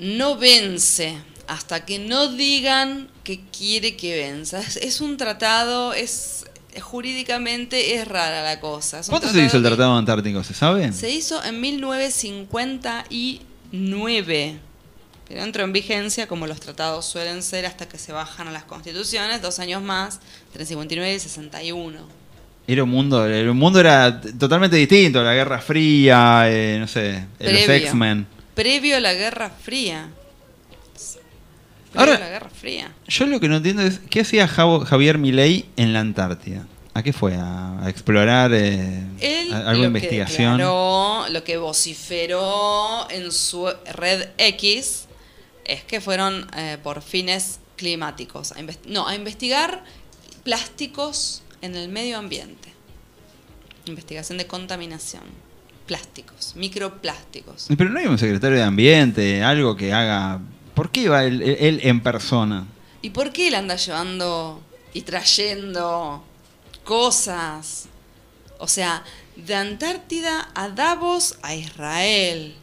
No 0.00 0.36
vence 0.36 1.16
hasta 1.46 1.84
que 1.84 1.98
no 1.98 2.28
digan 2.28 3.08
que 3.22 3.40
quiere 3.56 3.96
que 3.96 4.16
venza. 4.16 4.60
Es, 4.60 4.76
es 4.76 5.00
un 5.00 5.16
tratado, 5.16 5.92
es 5.92 6.44
jurídicamente 6.80 7.96
es 7.96 8.06
rara 8.06 8.42
la 8.42 8.60
cosa. 8.60 9.00
¿Cuánto 9.08 9.28
se 9.28 9.44
hizo 9.44 9.56
el 9.56 9.64
tratado 9.64 9.96
antártico? 9.96 10.44
¿Se 10.44 10.54
sabe? 10.54 10.92
Se 10.92 11.10
hizo 11.10 11.42
en 11.44 11.60
1959. 11.60 14.58
Pero 15.28 15.42
entró 15.42 15.64
en 15.64 15.72
vigencia 15.72 16.26
como 16.26 16.46
los 16.46 16.60
tratados 16.60 17.06
suelen 17.06 17.42
ser 17.42 17.64
hasta 17.66 17.88
que 17.88 17.98
se 17.98 18.12
bajan 18.12 18.48
a 18.48 18.52
las 18.52 18.64
constituciones, 18.64 19.40
dos 19.40 19.60
años 19.60 19.80
más, 19.82 20.20
entre 20.48 20.66
59 20.66 21.14
y 21.14 21.20
61. 21.20 22.20
Era 22.66 22.84
un 22.84 22.90
mundo, 22.90 23.24
el 23.26 23.54
mundo 23.54 23.80
era 23.80 24.20
totalmente 24.20 24.76
distinto, 24.76 25.22
la 25.22 25.32
Guerra 25.34 25.58
Fría, 25.60 26.42
eh, 26.46 26.76
no 26.78 26.86
sé, 26.86 27.10
eh, 27.10 27.26
los 27.38 27.62
Previo. 27.62 27.86
X-Men. 27.86 28.26
Previo 28.54 28.96
a 28.96 29.00
la 29.00 29.14
Guerra 29.14 29.50
Fría. 29.50 30.08
Previo 31.92 32.00
Ahora- 32.00 32.16
a 32.16 32.20
la 32.20 32.28
Guerra 32.28 32.50
Fría. 32.50 32.92
Yo 33.08 33.26
lo 33.26 33.40
que 33.40 33.48
no 33.48 33.56
entiendo 33.56 33.82
es, 33.82 33.98
¿qué 34.10 34.20
hacía 34.20 34.46
Javier 34.46 35.18
Milei 35.18 35.66
en 35.76 35.92
la 35.92 36.00
Antártida? 36.00 36.66
¿A 36.94 37.02
qué 37.02 37.12
fue? 37.12 37.34
¿A, 37.34 37.84
a 37.84 37.88
explorar 37.88 38.52
eh, 38.52 39.02
Él 39.20 39.52
a- 39.52 39.74
investigación? 39.74 40.52
declaró, 40.58 41.26
lo 41.30 41.44
que 41.44 41.56
vociferó 41.56 43.08
en 43.10 43.30
su 43.32 43.72
red 43.94 44.28
X 44.38 45.06
es 45.64 45.84
que 45.84 46.00
fueron 46.00 46.48
eh, 46.56 46.78
por 46.82 47.02
fines 47.02 47.60
climáticos. 47.76 48.52
A 48.52 48.56
no, 48.86 49.06
a 49.06 49.14
investigar 49.14 49.84
plásticos 50.44 51.42
en 51.62 51.76
el 51.76 51.88
medio 51.88 52.18
ambiente. 52.18 52.72
Investigación 53.86 54.38
de 54.38 54.46
contaminación. 54.46 55.22
Plásticos, 55.90 56.52
microplásticos. 56.54 57.66
Pero 57.76 57.90
no 57.90 57.98
hay 57.98 58.06
un 58.06 58.16
secretario 58.16 58.56
de 58.58 58.62
Ambiente, 58.62 59.42
algo 59.42 59.74
que 59.76 59.92
haga... 59.92 60.38
¿Por 60.72 60.92
qué 60.92 61.08
va 61.08 61.24
él, 61.24 61.42
él 61.42 61.80
en 61.82 62.00
persona? 62.00 62.64
¿Y 63.02 63.10
por 63.10 63.32
qué 63.32 63.48
él 63.48 63.56
anda 63.56 63.74
llevando 63.74 64.62
y 64.94 65.02
trayendo 65.02 66.22
cosas? 66.84 67.88
O 68.58 68.68
sea, 68.68 69.02
de 69.34 69.52
Antártida 69.56 70.48
a 70.54 70.68
Davos 70.68 71.38
a 71.42 71.56
Israel. 71.56 72.54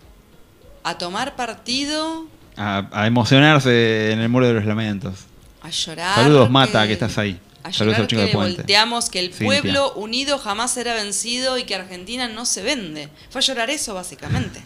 A 0.85 0.97
tomar 0.97 1.35
partido, 1.35 2.27
A, 2.55 2.87
a 2.93 3.07
emocionarse 3.07 4.13
en 4.13 4.19
el 4.19 4.29
muro 4.29 4.47
de 4.47 4.53
los 4.53 4.63
lamentos. 4.65 5.25
a 5.61 5.69
llorar. 5.69 6.15
Saludos, 6.15 6.49
Mata, 6.49 6.87
que 6.87 6.93
estás 6.93 7.17
ahí. 7.17 7.37
Llorar 7.71 8.07
que 8.07 8.33
volteamos, 8.33 9.09
que 9.09 9.19
el 9.19 9.33
Cintia. 9.33 9.61
pueblo 9.61 9.93
unido 9.93 10.37
jamás 10.37 10.71
será 10.71 10.93
vencido 10.93 11.57
y 11.57 11.63
que 11.63 11.75
Argentina 11.75 12.27
no 12.27 12.45
se 12.45 12.61
vende. 12.61 13.09
Fue 13.29 13.39
a 13.39 13.43
llorar 13.43 13.69
eso, 13.69 13.93
básicamente. 13.93 14.63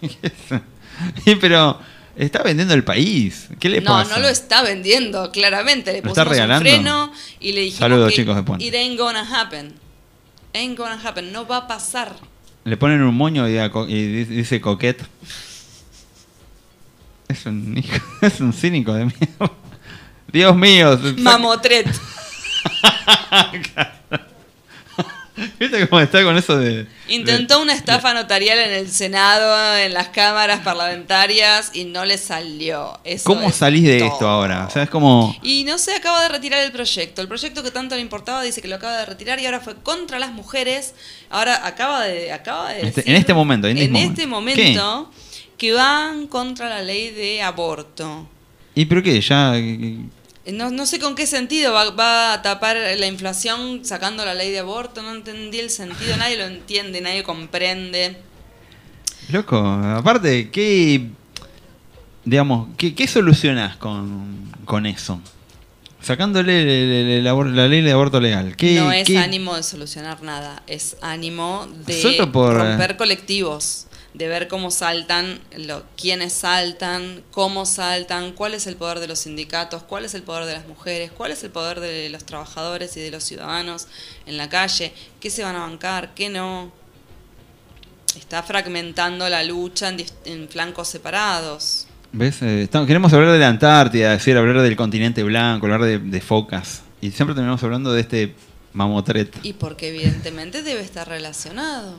Sí, 1.24 1.34
Pero 1.36 1.80
está 2.16 2.42
vendiendo 2.42 2.74
el 2.74 2.84
país. 2.84 3.48
¿Qué 3.58 3.68
le 3.70 3.80
no, 3.80 3.92
pasa? 3.92 4.16
no 4.16 4.22
lo 4.22 4.28
está 4.28 4.62
vendiendo, 4.62 5.30
claramente. 5.30 5.92
Le 5.92 6.02
¿Lo 6.02 6.08
está 6.08 6.26
pusimos 6.26 6.50
un 6.50 6.60
freno 6.60 7.12
y 7.40 7.52
le 7.52 7.60
dijimos 7.62 7.78
Saludos, 7.78 8.10
que 8.10 8.16
chicos 8.16 8.36
de 8.36 8.64
it 8.64 8.74
ain't 8.74 8.98
gonna 8.98 9.22
happen. 9.22 9.74
Ain't 10.52 10.76
gonna 10.76 11.00
happen, 11.02 11.32
no 11.32 11.46
va 11.46 11.58
a 11.58 11.66
pasar. 11.66 12.14
Le 12.64 12.76
ponen 12.76 13.02
un 13.02 13.14
moño 13.14 13.48
y, 13.48 14.24
dice 14.24 14.60
coquet. 14.60 15.02
Es 17.28 17.46
un, 17.46 17.82
es 18.20 18.40
un 18.40 18.52
cínico 18.52 18.92
de 18.92 19.06
mierda. 19.06 19.52
Dios 20.32 20.56
mío. 20.56 20.98
Mamotret. 21.18 21.86
¿Viste 25.58 25.88
cómo 25.88 26.00
está 26.00 26.22
con 26.22 26.36
eso 26.36 26.58
de... 26.58 26.86
Intentó 27.08 27.60
una 27.62 27.72
estafa 27.72 28.12
notarial 28.12 28.58
en 28.58 28.72
el 28.72 28.90
Senado, 28.90 29.78
en 29.78 29.94
las 29.94 30.08
cámaras 30.08 30.60
parlamentarias 30.60 31.70
y 31.72 31.84
no 31.84 32.04
le 32.04 32.18
salió. 32.18 32.98
Eso 33.04 33.24
¿Cómo 33.24 33.48
es 33.48 33.54
salís 33.54 33.84
de 33.84 34.00
todo. 34.00 34.12
esto 34.12 34.28
ahora? 34.28 34.66
O 34.66 34.70
sea, 34.70 34.82
es 34.82 34.90
como... 34.90 35.34
Y 35.42 35.64
no 35.64 35.78
se 35.78 35.94
acaba 35.94 36.22
de 36.22 36.28
retirar 36.28 36.62
el 36.62 36.72
proyecto. 36.72 37.22
El 37.22 37.28
proyecto 37.28 37.62
que 37.62 37.70
tanto 37.70 37.94
le 37.94 38.02
importaba 38.02 38.42
dice 38.42 38.60
que 38.60 38.68
lo 38.68 38.76
acaba 38.76 38.98
de 38.98 39.06
retirar 39.06 39.40
y 39.40 39.46
ahora 39.46 39.60
fue 39.60 39.76
contra 39.76 40.18
las 40.18 40.32
mujeres. 40.32 40.94
Ahora 41.30 41.66
acaba 41.66 42.04
de, 42.04 42.32
acaba 42.32 42.70
de 42.70 42.80
En 42.80 42.86
este, 42.88 43.00
decir 43.00 43.14
en 43.14 43.20
este 43.20 43.34
momento. 43.34 43.66
En, 43.66 43.78
en 43.78 43.96
este 43.96 44.08
este 44.08 44.26
momento. 44.26 44.60
momento 44.62 45.10
que 45.56 45.72
van 45.72 46.26
contra 46.26 46.68
la 46.68 46.82
ley 46.82 47.10
de 47.10 47.42
aborto. 47.42 48.28
¿Y 48.74 48.84
pero 48.86 49.02
qué? 49.02 49.20
Ya... 49.20 49.54
No, 50.46 50.70
no 50.70 50.86
sé 50.86 50.98
con 50.98 51.14
qué 51.14 51.26
sentido 51.26 51.72
va, 51.72 51.90
va 51.90 52.32
a 52.32 52.42
tapar 52.42 52.76
la 52.76 53.06
inflación 53.06 53.84
sacando 53.84 54.24
la 54.24 54.34
ley 54.34 54.50
de 54.50 54.60
aborto. 54.60 55.02
No 55.02 55.12
entendí 55.14 55.58
el 55.60 55.70
sentido, 55.70 56.16
nadie 56.16 56.36
lo 56.38 56.44
entiende, 56.44 57.00
nadie 57.00 57.22
comprende. 57.22 58.16
Loco, 59.30 59.58
aparte, 59.58 60.50
¿qué... 60.50 61.08
Digamos, 62.24 62.68
¿qué, 62.76 62.94
qué 62.94 63.06
solucionás 63.06 63.76
con, 63.76 64.50
con 64.64 64.86
eso? 64.86 65.20
Sacándole 66.02 66.62
el- 66.62 66.68
el- 66.68 67.08
el 67.20 67.26
abor- 67.26 67.50
la 67.52 67.66
ley 67.68 67.82
de 67.82 67.92
aborto 67.92 68.20
legal. 68.20 68.56
¿Qué, 68.56 68.74
no 68.76 68.90
es 68.92 69.06
qué- 69.06 69.18
ánimo 69.18 69.54
de 69.56 69.62
solucionar 69.62 70.22
nada, 70.22 70.62
es 70.66 70.96
ánimo 71.02 71.66
de 71.86 72.26
por, 72.32 72.56
romper 72.56 72.96
colectivos, 72.96 73.86
de 74.14 74.26
ver 74.28 74.48
cómo 74.48 74.70
saltan, 74.72 75.38
lo, 75.56 75.84
quiénes 75.96 76.32
saltan, 76.32 77.22
cómo 77.30 77.64
saltan, 77.64 78.32
cuál 78.32 78.54
es 78.54 78.66
el 78.66 78.74
poder 78.76 78.98
de 78.98 79.06
los 79.06 79.20
sindicatos, 79.20 79.82
cuál 79.84 80.04
es 80.04 80.14
el 80.14 80.22
poder 80.22 80.46
de 80.46 80.54
las 80.54 80.66
mujeres, 80.66 81.10
cuál 81.12 81.30
es 81.30 81.44
el 81.44 81.50
poder 81.50 81.78
de 81.80 82.08
los 82.10 82.24
trabajadores 82.24 82.96
y 82.96 83.00
de 83.00 83.10
los 83.12 83.22
ciudadanos 83.22 83.86
en 84.26 84.36
la 84.36 84.48
calle, 84.48 84.92
qué 85.20 85.30
se 85.30 85.44
van 85.44 85.54
a 85.56 85.60
bancar, 85.60 86.12
qué 86.14 86.28
no. 86.28 86.72
Está 88.18 88.42
fragmentando 88.42 89.28
la 89.28 89.44
lucha 89.44 89.88
en, 89.88 90.04
en 90.24 90.48
flancos 90.48 90.88
separados. 90.88 91.86
¿Ves? 92.12 92.42
Eh, 92.42 92.62
estamos- 92.62 92.88
queremos 92.88 93.12
hablar 93.12 93.30
de 93.30 93.38
la 93.38 93.48
Antártida, 93.48 94.10
decir, 94.10 94.36
hablar 94.36 94.60
del 94.62 94.74
continente 94.74 95.22
blanco, 95.22 95.66
hablar 95.66 95.82
de, 95.82 95.98
de 96.00 96.20
focas. 96.20 96.82
Y 97.00 97.12
siempre 97.12 97.34
terminamos 97.34 97.62
hablando 97.62 97.92
de 97.92 98.00
este 98.00 98.34
mamotret. 98.72 99.32
Y 99.44 99.52
porque 99.52 99.88
evidentemente 99.90 100.62
debe 100.64 100.80
estar 100.80 101.08
relacionado. 101.08 101.94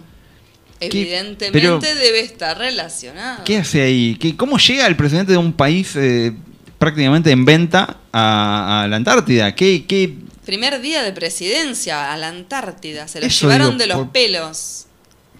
Evidentemente 0.81 1.51
Pero- 1.51 1.79
debe 1.79 2.19
estar 2.21 2.57
relacionado. 2.57 3.43
¿Qué 3.43 3.57
hace 3.57 3.81
ahí? 3.81 4.17
¿Qué, 4.19 4.35
¿Cómo 4.35 4.57
llega 4.57 4.87
el 4.87 4.95
presidente 4.95 5.31
de 5.33 5.37
un 5.37 5.53
país 5.53 5.95
eh, 5.95 6.33
prácticamente 6.79 7.31
en 7.31 7.45
venta 7.45 7.97
a, 8.11 8.83
a 8.83 8.87
la 8.87 8.95
Antártida? 8.95 9.53
¿Qué, 9.55 9.85
qué, 9.87 10.13
Primer 10.45 10.81
día 10.81 11.03
de 11.03 11.11
presidencia 11.13 12.11
a 12.11 12.17
la 12.17 12.29
Antártida. 12.29 13.07
Se 13.07 13.21
lo 13.21 13.27
llevaron 13.27 13.67
digo, 13.69 13.77
de 13.79 13.87
los 13.87 13.97
por- 13.97 14.09
pelos. 14.11 14.85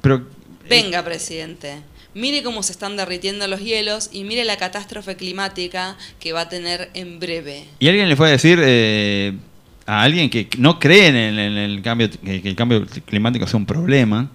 pero, 0.02 0.28
Venga, 0.70 1.04
presidente. 1.04 1.78
Mire 2.14 2.44
cómo 2.44 2.62
se 2.62 2.72
están 2.74 2.96
derritiendo 2.98 3.48
los 3.48 3.62
hielos 3.62 4.10
y 4.14 4.24
mire 4.26 4.46
la 4.46 4.58
catástrofe 4.58 5.16
climática 5.16 5.98
que 6.20 6.34
va 6.34 6.42
a 6.42 6.50
tener 6.50 6.90
en 6.94 7.20
breve. 7.20 7.66
y 7.80 7.88
alguien 7.88 8.08
le 8.10 8.16
fue 8.16 8.28
a 8.28 8.32
decir 8.32 8.60
eh, 8.62 9.34
a 9.86 10.04
alguien 10.04 10.30
que 10.30 10.48
no 10.58 10.78
cree 10.80 11.08
en 11.08 11.16
el, 11.16 11.40
en 11.40 11.58
el 11.58 11.82
cambio, 11.82 12.10
que, 12.12 12.42
que 12.42 12.50
el 12.50 12.56
cambio 12.56 12.86
climático 13.06 13.48
sea 13.48 13.58
un 13.58 13.66
problema, 13.66 14.30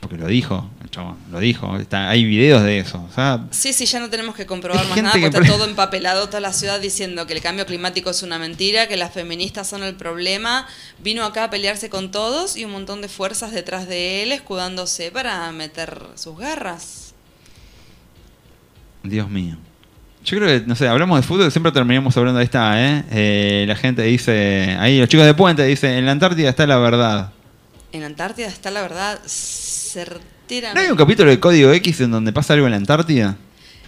porque 0.00 0.16
lo 0.16 0.26
dijo, 0.26 0.68
el 0.82 0.90
chabón, 0.90 1.16
lo 1.30 1.38
dijo, 1.38 1.76
está, 1.76 2.08
hay 2.10 2.24
videos 2.24 2.62
de 2.62 2.78
eso. 2.78 3.04
O 3.08 3.14
sea, 3.14 3.44
Sí, 3.50 3.72
sí, 3.72 3.86
ya 3.86 4.00
no 4.00 4.10
tenemos 4.10 4.34
que 4.34 4.46
comprobar 4.46 4.86
más 4.88 4.96
nada, 4.96 5.12
porque 5.12 5.30
que 5.30 5.38
está 5.38 5.44
todo 5.44 5.64
empapelado, 5.64 6.26
toda 6.26 6.40
la 6.40 6.52
ciudad 6.52 6.80
diciendo 6.80 7.26
que 7.26 7.32
el 7.32 7.40
cambio 7.40 7.64
climático 7.66 8.10
es 8.10 8.22
una 8.22 8.38
mentira, 8.38 8.88
que 8.88 8.96
las 8.96 9.12
feministas 9.12 9.68
son 9.68 9.82
el 9.82 9.94
problema. 9.94 10.66
Vino 10.98 11.24
acá 11.24 11.44
a 11.44 11.50
pelearse 11.50 11.90
con 11.90 12.10
todos 12.10 12.56
y 12.56 12.64
un 12.64 12.72
montón 12.72 13.02
de 13.02 13.08
fuerzas 13.08 13.52
detrás 13.52 13.86
de 13.86 14.22
él, 14.22 14.32
escudándose 14.32 15.10
para 15.10 15.50
meter 15.52 16.02
sus 16.16 16.36
garras. 16.36 17.14
Dios 19.02 19.28
mío. 19.28 19.56
Yo 20.24 20.38
creo 20.38 20.48
que, 20.48 20.66
no 20.66 20.74
sé, 20.74 20.88
hablamos 20.88 21.20
de 21.20 21.26
fútbol, 21.26 21.52
siempre 21.52 21.70
terminamos 21.70 22.16
hablando 22.16 22.38
de 22.38 22.44
esta, 22.44 22.82
¿eh? 22.82 23.04
Eh, 23.10 23.64
La 23.68 23.76
gente 23.76 24.02
dice, 24.02 24.74
ahí 24.80 24.98
los 24.98 25.08
chicos 25.08 25.26
de 25.26 25.34
Puente 25.34 25.62
dicen, 25.64 25.90
en 25.92 26.06
la 26.06 26.12
Antártida 26.12 26.48
está 26.48 26.66
la 26.66 26.78
verdad. 26.78 27.30
En 27.92 28.00
la 28.00 28.06
Antártida 28.06 28.48
está 28.48 28.70
la 28.70 28.80
verdad 28.80 29.20
¿No 30.74 30.80
hay 30.80 30.88
un 30.90 30.96
capítulo 30.96 31.30
de 31.30 31.40
Código 31.40 31.72
X 31.72 32.00
en 32.00 32.10
donde 32.10 32.32
pasa 32.32 32.54
algo 32.54 32.66
en 32.66 32.72
la 32.72 32.76
Antártida? 32.76 33.36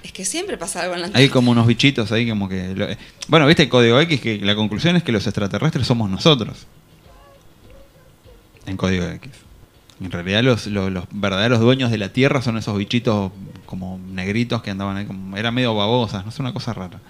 Es 0.02 0.12
que 0.12 0.24
siempre 0.24 0.56
pasa 0.56 0.82
algo 0.82 0.94
en 0.94 1.00
la 1.00 1.06
Antártida. 1.06 1.24
Hay 1.24 1.30
como 1.30 1.50
unos 1.50 1.66
bichitos 1.66 2.12
ahí 2.12 2.28
como 2.28 2.48
que... 2.48 2.74
lo- 2.74 2.86
Bueno, 3.28 3.46
viste 3.46 3.68
Código 3.68 4.00
X 4.00 4.20
que 4.20 4.38
la 4.38 4.54
conclusión 4.54 4.96
es 4.96 5.02
que 5.02 5.12
los 5.12 5.26
extraterrestres 5.26 5.86
somos 5.86 6.08
nosotros. 6.08 6.66
En 8.66 8.76
Código 8.76 9.04
X. 9.06 9.30
En 10.00 10.10
realidad 10.10 10.42
los, 10.42 10.66
los, 10.66 10.90
los 10.92 11.04
verdaderos 11.10 11.60
dueños 11.60 11.90
de 11.90 11.98
la 11.98 12.10
Tierra 12.12 12.42
son 12.42 12.58
esos 12.58 12.76
bichitos 12.76 13.32
como 13.64 13.98
negritos 14.10 14.62
que 14.62 14.70
andaban 14.70 14.96
ahí, 14.96 15.06
como, 15.06 15.36
eran 15.36 15.54
medio 15.54 15.74
babosas, 15.74 16.24
no 16.24 16.30
sé, 16.30 16.42
una 16.42 16.52
cosa 16.52 16.72
rara. 16.72 17.00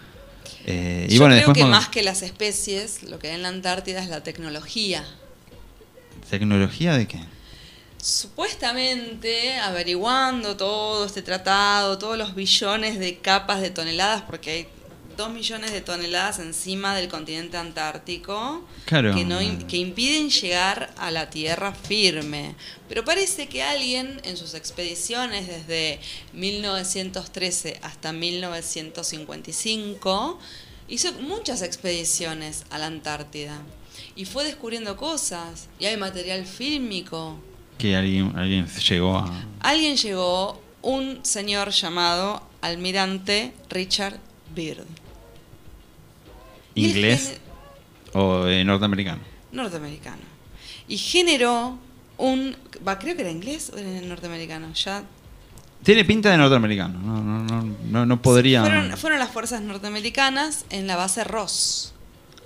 Eh, 0.67 1.07
y 1.11 1.15
Yo 1.15 1.21
bueno, 1.21 1.35
creo 1.35 1.49
después 1.49 1.65
que 1.65 1.71
más 1.71 1.89
que 1.89 2.03
las 2.03 2.23
especies, 2.23 3.03
lo 3.05 3.19
que 3.19 3.29
hay 3.29 3.35
en 3.35 3.43
la 3.43 3.49
Antártida 3.49 4.03
es 4.03 4.09
la 4.09 4.23
tecnología. 4.23 5.05
¿Tecnología 6.31 6.97
de 6.97 7.07
qué? 7.07 7.21
Supuestamente, 8.07 9.59
averiguando 9.59 10.57
todo 10.57 11.07
este 11.07 11.23
tratado, 11.23 11.99
todos 11.99 12.17
los 12.17 12.37
billones 12.37 13.01
de 13.01 13.19
capas 13.19 13.61
de 13.61 13.71
toneladas, 13.71 14.23
porque 14.23 14.51
hay 14.51 14.69
dos 15.17 15.31
millones 15.31 15.73
de 15.73 15.81
toneladas 15.81 16.39
encima 16.39 16.95
del 16.95 17.09
continente 17.09 17.57
antártico 17.57 18.65
Claro. 18.85 19.13
que, 19.13 19.25
no, 19.25 19.41
que 19.67 19.79
impiden 19.79 20.31
llegar 20.31 20.95
a 20.99 21.11
la 21.11 21.31
tierra 21.31 21.75
firme. 21.75 22.55
Pero 22.89 23.05
parece 23.05 23.49
que 23.49 23.65
alguien 23.65 24.21
en 24.23 24.37
sus 24.37 24.55
expediciones 24.55 25.49
desde 25.49 25.99
1913 26.33 27.81
hasta 27.83 28.13
1955 28.13 30.39
hizo 30.87 31.13
muchas 31.15 31.61
expediciones 31.61 32.67
a 32.71 32.79
la 32.79 32.87
Antártida 32.87 33.61
y 34.15 34.27
fue 34.27 34.45
descubriendo 34.45 34.97
cosas 34.97 35.67
y 35.81 35.87
hay 35.87 35.97
material 35.97 36.47
fílmico. 36.47 37.41
Que 37.79 37.97
alguien, 37.97 38.33
alguien 38.37 38.67
llegó 38.67 39.19
a... 39.19 39.31
Alguien 39.61 39.97
llegó, 39.97 40.63
un 40.87 41.19
señor 41.25 41.71
llamado 41.71 42.41
almirante 42.61 43.53
Richard 43.69 44.19
Byrd, 44.55 44.87
¿Inglés 46.77 47.41
o 48.13 48.47
eh, 48.47 48.65
norteamericano? 48.65 49.21
norteamericano, 49.51 50.23
y 50.87 50.97
generó 50.97 51.77
un, 52.19 52.57
va, 52.87 52.99
creo 53.01 53.17
que 53.17 53.23
era 53.23 53.31
inglés 53.33 53.73
o 53.75 53.79
era 53.79 54.01
norteamericano, 54.03 54.73
ya 54.75 55.03
Tiene 55.83 56.05
pinta 56.05 56.31
de 56.31 56.37
norteamericano, 56.37 57.01
no, 57.01 57.21
no, 57.21 57.43
no, 57.43 57.77
no, 57.91 58.07
no 58.07 58.23
podría... 58.23 58.61
fueron, 58.61 58.97
fueron 58.97 59.19
las 59.19 59.31
fuerzas 59.31 59.63
norteamericanas 59.63 60.67
en 60.71 60.87
la 60.87 60.95
base 60.95 61.25
Ross, 61.25 61.95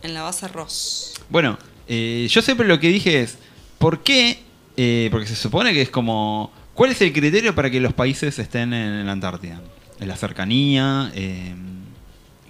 en 0.03 0.15
la 0.15 0.23
base 0.23 0.49
Ross. 0.49 1.13
Bueno, 1.29 1.59
eh, 1.89 2.27
yo 2.31 2.41
siempre 2.41 2.67
lo 2.67 2.81
que 2.81 2.89
dije 2.89 3.21
es, 3.21 3.37
¿por 3.79 4.03
qué? 4.03 4.49
Eh, 4.83 5.09
porque 5.11 5.27
se 5.27 5.37
supone 5.37 5.75
que 5.75 5.83
es 5.83 5.91
como, 5.91 6.51
¿cuál 6.75 6.91
es 6.93 7.03
el 7.03 7.13
criterio 7.13 7.55
para 7.55 7.69
que 7.71 7.81
los 7.81 7.93
países 7.93 8.39
estén 8.39 8.73
en, 8.73 9.05
la 9.05 9.13
Antártida? 9.13 9.61
La 9.99 10.17
cercanía, 10.17 11.13
eh, 11.15 11.55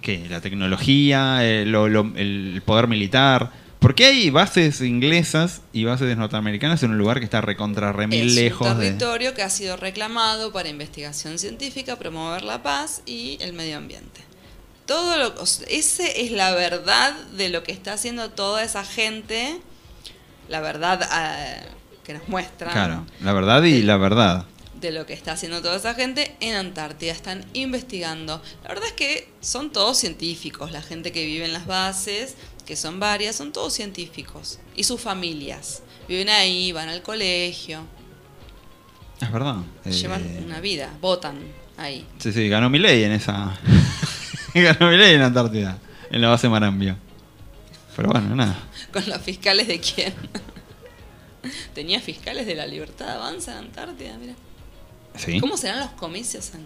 ¿qué? 0.01 0.27
La 0.29 0.39
tecnología, 0.39 1.39
eh, 1.41 1.65
lo- 1.65 1.89
lo- 1.89 2.13
el 2.15 2.61
poder 2.65 2.87
militar. 2.87 3.51
¿Por 3.79 3.95
qué 3.95 4.05
hay 4.05 4.29
bases 4.29 4.79
inglesas 4.79 5.61
y 5.73 5.83
bases 5.83 6.15
norteamericanas 6.15 6.81
en 6.83 6.91
un 6.91 6.97
lugar 6.99 7.19
que 7.19 7.25
está 7.25 7.41
recontra 7.41 7.91
remil 7.91 8.27
es 8.27 8.35
lejos 8.35 8.65
un 8.71 8.79
de... 8.79 8.85
territorio 8.85 9.33
que 9.33 9.41
ha 9.41 9.49
sido 9.49 9.75
reclamado 9.75 10.53
para 10.53 10.69
investigación 10.69 11.37
científica, 11.37 11.97
promover 11.97 12.43
la 12.43 12.63
paz 12.63 13.01
y 13.05 13.37
el 13.41 13.51
medio 13.53 13.77
ambiente. 13.77 14.21
Todo 14.85 15.17
lo, 15.17 15.41
o 15.41 15.45
sea, 15.45 15.65
ese 15.69 16.21
es 16.23 16.31
la 16.31 16.51
verdad 16.51 17.13
de 17.35 17.49
lo 17.49 17.63
que 17.63 17.71
está 17.73 17.93
haciendo 17.93 18.29
toda 18.29 18.63
esa 18.63 18.85
gente, 18.85 19.57
la 20.47 20.59
verdad 20.61 21.01
eh, 21.01 21.63
que 22.03 22.13
nos 22.13 22.27
muestra 22.27 22.71
Claro, 22.71 23.05
la 23.21 23.33
verdad 23.33 23.63
y 23.63 23.81
la 23.83 23.97
verdad. 23.97 24.45
de 24.79 24.91
lo 24.91 25.05
que 25.05 25.13
está 25.13 25.33
haciendo 25.33 25.61
toda 25.61 25.75
esa 25.77 25.93
gente 25.93 26.35
en 26.39 26.55
Antártida. 26.55 27.11
Están 27.11 27.45
investigando. 27.53 28.41
La 28.63 28.69
verdad 28.69 28.85
es 28.87 28.93
que 28.93 29.29
son 29.39 29.71
todos 29.71 29.97
científicos. 29.97 30.71
La 30.71 30.81
gente 30.81 31.11
que 31.11 31.23
vive 31.25 31.45
en 31.45 31.53
las 31.53 31.67
bases, 31.67 32.35
que 32.65 32.75
son 32.75 32.99
varias, 32.99 33.35
son 33.35 33.51
todos 33.51 33.73
científicos. 33.73 34.59
Y 34.75 34.83
sus 34.85 34.99
familias. 34.99 35.83
Viven 36.07 36.29
ahí, 36.29 36.71
van 36.71 36.89
al 36.89 37.03
colegio, 37.03 37.81
Es 39.21 39.31
verdad. 39.31 39.57
Eh, 39.85 39.91
llevan 39.91 40.23
una 40.43 40.59
vida, 40.59 40.89
votan 40.99 41.37
ahí. 41.77 42.05
Sí, 42.17 42.33
sí, 42.33 42.49
ganó 42.49 42.69
mi 42.71 42.79
ley 42.79 43.03
en 43.03 43.11
esa. 43.11 43.55
ganó 44.55 44.89
mi 44.89 44.97
ley 44.97 45.13
en 45.13 45.21
Antártida, 45.21 45.77
en 46.09 46.21
la 46.21 46.29
base 46.29 46.49
Marambio. 46.49 46.97
Pero 47.95 48.09
bueno, 48.09 48.35
nada. 48.35 48.57
¿Con 48.91 49.07
los 49.07 49.21
fiscales 49.21 49.67
de 49.67 49.79
quién? 49.79 50.13
Tenía 51.73 51.99
fiscales 51.99 52.45
de 52.45 52.55
la 52.55 52.65
libertad 52.65 53.09
avanza 53.09 53.53
en 53.53 53.59
Antártida, 53.59 54.17
mira. 54.19 54.33
Sí. 55.17 55.39
¿Cómo 55.39 55.57
serán 55.57 55.79
los 55.79 55.89
comicios 55.91 56.53
en 56.53 56.65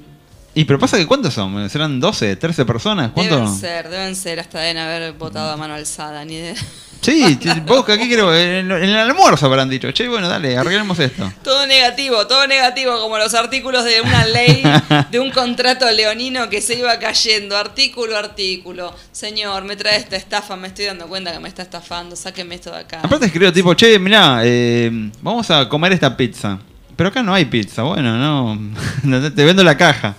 Y 0.53 0.65
pero 0.65 0.77
pasa 0.77 0.97
que 0.97 1.07
¿cuántos 1.07 1.33
son? 1.33 1.69
¿Serán 1.69 1.99
12, 1.99 2.35
13 2.35 2.65
personas? 2.65 3.11
¿Cuánto? 3.11 3.35
Deben 3.35 3.55
ser, 3.55 3.89
deben 3.89 4.15
ser, 4.15 4.39
hasta 4.39 4.59
deben 4.59 4.77
haber 4.77 5.13
votado 5.13 5.51
a 5.51 5.57
mano 5.57 5.73
alzada, 5.73 6.23
ni 6.25 6.35
de... 6.35 6.55
Sí, 7.01 7.37
vos 7.67 7.87
aquí 7.87 8.09
creo, 8.09 8.33
en, 8.35 8.71
en 8.71 8.83
el 8.83 8.95
almuerzo 8.97 9.45
habrán 9.45 9.69
dicho, 9.69 9.91
che, 9.91 10.07
bueno, 10.07 10.27
dale, 10.27 10.57
arreglemos 10.57 10.97
esto. 10.97 11.31
Todo 11.43 11.67
negativo, 11.67 12.25
todo 12.25 12.47
negativo, 12.47 12.99
como 12.99 13.17
los 13.19 13.33
artículos 13.35 13.83
de 13.83 14.01
una 14.01 14.25
ley, 14.25 14.63
de 15.11 15.19
un 15.19 15.29
contrato 15.29 15.89
leonino 15.91 16.49
que 16.49 16.61
se 16.61 16.75
iba 16.79 16.97
cayendo, 16.97 17.55
artículo, 17.57 18.17
artículo. 18.17 18.95
Señor, 19.11 19.63
me 19.65 19.75
trae 19.75 19.97
esta 19.97 20.15
estafa, 20.15 20.55
me 20.55 20.67
estoy 20.69 20.85
dando 20.85 21.07
cuenta 21.07 21.31
que 21.31 21.39
me 21.39 21.47
está 21.47 21.61
estafando, 21.61 22.15
sáqueme 22.15 22.55
esto 22.55 22.71
de 22.71 22.79
acá. 22.79 23.01
Aparte 23.03 23.27
escribo 23.27 23.53
tipo, 23.53 23.73
che, 23.75 23.99
mirá, 23.99 24.41
eh, 24.43 24.89
vamos 25.21 25.49
a 25.51 25.69
comer 25.69 25.93
esta 25.93 26.17
pizza. 26.17 26.57
Pero 26.95 27.09
acá 27.09 27.21
no 27.21 27.33
hay 27.33 27.45
pizza, 27.45 27.83
bueno, 27.83 28.17
no, 28.17 29.29
te 29.35 29.43
vendo 29.45 29.63
la 29.63 29.77
caja. 29.77 30.15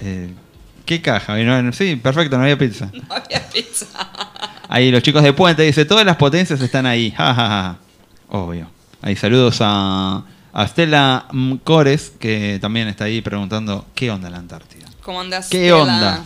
Eh, 0.00 0.28
¿Qué 0.84 1.00
caja? 1.00 1.36
No- 1.38 1.72
sí, 1.72 1.96
perfecto, 1.96 2.36
no 2.36 2.42
había 2.42 2.58
pizza. 2.58 2.90
No 3.08 3.14
había 3.14 3.40
pizza. 3.48 3.86
Ahí 4.74 4.90
los 4.90 5.02
chicos 5.02 5.22
de 5.22 5.34
Puente 5.34 5.62
dice, 5.64 5.84
todas 5.84 6.06
las 6.06 6.16
potencias 6.16 6.58
están 6.62 6.86
ahí. 6.86 7.10
Ja, 7.10 7.34
ja, 7.34 7.46
ja. 7.48 7.78
Obvio. 8.30 8.70
Ahí 9.02 9.14
saludos 9.16 9.58
a, 9.60 10.24
a 10.50 10.66
Stella 10.66 11.26
Cores, 11.62 12.12
que 12.18 12.58
también 12.58 12.88
está 12.88 13.04
ahí 13.04 13.20
preguntando, 13.20 13.84
¿qué 13.94 14.10
onda 14.10 14.30
la 14.30 14.38
Antártida? 14.38 14.86
¿Cómo 15.02 15.20
andas? 15.20 15.48
¿Qué 15.50 15.58
Stella? 15.58 15.76
onda? 15.76 16.24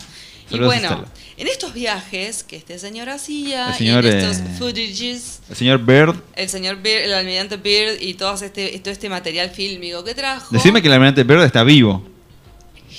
Y 0.49 0.59
bueno, 0.59 0.87
Stella. 0.87 1.03
En 1.35 1.47
estos 1.47 1.73
viajes 1.73 2.43
que 2.45 2.55
este 2.55 2.79
señor 2.79 3.09
hacía, 3.09 3.67
El 3.71 3.73
señor, 3.75 4.05
y 4.05 4.07
en 4.07 4.17
estos 4.17 4.37
eh, 4.37 4.55
footages, 4.57 5.41
El 5.49 5.55
señor 5.57 5.85
Bird. 5.85 6.15
el 6.35 6.47
señor 6.49 6.77
Beard, 6.81 7.03
el 7.03 7.13
almirante 7.15 7.57
Beard 7.57 8.01
y 8.01 8.13
todo 8.13 8.33
este, 8.33 8.79
todo 8.79 8.91
este 8.93 9.09
material 9.09 9.49
fílmico 9.49 10.03
que 10.05 10.15
trajo, 10.15 10.47
Decime 10.51 10.81
que 10.81 10.87
el 10.87 10.93
almirante 10.93 11.23
Bird 11.25 11.43
está 11.43 11.63
vivo. 11.65 12.01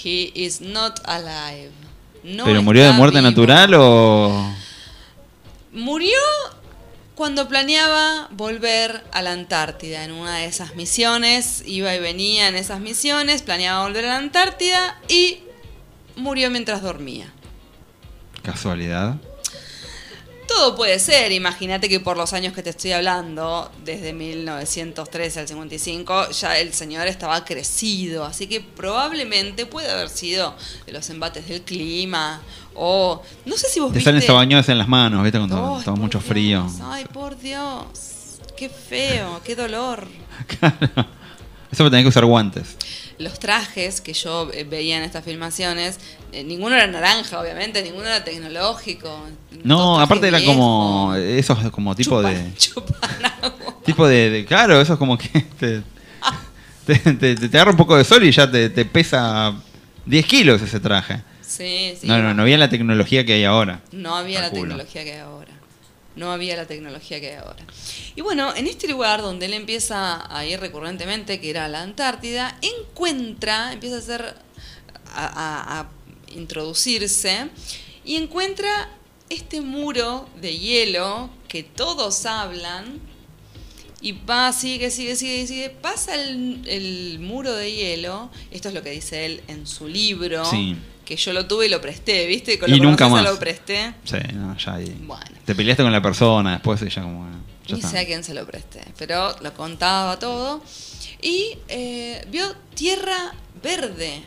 he 0.04 0.30
is 0.34 0.60
not 0.60 1.00
alive. 1.06 1.70
No 2.22 2.44
¿Pero 2.44 2.62
murió 2.62 2.84
de 2.84 2.92
muerte 2.92 3.18
vivo. 3.18 3.30
natural 3.30 3.74
o.? 3.74 4.54
Murió 5.78 6.18
cuando 7.14 7.46
planeaba 7.46 8.26
volver 8.32 9.04
a 9.12 9.22
la 9.22 9.30
Antártida 9.30 10.02
en 10.02 10.10
una 10.10 10.38
de 10.38 10.46
esas 10.46 10.74
misiones, 10.74 11.62
iba 11.66 11.94
y 11.94 12.00
venía 12.00 12.48
en 12.48 12.56
esas 12.56 12.80
misiones, 12.80 13.42
planeaba 13.42 13.84
volver 13.84 14.04
a 14.06 14.08
la 14.08 14.16
Antártida 14.16 15.00
y 15.08 15.38
murió 16.16 16.50
mientras 16.50 16.82
dormía. 16.82 17.32
Casualidad. 18.42 19.18
Todo 20.48 20.74
puede 20.74 20.98
ser, 20.98 21.30
imagínate 21.30 21.90
que 21.90 22.00
por 22.00 22.16
los 22.16 22.32
años 22.32 22.54
que 22.54 22.62
te 22.62 22.70
estoy 22.70 22.92
hablando, 22.92 23.70
desde 23.84 24.14
1913 24.14 25.40
al 25.40 25.46
55, 25.46 26.30
ya 26.30 26.58
el 26.58 26.72
señor 26.72 27.06
estaba 27.06 27.44
crecido, 27.44 28.24
así 28.24 28.46
que 28.46 28.62
probablemente 28.62 29.66
puede 29.66 29.90
haber 29.90 30.08
sido 30.08 30.56
de 30.86 30.92
los 30.92 31.08
embates 31.10 31.46
del 31.48 31.60
clima 31.62 32.40
o 32.74 33.22
no 33.44 33.56
sé 33.56 33.68
si 33.68 33.78
vos 33.78 33.90
Te 33.90 33.98
viste 33.98 34.10
salen 34.10 34.22
sabañones 34.22 34.68
en 34.70 34.78
las 34.78 34.88
manos, 34.88 35.22
¿viste? 35.22 35.38
Cuando 35.38 35.82
toma 35.84 36.00
mucho 36.00 36.18
frío. 36.18 36.66
Ay, 36.82 37.04
por 37.12 37.38
Dios. 37.38 38.38
Qué 38.56 38.70
feo, 38.70 39.42
qué 39.44 39.54
dolor. 39.54 40.08
Eso 41.70 41.84
me 41.84 41.90
tenés 41.90 42.04
que 42.04 42.08
usar 42.08 42.24
guantes. 42.24 42.76
Los 43.18 43.38
trajes 43.40 44.00
que 44.00 44.12
yo 44.12 44.48
eh, 44.52 44.62
veía 44.64 44.96
en 44.96 45.02
estas 45.02 45.24
filmaciones, 45.24 45.98
eh, 46.32 46.44
ninguno 46.44 46.76
era 46.76 46.86
naranja, 46.86 47.40
obviamente, 47.40 47.82
ninguno 47.82 48.04
era 48.06 48.22
tecnológico. 48.22 49.26
No, 49.64 49.98
aparte 50.00 50.28
era 50.28 50.38
viejo. 50.38 50.52
como. 50.54 51.14
Esos 51.16 51.58
como 51.70 51.94
tipo 51.96 52.22
de. 52.22 52.52
Tipo 53.84 54.06
de, 54.06 54.30
de- 54.30 54.44
Claro, 54.44 54.80
eso 54.80 54.92
es 54.92 54.98
como 54.98 55.16
que. 55.18 55.28
Te, 55.58 55.82
te, 56.86 57.14
te- 57.14 57.48
te 57.48 57.56
agarra 57.56 57.70
un 57.72 57.76
poco 57.76 57.96
de 57.96 58.04
sol 58.04 58.22
y 58.24 58.30
ya 58.30 58.50
te, 58.50 58.70
pesa 58.84 59.54
10 60.06 60.26
kilos 60.26 60.62
ese 60.62 60.78
traje. 60.80 61.22
Sí, 61.42 61.94
sí. 62.00 62.06
No, 62.06 62.18
no, 62.22 62.34
no 62.34 62.42
había 62.42 62.56
la 62.58 62.68
tecnología 62.68 63.24
que 63.26 63.32
hay 63.34 63.44
ahora. 63.44 63.80
No 63.92 64.14
había 64.14 64.40
la 64.42 64.50
tecnología 64.50 65.04
que 65.04 65.12
hay 65.14 65.20
ahora. 65.20 65.52
No 66.18 66.32
había 66.32 66.56
la 66.56 66.66
tecnología 66.66 67.20
que 67.20 67.30
hay 67.30 67.36
ahora. 67.36 67.64
Y 68.16 68.20
bueno, 68.20 68.54
en 68.54 68.66
este 68.66 68.88
lugar 68.88 69.22
donde 69.22 69.46
él 69.46 69.54
empieza 69.54 70.36
a 70.36 70.44
ir 70.44 70.58
recurrentemente, 70.58 71.40
que 71.40 71.50
era 71.50 71.68
la 71.68 71.82
Antártida, 71.82 72.58
encuentra, 72.60 73.72
empieza 73.72 73.96
a 73.96 73.98
hacer, 74.00 74.34
a, 75.14 75.88
introducirse, 76.34 77.48
y 78.04 78.16
encuentra 78.16 78.90
este 79.30 79.60
muro 79.60 80.28
de 80.40 80.58
hielo 80.58 81.30
que 81.46 81.62
todos 81.62 82.26
hablan, 82.26 83.00
y 84.00 84.12
va, 84.12 84.52
sigue, 84.52 84.90
sigue, 84.90 85.16
sigue, 85.16 85.46
sigue, 85.46 85.70
pasa 85.70 86.14
el, 86.14 86.62
el 86.66 87.18
muro 87.20 87.54
de 87.54 87.72
hielo, 87.72 88.30
esto 88.50 88.68
es 88.68 88.74
lo 88.74 88.82
que 88.82 88.90
dice 88.90 89.24
él 89.24 89.42
en 89.48 89.66
su 89.66 89.88
libro, 89.88 90.44
Sí. 90.44 90.76
Que 91.08 91.16
yo 91.16 91.32
lo 91.32 91.46
tuve 91.46 91.64
y 91.64 91.68
lo 91.70 91.80
presté, 91.80 92.26
¿viste? 92.26 92.58
Con 92.58 92.68
Y 92.68 92.76
lo 92.76 92.84
nunca 92.84 93.08
más. 93.08 93.24
lo 93.24 93.38
presté. 93.38 93.94
Sí, 94.04 94.18
no, 94.34 94.54
ya 94.58 94.74
ahí. 94.74 95.06
Te 95.46 95.54
peleaste 95.54 95.82
con 95.82 95.90
la 95.90 96.02
persona 96.02 96.52
después 96.52 96.82
y 96.82 96.90
ya 96.90 97.00
como. 97.00 97.26
Ya 97.66 97.76
Ni 97.76 97.80
sé 97.82 97.98
a 97.98 98.04
quién 98.04 98.22
se 98.22 98.34
lo 98.34 98.46
presté, 98.46 98.82
pero 98.98 99.34
lo 99.40 99.54
contaba 99.54 100.18
todo. 100.18 100.62
Y 101.22 101.56
eh, 101.68 102.22
vio 102.30 102.54
tierra 102.74 103.32
verde. 103.62 104.22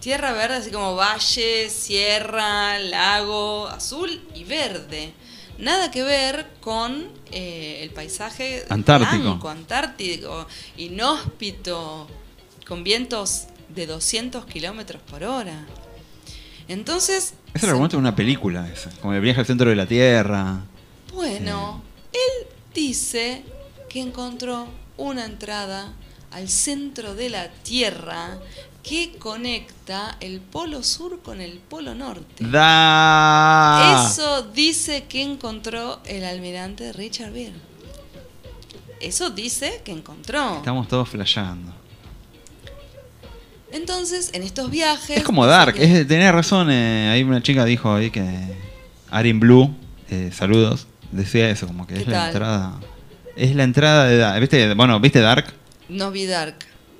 Tierra 0.00 0.32
verde, 0.32 0.56
así 0.58 0.70
como 0.70 0.94
valle, 0.94 1.68
sierra, 1.70 2.78
lago, 2.78 3.66
azul 3.66 4.20
y 4.32 4.44
verde. 4.44 5.12
Nada 5.58 5.90
que 5.90 6.04
ver 6.04 6.46
con 6.60 7.08
eh, 7.32 7.80
el 7.82 7.90
paisaje 7.90 8.64
Antártico. 8.68 9.22
blanco, 9.22 9.48
antártico, 9.48 10.46
inhóspito, 10.76 12.06
con 12.68 12.84
vientos 12.84 13.46
de 13.70 13.86
200 13.86 14.44
kilómetros 14.46 15.02
por 15.02 15.24
hora. 15.24 15.66
Entonces, 16.68 17.34
el 17.54 17.74
momento 17.74 17.96
de 17.96 18.00
una 18.00 18.16
película, 18.16 18.68
esa. 18.68 18.90
Como 19.00 19.14
el 19.14 19.20
viaje 19.20 19.40
al 19.40 19.46
centro 19.46 19.70
de 19.70 19.76
la 19.76 19.86
Tierra. 19.86 20.60
Bueno, 21.14 21.82
él 22.12 22.46
dice 22.74 23.44
que 23.88 24.00
encontró 24.00 24.66
una 24.96 25.24
entrada 25.24 25.92
al 26.32 26.48
centro 26.48 27.14
de 27.14 27.30
la 27.30 27.48
Tierra 27.48 28.38
que 28.82 29.16
conecta 29.18 30.16
el 30.20 30.40
polo 30.40 30.82
sur 30.82 31.20
con 31.22 31.40
el 31.40 31.58
polo 31.58 31.94
norte. 31.94 32.44
Da. 32.44 34.06
Eso 34.06 34.42
dice 34.42 35.04
que 35.08 35.22
encontró 35.22 36.00
el 36.04 36.24
almirante 36.24 36.92
Richard 36.92 37.32
Beer. 37.32 37.54
Eso 39.00 39.30
dice 39.30 39.82
que 39.84 39.92
encontró. 39.92 40.56
Estamos 40.56 40.88
todos 40.88 41.08
flasheando. 41.08 41.72
Entonces, 43.72 44.30
en 44.32 44.42
estos 44.42 44.70
viajes... 44.70 45.16
Es 45.18 45.22
como 45.24 45.46
Dark, 45.46 45.74
que- 45.74 45.84
es, 46.00 46.06
tenía 46.08 46.32
razón. 46.32 46.68
eh, 46.70 47.10
ahí 47.12 47.22
una 47.22 47.42
chica 47.42 47.64
dijo 47.64 47.92
ahí 47.94 48.10
que. 48.10 48.24
Arin 49.10 49.38
Blue, 49.40 49.74
eh, 50.10 50.30
saludos, 50.32 50.86
decía 51.12 51.48
eso, 51.48 51.66
como 51.66 51.86
que 51.86 51.94
¿Qué 51.94 52.00
es 52.02 52.06
la 52.08 52.26
entrada. 52.26 52.80
Es 53.36 53.54
la 53.54 53.64
entrada 53.64 54.06
de 54.06 54.16
Dark. 54.16 54.40
¿Viste? 54.40 54.74
Bueno, 54.74 54.98
¿viste 55.00 55.20
Dark? 55.20 55.46
No 55.88 56.10
vi 56.10 56.26
Dark. 56.26 56.56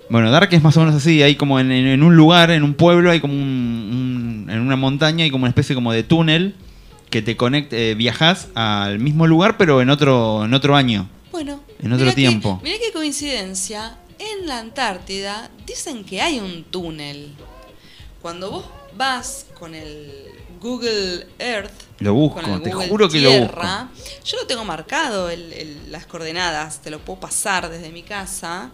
Bueno, 0.08 0.30
Dark 0.30 0.48
es 0.52 0.62
más 0.62 0.76
o 0.76 0.80
menos 0.80 0.94
así, 0.94 1.22
hay 1.22 1.34
como 1.34 1.58
en, 1.58 2.02
un 2.02 2.16
lugar, 2.16 2.52
en 2.52 2.62
un 2.62 2.74
pueblo, 2.74 3.10
hay 3.10 3.20
como 3.20 3.32
un, 3.34 3.40
un- 3.40 4.50
en 4.50 4.60
una 4.60 4.76
montaña, 4.76 5.24
hay 5.24 5.30
como 5.32 5.42
una 5.44 5.48
especie 5.50 5.74
como 5.74 5.92
de 5.92 6.04
túnel 6.04 6.54
que 7.10 7.22
te 7.22 7.36
conecta, 7.36 7.74
eh, 7.76 7.94
viajas 7.96 8.48
al 8.54 8.98
mismo 9.00 9.26
lugar 9.26 9.56
pero 9.56 9.80
en 9.82 9.90
otro, 9.90 10.44
en 10.44 10.54
otro 10.54 10.76
año, 10.76 11.08
Bueno, 11.32 11.60
en 11.80 11.92
otro 11.92 12.04
Mirá 12.04 12.10
que- 12.14 12.20
tiempo. 12.20 12.60
Mirá 12.62 12.76
qué 12.78 12.92
coincidencia. 12.92 13.96
En 14.18 14.46
la 14.46 14.58
Antártida 14.58 15.50
dicen 15.66 16.04
que 16.04 16.20
hay 16.20 16.38
un 16.38 16.64
túnel. 16.64 17.34
Cuando 18.22 18.50
vos 18.50 18.64
vas 18.94 19.46
con 19.58 19.74
el 19.74 20.10
Google 20.60 21.26
Earth, 21.38 21.70
Lo 21.98 22.14
busco, 22.14 22.40
con 22.40 22.50
el 22.50 22.62
te 22.62 22.70
Google 22.72 22.88
juro 22.88 23.08
que 23.08 23.20
lo 23.20 23.28
Tierra, 23.30 23.88
yo 24.24 24.36
lo 24.38 24.46
tengo 24.46 24.64
marcado, 24.64 25.28
el- 25.30 25.52
el- 25.52 25.92
las 25.92 26.06
coordenadas, 26.06 26.80
te 26.82 26.90
lo 26.90 26.98
puedo 27.00 27.20
pasar 27.20 27.68
desde 27.68 27.90
mi 27.90 28.02
casa. 28.02 28.70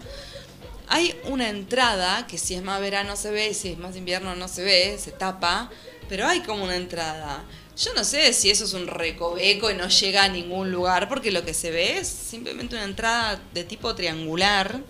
Hay 0.89 1.15
una 1.25 1.49
entrada 1.49 2.27
que 2.27 2.39
si 2.39 2.55
es 2.55 2.62
más 2.62 2.81
verano 2.81 3.17
se 3.17 3.31
ve, 3.31 3.53
si 3.55 3.71
es 3.73 3.79
más 3.79 3.97
invierno 3.97 4.35
no 4.37 4.47
se 4.49 4.62
ve, 4.62 4.97
se 4.99 5.11
tapa, 5.11 5.71
pero 6.09 6.27
hay 6.29 6.41
como 6.41 6.65
una 6.65 6.77
entrada. 6.77 7.43
Yo 7.77 7.93
no 7.95 8.05
sé 8.05 8.33
si 8.35 8.51
eso 8.51 8.65
es 8.65 8.75
un 8.75 8.87
recoveco 8.87 9.71
y 9.71 9.75
no 9.75 9.89
llega 9.89 10.25
a 10.25 10.29
ningún 10.29 10.71
lugar, 10.71 11.09
porque 11.09 11.31
lo 11.31 11.45
que 11.45 11.55
se 11.55 11.71
ve 11.71 11.99
es 11.99 12.09
simplemente 12.09 12.75
una 12.77 12.85
entrada 12.85 13.41
de 13.55 13.65
tipo 13.65 13.95
triangular, 13.95 14.81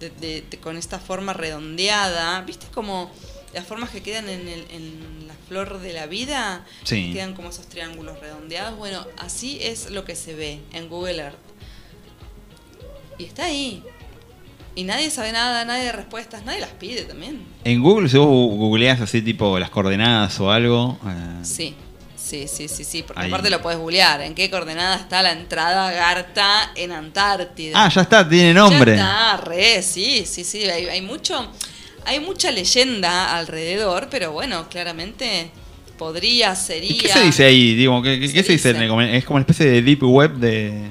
de- 0.00 0.42
de- 0.42 0.58
con 0.58 0.76
esta 0.76 0.98
forma 0.98 1.32
redondeada. 1.32 2.40
¿Viste 2.42 2.66
como 2.74 3.10
las 3.52 3.66
formas 3.66 3.90
que 3.90 4.02
quedan 4.02 4.28
en, 4.28 4.48
el- 4.48 4.66
en 4.70 5.26
la 5.28 5.34
flor 5.48 5.78
de 5.80 5.92
la 5.92 6.06
vida? 6.06 6.64
Sí. 6.84 7.10
Quedan 7.12 7.34
como 7.34 7.50
esos 7.50 7.66
triángulos 7.68 8.18
redondeados. 8.20 8.76
Bueno, 8.78 9.06
así 9.18 9.58
es 9.62 9.90
lo 9.90 10.04
que 10.04 10.14
se 10.16 10.34
ve 10.34 10.60
en 10.72 10.88
Google 10.88 11.18
Earth. 11.22 11.36
Y 13.18 13.24
está 13.24 13.44
ahí. 13.44 13.82
Y 14.76 14.82
nadie 14.82 15.08
sabe 15.08 15.30
nada, 15.30 15.64
nadie 15.64 15.84
de 15.84 15.92
respuestas, 15.92 16.44
nadie 16.44 16.58
las 16.58 16.70
pide 16.70 17.02
también. 17.02 17.44
En 17.62 17.80
Google, 17.80 18.08
si 18.08 18.18
vos 18.18 18.26
googleás 18.26 19.00
así 19.00 19.22
tipo 19.22 19.56
las 19.60 19.70
coordenadas 19.70 20.40
o 20.40 20.50
algo, 20.50 20.98
eh, 21.06 21.44
Sí, 21.44 21.76
sí, 22.48 22.48
sí, 22.48 22.68
sí, 22.68 22.84
sí. 22.84 23.02
Porque 23.02 23.22
Ahí. 23.22 23.28
aparte 23.28 23.50
lo 23.50 23.60
puedes 23.62 23.78
googlear. 23.78 24.20
¿En 24.22 24.34
qué 24.34 24.50
coordenada 24.50 24.96
está 24.96 25.22
la 25.22 25.32
entrada 25.32 25.90
Garta 25.92 26.72
en 26.74 26.92
Antártida? 26.92 27.84
Ah, 27.84 27.88
ya 27.88 28.02
está, 28.02 28.28
tiene 28.28 28.52
nombre. 28.54 28.96
Ya 28.96 29.32
está, 29.34 29.36
re, 29.44 29.82
sí, 29.82 30.24
sí, 30.26 30.44
sí. 30.44 30.64
Hay, 30.68 30.86
hay 30.86 31.00
mucho, 31.02 31.50
hay 32.04 32.20
mucha 32.20 32.50
leyenda 32.50 33.36
alrededor, 33.36 34.08
pero 34.10 34.32
bueno, 34.32 34.68
claramente 34.68 35.50
podría, 35.98 36.54
sería. 36.54 37.00
¿Qué 37.00 37.08
se 37.08 37.20
dice 37.22 37.44
ahí? 37.44 37.74
Digo, 37.74 38.02
¿qué, 38.02 38.18
qué- 38.20 38.32
qué 38.32 38.42
se 38.42 38.52
dice? 38.52 38.72
dice. 38.74 39.16
Es 39.16 39.24
como 39.24 39.36
una 39.36 39.42
especie 39.42 39.66
de 39.66 39.82
deep 39.82 40.02
web 40.04 40.32
de, 40.34 40.90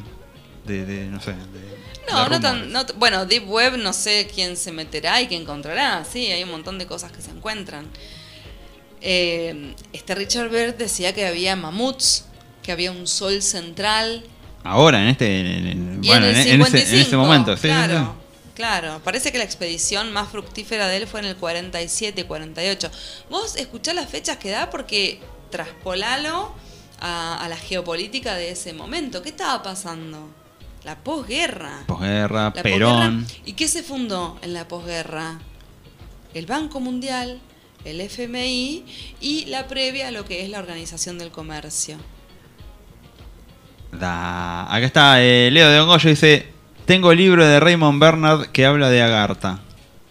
de, 0.65 0.85
de, 0.85 1.05
no 1.07 1.19
sé, 1.21 1.31
de, 1.31 2.11
No, 2.11 2.23
de 2.23 2.29
no 2.29 2.39
tan, 2.39 2.71
no 2.71 2.85
bueno, 2.97 3.25
Deep 3.25 3.49
Web 3.49 3.77
no 3.77 3.93
sé 3.93 4.29
quién 4.33 4.55
se 4.57 4.71
meterá 4.71 5.21
y 5.21 5.27
quién 5.27 5.41
encontrará. 5.41 6.05
Sí, 6.09 6.27
hay 6.27 6.43
un 6.43 6.51
montón 6.51 6.77
de 6.77 6.85
cosas 6.85 7.11
que 7.11 7.21
se 7.21 7.31
encuentran. 7.31 7.85
Eh, 9.05 9.75
este 9.91 10.15
Richard 10.15 10.49
Bert 10.49 10.77
decía 10.77 11.13
que 11.13 11.25
había 11.27 11.55
mamuts, 11.55 12.25
que 12.63 12.71
había 12.71 12.91
un 12.91 13.05
sol 13.05 13.41
central. 13.41 14.23
Ahora, 14.63 15.01
en 15.01 15.09
este, 15.09 15.39
en, 15.41 15.67
en- 15.67 16.01
bueno, 16.01 16.25
en 16.25 16.35
en, 16.35 16.39
ese, 16.39 16.53
en 16.53 16.63
55, 16.65 17.07
ese 17.07 17.17
momento, 17.17 17.55
sí, 17.57 17.63
claro. 17.67 18.15
Claro, 18.55 19.01
parece 19.03 19.31
que 19.31 19.39
la 19.39 19.43
expedición 19.43 20.13
más 20.13 20.29
fructífera 20.29 20.87
de 20.87 20.97
él 20.97 21.07
fue 21.07 21.19
en 21.19 21.25
el 21.25 21.35
47, 21.35 22.25
48. 22.25 22.89
Vos 23.29 23.55
escuchá 23.57 23.93
las 23.93 24.07
fechas 24.09 24.37
que 24.37 24.51
da 24.51 24.69
porque 24.69 25.19
traspolalo 25.49 26.53
a, 27.01 27.43
a 27.43 27.49
la 27.49 27.57
geopolítica 27.57 28.35
de 28.35 28.51
ese 28.51 28.71
momento. 28.73 29.21
¿Qué 29.21 29.29
estaba 29.29 29.63
pasando? 29.63 30.29
La 30.83 30.95
posguerra. 30.97 31.83
Posguerra, 31.87 32.51
La 32.55 32.63
Perón. 32.63 33.23
posguerra. 33.25 33.41
¿Y 33.45 33.53
qué 33.53 33.67
se 33.67 33.81
fundó 33.83 34.37
en 34.43 34.53
la 34.53 34.67
posguerra? 34.67 35.39
El 36.35 36.45
Banco 36.45 36.79
Mundial, 36.79 37.39
el 37.85 38.01
FMI 38.01 38.85
y 39.19 39.45
la 39.45 39.67
previa 39.67 40.07
a 40.07 40.11
lo 40.11 40.25
que 40.25 40.43
es 40.43 40.49
la 40.49 40.59
Organización 40.59 41.17
del 41.17 41.31
Comercio. 41.31 41.97
Da. 43.91 44.63
Acá 44.73 44.85
está 44.85 45.23
eh, 45.23 45.51
Leo 45.51 45.69
de 45.69 45.79
Ongollo 45.79 46.09
dice: 46.09 46.47
Tengo 46.85 47.11
el 47.11 47.17
libro 47.17 47.45
de 47.45 47.59
Raymond 47.59 47.99
Bernard 47.99 48.47
que 48.47 48.65
habla 48.65 48.89
de 48.89 49.01
Agartha. 49.01 49.59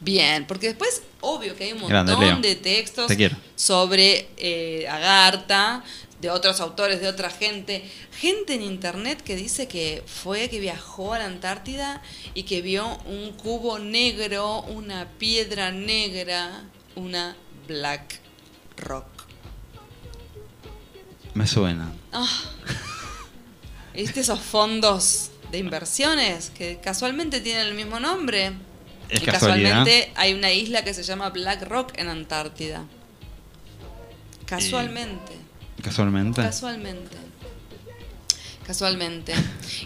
Bien, 0.01 0.47
porque 0.47 0.69
después, 0.69 1.03
obvio 1.21 1.55
que 1.55 1.65
hay 1.65 1.73
un 1.73 1.81
montón 1.81 2.21
Grande, 2.21 2.49
de 2.49 2.57
textos 2.57 3.07
Te 3.07 3.31
sobre 3.55 4.29
eh, 4.37 4.89
Agartha, 4.89 5.85
de 6.21 6.31
otros 6.31 6.61
autores, 6.61 7.01
de 7.01 7.09
otra 7.09 7.31
gente. 7.31 7.85
Gente 8.19 8.55
en 8.55 8.63
internet 8.63 9.23
que 9.23 9.37
dice 9.37 9.69
que 9.69 10.03
fue, 10.07 10.49
que 10.49 10.59
viajó 10.59 11.15
a 11.15 11.19
la 11.19 11.27
Antártida 11.27 12.03
y 12.35 12.45
que 12.45 12.63
vio 12.63 12.99
un 13.07 13.33
cubo 13.33 13.79
negro, 13.79 14.63
una 14.63 15.09
piedra 15.19 15.71
negra, 15.71 16.65
una 16.97 17.37
Black 17.73 18.21
Rock. 18.77 19.07
Me 21.35 21.47
suena. 21.47 21.91
Ah. 22.13 22.29
¿Viste 23.95 24.21
esos 24.21 24.41
fondos 24.41 25.31
de 25.51 25.59
inversiones 25.59 26.51
que 26.51 26.79
casualmente 26.81 27.41
tienen 27.41 27.67
el 27.67 27.75
mismo 27.75 27.99
nombre? 27.99 28.53
Es 29.09 29.23
y 29.23 29.25
casualmente 29.25 30.13
hay 30.17 30.35
una 30.35 30.53
isla 30.53 30.85
que 30.85 30.93
se 30.93 31.03
llama 31.03 31.31
Black 31.31 31.63
Rock 31.63 31.93
en 31.97 32.09
Antártida. 32.09 32.85
Casualmente. 34.45 35.33
Casualmente. 35.83 36.43
Casualmente. 36.43 37.17
Casualmente. 38.67 39.35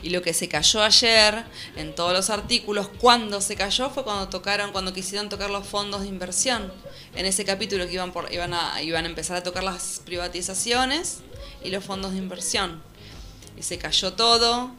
Y 0.03 0.11
lo 0.11 0.21
que 0.23 0.35
se 0.35 0.49
cayó 0.49 0.83
ayer 0.83 1.45
en 1.77 1.95
todos 1.95 2.13
los 2.13 2.29
artículos, 2.31 2.89
cuando 3.01 3.41
se 3.41 3.57
cayó 3.57 3.89
fue 3.91 4.05
cuando 4.05 4.29
tocaron, 4.29 4.71
cuando 4.73 4.93
quisieron 4.93 5.29
tocar 5.29 5.51
los 5.51 5.67
fondos 5.67 6.03
de 6.03 6.09
inversión. 6.09 6.73
En 7.15 7.25
ese 7.25 7.45
capítulo 7.45 7.87
que 7.87 7.95
iban 7.95 8.13
por, 8.13 8.31
iban 8.33 8.53
a, 8.53 8.83
iban 8.83 9.05
a 9.07 9.09
empezar 9.09 9.37
a 9.39 9.43
tocar 9.43 9.65
las 9.65 10.03
privatizaciones 10.05 11.19
y 11.65 11.71
los 11.71 11.83
fondos 11.85 12.13
de 12.13 12.19
inversión. 12.19 12.83
Y 13.59 13.63
se 13.63 13.79
cayó 13.79 14.13
todo. 14.13 14.71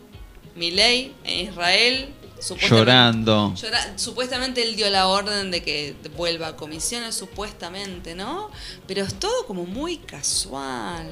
Milei 0.56 1.14
en 1.24 1.48
Israel. 1.50 2.14
supuestamente- 2.40 2.76
Llorando. 2.78 3.54
Llora- 3.56 3.98
supuestamente 3.98 4.62
él 4.62 4.76
dio 4.76 4.88
la 4.92 5.08
orden 5.08 5.50
de 5.50 5.64
que 5.64 5.96
vuelva 6.16 6.50
a 6.50 6.56
comisiones, 6.56 7.16
supuestamente, 7.16 8.14
¿no? 8.14 8.52
Pero 8.88 9.04
es 9.04 9.16
todo 9.16 9.48
como 9.48 9.66
muy 9.66 9.98
casual. 9.98 11.10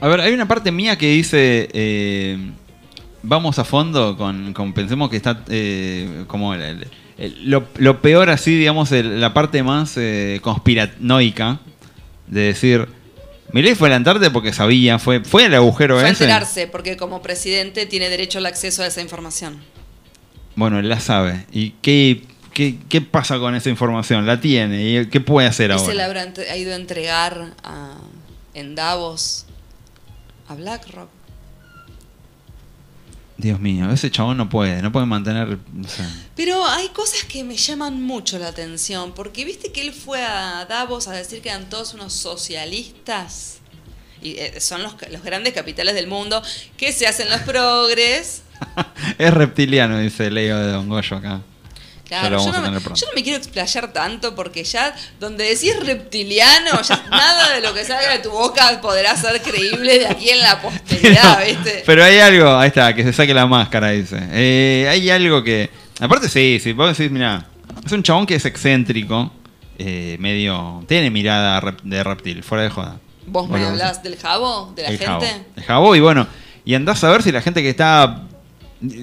A 0.00 0.08
ver, 0.08 0.20
hay 0.20 0.32
una 0.32 0.46
parte 0.48 0.70
mía 0.72 0.96
que 0.98 1.08
dice. 1.10 1.68
eh, 1.72 2.38
vamos 3.22 3.58
a 3.58 3.64
fondo 3.64 4.16
con, 4.16 4.52
con- 4.52 4.72
Pensemos 4.72 5.08
que 5.10 5.16
está 5.16 5.42
eh, 5.48 6.24
como. 6.26 6.54
el- 6.54 6.62
el- 6.62 6.86
el- 7.16 7.50
lo, 7.50 7.64
lo 7.78 8.00
peor, 8.02 8.28
así, 8.30 8.56
digamos, 8.56 8.90
el- 8.92 9.20
la 9.20 9.32
parte 9.32 9.62
más 9.62 9.94
eh, 9.96 10.40
conspiranoica 10.42 11.60
de 12.26 12.40
decir. 12.42 12.88
Milei 13.52 13.76
fue 13.76 13.86
a 13.88 13.90
la 13.90 13.96
Antártida 13.96 14.32
porque 14.32 14.52
sabía, 14.52 14.98
fue, 14.98 15.20
fue 15.22 15.44
al 15.44 15.54
agujero 15.54 15.94
Fue 15.96 16.06
a 16.06 16.08
enterarse, 16.08 16.66
porque 16.66 16.96
como 16.96 17.22
presidente 17.22 17.86
tiene 17.86 18.08
derecho 18.08 18.38
al 18.38 18.46
acceso 18.46 18.82
a 18.82 18.88
esa 18.88 19.00
información. 19.00 19.58
Bueno, 20.56 20.80
él 20.80 20.88
la 20.88 20.98
sabe. 20.98 21.46
¿Y 21.52 21.70
qué, 21.80 22.24
qué, 22.52 22.76
qué 22.88 23.00
pasa 23.00 23.38
con 23.38 23.54
esa 23.54 23.70
información? 23.70 24.26
La 24.26 24.40
tiene. 24.40 24.82
¿Y 25.02 25.06
qué 25.06 25.20
puede 25.20 25.46
hacer 25.46 25.70
Y 25.70 25.74
ahora? 25.74 25.84
se 25.86 25.94
le 25.94 26.02
habrá 26.02 26.26
ido 26.56 26.72
a 26.72 26.76
entregar 26.76 27.52
a- 27.62 27.98
en 28.54 28.74
Davos 28.74 29.43
a 30.48 30.54
BlackRock. 30.54 31.08
Dios 33.36 33.58
mío, 33.58 33.90
ese 33.90 34.10
chabón 34.10 34.36
no 34.36 34.48
puede, 34.48 34.80
no 34.80 34.92
puede 34.92 35.06
mantener. 35.06 35.58
no 35.72 35.88
sé. 35.88 36.04
Pero 36.36 36.64
hay 36.66 36.88
cosas 36.88 37.24
que 37.24 37.42
me 37.42 37.56
llaman 37.56 38.00
mucho 38.00 38.38
la 38.38 38.48
atención, 38.48 39.12
porque 39.12 39.44
viste 39.44 39.72
que 39.72 39.80
él 39.80 39.92
fue 39.92 40.22
a 40.22 40.64
Davos 40.66 41.08
a 41.08 41.12
decir 41.12 41.42
que 41.42 41.48
eran 41.48 41.68
todos 41.68 41.94
unos 41.94 42.12
socialistas. 42.12 43.58
Y 44.22 44.38
eh, 44.38 44.60
son 44.60 44.82
los, 44.82 44.94
los 45.10 45.22
grandes 45.22 45.52
capitales 45.52 45.94
del 45.94 46.06
mundo 46.06 46.42
que 46.76 46.92
se 46.92 47.06
hacen 47.06 47.28
los 47.28 47.40
progres. 47.40 48.42
Es 49.18 49.34
reptiliano, 49.34 49.98
dice 49.98 50.30
Leo 50.30 50.58
de 50.58 50.72
Don 50.72 50.88
Goyo 50.88 51.16
acá. 51.16 51.42
Claro, 52.06 52.36
yo 52.38 52.52
no, 52.52 52.70
me, 52.70 52.80
yo 52.80 53.06
no 53.06 53.12
me 53.14 53.22
quiero 53.22 53.38
explayar 53.38 53.90
tanto 53.92 54.34
porque 54.34 54.62
ya 54.62 54.94
donde 55.18 55.44
decís 55.44 55.74
reptiliano, 55.84 56.82
ya 56.82 57.02
nada 57.10 57.54
de 57.54 57.62
lo 57.62 57.72
que 57.72 57.82
salga 57.84 58.12
de 58.12 58.18
tu 58.18 58.30
boca 58.30 58.78
podrá 58.82 59.16
ser 59.16 59.40
creíble 59.40 60.00
de 60.00 60.06
aquí 60.06 60.28
en 60.28 60.40
la 60.40 60.60
posteridad, 60.60 61.42
¿viste? 61.46 61.82
Pero 61.86 62.04
hay 62.04 62.18
algo, 62.18 62.56
ahí 62.56 62.68
está, 62.68 62.94
que 62.94 63.02
se 63.04 63.12
saque 63.14 63.32
la 63.32 63.46
máscara, 63.46 63.90
dice. 63.90 64.18
Eh, 64.32 64.86
hay 64.90 65.08
algo 65.10 65.42
que. 65.42 65.70
Aparte, 65.98 66.28
sí, 66.28 66.60
sí, 66.62 66.72
vos 66.74 66.96
decís, 66.96 67.10
mira, 67.10 67.46
es 67.86 67.90
un 67.92 68.02
chabón 68.02 68.26
que 68.26 68.34
es 68.34 68.44
excéntrico, 68.44 69.32
eh, 69.78 70.16
medio. 70.20 70.84
Tiene 70.86 71.08
mirada 71.10 71.58
rep- 71.62 71.80
de 71.82 72.04
reptil, 72.04 72.42
fuera 72.42 72.64
de 72.64 72.70
joda. 72.70 72.98
¿Vos 73.26 73.44
me 73.46 73.52
Bueno, 73.52 73.68
hablas 73.68 74.02
del 74.02 74.18
jabo? 74.18 74.72
¿De 74.76 74.82
la 74.82 74.88
el 74.90 74.98
gente? 74.98 75.26
jabo. 75.26 75.44
El 75.56 75.62
jabo, 75.64 75.96
y 75.96 76.00
bueno, 76.00 76.26
y 76.66 76.74
andás 76.74 77.02
a 77.02 77.10
ver 77.10 77.22
si 77.22 77.32
la 77.32 77.40
gente 77.40 77.62
que 77.62 77.70
está. 77.70 78.24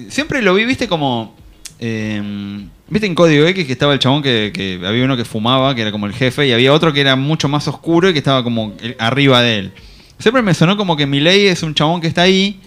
Siempre 0.08 0.40
lo 0.40 0.54
vi, 0.54 0.64
viste, 0.64 0.86
como. 0.86 1.34
eh, 1.80 2.62
viste 2.92 3.06
en 3.06 3.14
Código 3.14 3.46
X 3.46 3.66
que 3.66 3.72
estaba 3.72 3.94
el 3.94 3.98
chabón 3.98 4.22
que, 4.22 4.52
que 4.54 4.78
había 4.84 5.04
uno 5.04 5.16
que 5.16 5.24
fumaba, 5.24 5.74
que 5.74 5.80
era 5.80 5.90
como 5.90 6.06
el 6.06 6.12
jefe, 6.12 6.46
y 6.46 6.52
había 6.52 6.72
otro 6.74 6.92
que 6.92 7.00
era 7.00 7.16
mucho 7.16 7.48
más 7.48 7.66
oscuro 7.66 8.10
y 8.10 8.12
que 8.12 8.18
estaba 8.18 8.44
como 8.44 8.74
arriba 8.98 9.40
de 9.40 9.58
él. 9.58 9.72
Siempre 10.18 10.42
me 10.42 10.52
sonó 10.52 10.76
como 10.76 10.94
que 10.96 11.06
Milei 11.06 11.46
es 11.46 11.62
un 11.62 11.74
chabón 11.74 12.02
que 12.02 12.06
está 12.06 12.22
ahí, 12.22 12.60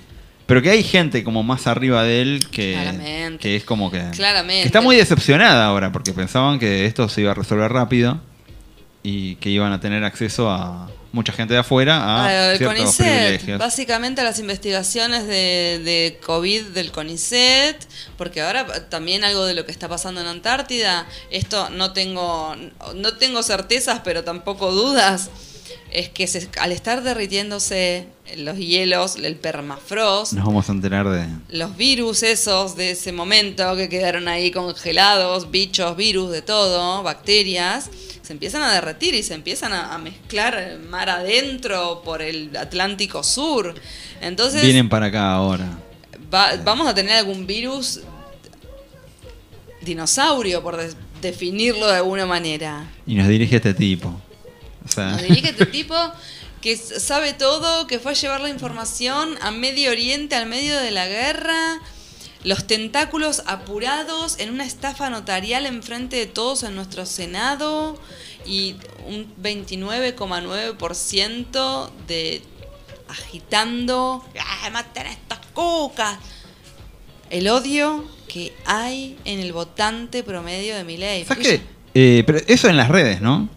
pero 0.47 0.63
que 0.63 0.71
hay 0.71 0.83
gente 0.83 1.23
como 1.23 1.43
más 1.43 1.67
arriba 1.67 2.03
de 2.03 2.21
él 2.21 2.47
que, 2.51 3.37
que 3.39 3.55
es 3.55 3.63
como 3.63 3.91
que, 3.91 4.03
Claramente. 4.15 4.63
que 4.63 4.67
está 4.67 4.81
muy 4.81 4.95
decepcionada 4.95 5.65
ahora 5.65 5.91
porque 5.91 6.11
pensaban 6.11 6.57
que 6.57 6.85
esto 6.85 7.07
se 7.07 7.21
iba 7.21 7.31
a 7.31 7.35
resolver 7.35 7.71
rápido 7.71 8.19
y 9.03 9.35
que 9.35 9.51
iban 9.51 9.71
a 9.73 9.79
tener 9.79 10.03
acceso 10.03 10.49
a 10.49 10.89
mucha 11.15 11.33
gente 11.33 11.53
de 11.53 11.61
afuera 11.61 11.97
a 11.97 12.25
Ah, 12.25 12.51
el 12.51 12.57
ciertos 12.57 12.77
CONICET, 12.77 13.05
privilegios. 13.05 13.59
básicamente 13.59 14.21
a 14.21 14.23
las 14.23 14.37
investigaciones 14.39 15.25
de, 15.25 15.81
de 15.83 16.19
COVID 16.25 16.65
del 16.67 16.91
CONICET, 16.91 17.77
porque 18.17 18.41
ahora 18.41 18.89
también 18.89 19.23
algo 19.23 19.45
de 19.45 19.55
lo 19.55 19.65
que 19.65 19.71
está 19.71 19.87
pasando 19.89 20.21
en 20.21 20.27
Antártida, 20.27 21.07
esto 21.31 21.69
no 21.71 21.93
tengo, 21.93 22.55
no 22.95 23.17
tengo 23.17 23.41
certezas, 23.41 24.01
pero 24.03 24.23
tampoco 24.23 24.71
dudas, 24.71 25.29
es 25.97 26.09
que 26.09 26.27
se- 26.27 26.49
al 26.59 26.71
estar 26.71 27.03
derritiéndose 27.03 28.07
los 28.37 28.57
hielos, 28.57 29.15
el 29.15 29.35
permafrost, 29.35 30.33
Nos 30.33 30.45
vamos 30.45 30.67
a 30.67 30.71
enterar 30.73 31.07
de... 31.09 31.25
los 31.49 31.77
virus 31.77 32.23
esos 32.23 32.75
de 32.75 32.91
ese 32.91 33.11
momento 33.11 33.75
que 33.75 33.87
quedaron 33.87 34.27
ahí 34.27 34.51
congelados, 34.51 35.51
bichos, 35.51 35.95
virus, 35.95 36.31
de 36.31 36.41
todo, 36.41 37.01
bacterias, 37.03 37.89
se 38.21 38.33
empiezan 38.33 38.63
a 38.63 38.73
derretir 38.73 39.13
y 39.15 39.23
se 39.23 39.35
empiezan 39.35 39.71
a, 39.71 39.93
a 39.93 39.97
mezclar 39.99 40.79
mar 40.89 41.09
adentro 41.09 42.01
por 42.03 42.21
el 42.21 42.55
Atlántico 42.57 43.23
Sur. 43.23 43.73
Entonces 44.21 44.61
Vienen 44.63 44.89
para 44.89 45.05
acá 45.05 45.31
ahora. 45.33 45.77
va- 46.33 46.55
vamos 46.63 46.87
a 46.87 46.93
tener 46.95 47.13
algún 47.17 47.45
virus 47.47 48.01
dinosaurio, 49.81 50.61
por 50.63 50.77
definirlo 51.21 51.87
de 51.87 51.97
alguna 51.97 52.25
manera. 52.25 52.89
Y 53.05 53.15
nos 53.15 53.27
dirige 53.27 53.57
este 53.57 53.73
tipo. 53.73 54.19
O 54.85 54.87
sea, 54.87 55.09
Nos 55.11 55.23
dirige 55.23 55.49
este 55.49 55.65
tipo 55.65 55.93
que 56.61 56.77
sabe 56.77 57.33
todo, 57.33 57.87
que 57.87 57.99
fue 57.99 58.13
a 58.13 58.15
llevar 58.15 58.39
la 58.41 58.49
información 58.49 59.37
a 59.41 59.51
Medio 59.51 59.91
Oriente, 59.91 60.35
al 60.35 60.45
medio 60.47 60.79
de 60.79 60.91
la 60.91 61.07
guerra, 61.07 61.81
los 62.43 62.65
tentáculos 62.65 63.43
apurados 63.45 64.39
en 64.39 64.51
una 64.51 64.65
estafa 64.65 65.09
notarial 65.09 65.65
enfrente 65.65 66.15
de 66.15 66.25
todos 66.25 66.63
en 66.63 66.75
nuestro 66.75 67.05
Senado 67.05 67.99
y 68.45 68.77
un 69.07 69.27
29,9% 69.41 71.91
de 72.07 72.41
agitando, 73.09 74.23
¡ah, 74.39 74.69
maten 74.71 75.07
a 75.07 75.11
estas 75.11 75.39
cucas! 75.53 76.17
El 77.29 77.47
odio 77.47 78.05
que 78.27 78.53
hay 78.65 79.17
en 79.25 79.39
el 79.39 79.53
votante 79.53 80.23
promedio 80.23 80.75
de 80.75 80.83
mi 80.83 80.97
ley. 80.97 81.25
¿Sabes 81.25 81.47
qué? 81.47 81.61
Eh, 81.93 82.23
pero 82.25 82.39
eso 82.47 82.69
en 82.69 82.77
las 82.77 82.89
redes, 82.89 83.21
¿no? 83.21 83.49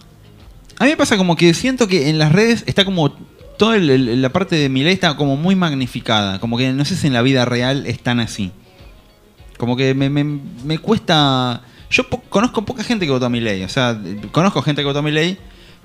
A 0.79 0.85
mí 0.85 0.91
me 0.91 0.97
pasa 0.97 1.17
como 1.17 1.37
que 1.37 1.55
siento 1.55 1.89
que 1.89 2.09
en 2.09 2.19
las 2.19 2.33
redes 2.33 2.65
está 2.67 2.85
como 2.85 3.11
toda 3.59 3.79
la 3.79 4.29
parte 4.29 4.55
de 4.57 4.69
mi 4.69 4.85
ley 4.85 4.95
está 4.95 5.17
como 5.17 5.37
muy 5.37 5.57
magnificada. 5.57 6.39
Como 6.39 6.57
que 6.57 6.73
no 6.73 6.85
sé 6.85 6.97
si 6.97 7.09
en 7.09 7.13
la 7.13 7.23
vida 7.23 7.45
real 7.45 7.87
es 7.87 7.99
tan 8.01 8.21
así. 8.21 8.53
Como 9.57 9.77
que 9.77 9.95
me, 9.95 10.09
me- 10.09 10.79
cuesta... 10.79 11.63
Yo 11.91 12.07
conozco 12.29 12.65
poca 12.65 12.85
gente 12.85 13.07
que 13.07 13.13
votó 13.13 13.27
a 13.27 13.31
mi 13.31 13.41
ley. 13.41 13.63
O 13.65 13.69
sea, 13.69 13.99
conozco 14.31 14.63
gente 14.63 14.83
que 14.83 14.87
votó 14.87 15.01
a 15.01 15.03
mi 15.03 15.11
ley. 15.11 15.37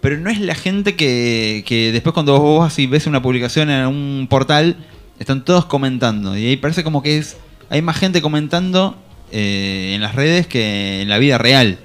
Pero 0.02 0.18
no 0.18 0.30
es 0.30 0.40
la 0.40 0.54
gente 0.54 0.96
que, 0.96 1.64
que 1.66 1.92
después 1.94 2.14
cuando 2.14 2.38
vos 2.38 2.60
vas 2.60 2.78
y 2.78 2.88
ves 2.88 3.08
una 3.08 3.22
publicación 3.22 3.70
en 3.70 3.88
un 3.88 4.28
portal, 4.30 4.76
están 5.18 5.46
todos 5.46 5.66
comentando. 5.66 6.38
Y 6.38 6.46
ahí 6.46 6.58
parece 6.58 6.84
como 6.84 7.02
que 7.02 7.18
es 7.18 7.38
hay 7.70 7.82
más 7.82 7.98
gente 7.98 8.22
comentando 8.22 8.98
eh, 9.32 9.94
en 9.96 10.02
las 10.02 10.14
redes 10.14 10.46
que 10.46 11.02
en 11.02 11.10
la 11.10 11.18
vida 11.20 11.38
real. 11.38 11.80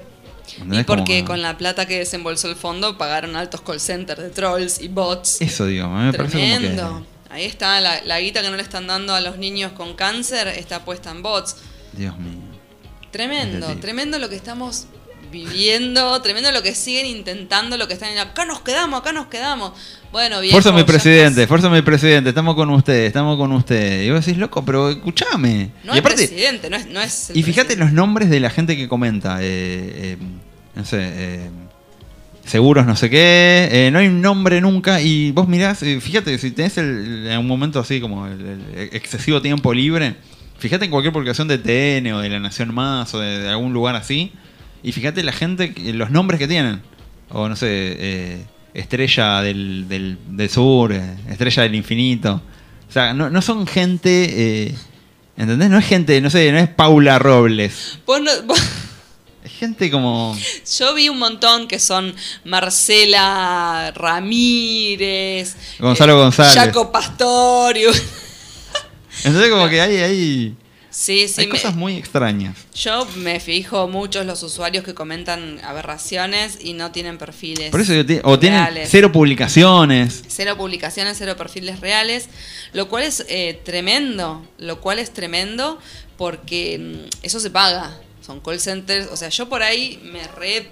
Y 0.70 0.83
porque 0.85 1.19
que- 1.20 1.25
con 1.25 1.41
la 1.43 1.57
plata 1.59 1.87
que 1.87 1.99
desembolsó 1.99 2.49
el 2.49 2.57
fondo 2.57 2.97
pagaron 2.99 3.37
altos 3.37 3.61
call 3.61 3.81
centers 3.81 4.20
de 4.23 4.31
trolls 4.31 4.81
y 4.81 4.89
bots. 4.89 5.41
Eso 5.41 5.67
digo, 5.67 5.87
a 5.87 5.99
mí 5.99 6.05
me 6.07 6.12
parece 6.12 6.39
como 6.39 6.59
Tremendo. 6.59 7.07
Ahí 7.31 7.45
está 7.45 7.81
la, 7.81 8.01
la 8.05 8.20
guita 8.20 8.41
que 8.43 8.51
no 8.51 8.57
le 8.57 8.62
están 8.62 8.87
dando 8.87 9.15
a 9.15 9.20
los 9.20 9.37
niños 9.39 9.73
con 9.73 9.95
cáncer, 9.95 10.49
está 10.49 10.85
puesta 10.85 11.11
en 11.11 11.23
bots. 11.23 11.55
que... 11.93 11.99
Dios 12.03 12.17
mío. 12.19 12.39
Tremendo, 13.11 13.67
tremendo 13.77 14.19
lo 14.19 14.28
que 14.28 14.37
estamos 14.37 14.87
viviendo, 15.31 16.20
tremendo 16.23 16.51
lo 16.53 16.62
que 16.62 16.75
siguen 16.75 17.07
intentando, 17.07 17.77
lo 17.77 17.87
que 17.87 17.95
están 17.95 18.11
en 18.11 18.19
acá 18.19 18.45
nos 18.45 18.61
quedamos, 18.61 19.01
acá 19.01 19.12
nos 19.12 19.27
quedamos. 19.27 19.73
Bueno, 20.11 20.41
bien. 20.41 20.53
Fuerza 20.53 20.73
mi 20.73 20.85
presidente, 20.85 21.47
fuerza 21.47 21.69
mi 21.69 21.83
presidente, 21.83 22.31
estamos 22.31 22.55
con 22.55 22.70
usted, 22.70 23.05
estamos 23.05 23.37
con 23.37 23.53
usted. 23.53 24.03
Y 24.05 24.11
vos 24.11 24.25
decís, 24.25 24.39
loco, 24.39 24.65
pero 24.65 24.91
escuchame. 24.91 25.70
No 25.85 25.93
y 25.95 25.99
es 25.99 26.01
aparte, 26.01 26.27
presidente, 26.28 26.70
no 26.70 26.77
es, 26.77 26.87
no 26.87 27.01
es 27.01 27.31
el 27.31 27.37
y 27.37 27.43
fíjate 27.43 27.77
los 27.77 27.93
nombres 27.93 28.31
de 28.31 28.41
la 28.41 28.49
gente 28.51 28.77
que 28.77 28.89
comenta. 28.89 29.39
eh, 29.43 30.17
eh, 30.17 30.19
no 30.79 30.85
sé, 30.85 30.99
eh, 31.03 31.51
seguros 32.47 32.87
no 32.87 32.97
sé 32.97 33.11
qué, 33.11 33.69
eh, 33.71 33.91
no 33.91 33.99
hay 33.99 34.07
un 34.07 34.23
nombre 34.23 34.61
nunca. 34.61 35.03
Y 35.03 35.33
vos 35.33 35.49
mirás, 35.49 35.83
eh, 35.83 36.01
fíjate, 36.01 36.39
si 36.39 36.53
tenés 36.53 36.79
el, 36.79 37.27
en 37.29 37.39
un 37.39 37.47
momento 37.47 37.81
así 37.81 38.01
como 38.01 38.27
el, 38.27 38.89
excesivo 38.93 39.43
tiempo 39.43 39.75
libre, 39.75 40.15
fíjate 40.59 40.87
en 40.87 40.91
cualquier 40.93 41.13
publicación 41.13 41.49
de 41.49 41.59
TN 41.59 42.13
o 42.13 42.21
de 42.21 42.29
La 42.31 42.41
Nación 42.41 42.73
Más 42.73 43.13
o 43.13 43.21
de, 43.21 43.49
algún 43.49 43.73
lugar 43.73 43.97
así. 43.97 44.33
Y 44.83 44.93
fíjate 44.93 45.23
la 45.25 45.33
gente, 45.33 45.75
los 45.93 46.11
nombres 46.11 46.39
que 46.39 46.47
tienen. 46.47 46.81
O 47.31 47.49
no 47.49 47.57
sé, 47.57 48.47
Estrella 48.73 49.43
del, 49.43 49.87
del, 49.89 50.49
Sur, 50.49 50.93
Estrella 51.29 51.65
del 51.65 51.75
Infinito. 51.75 52.41
O 52.89 52.93
sea, 52.93 53.13
no, 53.13 53.29
no 53.29 53.43
son 53.43 53.67
gente... 53.67 54.67
eh, 54.69 54.75
¿Entendés? 55.37 55.71
No 55.71 55.79
es 55.79 55.87
gente, 55.87 56.21
no 56.21 56.31
sé, 56.31 56.51
no 56.51 56.59
es 56.59 56.69
Paula 56.69 57.19
Robles. 57.19 57.99
Vos 58.07 58.21
no- 58.21 58.43
vos- 58.47 58.88
gente 59.44 59.91
como... 59.91 60.36
yo 60.78 60.94
vi 60.94 61.08
un 61.08 61.18
montón 61.18 61.68
que 61.68 61.78
son 61.78 62.15
Marcela 62.44 63.92
Ramírez, 63.94 65.57
Gonzalo 65.78 66.17
González. 66.18 66.55
Jaco 66.55 66.91
Pastorio. 66.92 67.91
Entonces 69.25 69.50
como 69.50 69.68
que 69.68 69.81
hay, 69.81 69.97
hay, 69.97 70.57
Sí, 70.91 71.28
sí, 71.28 71.42
hay 71.42 71.47
me- 71.47 71.52
cosas 71.52 71.75
muy 71.76 71.97
extrañas. 71.97 72.57
yo 72.75 73.07
me 73.17 73.39
fijo 73.41 73.86
muchos 73.89 74.26
los 74.26 74.42
usuarios 74.42 74.84
que 74.84 74.94
comentan 74.94 75.60
aberraciones 75.65 76.58
y 76.60 76.73
no 76.73 76.91
tienen 76.92 77.18
perfiles. 77.18 77.70
Por 77.70 77.81
eso 77.81 77.92
o 78.25 78.39
tienen 78.39 78.60
reales. 78.60 78.89
cero 78.91 79.12
publicaciones. 79.12 80.25
Cero 80.28 80.57
publicaciones, 80.57 81.17
cero 81.18 81.36
perfiles 81.36 81.81
reales, 81.81 82.28
lo 82.73 82.89
cual 82.89 83.05
es 83.05 83.25
eh, 83.28 83.60
tremendo, 83.65 84.44
lo 84.58 84.81
cual 84.81 84.99
es 84.99 85.12
tremendo 85.12 85.78
porque 86.17 86.78
mm, 86.78 87.08
eso 87.23 87.39
se 87.39 87.50
paga, 87.50 87.97
son 88.29 88.41
call 88.41 88.61
centers, 88.61 89.09
o 89.11 89.17
sea, 89.17 89.31
yo 89.31 89.49
por 89.49 89.63
ahí 89.63 90.01
me 90.13 90.23
re 90.29 90.69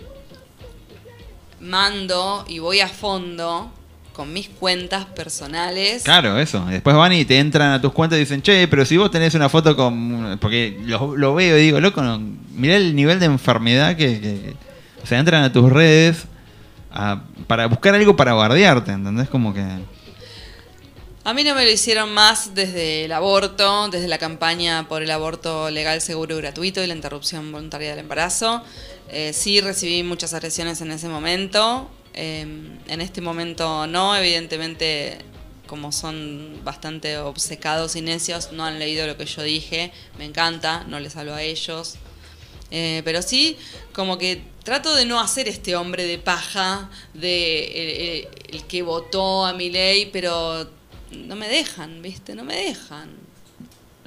mando 1.61 2.45
y 2.49 2.59
voy 2.59 2.81
a 2.81 2.89
fondo 2.89 3.73
con 4.13 4.31
mis 4.33 4.49
cuentas 4.51 5.07
personales. 5.07 6.03
Claro, 6.05 6.39
eso. 6.39 6.65
Después 6.67 6.95
van 6.95 7.13
y 7.15 7.25
te 7.25 7.39
entran 7.39 7.73
a 7.73 7.81
tus 7.81 7.93
cuentas 7.93 8.19
y 8.19 8.21
dicen, 8.21 8.43
che, 8.43 8.69
pero 8.69 8.85
si 8.85 8.97
vos 8.99 9.11
tenés 9.11 9.35
una 9.35 9.49
foto 9.49 9.75
con... 9.75 10.39
Porque 10.41 10.79
lo, 10.85 11.17
lo 11.17 11.35
veo 11.35 11.57
y 11.59 11.63
digo, 11.63 11.81
loco, 11.81 12.03
no, 12.03 12.19
mirá 12.55 12.77
el 12.77 12.95
nivel 12.95 13.19
de 13.19 13.27
enfermedad 13.27 13.97
que... 13.97 14.21
que- 14.21 14.55
o 15.03 15.07
sea, 15.07 15.19
entran 15.19 15.43
a 15.45 15.53
tus 15.53 15.71
redes 15.73 16.25
para 17.47 17.67
buscar 17.67 17.95
algo 17.95 18.17
para 18.17 18.33
guardiarte, 18.35 18.93
¿entendés? 18.93 19.29
Como 19.31 19.55
que... 19.55 19.65
A 21.27 21.35
mí 21.35 21.43
no 21.43 21.57
me 21.57 21.65
lo 21.65 21.71
hicieron 21.73 22.15
más 22.15 22.55
desde 22.55 23.05
el 23.05 23.11
aborto, 23.11 23.89
desde 23.89 24.07
la 24.07 24.17
campaña 24.19 24.87
por 24.89 25.03
el 25.03 25.11
aborto 25.11 25.71
legal, 25.71 26.01
seguro 26.01 26.37
y 26.37 26.41
gratuito 26.41 26.85
y 26.85 26.87
la 26.87 26.95
interrupción 26.95 27.51
voluntaria 27.51 27.91
del 27.91 27.99
embarazo. 27.99 28.63
Eh, 29.09 29.33
sí 29.33 29.61
recibí 29.61 30.05
muchas 30.05 30.35
agresiones 30.35 30.81
en 30.83 30.93
ese 30.93 31.09
momento. 31.09 31.91
Eh, 32.15 32.43
en 32.87 33.01
este 33.01 33.21
momento 33.21 33.89
no, 33.89 34.15
evidentemente 34.17 35.19
como 35.67 35.91
son 35.91 36.61
bastante 36.63 37.19
obcecados 37.19 37.97
y 37.97 38.03
necios, 38.03 38.53
no 38.53 38.65
han 38.65 38.79
leído 38.79 39.05
lo 39.09 39.17
que 39.17 39.27
yo 39.27 39.43
dije. 39.43 39.91
Me 40.19 40.27
encanta, 40.27 40.85
no 40.85 41.01
les 41.01 41.17
hablo 41.17 41.35
a 41.35 41.43
ellos. 41.43 41.97
Eh, 42.71 43.03
pero 43.05 43.21
sí, 43.21 43.57
como 43.93 44.17
que 44.17 44.45
trato 44.63 44.95
de 44.95 45.07
no 45.07 45.19
hacer 45.21 45.49
este 45.49 45.75
hombre 45.75 46.05
de 46.05 46.19
paja, 46.19 46.89
de 47.15 48.21
el- 48.21 48.55
el 48.55 48.65
que 48.69 48.83
votó 48.83 49.45
a 49.45 49.53
mi 49.55 49.71
ley, 49.71 50.09
pero 50.13 50.69
no 51.13 51.37
me 51.37 51.49
dejan, 51.49 52.03
¿viste? 52.03 52.35
No 52.35 52.45
me 52.45 52.55
dejan. 52.57 53.09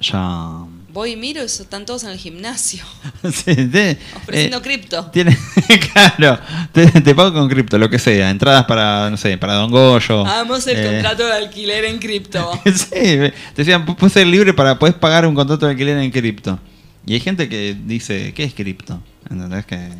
Ya... 0.00 0.64
Voy 0.92 1.12
y 1.12 1.16
miro 1.16 1.42
están 1.42 1.84
todos 1.86 2.02
en 2.04 2.10
el 2.10 2.18
gimnasio, 2.18 2.82
Sí, 3.32 3.54
te- 3.54 3.96
ofreciendo 4.16 4.56
eh, 4.56 4.62
cripto. 4.62 5.06
tiene- 5.12 5.36
claro, 6.16 6.40
te, 6.72 6.86
te 6.86 7.14
pago 7.14 7.32
con 7.32 7.48
cripto, 7.48 7.78
lo 7.78 7.88
que 7.90 7.98
sea. 7.98 8.30
Entradas 8.30 8.64
para, 8.64 9.08
no 9.10 9.16
sé, 9.16 9.36
para 9.38 9.54
Don 9.54 9.70
Goyo. 9.70 10.26
Hagamos 10.26 10.66
el 10.66 10.78
eh, 10.78 10.90
contrato 10.90 11.26
de 11.26 11.32
alquiler 11.34 11.84
en 11.84 11.98
cripto. 11.98 12.50
sí, 12.64 12.88
te 12.90 13.32
decían, 13.56 13.86
"Pu- 13.86 13.94
puedes 13.94 14.12
ser 14.14 14.26
libre 14.26 14.52
para 14.54 14.78
puedes 14.78 14.96
pagar 14.96 15.26
un 15.26 15.34
contrato 15.34 15.66
de 15.66 15.72
alquiler 15.72 15.98
en 15.98 16.10
cripto. 16.10 16.58
Y 17.06 17.14
hay 17.14 17.20
gente 17.20 17.48
que 17.48 17.76
dice, 17.84 18.32
¿qué 18.34 18.42
es 18.44 18.54
cripto? 18.54 19.00
¿Entendés? 19.30 19.64
Que 19.66 19.90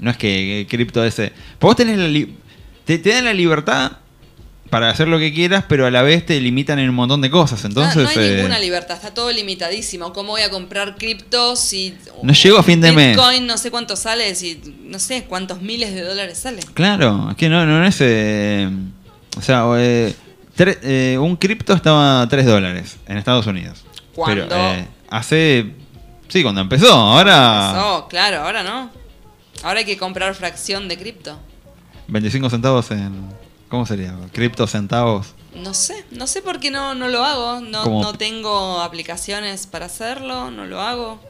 no 0.00 0.10
es 0.10 0.16
que, 0.16 0.66
cripto 0.68 1.04
ese. 1.04 1.32
Vos 1.60 1.76
tenés 1.76 1.98
la 1.98 2.08
li- 2.08 2.36
te, 2.84 2.98
te 2.98 3.10
dan 3.10 3.26
la 3.26 3.32
libertad 3.34 3.92
para 4.70 4.90
hacer 4.90 5.08
lo 5.08 5.18
que 5.18 5.32
quieras, 5.32 5.64
pero 5.68 5.86
a 5.86 5.90
la 5.90 6.02
vez 6.02 6.26
te 6.26 6.40
limitan 6.40 6.78
en 6.78 6.88
un 6.90 6.94
montón 6.94 7.20
de 7.20 7.30
cosas. 7.30 7.64
Entonces, 7.64 7.96
no, 7.96 8.02
no 8.02 8.08
hay 8.08 8.16
eh, 8.18 8.34
ninguna 8.36 8.58
libertad, 8.58 8.96
está 8.96 9.12
todo 9.14 9.30
limitadísimo. 9.32 10.12
¿Cómo 10.12 10.30
voy 10.32 10.42
a 10.42 10.50
comprar 10.50 10.96
cripto 10.96 11.56
si 11.56 11.96
no 12.22 12.32
llego 12.32 12.58
a 12.58 12.62
fin 12.62 12.80
de 12.80 12.92
mes. 12.92 13.16
Bitcoin 13.16 13.46
no 13.46 13.56
sé 13.58 13.70
cuánto 13.70 13.96
sale, 13.96 14.34
si 14.34 14.60
no 14.84 14.98
sé 14.98 15.24
cuántos 15.28 15.62
miles 15.62 15.94
de 15.94 16.02
dólares 16.02 16.38
sale? 16.38 16.60
Claro, 16.74 17.28
es 17.30 17.36
que 17.36 17.48
no, 17.48 17.64
no 17.66 17.84
es. 17.84 17.96
eh, 18.00 18.68
o 19.36 19.42
sea, 19.42 19.64
eh, 19.78 20.14
tre- 20.56 21.18
un 21.18 21.36
cripto 21.36 21.72
estaba 21.72 22.22
a 22.22 22.28
3 22.28 22.44
dólares 22.46 22.96
en 23.06 23.16
Estados 23.18 23.46
Unidos. 23.46 23.84
¿Cuándo? 24.14 24.46
Pero, 24.48 24.86
hace. 25.10 25.72
Sí, 26.28 26.42
cuando 26.42 26.60
empezó. 26.60 26.92
Ahora. 26.92 27.72
Oh, 27.94 28.08
claro, 28.08 28.42
ahora 28.42 28.62
no. 28.62 28.90
Ahora 29.62 29.78
hay 29.80 29.84
que 29.86 29.96
comprar 29.96 30.34
fracción 30.34 30.88
de 30.88 30.98
cripto. 30.98 31.38
25 32.08 32.50
centavos 32.50 32.90
en. 32.90 33.47
¿Cómo 33.68 33.84
sería? 33.86 34.14
Cripto 34.32 34.66
centavos. 34.66 35.34
No 35.54 35.74
sé, 35.74 36.04
no 36.10 36.26
sé 36.26 36.40
por 36.42 36.60
qué 36.60 36.70
no, 36.70 36.94
no 36.94 37.08
lo 37.08 37.24
hago. 37.24 37.60
No, 37.60 37.82
Como- 37.82 38.02
no 38.02 38.12
tengo 38.14 38.80
aplicaciones 38.80 39.66
para 39.66 39.86
hacerlo, 39.86 40.50
no 40.50 40.66
lo 40.66 40.80
hago. 40.80 41.20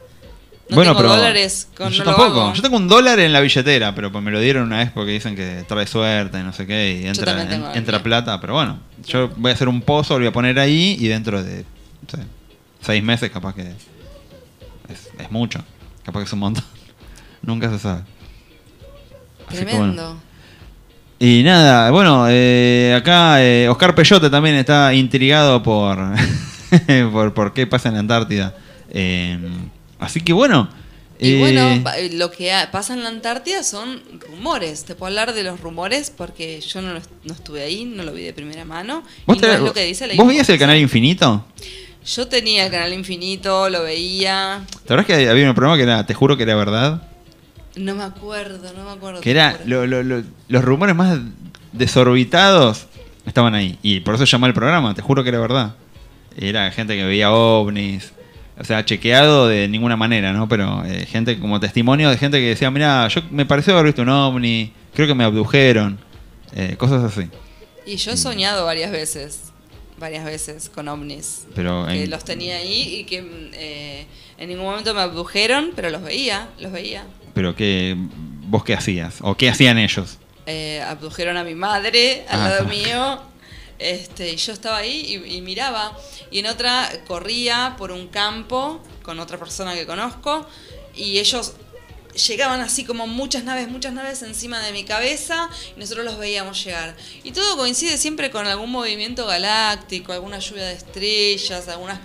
No 0.69 0.75
bueno, 0.75 0.95
tengo 0.95 1.09
dólares, 1.09 1.67
con, 1.75 1.89
yo 1.91 2.03
no 2.03 2.11
lo 2.11 2.15
tampoco. 2.17 2.41
hago. 2.41 2.53
Yo 2.53 2.61
tengo 2.61 2.77
un 2.77 2.87
dólar 2.87 3.19
en 3.19 3.33
la 3.33 3.39
billetera, 3.39 3.95
pero 3.95 4.11
pues 4.11 4.23
me 4.23 4.29
lo 4.29 4.39
dieron 4.39 4.63
una 4.67 4.77
vez 4.77 4.91
porque 4.91 5.11
dicen 5.13 5.35
que 5.35 5.65
trae 5.67 5.87
suerte, 5.87 6.43
no 6.43 6.53
sé 6.53 6.67
qué, 6.67 6.99
y 7.01 7.07
entra, 7.07 7.25
también 7.25 7.49
tengo 7.49 7.65
en- 7.67 7.71
la 7.71 7.77
entra 7.77 8.03
plata. 8.03 8.39
Pero 8.39 8.53
bueno, 8.53 8.79
yo 9.07 9.29
voy 9.35 9.49
a 9.49 9.55
hacer 9.55 9.67
un 9.67 9.81
pozo, 9.81 10.13
lo 10.13 10.19
voy 10.19 10.27
a 10.27 10.31
poner 10.33 10.59
ahí 10.59 10.95
y 10.99 11.07
dentro 11.07 11.41
de. 11.43 11.65
No 12.03 12.09
sé, 12.19 12.23
seis 12.81 13.03
meses, 13.03 13.31
capaz 13.31 13.55
que. 13.55 13.61
Es, 14.89 15.09
es 15.17 15.31
mucho. 15.31 15.59
Capaz 16.03 16.19
que 16.19 16.25
es 16.25 16.33
un 16.33 16.39
montón. 16.39 16.63
Nunca 17.41 17.67
se 17.71 17.79
sabe. 17.79 18.01
Así 19.47 19.57
que 19.57 19.63
bueno. 19.75 19.93
Tremendo. 19.93 20.21
Y 21.19 21.43
nada, 21.43 21.91
bueno, 21.91 22.27
eh, 22.29 22.95
acá 22.97 23.43
eh, 23.43 23.67
Oscar 23.69 23.93
Peyote 23.93 24.29
también 24.29 24.55
está 24.55 24.93
intrigado 24.93 25.61
por, 25.61 25.97
por, 27.11 27.33
por 27.33 27.53
qué 27.53 27.67
pasa 27.67 27.89
en 27.89 27.95
la 27.95 27.99
Antártida. 28.01 28.55
Eh, 28.89 29.37
así 29.99 30.21
que 30.21 30.31
bueno. 30.33 30.69
Y 31.21 31.33
eh, 31.33 31.39
bueno, 31.39 31.83
pa- 31.83 31.95
lo 32.13 32.31
que 32.31 32.49
pasa 32.71 32.93
en 32.93 33.03
la 33.03 33.09
Antártida 33.09 33.63
son 33.63 34.01
rumores. 34.29 34.85
Te 34.85 34.95
puedo 34.95 35.09
hablar 35.09 35.33
de 35.33 35.43
los 35.43 35.59
rumores 35.59 36.09
porque 36.15 36.61
yo 36.61 36.81
no, 36.81 36.93
no 36.93 37.33
estuve 37.33 37.63
ahí, 37.63 37.83
no 37.83 38.03
lo 38.03 38.13
vi 38.13 38.23
de 38.23 38.31
primera 38.33 38.63
mano. 38.63 39.03
¿vos, 39.25 39.35
y 39.37 39.41
te- 39.41 39.47
no 39.47 39.53
es 39.53 39.59
lo 39.59 39.73
que 39.73 39.83
dice 39.83 40.07
la 40.07 40.13
¿vos 40.15 40.25
veías 40.27 40.47
el 40.47 40.57
canal 40.57 40.77
Infinito? 40.77 41.45
Yo 42.05 42.27
tenía 42.29 42.65
el 42.65 42.71
canal 42.71 42.93
infinito, 42.93 43.69
lo 43.69 43.83
veía. 43.83 44.61
¿Te 44.87 44.93
acuerdas 44.93 45.05
que 45.05 45.29
había 45.29 45.47
un 45.49 45.53
programa 45.53 45.75
que 45.75 45.83
era, 45.83 46.05
te 46.05 46.13
juro 46.13 46.37
que 46.37 46.43
era 46.43 46.55
verdad? 46.55 47.03
No 47.79 47.95
me 47.95 48.03
acuerdo, 48.03 48.71
no 48.73 48.83
me 48.85 48.91
acuerdo. 48.91 49.21
Que 49.21 49.31
era 49.31 49.59
lo- 49.65 49.87
lo- 49.87 50.03
lo- 50.03 50.23
los 50.49 50.63
rumores 50.63 50.95
más 50.95 51.17
desorbitados 51.71 52.87
estaban 53.25 53.55
ahí. 53.55 53.77
Y 53.81 54.01
por 54.01 54.15
eso 54.15 54.25
se 54.25 54.31
llama 54.31 54.47
el 54.47 54.53
programa, 54.53 54.93
te 54.93 55.01
juro 55.01 55.23
que 55.23 55.29
era 55.29 55.39
verdad. 55.39 55.75
Era 56.37 56.71
gente 56.71 56.95
que 56.95 57.03
veía 57.03 57.31
ovnis. 57.31 58.13
O 58.59 58.63
sea, 58.65 58.83
chequeado 58.83 59.47
de 59.47 59.67
ninguna 59.69 59.95
manera, 59.95 60.33
¿no? 60.33 60.47
Pero 60.49 60.83
eh, 60.85 61.05
gente 61.05 61.39
como 61.39 61.59
testimonio 61.59 62.09
de 62.09 62.17
gente 62.17 62.39
que 62.39 62.49
decía, 62.49 62.69
mira, 62.69 63.07
yo 63.07 63.21
me 63.31 63.45
pareció 63.45 63.73
haber 63.73 63.85
visto 63.87 64.01
un 64.01 64.09
ovni, 64.09 64.73
creo 64.93 65.07
que 65.07 65.15
me 65.15 65.23
abdujeron. 65.23 65.97
eh, 66.55 66.75
cosas 66.77 67.03
así. 67.03 67.29
Y 67.85 67.95
yo 67.97 68.11
he 68.11 68.17
soñado 68.17 68.65
varias 68.65 68.91
veces, 68.91 69.51
varias 69.99 70.25
veces 70.25 70.67
con 70.67 70.87
ovnis. 70.87 71.45
Pero 71.55 71.85
Que 71.87 72.03
en- 72.05 72.09
los 72.09 72.23
tenía 72.25 72.57
ahí 72.57 72.95
y 72.99 73.03
que 73.05 73.21
mm, 73.21 73.51
eh, 73.53 74.07
en 74.39 74.49
ningún 74.49 74.65
momento 74.65 74.93
me 74.95 75.01
abdujeron, 75.01 75.71
pero 75.75 75.89
los 75.91 76.01
veía, 76.01 76.49
los 76.59 76.71
veía. 76.71 77.05
Pero 77.39 77.55
que 77.55 77.95
vos 78.49 78.65
qué 78.65 78.73
hacías 78.73 79.15
o 79.21 79.37
qué 79.37 79.47
hacían 79.49 79.77
ellos. 79.77 80.17
Eh, 80.45 80.83
abdujeron 80.85 81.37
a 81.37 81.45
mi 81.45 81.55
madre 81.55 82.25
al 82.27 82.41
Ah. 82.41 82.49
lado 82.49 82.65
mío. 82.65 83.21
Este, 83.79 84.33
y 84.33 84.35
yo 84.35 84.51
estaba 84.51 84.75
ahí 84.79 85.21
y, 85.25 85.35
y 85.37 85.41
miraba. 85.41 85.97
Y 86.31 86.39
en 86.39 86.47
otra 86.47 86.89
corría 87.07 87.75
por 87.77 87.93
un 87.93 88.09
campo 88.09 88.83
con 89.03 89.21
otra 89.21 89.37
persona 89.37 89.73
que 89.73 89.85
conozco. 89.85 90.45
Y 90.93 91.19
ellos 91.19 91.53
llegaban 92.27 92.59
así 92.59 92.83
como 92.83 93.07
muchas 93.07 93.45
naves, 93.45 93.69
muchas 93.69 93.93
naves 93.93 94.21
encima 94.23 94.59
de 94.59 94.73
mi 94.73 94.83
cabeza. 94.83 95.49
Y 95.77 95.79
nosotros 95.79 96.03
los 96.03 96.17
veíamos 96.17 96.61
llegar. 96.61 96.93
Y 97.23 97.31
todo 97.31 97.55
coincide 97.55 97.97
siempre 97.97 98.31
con 98.31 98.47
algún 98.47 98.69
movimiento 98.69 99.25
galáctico, 99.25 100.11
alguna 100.11 100.39
lluvia 100.39 100.65
de 100.65 100.73
estrellas, 100.73 101.69
algunas 101.69 101.99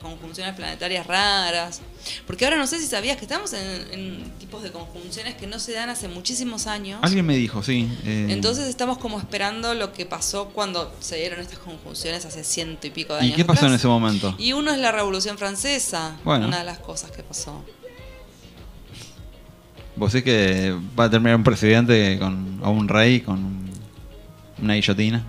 conjunciones 0.00 0.54
planetarias 0.54 1.06
raras. 1.06 1.82
Porque 2.26 2.44
ahora 2.44 2.56
no 2.56 2.66
sé 2.66 2.78
si 2.80 2.86
sabías 2.86 3.16
que 3.16 3.24
estamos 3.24 3.52
en, 3.52 3.92
en 3.92 4.30
tipos 4.38 4.62
de 4.62 4.72
conjunciones 4.72 5.34
que 5.34 5.46
no 5.46 5.58
se 5.58 5.72
dan 5.72 5.88
hace 5.88 6.08
muchísimos 6.08 6.66
años. 6.66 6.98
Alguien 7.02 7.24
me 7.26 7.36
dijo, 7.36 7.62
sí. 7.62 7.88
eh, 8.04 8.26
Entonces 8.30 8.66
estamos 8.68 8.98
como 8.98 9.18
esperando 9.18 9.74
lo 9.74 9.92
que 9.92 10.04
pasó 10.06 10.48
cuando 10.48 10.92
se 11.00 11.16
dieron 11.16 11.40
estas 11.40 11.58
conjunciones 11.58 12.24
hace 12.24 12.42
ciento 12.44 12.86
y 12.86 12.90
pico 12.90 13.14
de 13.14 13.20
¿Y 13.20 13.24
años. 13.26 13.36
qué 13.36 13.44
pasó 13.44 13.66
en 13.66 13.74
ese 13.74 13.86
momento? 13.88 14.34
Y 14.38 14.52
uno 14.52 14.72
es 14.72 14.78
la 14.78 14.90
Revolución 14.92 15.38
Francesa, 15.38 16.16
Bueno. 16.24 16.48
una 16.48 16.58
de 16.58 16.64
las 16.64 16.78
cosas 16.78 17.10
que 17.12 17.22
pasó. 17.22 17.64
¿Vos 19.94 20.12
decís 20.12 20.24
que 20.24 20.74
va 20.98 21.04
a 21.04 21.10
terminar 21.10 21.36
un 21.36 21.44
presidente 21.44 22.18
con, 22.18 22.60
o 22.64 22.70
un 22.70 22.88
rey 22.88 23.20
con 23.20 23.70
una 24.60 24.74
guillotina? 24.74 25.22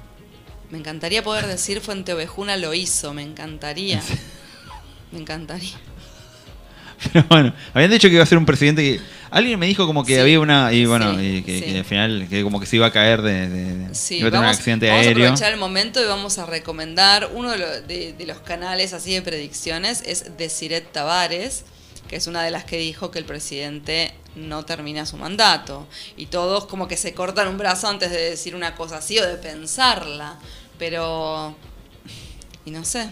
Me 0.72 0.78
encantaría 0.80 1.22
poder 1.24 1.46
decir 1.48 1.82
Fuente 1.82 2.14
Ovejuna 2.14 2.58
lo 2.58 2.74
hizo, 2.74 3.14
me 3.14 3.22
encantaría. 3.24 4.02
Me 5.12 5.20
encantaría. 5.20 5.70
Pero 7.12 7.26
bueno, 7.30 7.54
habían 7.74 7.92
dicho 7.92 8.08
que 8.08 8.14
iba 8.16 8.24
a 8.24 8.28
ser 8.28 8.38
un 8.38 8.46
presidente 8.46 8.82
que... 8.82 9.02
Alguien 9.32 9.58
me 9.60 9.66
dijo 9.66 9.88
como 9.88 10.06
que 10.06 10.14
Sí, 10.14 10.20
había 10.20 10.40
una... 10.40 10.72
Y 10.72 10.86
bueno, 10.86 11.18
sí, 11.18 11.38
y 11.38 11.42
que, 11.42 11.60
sí. 11.60 11.66
que 11.66 11.78
al 11.80 11.86
final 11.86 12.28
que 12.30 12.44
como 12.44 12.60
que 12.60 12.68
se 12.68 12.76
iba 12.76 12.86
a 12.86 12.92
caer 12.92 13.24
de... 13.24 13.50
de- 13.50 13.74
iba 13.76 13.88
a 13.88 13.92
tener 13.92 14.26
un 14.26 14.32
vamos, 14.32 14.58
accidente 14.58 14.88
vamos 14.90 15.06
a 15.06 15.08
aéreo. 15.10 15.24
aprovechar 15.26 15.54
el 15.54 15.60
momento 15.60 16.02
y 16.04 16.06
vamos 16.06 16.38
a 16.38 16.46
recomendar 16.46 17.32
uno 17.34 17.50
de, 17.52 17.58
lo- 17.58 17.82
de- 17.82 18.14
de 18.14 18.26
los 18.28 18.38
canales 18.40 18.94
así 18.94 19.12
de 19.14 19.24
predicciones, 19.24 20.04
es 20.06 20.38
Desiret 20.38 20.92
Tavares, 20.92 21.66
que 22.08 22.16
es 22.16 22.28
una 22.28 22.44
de 22.44 22.52
las 22.52 22.64
que 22.66 22.78
dijo 22.78 23.10
que 23.10 23.18
el 23.18 23.26
presidente 23.26 24.14
no 24.36 24.66
termina 24.66 25.06
su 25.08 25.18
mandato. 25.18 25.88
Y 26.16 26.28
todos 26.28 26.66
como 26.68 26.88
que 26.88 26.96
se 26.96 27.16
cortan 27.16 27.48
un 27.48 27.58
brazo 27.58 27.88
antes 27.88 28.12
de 28.12 28.22
decir 28.30 28.56
una 28.56 28.76
cosa 28.76 28.98
así 28.98 29.18
o 29.18 29.26
de 29.26 29.36
pensarla. 29.38 30.38
Pero... 30.78 31.56
Y 32.66 32.72
no 32.72 32.86
sé. 32.86 33.10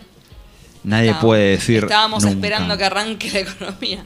Nadie 0.84 1.14
puede 1.16 1.52
decir 1.52 1.84
Estábamos 1.84 2.24
nunca. 2.24 2.36
esperando 2.36 2.78
que 2.78 2.84
arranque 2.86 3.30
la 3.32 3.40
economía. 3.40 4.04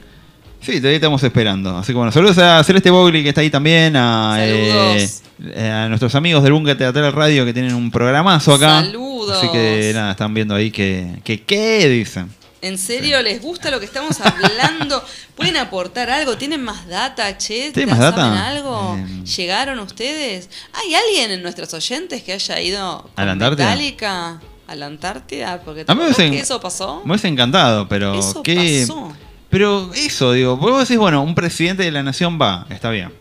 Sí, 0.60 0.78
todavía 0.78 0.96
estamos 0.96 1.22
esperando. 1.22 1.76
Así 1.76 1.88
que 1.92 1.96
bueno, 1.96 2.10
saludos 2.12 2.38
a 2.38 2.62
Celeste 2.64 2.90
Bogli 2.90 3.22
que 3.22 3.28
está 3.30 3.40
ahí 3.40 3.50
también, 3.50 3.94
a, 3.96 4.36
Saludos. 4.36 5.22
eh, 5.54 5.70
a 5.70 5.88
nuestros 5.88 6.14
amigos 6.14 6.42
del 6.42 6.52
Bunker 6.54 6.76
Teatral 6.76 7.12
Radio 7.12 7.44
que 7.44 7.52
tienen 7.52 7.74
un 7.74 7.90
programazo 7.90 8.54
acá. 8.54 8.80
Saludos. 8.82 9.38
Así 9.38 9.48
que 9.52 9.92
nada, 9.94 10.10
están 10.12 10.34
viendo 10.34 10.54
ahí 10.54 10.70
que, 10.70 11.20
que 11.24 11.42
¿qué 11.42 11.88
dicen? 11.88 12.30
¿En 12.62 12.78
serio 12.78 13.22
les 13.22 13.40
gusta 13.42 13.70
lo 13.70 13.78
que 13.78 13.84
estamos 13.84 14.18
hablando? 14.20 15.04
¿Pueden 15.36 15.56
aportar 15.56 16.10
algo? 16.10 16.36
¿Tienen 16.36 16.62
más 16.64 16.88
data, 16.88 17.36
che? 17.38 17.70
¿Tienen 17.70 17.90
más 17.90 17.98
¿Saben 17.98 18.16
data? 18.34 18.48
algo? 18.48 18.96
Eh, 18.98 19.24
¿Llegaron 19.36 19.78
ustedes? 19.78 20.48
¿Hay 20.72 20.94
alguien 20.94 21.30
en 21.30 21.42
nuestros 21.42 21.72
oyentes 21.74 22.22
que 22.22 22.32
haya 22.32 22.60
ido 22.60 23.08
¿A 23.14 23.24
la 23.24 23.32
con 23.32 23.42
Antártida? 23.42 23.66
Metallica 23.70 24.40
a 24.66 24.74
la 24.74 24.86
Antártida? 24.86 25.60
Porque 25.64 25.84
A 25.86 25.94
mí 25.94 26.00
me 26.00 26.08
¿vos 26.08 26.18
hubiese- 26.18 26.30
que 26.30 26.40
eso 26.40 26.60
pasó? 26.60 27.02
Me 27.04 27.12
hubiese 27.12 27.28
encantado, 27.28 27.88
pero 27.88 28.14
Eso 28.18 28.42
qué. 28.42 28.84
pasó. 28.86 29.12
Pero 29.50 29.90
eso, 29.94 30.32
digo, 30.32 30.56
vos 30.56 30.80
decís, 30.80 30.98
bueno, 30.98 31.22
un 31.22 31.34
presidente 31.34 31.82
de 31.84 31.90
la 31.92 32.02
nación 32.02 32.38
va, 32.40 32.66
está 32.70 32.90
bien. 32.90 33.12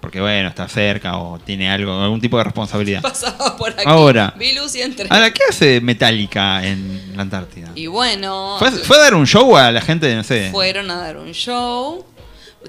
Porque 0.00 0.20
bueno, 0.20 0.48
está 0.48 0.68
cerca 0.68 1.16
o 1.18 1.38
tiene 1.40 1.68
algo, 1.68 2.00
algún 2.00 2.20
tipo 2.20 2.38
de 2.38 2.44
responsabilidad. 2.44 3.02
Pasaba 3.02 3.56
por 3.56 3.70
aquí. 3.72 3.82
Ahora. 3.84 4.32
Vi 4.38 4.52
luz 4.52 4.76
y 4.76 4.82
entré. 4.82 5.08
Ahora, 5.10 5.32
¿qué 5.32 5.42
hace 5.50 5.80
Metallica 5.80 6.64
en 6.64 7.16
la 7.16 7.22
Antártida? 7.22 7.72
Y 7.74 7.88
bueno, 7.88 8.54
¿Fue, 8.60 8.70
fue 8.70 8.96
a 8.96 9.00
dar 9.00 9.14
un 9.16 9.26
show 9.26 9.56
a 9.56 9.72
la 9.72 9.80
gente, 9.80 10.14
no 10.14 10.22
sé? 10.22 10.50
fueron 10.52 10.88
a 10.92 10.96
dar 10.96 11.16
un 11.16 11.32
show. 11.32 12.06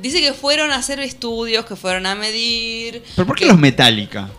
Dice 0.02 0.20
que 0.20 0.34
fueron 0.34 0.72
a 0.72 0.78
hacer 0.78 1.00
estudios, 1.00 1.66
que 1.66 1.76
fueron 1.76 2.08
a 2.08 2.16
medir. 2.16 3.04
¿Pero 3.16 3.28
por 3.28 3.36
qué 3.36 3.44
que- 3.46 3.52
los 3.52 3.60
Metallica? 3.60 4.30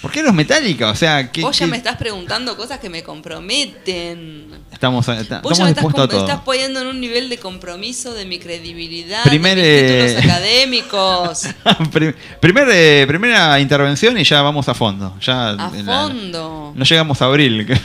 ¿Por 0.00 0.10
qué 0.10 0.22
los 0.22 0.32
Metallica? 0.32 0.88
O 0.90 0.94
sea, 0.94 1.30
¿qué, 1.30 1.42
Vos 1.42 1.58
ya 1.58 1.66
qué- 1.66 1.70
me 1.72 1.76
estás 1.76 1.96
preguntando 1.96 2.56
cosas 2.56 2.78
que 2.78 2.88
me 2.88 3.02
comprometen. 3.02 4.46
estamos, 4.72 5.06
está- 5.08 5.40
Vos 5.42 5.52
estamos 5.52 5.58
ya 5.58 5.64
me 5.64 5.70
estás, 5.70 5.84
a 5.84 6.08
todo? 6.08 6.20
estás 6.26 6.40
poniendo 6.40 6.80
en 6.80 6.86
un 6.86 7.00
nivel 7.00 7.28
de 7.28 7.36
compromiso 7.38 8.14
de 8.14 8.24
mi 8.24 8.38
credibilidad, 8.38 9.22
Primer, 9.24 9.56
de 9.58 9.62
mis 9.62 9.70
eh, 9.70 10.14
títulos 10.16 10.24
académicos. 10.32 11.44
Prim- 11.92 12.14
primer, 12.40 12.68
eh, 12.72 13.04
primera 13.06 13.60
intervención 13.60 14.16
y 14.18 14.24
ya 14.24 14.40
vamos 14.40 14.68
a 14.70 14.74
fondo. 14.74 15.14
Ya 15.20 15.50
A 15.50 15.52
la- 15.52 15.68
fondo. 16.06 16.72
no 16.74 16.84
llegamos 16.84 17.20
a 17.20 17.26
abril. 17.26 17.66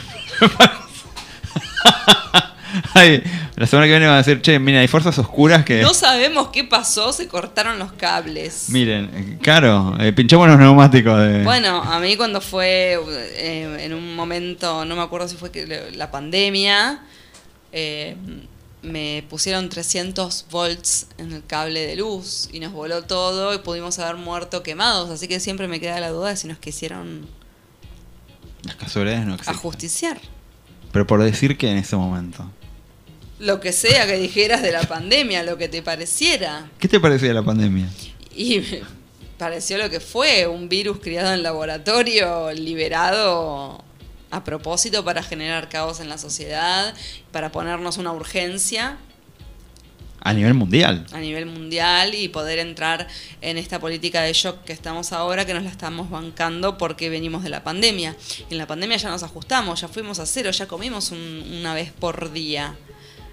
Ay, 2.94 3.22
la 3.56 3.66
semana 3.66 3.86
que 3.86 3.92
viene 3.92 4.06
van 4.06 4.14
a 4.14 4.18
decir, 4.18 4.40
che, 4.42 4.58
mira, 4.58 4.80
hay 4.80 4.88
fuerzas 4.88 5.18
oscuras 5.18 5.64
que... 5.64 5.82
No 5.82 5.94
sabemos 5.94 6.48
qué 6.48 6.64
pasó, 6.64 7.12
se 7.12 7.28
cortaron 7.28 7.78
los 7.78 7.92
cables. 7.92 8.66
Miren, 8.70 9.10
eh, 9.14 9.38
claro, 9.40 9.96
eh, 10.00 10.12
pinchamos 10.12 10.48
los 10.48 10.58
neumáticos 10.58 11.18
de... 11.20 11.44
Bueno, 11.44 11.82
a 11.82 12.00
mí 12.00 12.16
cuando 12.16 12.40
fue 12.40 12.98
eh, 13.08 13.76
en 13.80 13.94
un 13.94 14.16
momento, 14.16 14.84
no 14.84 14.96
me 14.96 15.02
acuerdo 15.02 15.28
si 15.28 15.36
fue 15.36 15.50
que 15.50 15.90
la 15.94 16.10
pandemia, 16.10 17.02
eh, 17.72 18.16
me 18.82 19.24
pusieron 19.28 19.68
300 19.68 20.46
volts 20.50 21.08
en 21.18 21.32
el 21.32 21.44
cable 21.44 21.86
de 21.86 21.96
luz 21.96 22.48
y 22.52 22.60
nos 22.60 22.72
voló 22.72 23.02
todo 23.02 23.52
y 23.52 23.58
pudimos 23.58 23.98
haber 23.98 24.16
muerto 24.16 24.62
quemados. 24.62 25.10
Así 25.10 25.28
que 25.28 25.40
siempre 25.40 25.68
me 25.68 25.80
queda 25.80 25.98
la 26.00 26.10
duda 26.10 26.30
de 26.30 26.36
si 26.36 26.46
nos 26.46 26.58
quisieron 26.58 27.26
Las 28.62 28.76
casualidades 28.76 29.26
no 29.26 29.34
existen. 29.34 29.54
ajusticiar. 29.56 30.20
Pero 30.96 31.06
por 31.06 31.22
decir 31.22 31.58
que 31.58 31.70
en 31.70 31.76
ese 31.76 31.94
momento. 31.94 32.50
Lo 33.38 33.60
que 33.60 33.72
sea 33.72 34.06
que 34.06 34.16
dijeras 34.16 34.62
de 34.62 34.72
la 34.72 34.80
pandemia, 34.80 35.42
lo 35.42 35.58
que 35.58 35.68
te 35.68 35.82
pareciera. 35.82 36.70
¿Qué 36.78 36.88
te 36.88 36.98
parecía 36.98 37.34
la 37.34 37.42
pandemia? 37.42 37.86
Y 38.34 38.60
me 38.60 38.80
pareció 39.36 39.76
lo 39.76 39.90
que 39.90 40.00
fue, 40.00 40.46
un 40.46 40.70
virus 40.70 41.00
criado 41.00 41.34
en 41.34 41.42
laboratorio, 41.42 42.50
liberado 42.52 43.84
a 44.30 44.42
propósito 44.42 45.04
para 45.04 45.22
generar 45.22 45.68
caos 45.68 46.00
en 46.00 46.08
la 46.08 46.16
sociedad, 46.16 46.94
para 47.30 47.52
ponernos 47.52 47.98
una 47.98 48.12
urgencia 48.12 48.96
A 50.28 50.32
nivel 50.32 50.54
mundial. 50.54 51.06
a 51.12 51.18
nivel 51.20 51.46
mundial 51.46 52.14
y 52.14 52.28
poder 52.28 52.58
entrar 52.58 53.06
en 53.40 53.58
esta 53.58 53.78
política 53.78 54.22
de 54.22 54.32
shock 54.32 54.64
que 54.64 54.72
estamos 54.72 55.12
ahora, 55.12 55.44
que 55.46 55.54
nos 55.54 55.62
la 55.62 55.70
estamos 55.70 56.10
bancando 56.10 56.76
porque 56.78 57.08
venimos 57.08 57.42
de 57.42 57.48
la 57.50 57.62
pandemia. 57.62 58.16
Y 58.50 58.54
en 58.54 58.58
la 58.58 58.66
pandemia 58.66 58.96
ya 58.96 59.08
nos 59.10 59.22
ajustamos, 59.22 59.80
ya 59.80 59.88
fuimos 59.88 60.18
a 60.18 60.26
cero, 60.26 60.50
ya 60.50 60.66
comimos 60.66 61.10
un- 61.12 61.44
una 61.60 61.74
vez 61.74 61.92
por 61.92 62.32
día. 62.32 62.74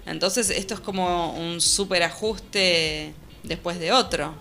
Entonces 0.06 0.50
esto 0.50 0.74
es 0.74 0.80
como 0.80 1.32
un 1.34 1.60
super 1.60 2.02
ajuste 2.02 3.14
después 3.42 3.78
de 3.80 3.90
otro. 3.92 4.34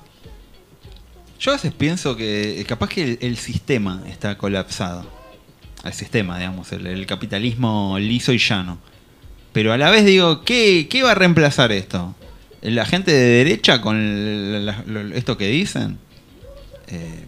Yo 1.39 1.51
a 1.51 1.55
veces 1.55 1.73
pienso 1.73 2.15
que 2.15 2.61
eh, 2.61 2.65
capaz 2.65 2.89
que 2.89 3.03
el, 3.03 3.17
el 3.21 3.37
sistema 3.37 4.03
está 4.07 4.37
colapsado. 4.37 5.05
El 5.83 5.93
sistema, 5.93 6.37
digamos, 6.37 6.71
el, 6.71 6.87
el 6.87 7.05
capitalismo 7.05 7.97
liso 7.99 8.31
y 8.31 8.37
llano. 8.37 8.77
Pero 9.51 9.73
a 9.73 9.77
la 9.77 9.89
vez 9.89 10.05
digo, 10.05 10.43
¿qué, 10.45 10.87
qué 10.89 11.03
va 11.03 11.11
a 11.11 11.15
reemplazar 11.15 11.71
esto? 11.71 12.15
¿La 12.63 12.85
gente 12.85 13.11
de 13.11 13.43
derecha 13.43 13.81
con 13.81 14.65
la- 14.65 14.83
esto 15.15 15.37
que 15.37 15.47
dicen? 15.47 15.97
Eh, 16.87 17.25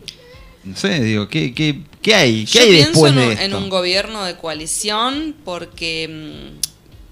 no 0.63 0.75
sé, 0.75 1.01
digo, 1.01 1.27
¿qué, 1.27 1.53
qué, 1.53 1.81
qué 2.01 2.15
hay? 2.15 2.45
¿Qué 2.45 2.59
Yo 2.59 2.61
hay 2.61 2.71
después 2.77 3.11
en, 3.11 3.17
de 3.19 3.25
un- 3.25 3.31
esto? 3.33 3.43
en 3.45 3.53
un 3.55 3.69
gobierno 3.69 4.23
de 4.23 4.35
coalición 4.37 5.35
porque 5.43 6.49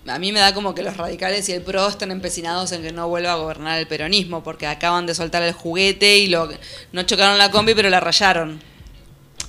mm, 0.06 0.10
a 0.10 0.20
mí 0.20 0.32
me 0.32 0.40
da 0.40 0.54
como 0.54 0.74
que 0.74 0.84
los 0.84 0.96
radicales 0.98 1.48
y 1.50 1.52
el 1.52 1.62
PRO 1.62 1.88
están 1.88 2.12
empecinados 2.12 2.72
en 2.72 2.82
que 2.82 2.92
no 2.94 3.08
vuelva 3.10 3.34
a 3.34 3.36
gobernar 3.36 3.78
el 3.80 3.88
peronismo 3.88 4.42
porque 4.44 4.68
acaban 4.68 5.06
de 5.06 5.14
soltar 5.16 5.44
el 5.44 5.54
juguete 5.54 6.18
y 6.18 6.28
lo 6.28 6.50
no 6.94 7.04
chocaron 7.04 7.38
la 7.38 7.52
combi 7.52 7.74
pero 7.76 7.90
la 7.90 8.00
rayaron. 8.00 8.60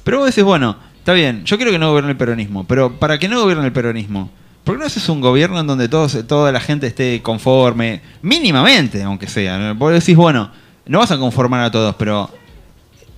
Pero 0.03 0.19
vos 0.19 0.27
decís, 0.31 0.45
bueno, 0.45 0.77
está 0.99 1.13
bien, 1.13 1.45
yo 1.45 1.57
quiero 1.57 1.71
que 1.73 1.79
no 1.79 1.89
gobierne 1.91 2.11
el 2.11 2.17
peronismo, 2.19 2.67
pero 2.67 2.99
para 2.99 3.19
que 3.19 3.29
no 3.29 3.41
gobierne 3.41 3.65
el 3.67 3.73
peronismo, 3.73 4.31
¿por 4.65 4.75
qué 4.75 4.81
no 4.81 4.87
haces 4.87 5.09
un 5.09 5.21
gobierno 5.21 5.61
en 5.61 5.67
donde 5.67 5.89
todos, 5.89 6.27
toda 6.27 6.51
la 6.51 6.61
gente 6.61 6.87
esté 6.87 7.21
conforme, 7.23 8.01
mínimamente, 8.23 9.03
aunque 9.03 9.29
sea? 9.29 9.75
Vos 9.75 9.93
decís, 9.93 10.17
bueno, 10.17 10.51
no 10.87 10.99
vas 10.99 11.11
a 11.11 11.19
conformar 11.19 11.61
a 11.61 11.71
todos, 11.71 11.95
pero 11.97 12.31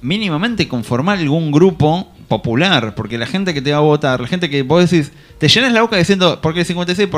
mínimamente 0.03 0.69
conformar 0.69 1.19
algún 1.19 1.51
grupo 1.51 2.09
popular, 2.29 2.95
porque 2.95 3.17
la 3.17 3.27
gente 3.27 3.55
que 3.55 3.63
te 3.63 3.71
va 3.71 3.79
a 3.79 3.81
votar, 3.81 4.21
la 4.21 4.27
gente 4.27 4.51
que 4.51 4.63
vos 4.63 4.91
decís, 4.91 5.13
te 5.39 5.49
llenas 5.49 5.73
la 5.73 5.83
boca 5.83 5.97
diciendo, 5.97 6.41
porque 6.43 6.61
el 6.61 6.67
56%, 6.67 7.11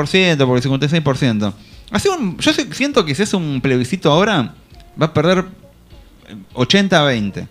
porque 0.45 0.67
el 0.67 0.73
56%. 1.03 1.53
Hace 1.91 2.09
yo 2.39 2.53
siento 2.71 3.03
que 3.03 3.15
si 3.15 3.23
hace 3.23 3.35
un 3.35 3.61
plebiscito 3.61 4.11
ahora, 4.11 4.53
va 5.01 5.07
a 5.07 5.13
perder 5.13 5.45
80-20. 6.53 7.47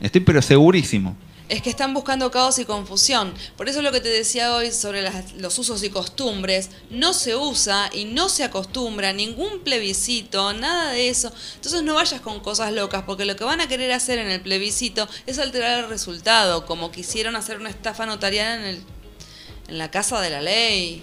Estoy 0.00 0.20
pero 0.20 0.40
segurísimo. 0.40 1.16
Es 1.50 1.62
que 1.62 1.68
están 1.70 1.92
buscando 1.94 2.30
caos 2.30 2.58
y 2.60 2.64
confusión. 2.64 3.34
Por 3.56 3.68
eso 3.68 3.82
lo 3.82 3.90
que 3.90 4.00
te 4.00 4.08
decía 4.08 4.54
hoy 4.54 4.70
sobre 4.70 5.02
las- 5.02 5.32
los 5.34 5.58
usos 5.58 5.82
y 5.82 5.90
costumbres, 5.90 6.70
no 6.90 7.12
se 7.12 7.34
usa 7.34 7.90
y 7.92 8.04
no 8.04 8.28
se 8.28 8.44
acostumbra 8.44 9.12
ningún 9.12 9.60
plebiscito, 9.64 10.52
nada 10.52 10.92
de 10.92 11.08
eso. 11.08 11.32
Entonces 11.56 11.82
no 11.82 11.94
vayas 11.94 12.20
con 12.20 12.38
cosas 12.38 12.72
locas, 12.72 13.02
porque 13.04 13.24
lo 13.24 13.34
que 13.34 13.42
van 13.42 13.60
a 13.60 13.66
querer 13.66 13.90
hacer 13.90 14.20
en 14.20 14.30
el 14.30 14.40
plebiscito 14.40 15.08
es 15.26 15.40
alterar 15.40 15.80
el 15.80 15.88
resultado, 15.88 16.66
como 16.66 16.92
quisieron 16.92 17.34
hacer 17.34 17.58
una 17.58 17.68
estafa 17.70 18.06
notarial 18.06 18.60
en, 18.60 18.64
el, 18.66 18.82
en 19.68 19.78
la 19.78 19.90
casa 19.90 20.20
de 20.20 20.30
la 20.30 20.40
ley. 20.40 21.02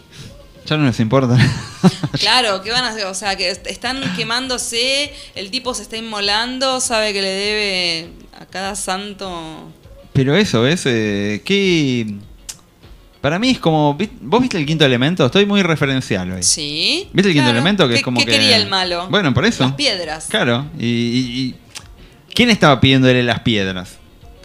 Ya 0.65 0.77
no 0.77 0.85
les 0.87 0.99
importa. 1.01 1.37
Claro, 2.19 2.63
¿qué 2.63 2.71
van 2.71 2.83
a 2.83 2.89
hacer? 2.89 3.05
O 3.05 3.13
sea, 3.13 3.35
que 3.35 3.49
est- 3.51 3.67
están 3.67 4.01
quemándose, 4.15 5.13
el 5.35 5.51
tipo 5.51 5.73
se 5.75 5.83
está 5.83 5.97
inmolando, 5.97 6.79
sabe 6.81 7.13
que 7.13 7.21
le 7.21 7.29
debe 7.29 8.09
a 8.39 8.45
cada 8.47 8.75
santo... 8.75 9.71
Pero 10.17 10.35
eso, 10.35 10.65
es 10.65 10.81
eh, 10.87 11.41
¿qué, 11.45 12.07
Para 13.21 13.37
mí 13.39 13.51
es 13.51 13.59
como. 13.59 13.95
¿Vos 14.21 14.41
viste 14.41 14.57
el 14.57 14.65
quinto 14.65 14.83
elemento? 14.83 15.25
Estoy 15.27 15.45
muy 15.45 15.61
referencial 15.61 16.31
hoy. 16.31 16.41
Sí. 16.43 17.07
¿Viste 17.13 17.29
el 17.29 17.33
quinto 17.35 17.45
claro. 17.45 17.57
elemento? 17.59 17.87
Que 17.87 17.93
¿Qué, 17.93 17.97
es 17.99 18.03
como 18.03 18.19
qué 18.19 18.25
que. 18.25 18.31
quería 18.31 18.57
el 18.57 18.67
malo? 18.67 19.07
Bueno, 19.09 19.33
por 19.33 19.45
eso. 19.45 19.63
Las 19.63 19.73
piedras. 19.73 20.25
Claro. 20.29 20.65
Y, 20.79 20.85
y- 20.85 21.39
y- 21.41 21.55
¿Quién 22.33 22.49
estaba 22.49 22.79
pidiéndole 22.81 23.21
las 23.23 23.41
piedras? 23.41 23.97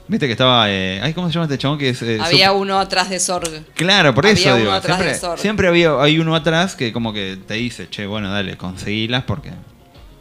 Viste 0.09 0.27
que 0.27 0.33
estaba. 0.33 0.71
eh, 0.71 1.01
ay, 1.03 1.15
¿Cómo 1.15 1.29
se 1.29 1.33
llama 1.35 1.47
este 1.47 1.57
chabón 1.57 1.79
que 1.79 1.89
es. 1.89 2.03
eh, 2.03 2.19
Había 2.21 2.53
uno 2.53 2.79
atrás 2.79 3.09
de 3.09 3.19
Sorg. 3.19 3.65
Claro, 3.75 4.15
por 4.15 4.27
Había 4.27 4.39
eso 4.39 4.49
uno 4.51 4.59
digo. 4.59 4.73
atrás 4.73 4.99
de 4.99 5.05
Siempre, 5.05 5.21
Sorg. 5.21 5.41
siempre 5.41 5.69
había, 5.69 6.03
hay 6.03 6.19
uno 6.19 6.35
atrás 6.37 6.75
que 6.77 6.93
como 6.93 7.15
que 7.15 7.39
te 7.47 7.55
dice, 7.55 7.89
che, 7.89 8.07
bueno, 8.07 8.31
dale, 8.31 8.59
conseguilas 8.59 9.25
porque 9.25 9.51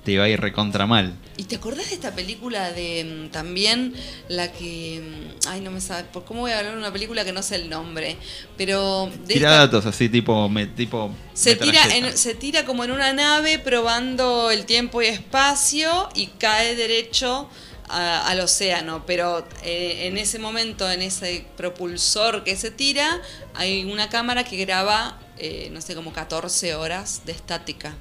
te 0.04 0.14
iba 0.14 0.24
a 0.24 0.30
ir 0.30 0.40
recontra 0.42 0.86
mal. 0.88 1.14
¿Y 1.38 1.44
te 1.46 1.56
acordás 1.58 1.90
de 1.90 1.96
esta 1.96 2.14
película 2.16 2.72
de 2.72 3.26
mm, 3.28 3.32
también 3.32 3.94
la 4.28 4.52
que. 4.52 5.02
mm, 5.02 5.48
Ay, 5.48 5.62
no 5.62 5.72
me 5.72 5.80
sabe. 5.82 6.04
¿Por 6.06 6.24
cómo 6.26 6.42
voy 6.42 6.52
a 6.52 6.58
hablar 6.60 6.74
de 6.74 6.80
una 6.80 6.92
película 6.94 7.24
que 7.26 7.32
no 7.34 7.42
sé 7.44 7.56
el 7.56 7.70
nombre? 7.70 8.18
Pero. 8.58 9.10
De 9.26 9.34
Tira 9.36 9.50
esta- 9.52 9.58
datos 9.68 9.86
así, 9.86 10.10
tipo. 10.10 10.50
me- 10.50 10.66
tipo 10.68 11.12
se 11.34 11.56
tira, 11.56 11.82
en- 11.96 12.18
se 12.18 12.34
tira 12.36 12.66
como 12.66 12.84
en 12.84 12.92
una 12.92 13.14
nave 13.14 13.58
probando 13.60 14.52
el 14.52 14.66
tiempo 14.66 15.02
y 15.02 15.08
espacio 15.08 16.10
y 16.16 16.28
cae 16.28 16.76
derecho 16.76 17.50
a- 17.90 18.28
al 18.28 18.40
océano. 18.40 19.04
Pero 19.06 19.46
eh, 19.64 20.08
en 20.08 20.18
ese 20.18 20.40
momento, 20.40 20.90
en 20.90 21.02
ese 21.02 21.46
propulsor 21.58 22.44
que 22.44 22.56
se 22.56 22.72
tira, 22.72 23.22
hay 23.56 23.84
una 23.86 24.10
cámara 24.10 24.44
que 24.44 24.58
graba, 24.58 25.20
eh, 25.38 25.70
no 25.72 25.82
sé, 25.82 25.96
como 25.96 26.14
14 26.14 26.76
horas 26.76 27.22
de 27.26 27.32
estática 27.32 27.96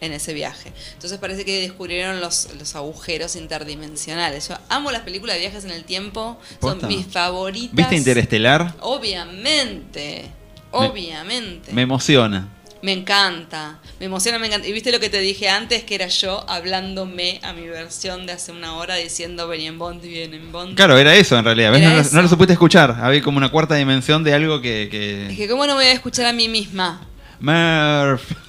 en 0.00 0.12
ese 0.12 0.34
viaje. 0.34 0.72
Entonces 0.94 1.18
parece 1.18 1.44
que 1.44 1.60
descubrieron 1.60 2.20
los, 2.20 2.48
los 2.58 2.74
agujeros 2.76 3.36
interdimensionales. 3.36 4.48
Yo 4.48 4.56
amo 4.68 4.90
las 4.90 5.02
películas 5.02 5.36
de 5.36 5.40
viajes 5.40 5.64
en 5.64 5.70
el 5.70 5.84
tiempo, 5.84 6.38
Posta. 6.60 6.80
son 6.80 6.88
mis 6.88 7.06
favoritas. 7.06 7.74
¿Viste 7.74 7.96
Interestelar? 7.96 8.74
Obviamente, 8.80 10.26
obviamente. 10.70 11.72
Me 11.72 11.82
emociona. 11.82 12.48
Me 12.80 12.92
encanta, 12.92 13.80
me 13.98 14.06
emociona, 14.06 14.38
me 14.38 14.46
encanta. 14.46 14.68
Y 14.68 14.72
viste 14.72 14.92
lo 14.92 15.00
que 15.00 15.10
te 15.10 15.18
dije 15.18 15.48
antes, 15.48 15.82
que 15.82 15.96
era 15.96 16.06
yo 16.06 16.48
hablándome 16.48 17.40
a 17.42 17.52
mi 17.52 17.66
versión 17.66 18.24
de 18.24 18.32
hace 18.32 18.52
una 18.52 18.76
hora 18.76 18.94
diciendo 18.94 19.48
ven 19.48 19.62
en 19.62 19.78
Bond, 19.80 20.00
bien 20.00 20.32
en 20.32 20.52
Bond. 20.52 20.76
Claro, 20.76 20.96
era 20.96 21.16
eso 21.16 21.36
en 21.36 21.44
realidad. 21.44 21.72
¿ves? 21.72 22.12
No, 22.12 22.18
no 22.18 22.22
lo 22.22 22.28
supiste 22.28 22.52
escuchar. 22.52 22.96
Había 23.02 23.20
como 23.20 23.38
una 23.38 23.48
cuarta 23.48 23.74
dimensión 23.74 24.22
de 24.22 24.32
algo 24.32 24.60
que. 24.60 24.84
Es 24.84 24.90
que... 24.90 25.34
que 25.36 25.48
cómo 25.48 25.66
no 25.66 25.74
me 25.74 25.82
voy 25.82 25.90
a 25.90 25.92
escuchar 25.92 26.26
a 26.26 26.32
mí 26.32 26.46
misma. 26.46 27.04
Murph. 27.40 28.47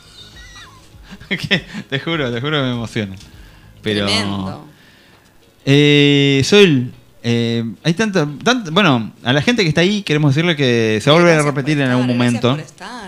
Que 1.37 1.63
te 1.89 1.99
juro, 1.99 2.31
te 2.31 2.41
juro 2.41 2.57
que 2.57 2.63
me 2.63 2.71
emociona. 2.71 3.15
Pero. 3.81 4.05
Tremendo. 4.05 4.65
Eh, 5.65 6.41
Sol, 6.45 6.91
eh, 7.21 7.63
hay 7.83 7.93
tanto, 7.93 8.27
tanto- 8.43 8.71
Bueno, 8.71 9.11
a 9.23 9.33
la 9.33 9.41
gente 9.41 9.63
que 9.63 9.69
está 9.69 9.81
ahí 9.81 10.01
queremos 10.03 10.33
decirle 10.33 10.55
que 10.55 10.99
se 11.01 11.11
va 11.11 11.17
a 11.17 11.41
repetir 11.43 11.79
en 11.79 11.89
algún 11.89 12.07
momento. 12.07 12.57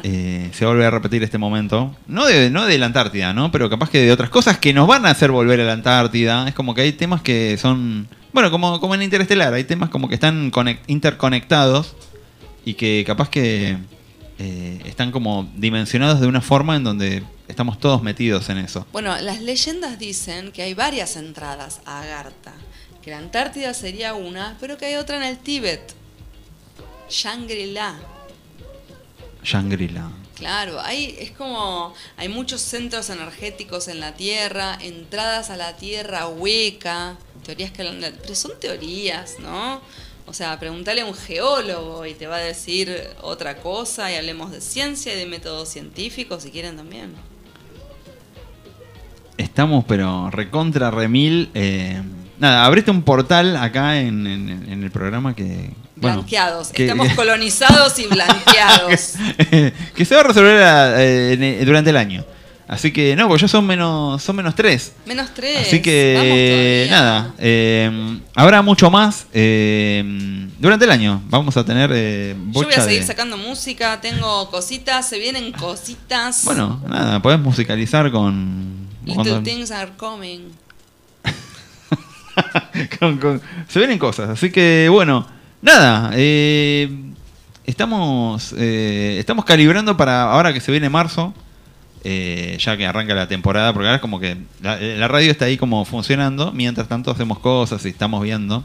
Eh, 0.03 0.49
se 0.53 0.65
va 0.65 0.87
a 0.87 0.91
repetir 0.91 1.23
este 1.23 1.37
momento. 1.37 1.95
No 2.07 2.25
de, 2.25 2.49
no 2.49 2.65
de 2.65 2.77
la 2.77 2.87
Antártida, 2.87 3.33
¿no? 3.33 3.51
Pero 3.51 3.69
capaz 3.69 3.89
que 3.89 3.99
de 3.99 4.11
otras 4.11 4.29
cosas 4.29 4.57
que 4.57 4.73
nos 4.73 4.87
van 4.87 5.05
a 5.05 5.11
hacer 5.11 5.31
volver 5.31 5.61
a 5.61 5.63
la 5.63 5.73
Antártida. 5.73 6.47
Es 6.47 6.53
como 6.53 6.73
que 6.75 6.81
hay 6.81 6.91
temas 6.93 7.21
que 7.21 7.57
son. 7.57 8.07
Bueno, 8.33 8.51
como, 8.51 8.79
como 8.79 8.95
en 8.95 9.01
Interestelar, 9.01 9.53
hay 9.53 9.63
temas 9.63 9.89
como 9.89 10.07
que 10.07 10.15
están 10.15 10.51
conec- 10.51 10.79
interconectados 10.87 11.95
y 12.65 12.75
que 12.75 13.03
capaz 13.07 13.29
que 13.29 13.77
eh, 14.39 14.81
están 14.85 15.11
como 15.11 15.49
dimensionados 15.55 16.19
de 16.21 16.27
una 16.27 16.41
forma 16.41 16.75
en 16.75 16.83
donde 16.83 17.23
estamos 17.47 17.79
todos 17.79 18.01
metidos 18.01 18.49
en 18.49 18.57
eso. 18.57 18.85
Bueno, 18.91 19.15
las 19.19 19.41
leyendas 19.41 19.99
dicen 19.99 20.51
que 20.51 20.63
hay 20.63 20.73
varias 20.73 21.15
entradas 21.15 21.81
a 21.85 22.01
Agartha. 22.01 22.53
Que 23.01 23.11
la 23.11 23.17
Antártida 23.17 23.73
sería 23.73 24.13
una, 24.13 24.57
pero 24.59 24.77
que 24.77 24.85
hay 24.85 24.95
otra 24.95 25.17
en 25.17 25.23
el 25.23 25.39
Tíbet. 25.39 25.95
Shangri-La. 27.09 27.99
Shangri-La. 29.43 30.11
Claro, 30.35 30.79
hay, 30.81 31.15
es 31.19 31.31
como, 31.31 31.93
hay 32.17 32.29
muchos 32.29 32.61
centros 32.61 33.09
energéticos 33.11 33.87
en 33.87 33.99
la 33.99 34.13
Tierra, 34.13 34.77
entradas 34.81 35.51
a 35.51 35.57
la 35.57 35.75
Tierra 35.75 36.27
hueca, 36.27 37.17
teorías 37.43 37.71
que... 37.71 37.83
Pero 37.83 38.35
son 38.35 38.59
teorías, 38.59 39.35
¿no? 39.39 39.81
O 40.27 40.33
sea, 40.33 40.57
preguntale 40.59 41.01
a 41.01 41.05
un 41.05 41.13
geólogo 41.13 42.05
y 42.05 42.13
te 42.13 42.25
va 42.27 42.37
a 42.37 42.39
decir 42.39 42.95
otra 43.21 43.57
cosa 43.57 44.11
y 44.11 44.15
hablemos 44.15 44.51
de 44.51 44.61
ciencia 44.61 45.13
y 45.13 45.17
de 45.17 45.25
métodos 45.25 45.67
científicos 45.69 46.43
si 46.43 46.51
quieren 46.51 46.77
también. 46.77 47.11
Estamos, 49.37 49.83
pero 49.87 50.29
recontra 50.29 50.91
remil. 50.91 51.49
eh, 51.53 52.01
nada, 52.39 52.65
abriste 52.65 52.91
un 52.91 53.01
portal 53.03 53.57
acá 53.57 53.99
en, 53.99 54.27
en- 54.27 54.71
en 54.71 54.83
el 54.83 54.91
programa 54.91 55.35
que. 55.35 55.71
Bueno, 55.95 56.17
Blanqueados, 56.17 56.69
que- 56.69 56.83
estamos 56.85 57.09
colonizados 57.15 57.97
y 57.99 58.07
blanqueados. 58.07 59.13
que 59.95 60.05
se 60.05 60.15
va 60.15 60.21
a 60.21 60.23
resolver 60.25 60.57
eh, 60.99 61.33
en- 61.59 61.65
durante 61.65 61.89
el 61.89 61.97
año. 61.97 62.23
Así 62.71 62.93
que, 62.93 63.17
no, 63.17 63.27
pues 63.27 63.41
ya 63.41 63.49
son 63.49 63.65
menos, 63.67 64.23
son 64.23 64.33
menos 64.37 64.55
tres. 64.55 64.93
Menos 65.05 65.33
tres. 65.33 65.67
Así 65.67 65.81
que, 65.81 66.87
nada, 66.89 67.33
eh, 67.37 68.17
habrá 68.33 68.61
mucho 68.61 68.89
más 68.89 69.27
eh, 69.33 70.01
durante 70.57 70.85
el 70.85 70.91
año. 70.91 71.21
Vamos 71.29 71.57
a 71.57 71.65
tener 71.65 71.91
eh, 71.93 72.33
Yo 72.47 72.63
voy 72.63 72.73
a 72.73 72.79
seguir 72.79 73.01
de- 73.01 73.05
sacando 73.07 73.35
música, 73.35 73.99
tengo 73.99 74.49
cositas, 74.49 75.05
se 75.09 75.19
vienen 75.19 75.51
cositas. 75.51 76.45
Bueno, 76.45 76.81
nada, 76.87 77.21
podés 77.21 77.41
musicalizar 77.41 78.09
con. 78.09 78.87
Little 79.03 79.15
cuando- 79.15 79.43
things 79.43 79.69
are 79.71 79.91
coming. 79.97 80.39
con- 82.99 83.17
con- 83.17 83.41
se 83.67 83.79
vienen 83.79 83.99
cosas. 83.99 84.29
Así 84.29 84.49
que, 84.49 84.87
bueno, 84.89 85.27
nada. 85.61 86.11
estamos, 87.65 88.53
estamos 88.53 89.43
calibrando 89.43 89.97
para 89.97 90.31
ahora 90.31 90.53
que 90.53 90.61
se 90.61 90.71
viene 90.71 90.87
marzo. 90.89 91.33
Eh, 92.03 92.57
ya 92.59 92.77
que 92.77 92.85
arranca 92.85 93.13
la 93.13 93.27
temporada, 93.27 93.73
porque 93.73 93.87
ahora 93.87 93.95
es 93.95 94.01
como 94.01 94.19
que 94.19 94.37
la, 94.61 94.77
la 94.79 95.07
radio 95.07 95.31
está 95.31 95.45
ahí 95.45 95.57
como 95.57 95.85
funcionando. 95.85 96.51
Mientras 96.51 96.87
tanto 96.87 97.11
hacemos 97.11 97.39
cosas 97.39 97.85
y 97.85 97.89
estamos 97.89 98.21
viendo. 98.23 98.63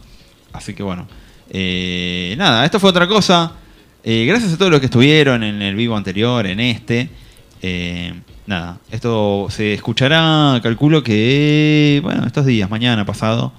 Así 0.53 0.75
que 0.75 0.83
bueno. 0.83 1.07
eh, 1.51 2.35
nada, 2.39 2.65
esto 2.65 2.81
fue 2.81 2.91
otra 2.91 3.07
cosa. 3.07 3.53
Eh, 4.09 4.25
gracias 4.25 4.53
a 4.53 4.57
todos 4.57 4.71
los 4.71 4.79
que 4.79 4.87
estuvieron 4.87 5.43
en 5.43 5.61
el 5.63 5.75
vivo 5.75 5.97
anterior, 5.97 6.47
en 6.47 6.61
este. 6.61 7.11
Eh, 7.61 8.15
nada, 8.47 8.79
esto 8.93 9.49
se 9.51 9.75
escuchará, 9.75 10.61
calculo 10.63 11.03
que, 11.03 11.99
bueno, 12.05 12.25
estos 12.25 12.47
días, 12.47 12.71
mañana, 12.71 13.05
pasado. 13.05 13.53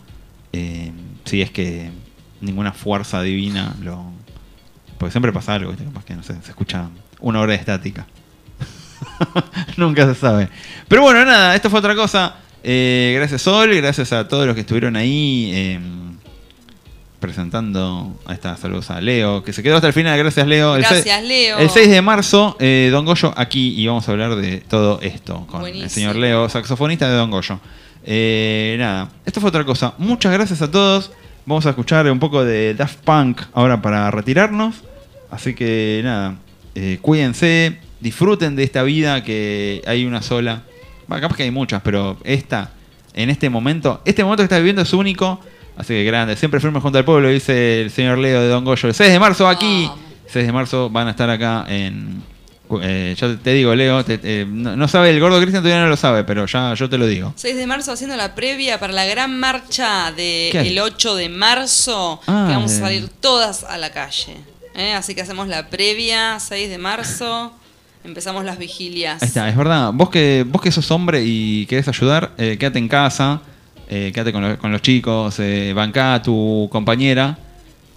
Eh, 0.54 0.94
si 1.26 1.42
es 1.42 1.52
que 1.52 1.92
ninguna 2.40 2.72
fuerza 2.72 3.22
divina 3.22 3.76
lo... 3.82 4.06
Porque 4.98 5.12
siempre 5.12 5.34
pasa 5.34 5.56
algo, 5.56 5.72
¿viste? 5.72 5.84
capaz 5.84 6.06
que 6.06 6.16
no 6.16 6.24
sé, 6.24 6.36
se 6.42 6.52
escucha 6.52 6.88
una 7.20 7.42
hora 7.42 7.52
de 7.52 7.60
estática. 7.60 8.08
Nunca 9.78 10.06
se 10.06 10.16
sabe. 10.16 10.50
Pero 10.88 11.02
bueno, 11.02 11.24
nada, 11.26 11.56
esto 11.56 11.70
fue 11.70 11.80
otra 11.80 11.96
cosa. 11.96 12.36
Eh, 12.64 13.14
gracias 13.18 13.42
Sol, 13.44 13.74
gracias 13.76 14.12
a 14.14 14.28
todos 14.28 14.46
los 14.46 14.54
que 14.56 14.62
estuvieron 14.62 14.96
ahí 14.96 15.52
eh, 15.54 15.80
presentando. 17.20 18.20
Ahí 18.26 18.36
está, 18.36 18.56
saludos 18.58 18.90
a 18.92 19.02
Leo, 19.02 19.44
que 19.44 19.54
se 19.54 19.64
quedó 19.64 19.76
hasta 19.76 19.88
el 19.88 19.94
final. 19.94 20.18
Gracias 20.18 20.46
Leo. 20.48 20.76
El 20.76 20.82
Gracias, 20.84 21.22
se- 21.22 21.28
Leo. 21.28 21.58
El 21.58 21.70
6 21.70 21.90
de 21.90 22.02
marzo, 22.02 22.56
eh, 22.60 22.90
Don 22.92 23.06
Goyo 23.06 23.34
aquí 23.38 23.74
y 23.80 23.88
vamos 23.88 24.08
a 24.08 24.12
hablar 24.12 24.36
de 24.36 24.58
todo 24.58 25.00
esto 25.02 25.46
con 25.48 25.66
el 25.66 25.90
señor 25.90 26.16
Leo, 26.16 26.48
saxofonista 26.50 27.10
de 27.10 27.16
Don 27.16 27.32
Goyo. 27.32 27.60
Eh, 28.06 28.76
nada, 28.80 29.10
esto 29.26 29.42
fue 29.42 29.50
otra 29.50 29.66
cosa. 29.66 29.94
Muchas 29.98 30.32
gracias 30.32 30.62
a 30.62 30.70
todos. 30.72 31.12
Vamos 31.46 31.66
a 31.66 31.70
escuchar 31.70 32.10
un 32.12 32.20
poco 32.20 32.44
de 32.44 32.74
Daft 32.74 33.00
Punk 33.00 33.42
ahora 33.54 33.82
para 33.82 34.12
retirarnos. 34.12 34.76
Así 35.32 35.54
que 35.56 36.02
nada, 36.04 36.36
cuídense, 37.02 37.78
disfruten 38.00 38.56
de 38.56 38.64
esta 38.64 38.84
vida 38.84 39.24
que 39.24 39.82
hay 39.86 40.06
una 40.06 40.22
sola. 40.22 40.64
Bueno, 41.08 41.22
capaz 41.22 41.38
que 41.38 41.44
hay 41.44 41.52
muchas, 41.52 41.82
pero 41.82 42.18
esta, 42.24 42.72
en 43.14 43.30
este 43.30 43.50
momento, 43.50 44.02
este 44.06 44.24
momento 44.24 44.42
que 44.42 44.46
estás 44.46 44.60
viviendo 44.60 44.82
es 44.82 44.94
único. 44.94 45.40
Así 45.78 45.94
que 45.94 46.04
grande, 46.06 46.36
siempre 46.36 46.60
firme 46.60 46.80
junto 46.80 46.98
al 46.98 47.06
pueblo, 47.06 47.30
dice 47.30 47.82
el 47.84 47.92
señor 47.92 48.18
Leo 48.18 48.42
de 48.42 48.48
Don 48.48 48.66
Goyo. 48.66 48.88
El 48.90 48.96
6 48.96 49.12
de 49.12 49.20
marzo 49.20 49.48
aquí. 49.48 49.90
6 50.28 50.46
de 50.48 50.52
marzo 50.52 50.90
van 50.90 51.08
a 51.08 51.12
estar 51.12 51.30
acá 51.30 51.66
en... 51.70 52.22
eh, 52.82 53.16
ya 53.18 53.36
te 53.38 53.54
digo, 53.54 53.74
Leo, 53.76 54.04
te- 54.04 54.20
eh, 54.24 54.46
no, 54.50 54.76
no 54.76 54.88
sabe, 54.88 55.12
el 55.12 55.20
gordo 55.20 55.40
Cristian 55.40 55.62
todavía 55.64 55.84
no 55.84 55.90
lo 55.90 55.96
sabe, 55.96 56.24
pero 56.24 56.48
ya 56.48 56.74
yo 56.74 56.90
te 56.90 56.98
lo 56.98 57.06
digo. 57.06 57.32
6 57.36 57.56
de 57.56 57.68
marzo 57.68 57.92
haciendo 57.92 58.18
la 58.18 58.34
previa 58.36 58.80
para 58.80 58.92
la 58.92 59.06
gran 59.06 59.40
marcha 59.40 60.12
del 60.12 60.80
8 60.80 61.16
de 61.16 61.30
marzo, 61.30 62.20
Ah, 62.28 62.46
que 62.50 62.56
vamos 62.56 62.72
a 62.74 62.80
salir 62.80 63.08
todas 63.22 63.64
a 63.64 63.78
la 63.78 63.92
calle. 63.92 64.36
¿eh? 64.76 64.94
Así 64.94 65.14
que 65.16 65.22
hacemos 65.22 65.48
la 65.48 65.70
previa, 65.70 66.40
6 66.40 66.70
de 66.70 66.78
marzo, 66.80 67.54
empezamos 68.08 68.44
las 68.46 68.58
vigilias. 68.58 69.22
Ahí 69.22 69.28
está, 69.28 69.48
es 69.50 69.56
verdad. 69.56 69.92
Vos 69.94 70.10
que, 70.10 70.46
vos 70.48 70.62
que 70.62 70.72
sos 70.72 70.90
hombre 70.92 71.22
y 71.24 71.66
querés 71.68 71.88
ayudar, 71.88 72.32
eh, 72.38 72.58
quédate 72.60 72.80
en 72.80 72.88
casa, 72.88 73.42
eh, 73.90 74.12
quédate 74.14 74.32
con, 74.34 74.42
lo- 74.42 74.58
con 74.58 74.72
los 74.72 74.82
chicos, 74.82 75.36
eh, 75.40 75.74
bancá 75.76 76.16
a 76.16 76.22
tu 76.22 76.68
compañera. 76.72 77.38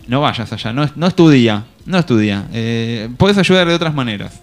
No 0.06 0.20
vayas 0.20 0.52
allá, 0.52 0.72
no 0.72 0.82
es, 0.82 0.96
no 0.96 1.06
es 1.06 1.14
tu 1.14 1.30
día, 1.30 1.64
no 1.86 1.98
es 1.98 2.04
tu 2.06 2.18
día. 2.18 2.46
Eh, 2.52 3.08
podés 3.16 3.38
ayudar 3.38 3.68
de 3.68 3.74
otras 3.74 3.94
maneras. 3.94 4.40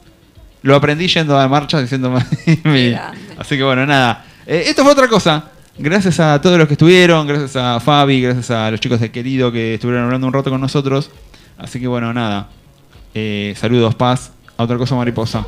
Lo 0.63 0.75
aprendí 0.75 1.07
yendo 1.07 1.37
a 1.37 1.47
marchas 1.47 1.81
diciendo... 1.81 2.13
Así 3.37 3.57
que 3.57 3.63
bueno, 3.63 3.85
nada. 3.85 4.25
Esto 4.45 4.83
fue 4.83 4.91
otra 4.93 5.07
cosa. 5.07 5.43
Gracias 5.77 6.19
a 6.19 6.41
todos 6.41 6.57
los 6.57 6.67
que 6.67 6.73
estuvieron, 6.73 7.27
gracias 7.27 7.55
a 7.55 7.79
Fabi, 7.79 8.21
gracias 8.21 8.49
a 8.49 8.71
los 8.71 8.79
chicos 8.79 8.99
de 8.99 9.11
Querido 9.11 9.51
que 9.51 9.75
estuvieron 9.75 10.05
hablando 10.05 10.25
un 10.25 10.33
rato 10.33 10.49
con 10.49 10.59
nosotros. 10.59 11.11
Así 11.57 11.79
que 11.79 11.87
bueno, 11.87 12.13
nada. 12.13 12.49
Saludos, 13.55 13.93
paz. 13.95 14.31
Otra 14.57 14.77
cosa 14.77 14.95
mariposa. 14.95 15.45